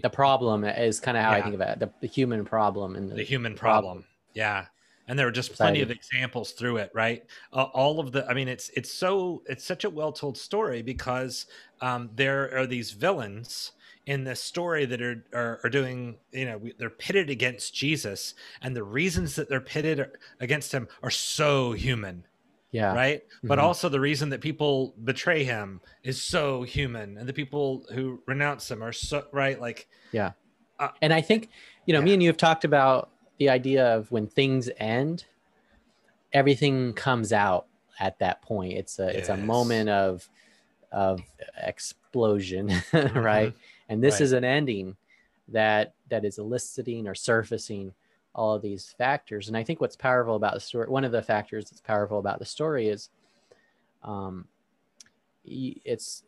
The 0.02 0.10
problem 0.10 0.64
is 0.64 1.00
kind 1.00 1.18
of 1.18 1.24
how 1.24 1.32
yeah. 1.32 1.38
I 1.38 1.42
think 1.42 1.56
of 1.56 1.62
it. 1.62 1.80
The, 1.80 1.92
the 2.02 2.08
human 2.08 2.46
problem 2.46 2.96
and 2.96 3.10
the, 3.10 3.16
the 3.16 3.24
human 3.24 3.56
problem. 3.56 3.84
problem. 3.84 4.06
Yeah. 4.34 4.66
And 5.12 5.20
there 5.20 5.28
are 5.28 5.32
just 5.32 5.52
plenty 5.52 5.82
of 5.82 5.92
examples 5.92 6.52
through 6.54 6.78
it, 6.78 6.90
right? 6.94 7.26
Uh, 7.52 7.64
all 7.74 8.00
of 8.00 8.14
the, 8.14 8.26
I 8.30 8.34
mean, 8.34 8.48
it's 8.48 8.70
it's 8.70 8.90
so 8.90 9.44
it's 9.46 9.66
such 9.66 9.84
a 9.84 9.90
well 9.90 10.14
told 10.14 10.38
story 10.38 10.82
because 10.82 11.48
um, 11.82 12.10
there 12.16 12.58
are 12.58 12.66
these 12.66 12.92
villains 12.92 13.74
in 14.06 14.24
this 14.24 14.42
story 14.42 14.86
that 14.86 15.02
are, 15.02 15.22
are, 15.34 15.60
are 15.66 15.70
doing 15.70 16.16
you 16.32 16.46
know 16.46 16.62
they're 16.80 16.90
pitted 16.90 17.30
against 17.30 17.76
jesus 17.76 18.34
and 18.62 18.76
the 18.76 18.84
reasons 18.84 19.36
that 19.36 19.48
they're 19.48 19.62
pitted 19.62 20.06
against 20.40 20.72
him 20.72 20.88
are 21.04 21.12
so 21.12 21.72
human 21.72 22.26
yeah 22.72 22.94
right 22.94 23.24
mm-hmm. 23.28 23.48
but 23.48 23.60
also 23.60 23.90
the 23.90 24.00
reason 24.00 24.30
that 24.30 24.42
people 24.42 24.96
betray 25.04 25.44
him 25.44 25.80
is 26.04 26.22
so 26.22 26.64
human 26.64 27.18
and 27.18 27.30
the 27.30 27.34
people 27.34 27.86
who 27.94 28.20
renounce 28.26 28.72
him 28.72 28.82
are 28.82 28.94
so 28.94 29.24
right 29.32 29.62
like 29.62 29.88
yeah 30.12 30.32
uh, 30.80 30.90
and 31.04 31.14
i 31.14 31.22
think 31.22 31.50
you 31.86 31.94
know 31.94 32.00
yeah. 32.00 32.06
me 32.06 32.14
and 32.14 32.24
you 32.24 32.30
have 32.30 32.38
talked 32.38 32.66
about 32.66 33.12
the 33.42 33.50
idea 33.50 33.98
of 33.98 34.12
when 34.12 34.28
things 34.28 34.70
end 34.78 35.26
everything 36.32 36.94
comes 36.94 37.34
out 37.34 37.66
at 38.00 38.20
that 38.20 38.40
point 38.44 38.74
it's 38.74 39.00
a 39.00 39.06
yes. 39.06 39.16
it's 39.16 39.30
a 39.30 39.38
moment 39.38 39.90
of 39.90 40.30
of 40.92 41.20
explosion 41.58 42.68
mm-hmm. 42.92 43.18
right 43.18 43.54
and 43.90 44.04
this 44.04 44.16
right. 44.16 44.22
is 44.22 44.32
an 44.32 44.44
ending 44.44 44.96
that 45.48 45.96
that 46.10 46.24
is 46.24 46.38
eliciting 46.38 47.08
or 47.08 47.16
surfacing 47.16 47.92
all 48.34 48.54
of 48.54 48.62
these 48.62 48.94
factors. 48.98 49.48
And 49.48 49.58
I 49.58 49.64
think 49.64 49.82
what's 49.82 49.96
powerful 49.96 50.36
about 50.36 50.54
the 50.54 50.60
story, 50.60 50.88
one 50.88 51.04
of 51.04 51.12
the 51.12 51.22
factors 51.22 51.70
that's 51.70 51.82
powerful 51.82 52.20
about 52.20 52.40
the 52.40 52.46
story 52.46 52.88
is 52.88 53.10
um, 54.04 54.48
it's 55.44 56.24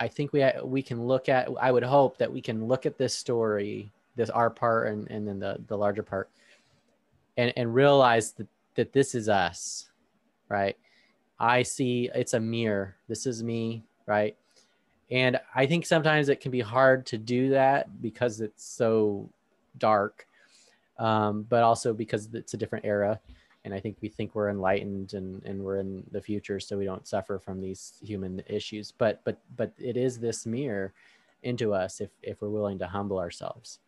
I 0.00 0.08
think 0.08 0.32
we 0.32 0.44
we 0.64 0.82
can 0.82 1.06
look 1.06 1.28
at. 1.28 1.48
I 1.60 1.70
would 1.70 1.84
hope 1.84 2.18
that 2.18 2.32
we 2.32 2.40
can 2.40 2.66
look 2.66 2.86
at 2.86 2.98
this 2.98 3.14
story, 3.14 3.92
this 4.16 4.30
our 4.30 4.50
part, 4.50 4.88
and 4.88 5.10
and 5.10 5.26
then 5.26 5.38
the 5.38 5.58
the 5.66 5.76
larger 5.76 6.02
part, 6.02 6.30
and 7.36 7.52
and 7.56 7.74
realize 7.74 8.32
that 8.32 8.48
that 8.74 8.92
this 8.92 9.14
is 9.14 9.28
us, 9.28 9.90
right? 10.48 10.76
I 11.38 11.62
see 11.62 12.10
it's 12.14 12.34
a 12.34 12.40
mirror. 12.40 12.96
This 13.08 13.26
is 13.26 13.42
me, 13.42 13.84
right? 14.06 14.36
And 15.10 15.38
I 15.54 15.66
think 15.66 15.84
sometimes 15.84 16.28
it 16.28 16.40
can 16.40 16.50
be 16.50 16.60
hard 16.60 17.04
to 17.06 17.18
do 17.18 17.50
that 17.50 18.00
because 18.00 18.40
it's 18.40 18.64
so 18.64 19.28
dark, 19.76 20.26
um, 20.98 21.44
but 21.48 21.62
also 21.62 21.92
because 21.92 22.28
it's 22.32 22.54
a 22.54 22.56
different 22.56 22.84
era 22.84 23.20
and 23.64 23.72
i 23.72 23.80
think 23.80 23.96
we 24.00 24.08
think 24.08 24.34
we're 24.34 24.50
enlightened 24.50 25.14
and 25.14 25.42
and 25.44 25.62
we're 25.62 25.78
in 25.78 26.02
the 26.10 26.20
future 26.20 26.58
so 26.58 26.76
we 26.76 26.84
don't 26.84 27.06
suffer 27.06 27.38
from 27.38 27.60
these 27.60 27.94
human 28.02 28.42
issues 28.46 28.92
but 28.92 29.20
but 29.24 29.38
but 29.56 29.72
it 29.78 29.96
is 29.96 30.18
this 30.18 30.46
mirror 30.46 30.92
into 31.42 31.72
us 31.72 32.00
if 32.00 32.10
if 32.22 32.40
we're 32.40 32.48
willing 32.48 32.78
to 32.78 32.86
humble 32.86 33.18
ourselves 33.18 33.80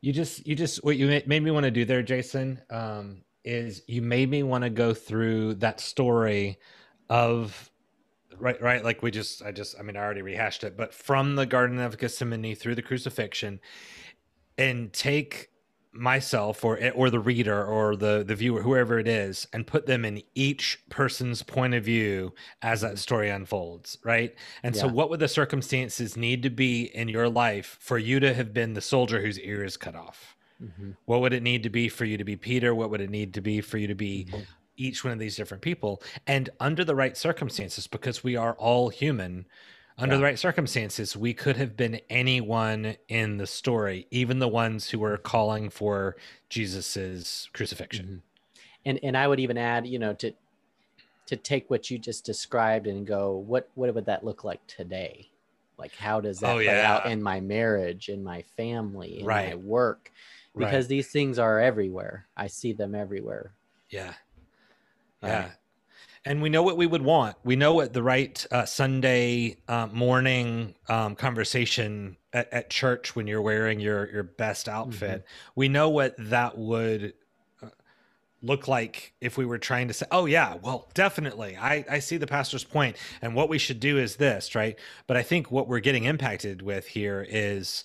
you 0.00 0.12
just 0.12 0.46
you 0.46 0.54
just 0.54 0.82
what 0.84 0.96
you 0.96 1.06
made 1.26 1.42
me 1.42 1.50
want 1.50 1.64
to 1.64 1.70
do 1.70 1.84
there 1.84 2.02
jason 2.02 2.60
um 2.70 3.22
is 3.44 3.82
you 3.86 4.02
made 4.02 4.28
me 4.30 4.42
want 4.42 4.64
to 4.64 4.70
go 4.70 4.92
through 4.92 5.54
that 5.54 5.80
story 5.80 6.58
of 7.08 7.70
right 8.38 8.60
right? 8.62 8.84
Like 8.84 9.02
we 9.02 9.10
just 9.10 9.42
i 9.42 9.52
just 9.52 9.78
i 9.78 9.82
mean 9.82 9.96
i 9.96 10.00
already 10.00 10.22
rehashed 10.22 10.64
it 10.64 10.76
but 10.76 10.94
from 10.94 11.36
the 11.36 11.46
garden 11.46 11.78
of 11.78 11.98
gethsemane 11.98 12.54
through 12.54 12.74
the 12.74 12.82
crucifixion 12.82 13.60
and 14.56 14.92
take 14.92 15.48
myself 15.92 16.64
or 16.64 16.78
or 16.92 17.10
the 17.10 17.18
reader 17.18 17.64
or 17.64 17.96
the 17.96 18.22
the 18.24 18.34
viewer 18.34 18.62
whoever 18.62 19.00
it 19.00 19.08
is 19.08 19.48
and 19.52 19.66
put 19.66 19.86
them 19.86 20.04
in 20.04 20.22
each 20.36 20.78
person's 20.88 21.42
point 21.42 21.74
of 21.74 21.84
view 21.84 22.32
as 22.62 22.80
that 22.80 22.96
story 22.96 23.28
unfolds 23.28 23.98
right 24.04 24.36
and 24.62 24.76
yeah. 24.76 24.82
so 24.82 24.88
what 24.88 25.10
would 25.10 25.18
the 25.18 25.26
circumstances 25.26 26.16
need 26.16 26.44
to 26.44 26.50
be 26.50 26.84
in 26.94 27.08
your 27.08 27.28
life 27.28 27.76
for 27.80 27.98
you 27.98 28.20
to 28.20 28.32
have 28.32 28.54
been 28.54 28.72
the 28.72 28.80
soldier 28.80 29.20
whose 29.20 29.38
ear 29.40 29.64
is 29.64 29.76
cut 29.76 29.96
off 29.96 30.36
mm-hmm. 30.62 30.92
what 31.06 31.20
would 31.20 31.32
it 31.32 31.42
need 31.42 31.64
to 31.64 31.70
be 31.70 31.88
for 31.88 32.04
you 32.04 32.16
to 32.16 32.24
be 32.24 32.36
peter 32.36 32.72
what 32.72 32.88
would 32.88 33.00
it 33.00 33.10
need 33.10 33.34
to 33.34 33.40
be 33.40 33.60
for 33.60 33.76
you 33.76 33.88
to 33.88 33.96
be 33.96 34.28
mm-hmm. 34.30 34.42
each 34.76 35.02
one 35.02 35.12
of 35.12 35.18
these 35.18 35.34
different 35.34 35.62
people 35.62 36.00
and 36.28 36.50
under 36.60 36.84
the 36.84 36.94
right 36.94 37.16
circumstances 37.16 37.88
because 37.88 38.22
we 38.22 38.36
are 38.36 38.54
all 38.54 38.90
human 38.90 39.44
under 40.00 40.14
yeah. 40.14 40.18
the 40.18 40.24
right 40.24 40.38
circumstances, 40.38 41.16
we 41.16 41.34
could 41.34 41.56
have 41.56 41.76
been 41.76 42.00
anyone 42.08 42.96
in 43.08 43.36
the 43.36 43.46
story, 43.46 44.06
even 44.10 44.38
the 44.38 44.48
ones 44.48 44.88
who 44.88 44.98
were 44.98 45.16
calling 45.18 45.70
for 45.70 46.16
Jesus's 46.48 47.48
crucifixion. 47.52 48.06
Mm-hmm. 48.06 48.16
And 48.86 49.00
and 49.02 49.16
I 49.16 49.28
would 49.28 49.40
even 49.40 49.58
add, 49.58 49.86
you 49.86 49.98
know, 49.98 50.14
to 50.14 50.32
to 51.26 51.36
take 51.36 51.68
what 51.70 51.90
you 51.90 51.98
just 51.98 52.24
described 52.24 52.86
and 52.86 53.06
go, 53.06 53.36
what 53.36 53.68
what 53.74 53.94
would 53.94 54.06
that 54.06 54.24
look 54.24 54.42
like 54.42 54.66
today? 54.66 55.28
Like 55.76 55.94
how 55.94 56.20
does 56.20 56.40
that 56.40 56.50
oh, 56.50 56.54
play 56.56 56.64
yeah. 56.64 56.92
out 56.92 57.06
in 57.10 57.22
my 57.22 57.40
marriage, 57.40 58.08
in 58.08 58.24
my 58.24 58.42
family, 58.56 59.20
in 59.20 59.26
right. 59.26 59.50
my 59.50 59.54
work? 59.56 60.10
Because 60.56 60.84
right. 60.84 60.88
these 60.88 61.08
things 61.08 61.38
are 61.38 61.60
everywhere. 61.60 62.26
I 62.36 62.48
see 62.48 62.72
them 62.72 62.94
everywhere. 62.94 63.52
Yeah. 63.90 64.14
Yeah 65.22 65.50
and 66.24 66.42
we 66.42 66.50
know 66.50 66.62
what 66.62 66.76
we 66.76 66.86
would 66.86 67.02
want. 67.02 67.36
We 67.44 67.56
know 67.56 67.74
what 67.74 67.92
the 67.92 68.02
right 68.02 68.46
uh, 68.50 68.66
Sunday 68.66 69.56
uh, 69.68 69.88
morning 69.90 70.74
um, 70.88 71.16
conversation 71.16 72.16
at, 72.32 72.52
at, 72.52 72.70
church 72.70 73.16
when 73.16 73.26
you're 73.26 73.42
wearing 73.42 73.80
your 73.80 74.10
your 74.10 74.22
best 74.22 74.68
outfit. 74.68 75.20
Mm-hmm. 75.22 75.50
We 75.54 75.68
know 75.68 75.88
what 75.88 76.14
that 76.18 76.58
would 76.58 77.14
uh, 77.62 77.68
look 78.42 78.68
like 78.68 79.14
if 79.20 79.38
we 79.38 79.46
were 79.46 79.58
trying 79.58 79.88
to 79.88 79.94
say, 79.94 80.06
"Oh 80.10 80.26
yeah, 80.26 80.56
well, 80.62 80.90
definitely, 80.92 81.56
I 81.56 81.84
I 81.90 81.98
see 82.00 82.18
the 82.18 82.26
pastor's 82.26 82.64
point, 82.64 82.96
and 83.22 83.34
what 83.34 83.48
we 83.48 83.58
should 83.58 83.80
do 83.80 83.96
is 83.96 84.16
this, 84.16 84.54
right?" 84.54 84.78
But 85.06 85.16
I 85.16 85.22
think 85.22 85.50
what 85.50 85.68
we're 85.68 85.80
getting 85.80 86.04
impacted 86.04 86.60
with 86.60 86.86
here 86.86 87.26
is 87.28 87.84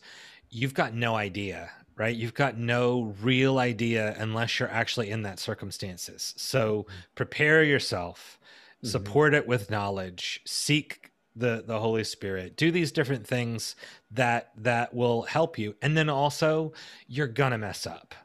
you've 0.49 0.73
got 0.73 0.93
no 0.93 1.15
idea 1.15 1.71
right? 1.97 2.15
You've 2.15 2.33
got 2.33 2.57
no 2.57 3.15
real 3.21 3.57
idea 3.57 4.15
unless 4.17 4.59
you're 4.59 4.69
actually 4.69 5.09
in 5.09 5.23
that 5.23 5.39
circumstances. 5.39 6.33
So 6.37 6.83
mm-hmm. 6.83 6.95
prepare 7.15 7.63
yourself, 7.63 8.39
mm-hmm. 8.77 8.87
support 8.87 9.33
it 9.33 9.47
with 9.47 9.71
knowledge, 9.71 10.41
seek 10.45 11.11
the 11.35 11.63
the 11.65 11.79
Holy 11.79 12.03
Spirit. 12.03 12.55
Do 12.55 12.71
these 12.71 12.91
different 12.91 13.27
things 13.27 13.75
that 14.11 14.51
that 14.57 14.93
will 14.93 15.23
help 15.23 15.57
you. 15.57 15.75
And 15.81 15.97
then 15.97 16.09
also 16.09 16.73
you're 17.07 17.27
gonna 17.27 17.57
mess 17.57 17.85
up. 17.85 18.15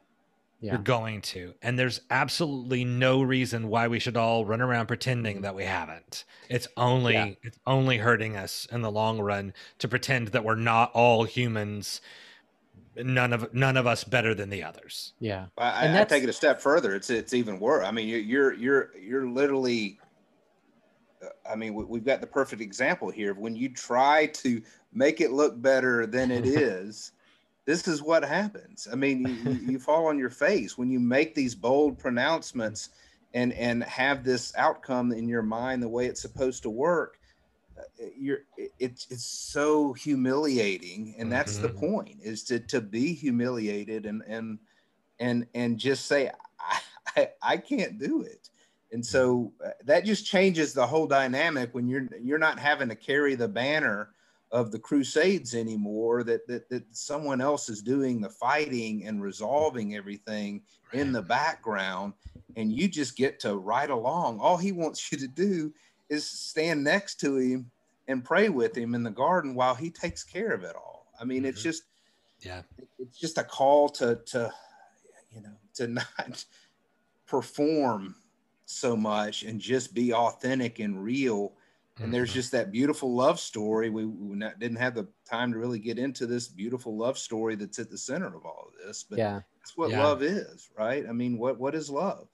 Yeah. 0.59 0.73
You're 0.73 0.83
going 0.83 1.21
to. 1.21 1.55
And 1.63 1.79
there's 1.79 2.01
absolutely 2.11 2.85
no 2.85 3.23
reason 3.23 3.67
why 3.67 3.87
we 3.87 3.97
should 3.97 4.15
all 4.15 4.45
run 4.45 4.61
around 4.61 4.85
pretending 4.85 5.37
mm-hmm. 5.37 5.43
that 5.43 5.55
we 5.55 5.63
haven't. 5.63 6.23
It's 6.49 6.67
only 6.77 7.13
yeah. 7.13 7.31
it's 7.41 7.59
only 7.65 7.97
hurting 7.97 8.37
us 8.37 8.67
in 8.71 8.81
the 8.81 8.91
long 8.91 9.19
run 9.19 9.53
to 9.79 9.87
pretend 9.87 10.29
that 10.29 10.43
we're 10.43 10.55
not 10.55 10.91
all 10.93 11.23
humans 11.23 11.99
none 12.95 13.33
of 13.33 13.53
none 13.53 13.77
of 13.77 13.87
us 13.87 14.03
better 14.03 14.33
than 14.33 14.49
the 14.49 14.63
others. 14.63 15.13
Yeah, 15.19 15.47
I, 15.57 15.85
and 15.85 15.97
I, 15.97 16.01
I 16.01 16.03
take 16.05 16.23
it 16.23 16.29
a 16.29 16.33
step 16.33 16.61
further. 16.61 16.95
It's 16.95 17.09
it's 17.09 17.33
even 17.33 17.59
worse. 17.59 17.85
I 17.85 17.91
mean, 17.91 18.07
you're 18.07 18.53
you're 18.53 18.97
you're 18.97 19.27
literally. 19.27 19.99
Uh, 21.23 21.27
I 21.49 21.55
mean, 21.55 21.73
we've 21.73 22.05
got 22.05 22.21
the 22.21 22.27
perfect 22.27 22.61
example 22.61 23.09
here. 23.09 23.33
When 23.33 23.55
you 23.55 23.69
try 23.69 24.27
to 24.27 24.61
make 24.93 25.21
it 25.21 25.31
look 25.31 25.61
better 25.61 26.05
than 26.05 26.31
it 26.31 26.45
is, 26.47 27.11
this 27.65 27.87
is 27.87 28.01
what 28.01 28.23
happens. 28.23 28.87
I 28.91 28.95
mean, 28.95 29.25
you, 29.45 29.73
you 29.73 29.79
fall 29.79 30.07
on 30.07 30.17
your 30.17 30.29
face 30.29 30.77
when 30.77 30.89
you 30.89 30.99
make 30.99 31.35
these 31.35 31.55
bold 31.55 31.99
pronouncements 31.99 32.89
and 33.33 33.53
and 33.53 33.83
have 33.83 34.23
this 34.23 34.53
outcome 34.57 35.11
in 35.11 35.27
your 35.27 35.43
mind 35.43 35.81
the 35.81 35.89
way 35.89 36.07
it's 36.07 36.21
supposed 36.21 36.63
to 36.63 36.69
work 36.69 37.20
you're 38.17 38.39
it's 38.79 39.07
it's 39.09 39.25
so 39.25 39.93
humiliating 39.93 41.15
and 41.17 41.31
that's 41.31 41.57
mm-hmm. 41.57 41.63
the 41.63 41.69
point 41.69 42.17
is 42.21 42.43
to 42.43 42.59
to 42.59 42.81
be 42.81 43.13
humiliated 43.13 44.05
and 44.05 44.23
and 44.27 44.59
and 45.19 45.45
and 45.53 45.77
just 45.77 46.07
say 46.07 46.29
I, 46.59 46.79
I, 47.15 47.29
I 47.41 47.57
can't 47.57 47.99
do 47.99 48.21
it. 48.23 48.49
And 48.91 49.05
so 49.05 49.53
uh, 49.65 49.69
that 49.85 50.03
just 50.03 50.25
changes 50.25 50.73
the 50.73 50.85
whole 50.85 51.07
dynamic 51.07 51.73
when 51.73 51.87
you're 51.87 52.09
you're 52.21 52.37
not 52.37 52.59
having 52.59 52.89
to 52.89 52.95
carry 52.95 53.35
the 53.35 53.47
banner 53.47 54.09
of 54.51 54.71
the 54.71 54.79
crusades 54.79 55.55
anymore 55.55 56.23
that 56.23 56.45
that, 56.47 56.69
that 56.69 56.83
someone 56.91 57.39
else 57.39 57.69
is 57.69 57.81
doing 57.81 58.19
the 58.19 58.29
fighting 58.29 59.05
and 59.05 59.21
resolving 59.21 59.95
everything 59.95 60.61
in 60.91 61.13
the 61.13 61.21
background 61.21 62.13
and 62.57 62.73
you 62.73 62.89
just 62.89 63.15
get 63.15 63.39
to 63.39 63.55
ride 63.55 63.91
along. 63.91 64.39
All 64.39 64.57
he 64.57 64.73
wants 64.73 65.09
you 65.11 65.17
to 65.19 65.27
do 65.27 65.73
is 66.11 66.29
stand 66.29 66.83
next 66.83 67.19
to 67.21 67.37
him 67.37 67.71
and 68.07 68.23
pray 68.23 68.49
with 68.49 68.77
him 68.77 68.93
in 68.93 69.01
the 69.01 69.09
garden 69.09 69.55
while 69.55 69.73
he 69.73 69.89
takes 69.89 70.23
care 70.23 70.51
of 70.51 70.63
it 70.63 70.75
all. 70.75 71.07
I 71.19 71.23
mean, 71.23 71.39
mm-hmm. 71.39 71.47
it's 71.47 71.63
just 71.63 71.83
yeah, 72.41 72.61
it's 72.99 73.17
just 73.17 73.37
a 73.37 73.43
call 73.43 73.89
to 73.89 74.19
to 74.27 74.51
you 75.33 75.41
know 75.41 75.55
to 75.75 75.87
not 76.19 76.45
perform 77.25 78.15
so 78.65 78.95
much 78.95 79.43
and 79.43 79.59
just 79.59 79.93
be 79.93 80.13
authentic 80.13 80.79
and 80.79 81.01
real. 81.01 81.53
And 81.97 82.05
mm-hmm. 82.05 82.13
there's 82.13 82.33
just 82.33 82.51
that 82.53 82.71
beautiful 82.71 83.13
love 83.13 83.39
story. 83.39 83.89
We, 83.89 84.05
we 84.05 84.35
not, 84.35 84.59
didn't 84.59 84.77
have 84.77 84.95
the 84.95 85.07
time 85.29 85.51
to 85.51 85.59
really 85.59 85.79
get 85.79 85.99
into 85.99 86.25
this 86.25 86.47
beautiful 86.47 86.97
love 86.97 87.17
story 87.17 87.55
that's 87.55 87.79
at 87.79 87.89
the 87.89 87.97
center 87.97 88.27
of 88.27 88.45
all 88.45 88.67
of 88.67 88.85
this, 88.85 89.03
but 89.03 89.19
yeah, 89.19 89.41
that's 89.59 89.77
what 89.77 89.91
yeah. 89.91 90.03
love 90.03 90.23
is, 90.23 90.69
right? 90.77 91.05
I 91.07 91.11
mean, 91.11 91.37
what 91.37 91.59
what 91.59 91.75
is 91.75 91.89
love? 91.89 92.27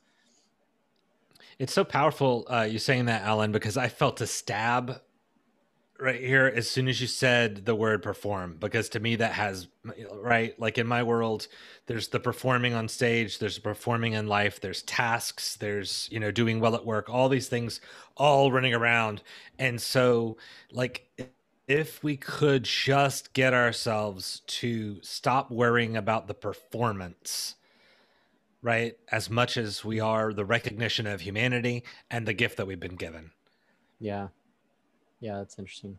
It's 1.60 1.74
so 1.74 1.84
powerful 1.86 2.46
uh, 2.52 2.68
you 2.70 2.80
saying 2.80 3.06
that, 3.06 3.24
Alan, 3.24 3.52
because 3.52 3.78
I 3.78 3.90
felt 3.90 4.22
a 4.22 4.28
stab 4.28 5.02
right 6.00 6.22
here 6.22 6.52
as 6.56 6.70
soon 6.70 6.88
as 6.88 7.02
you 7.02 7.08
said 7.08 7.66
the 7.66 7.76
word 7.76 8.04
perform 8.04 8.58
because 8.60 8.90
to 8.90 9.00
me 9.00 9.16
that 9.16 9.34
has 9.34 9.68
right 10.16 10.60
like 10.60 10.78
in 10.78 10.88
my 10.88 11.04
world 11.04 11.48
there's 11.88 12.10
the 12.10 12.20
performing 12.20 12.74
on 12.74 12.88
stage 12.88 13.40
there's 13.40 13.60
performing 13.60 14.14
in 14.14 14.28
life 14.28 14.62
there's 14.62 14.84
tasks 14.84 15.56
there's 15.58 16.08
you 16.12 16.20
know 16.20 16.32
doing 16.32 16.60
well 16.60 16.76
at 16.76 16.86
work 16.86 17.10
all 17.10 17.30
these 17.30 17.48
things 17.50 17.82
all 18.18 18.52
running 18.52 18.74
around. 18.74 19.22
And 19.60 19.82
so 19.82 20.38
like 20.72 21.10
if 21.68 22.04
we 22.04 22.18
could 22.18 22.64
just 22.64 23.34
get 23.34 23.54
ourselves 23.54 24.42
to 24.48 25.00
stop 25.04 25.52
worrying 25.52 25.98
about 25.98 26.28
the 26.28 26.34
performance 26.34 27.56
right 28.62 28.98
as 29.12 29.30
much 29.30 29.58
as 29.58 29.86
we 29.86 30.00
are 30.00 30.34
the 30.34 30.46
recognition 30.46 31.08
of 31.08 31.22
humanity 31.22 31.84
and 32.10 32.28
the 32.28 32.34
gift 32.34 32.58
that 32.58 32.68
we've 32.68 32.80
been 32.80 32.96
given. 32.96 33.32
Yeah. 34.00 34.28
Yeah 35.20 35.38
that's 35.38 35.58
interesting. 35.60 35.98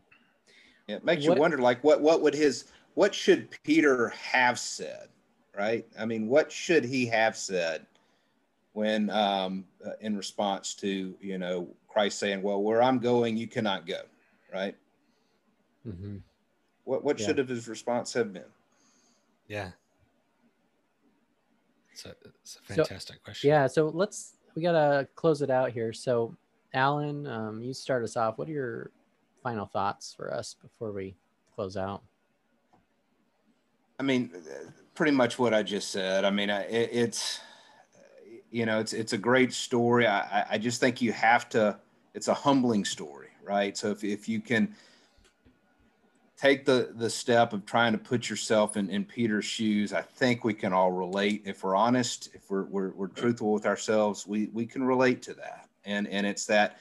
It 0.87 1.03
makes 1.05 1.27
what, 1.27 1.35
you 1.35 1.41
wonder 1.41 1.57
like 1.57 1.83
what 1.83 2.01
what 2.01 2.21
would 2.21 2.33
his 2.33 2.65
what 2.95 3.13
should 3.13 3.49
peter 3.63 4.09
have 4.09 4.59
said 4.59 5.09
right? 5.57 5.85
I 5.97 6.05
mean 6.05 6.27
what 6.27 6.51
should 6.51 6.85
he 6.85 7.05
have 7.07 7.35
said 7.35 7.85
when 8.73 9.09
um 9.09 9.65
uh, 9.85 9.91
in 10.01 10.15
response 10.15 10.73
to 10.75 11.15
you 11.19 11.37
know 11.37 11.67
christ 11.87 12.19
saying 12.19 12.41
well 12.41 12.61
where 12.61 12.83
i'm 12.83 12.99
going 12.99 13.35
you 13.35 13.47
cannot 13.47 13.87
go 13.87 14.01
right? 14.53 14.75
Mm-hmm. 15.87 16.17
what 16.83 17.03
what 17.03 17.19
yeah. 17.19 17.27
should 17.27 17.37
have 17.37 17.47
his 17.47 17.67
response 17.67 18.13
have 18.13 18.33
been? 18.33 18.43
Yeah 19.47 19.71
it's 22.05 22.05
a, 22.05 22.29
it's 22.41 22.55
a 22.57 22.73
fantastic 22.73 23.17
so, 23.17 23.21
question 23.23 23.49
yeah 23.49 23.67
so 23.67 23.89
let's 23.89 24.35
we 24.55 24.61
gotta 24.61 25.07
close 25.15 25.41
it 25.41 25.49
out 25.49 25.71
here 25.71 25.93
so 25.93 26.35
Alan, 26.73 27.25
um, 27.25 27.61
you 27.61 27.73
start 27.73 28.03
us 28.03 28.15
off. 28.15 28.37
What 28.37 28.47
are 28.47 28.51
your 28.51 28.91
final 29.41 29.65
thoughts 29.65 30.13
for 30.13 30.33
us 30.33 30.55
before 30.61 30.91
we 30.91 31.15
close 31.55 31.77
out? 31.77 32.03
I 33.99 34.03
mean, 34.03 34.31
pretty 34.93 35.11
much 35.11 35.39
what 35.39 35.53
I 35.53 35.63
just 35.63 35.91
said. 35.91 36.25
I 36.25 36.29
mean, 36.29 36.49
it, 36.49 36.89
it's 36.91 37.39
you 38.51 38.65
know, 38.65 38.79
it's 38.79 38.93
it's 38.93 39.13
a 39.13 39.17
great 39.17 39.51
story. 39.51 40.07
I 40.07 40.45
I 40.51 40.57
just 40.57 40.79
think 40.79 41.01
you 41.01 41.11
have 41.11 41.49
to. 41.49 41.77
It's 42.13 42.27
a 42.27 42.33
humbling 42.33 42.85
story, 42.85 43.29
right? 43.43 43.75
So 43.75 43.89
if 43.89 44.03
if 44.03 44.29
you 44.29 44.39
can 44.39 44.75
take 46.39 46.65
the 46.65 46.93
the 46.95 47.09
step 47.09 47.51
of 47.51 47.65
trying 47.65 47.91
to 47.91 47.97
put 47.97 48.29
yourself 48.29 48.77
in, 48.77 48.89
in 48.89 49.03
Peter's 49.03 49.45
shoes, 49.45 49.91
I 49.91 50.01
think 50.01 50.43
we 50.43 50.53
can 50.53 50.71
all 50.71 50.91
relate. 50.91 51.43
If 51.45 51.63
we're 51.63 51.75
honest, 51.75 52.29
if 52.33 52.49
we're, 52.49 52.63
we're, 52.63 52.91
we're 52.91 53.07
truthful 53.07 53.51
with 53.51 53.65
ourselves, 53.65 54.25
we, 54.25 54.47
we 54.53 54.65
can 54.65 54.83
relate 54.83 55.21
to 55.23 55.33
that. 55.33 55.67
And, 55.83 56.07
and 56.07 56.25
it's 56.25 56.45
that 56.45 56.77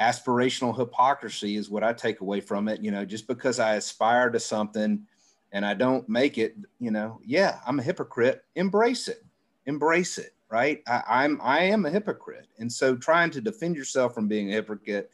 aspirational 0.00 0.76
hypocrisy 0.76 1.56
is 1.56 1.68
what 1.68 1.82
I 1.82 1.92
take 1.92 2.20
away 2.20 2.40
from 2.40 2.68
it. 2.68 2.80
You 2.80 2.92
know, 2.92 3.04
just 3.04 3.26
because 3.26 3.58
I 3.58 3.74
aspire 3.74 4.30
to 4.30 4.38
something 4.38 5.04
and 5.50 5.66
I 5.66 5.74
don't 5.74 6.08
make 6.08 6.38
it, 6.38 6.56
you 6.78 6.92
know, 6.92 7.20
yeah, 7.24 7.58
I'm 7.66 7.80
a 7.80 7.82
hypocrite. 7.82 8.44
Embrace 8.54 9.08
it. 9.08 9.24
Embrace 9.66 10.18
it. 10.18 10.34
Right. 10.48 10.82
I, 10.86 11.02
I'm, 11.08 11.40
I 11.42 11.60
am 11.60 11.86
a 11.86 11.90
hypocrite. 11.90 12.46
And 12.58 12.70
so 12.70 12.94
trying 12.94 13.30
to 13.30 13.40
defend 13.40 13.74
yourself 13.74 14.14
from 14.14 14.28
being 14.28 14.50
a 14.50 14.52
hypocrite 14.52 15.10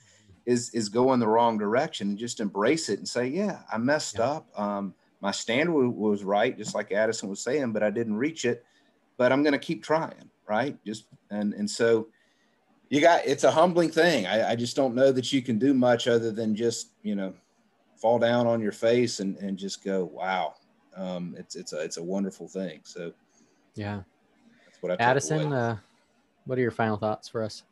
is 0.48 0.70
is 0.70 0.88
going 0.88 1.20
the 1.20 1.28
wrong 1.28 1.58
direction 1.58 2.08
and 2.08 2.18
just 2.18 2.40
embrace 2.40 2.88
it 2.88 2.98
and 2.98 3.06
say, 3.06 3.26
yeah, 3.26 3.60
I 3.70 3.76
messed 3.76 4.16
yeah. 4.16 4.30
up. 4.30 4.58
Um, 4.58 4.94
my 5.20 5.30
standard 5.30 5.74
was 5.74 6.24
right, 6.24 6.56
just 6.56 6.74
like 6.74 6.90
Addison 6.90 7.28
was 7.28 7.40
saying, 7.40 7.72
but 7.72 7.82
I 7.82 7.90
didn't 7.90 8.16
reach 8.16 8.46
it. 8.46 8.64
But 9.18 9.30
I'm 9.30 9.42
going 9.42 9.52
to 9.52 9.58
keep 9.58 9.82
trying, 9.82 10.30
right? 10.48 10.74
Just 10.86 11.04
and 11.30 11.52
and 11.52 11.70
so 11.70 12.08
you 12.88 13.02
got 13.02 13.26
it's 13.26 13.44
a 13.44 13.50
humbling 13.50 13.90
thing. 13.90 14.26
I, 14.26 14.52
I 14.52 14.56
just 14.56 14.74
don't 14.74 14.94
know 14.94 15.12
that 15.12 15.30
you 15.34 15.42
can 15.42 15.58
do 15.58 15.74
much 15.74 16.08
other 16.08 16.32
than 16.32 16.56
just 16.56 16.92
you 17.02 17.14
know 17.14 17.34
fall 17.96 18.18
down 18.18 18.46
on 18.46 18.62
your 18.62 18.72
face 18.72 19.20
and 19.20 19.36
and 19.36 19.58
just 19.58 19.84
go, 19.84 20.06
wow, 20.06 20.54
um, 20.96 21.34
it's 21.36 21.56
it's 21.56 21.74
a 21.74 21.80
it's 21.80 21.98
a 21.98 22.02
wonderful 22.02 22.48
thing. 22.48 22.80
So 22.84 23.12
yeah, 23.74 24.00
that's 24.64 24.80
what 24.80 24.92
I 24.92 24.94
Addison. 24.98 25.52
Uh, 25.52 25.76
what 26.46 26.56
are 26.56 26.62
your 26.62 26.70
final 26.70 26.96
thoughts 26.96 27.28
for 27.28 27.42
us? 27.42 27.64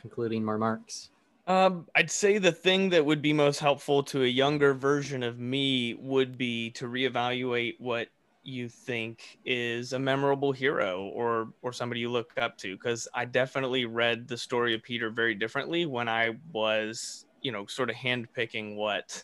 Concluding 0.00 0.46
remarks. 0.46 1.10
Um, 1.50 1.88
I'd 1.96 2.12
say 2.12 2.38
the 2.38 2.52
thing 2.52 2.90
that 2.90 3.04
would 3.04 3.20
be 3.20 3.32
most 3.32 3.58
helpful 3.58 4.04
to 4.04 4.22
a 4.22 4.26
younger 4.28 4.72
version 4.72 5.24
of 5.24 5.40
me 5.40 5.94
would 5.94 6.38
be 6.38 6.70
to 6.70 6.84
reevaluate 6.84 7.74
what 7.80 8.06
you 8.44 8.68
think 8.68 9.36
is 9.44 9.92
a 9.92 9.98
memorable 9.98 10.52
hero 10.52 11.10
or 11.12 11.52
or 11.60 11.72
somebody 11.72 12.02
you 12.02 12.08
look 12.08 12.30
up 12.38 12.56
to 12.58 12.76
because 12.76 13.08
I 13.14 13.24
definitely 13.24 13.84
read 13.84 14.28
the 14.28 14.38
story 14.38 14.74
of 14.76 14.84
Peter 14.84 15.10
very 15.10 15.34
differently 15.34 15.86
when 15.86 16.08
I 16.08 16.36
was, 16.52 17.26
you 17.42 17.50
know, 17.50 17.66
sort 17.66 17.90
of 17.90 17.96
handpicking 17.96 18.76
what 18.76 19.20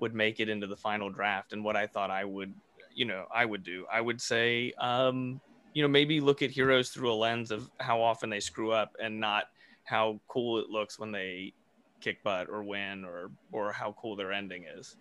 would 0.00 0.14
make 0.14 0.38
it 0.38 0.50
into 0.50 0.66
the 0.66 0.76
final 0.76 1.08
draft 1.08 1.54
and 1.54 1.64
what 1.64 1.76
I 1.76 1.86
thought 1.86 2.10
I 2.10 2.26
would, 2.26 2.52
you 2.94 3.06
know, 3.06 3.24
I 3.34 3.46
would 3.46 3.62
do. 3.62 3.86
I 3.90 4.02
would 4.02 4.20
say 4.20 4.74
um, 4.78 5.40
you 5.72 5.80
know, 5.80 5.88
maybe 5.88 6.20
look 6.20 6.42
at 6.42 6.50
heroes 6.50 6.90
through 6.90 7.10
a 7.10 7.14
lens 7.14 7.50
of 7.50 7.70
how 7.80 8.02
often 8.02 8.28
they 8.28 8.40
screw 8.40 8.70
up 8.70 8.96
and 9.02 9.18
not 9.18 9.44
how 9.84 10.20
cool 10.28 10.58
it 10.58 10.68
looks 10.68 10.98
when 10.98 11.10
they 11.10 11.54
kick 12.00 12.22
butt 12.22 12.48
or 12.48 12.62
win 12.62 13.04
or 13.04 13.30
or 13.52 13.72
how 13.72 13.94
cool 14.00 14.16
their 14.16 14.32
ending 14.32 14.64
is. 14.64 14.96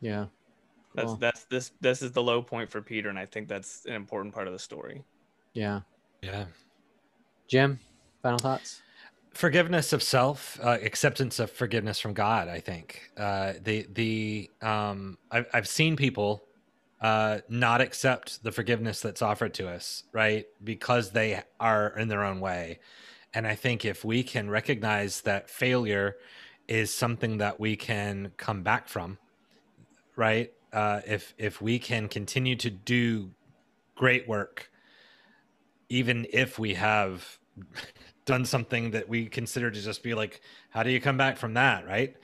Yeah. 0.00 0.26
Cool. 0.96 1.16
That's 1.16 1.18
that's 1.18 1.44
this 1.44 1.72
this 1.80 2.02
is 2.02 2.12
the 2.12 2.22
low 2.22 2.42
point 2.42 2.70
for 2.70 2.80
Peter 2.80 3.08
and 3.08 3.18
I 3.18 3.26
think 3.26 3.48
that's 3.48 3.84
an 3.86 3.94
important 3.94 4.34
part 4.34 4.46
of 4.46 4.52
the 4.52 4.58
story. 4.58 5.04
Yeah. 5.52 5.80
Yeah. 6.22 6.46
Jim, 7.48 7.78
final 8.22 8.38
thoughts? 8.38 8.80
Forgiveness 9.32 9.92
of 9.92 10.02
self, 10.02 10.58
uh, 10.62 10.78
acceptance 10.82 11.40
of 11.40 11.50
forgiveness 11.50 11.98
from 11.98 12.14
God. 12.14 12.48
I 12.48 12.60
think 12.60 13.10
uh, 13.16 13.54
the 13.62 13.86
the 13.92 14.50
um, 14.62 15.18
I've 15.30 15.46
I've 15.52 15.68
seen 15.68 15.96
people 15.96 16.44
uh, 17.00 17.40
not 17.48 17.80
accept 17.80 18.42
the 18.42 18.50
forgiveness 18.50 19.00
that's 19.00 19.20
offered 19.20 19.52
to 19.54 19.68
us, 19.68 20.04
right? 20.12 20.46
Because 20.62 21.10
they 21.10 21.42
are 21.60 21.88
in 21.98 22.08
their 22.08 22.24
own 22.24 22.40
way. 22.40 22.78
And 23.34 23.46
I 23.46 23.54
think 23.54 23.84
if 23.84 24.04
we 24.04 24.22
can 24.22 24.48
recognize 24.48 25.22
that 25.22 25.50
failure 25.50 26.16
is 26.68 26.94
something 26.94 27.38
that 27.38 27.58
we 27.58 27.76
can 27.76 28.32
come 28.36 28.62
back 28.62 28.88
from, 28.88 29.18
right? 30.16 30.52
Uh, 30.72 31.00
if 31.06 31.34
if 31.36 31.60
we 31.60 31.78
can 31.78 32.08
continue 32.08 32.56
to 32.56 32.70
do 32.70 33.30
great 33.96 34.28
work, 34.28 34.70
even 35.88 36.26
if 36.32 36.58
we 36.58 36.74
have 36.74 37.38
done 38.24 38.44
something 38.44 38.92
that 38.92 39.08
we 39.08 39.26
consider 39.26 39.70
to 39.70 39.80
just 39.80 40.02
be 40.02 40.14
like, 40.14 40.40
how 40.70 40.82
do 40.82 40.90
you 40.90 41.00
come 41.00 41.16
back 41.16 41.36
from 41.36 41.54
that, 41.54 41.86
right? 41.86 42.16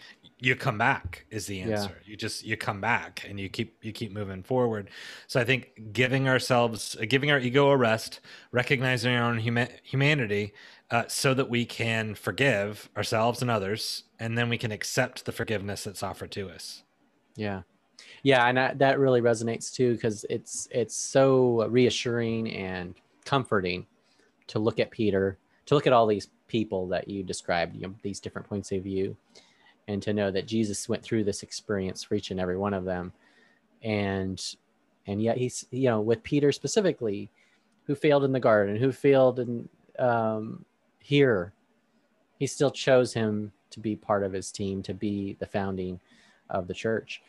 You 0.43 0.57
come 0.57 0.79
back 0.79 1.27
is 1.29 1.47
the 1.47 1.61
answer. 1.61 1.97
Yeah. 2.03 2.11
You 2.11 2.17
just 2.17 2.45
you 2.45 2.57
come 2.57 2.81
back 2.81 3.27
and 3.29 3.39
you 3.39 3.51
keep 3.51 3.77
you 3.85 3.93
keep 3.93 4.11
moving 4.11 4.43
forward. 4.43 4.89
So 5.27 5.39
I 5.39 5.45
think 5.45 5.93
giving 5.93 6.29
ourselves, 6.29 6.97
giving 7.09 7.31
our 7.31 7.39
ego 7.39 7.69
a 7.69 7.77
rest, 7.77 8.21
recognizing 8.51 9.15
our 9.15 9.31
own 9.31 9.39
huma- 9.39 9.71
humanity, 9.83 10.55
uh, 10.91 11.05
so 11.07 11.35
that 11.35 11.49
we 11.49 11.65
can 11.65 12.15
forgive 12.15 12.91
ourselves 12.97 13.43
and 13.43 13.51
others, 13.51 14.05
and 14.19 14.37
then 14.37 14.49
we 14.49 14.59
can 14.59 14.73
accept 14.73 15.25
the 15.25 15.33
forgiveness 15.33 15.85
that's 15.85 16.03
offered 16.03 16.31
to 16.33 16.49
us. 16.49 16.83
Yeah, 17.37 17.63
yeah, 18.23 18.47
and 18.47 18.59
that, 18.59 18.79
that 18.79 18.99
really 18.99 19.21
resonates 19.21 19.73
too 19.73 19.95
because 19.95 20.25
it's 20.29 20.69
it's 20.71 20.97
so 20.97 21.67
reassuring 21.69 22.53
and 22.53 22.95
comforting 23.25 23.87
to 24.49 24.59
look 24.59 24.81
at 24.81 24.91
Peter, 24.91 25.39
to 25.67 25.75
look 25.75 25.87
at 25.87 25.93
all 25.93 26.07
these 26.07 26.29
people 26.49 26.89
that 26.89 27.07
you 27.09 27.23
described, 27.23 27.77
you 27.77 27.83
know, 27.83 27.95
these 28.03 28.21
different 28.21 28.49
points 28.49 28.73
of 28.73 28.83
view, 28.83 29.17
and 29.87 30.03
to 30.03 30.13
know 30.13 30.31
that 30.31 30.47
Jesus 30.47 30.89
went 30.89 31.03
through 31.03 31.25
this 31.25 31.43
experience 31.43 32.03
for 32.03 32.17
each 32.17 32.31
and 32.31 32.41
every 32.41 32.59
one 32.59 32.75
of 32.75 32.85
them, 32.85 33.13
and 33.83 34.57
and 35.07 35.23
yet 35.23 35.39
he's 35.39 35.67
you 35.71 35.89
know 35.89 36.01
with 36.01 36.23
Peter 36.25 36.51
specifically, 36.51 37.31
who 37.85 37.95
failed 37.95 38.25
in 38.25 38.33
the 38.33 38.41
garden, 38.41 38.77
who 38.77 38.91
failed 38.91 39.39
in 39.39 39.69
um, 39.99 40.65
here, 41.01 41.53
he 42.39 42.47
still 42.47 42.71
chose 42.71 43.13
him 43.13 43.53
to 43.71 43.81
be 43.81 43.97
part 43.97 44.23
of 44.23 44.33
his 44.33 44.51
team, 44.51 44.83
to 44.83 44.95
be 44.95 45.37
the 45.39 45.47
founding 45.47 46.01
of 46.49 46.67
the 46.67 46.75
church. 46.75 47.23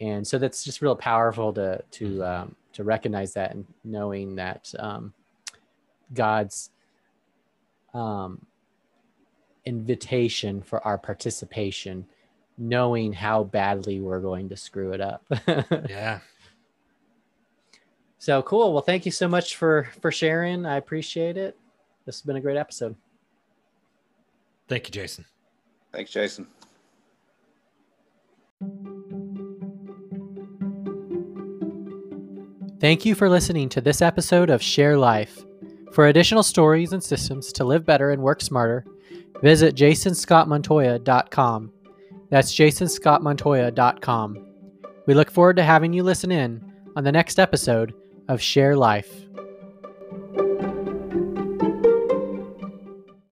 And 0.00 0.26
so 0.26 0.38
that's 0.38 0.64
just 0.64 0.82
real 0.82 0.96
powerful 0.96 1.52
to 1.54 1.82
to 1.92 2.04
mm-hmm. 2.04 2.22
um, 2.22 2.56
to 2.74 2.84
recognize 2.84 3.32
that 3.34 3.52
and 3.54 3.64
knowing 3.84 4.36
that 4.36 4.72
um, 4.78 5.14
God's 6.12 6.70
um, 7.94 8.44
invitation 9.64 10.60
for 10.60 10.86
our 10.86 10.98
participation, 10.98 12.06
knowing 12.58 13.12
how 13.12 13.44
badly 13.44 14.00
we're 14.00 14.20
going 14.20 14.50
to 14.50 14.56
screw 14.56 14.92
it 14.92 15.00
up. 15.00 15.24
yeah. 15.88 16.20
So 18.18 18.42
cool. 18.42 18.72
Well, 18.72 18.82
thank 18.82 19.06
you 19.06 19.12
so 19.12 19.28
much 19.28 19.56
for 19.56 19.88
for 20.00 20.10
sharing. 20.10 20.66
I 20.66 20.76
appreciate 20.76 21.36
it. 21.36 21.56
This 22.04 22.16
has 22.16 22.22
been 22.22 22.36
a 22.36 22.40
great 22.40 22.56
episode. 22.56 22.96
Thank 24.68 24.86
you, 24.88 24.92
Jason. 24.92 25.24
Thanks, 25.92 26.10
Jason. 26.10 26.46
Thank 32.78 33.06
you 33.06 33.14
for 33.14 33.28
listening 33.30 33.68
to 33.70 33.80
this 33.80 34.02
episode 34.02 34.50
of 34.50 34.62
Share 34.62 34.98
Life. 34.98 35.44
For 35.92 36.08
additional 36.08 36.42
stories 36.42 36.92
and 36.92 37.02
systems 37.02 37.50
to 37.52 37.64
live 37.64 37.86
better 37.86 38.10
and 38.10 38.22
work 38.22 38.42
smarter, 38.42 38.84
visit 39.42 39.74
jasonscottmontoya.com. 39.74 41.72
That's 42.28 42.54
jasonscottmontoya.com. 42.54 44.46
We 45.06 45.14
look 45.14 45.30
forward 45.30 45.56
to 45.56 45.62
having 45.62 45.92
you 45.92 46.02
listen 46.02 46.30
in 46.30 46.72
on 46.96 47.04
the 47.04 47.12
next 47.12 47.38
episode 47.38 47.94
of 48.28 48.42
Share 48.42 48.76
Life. 48.76 49.25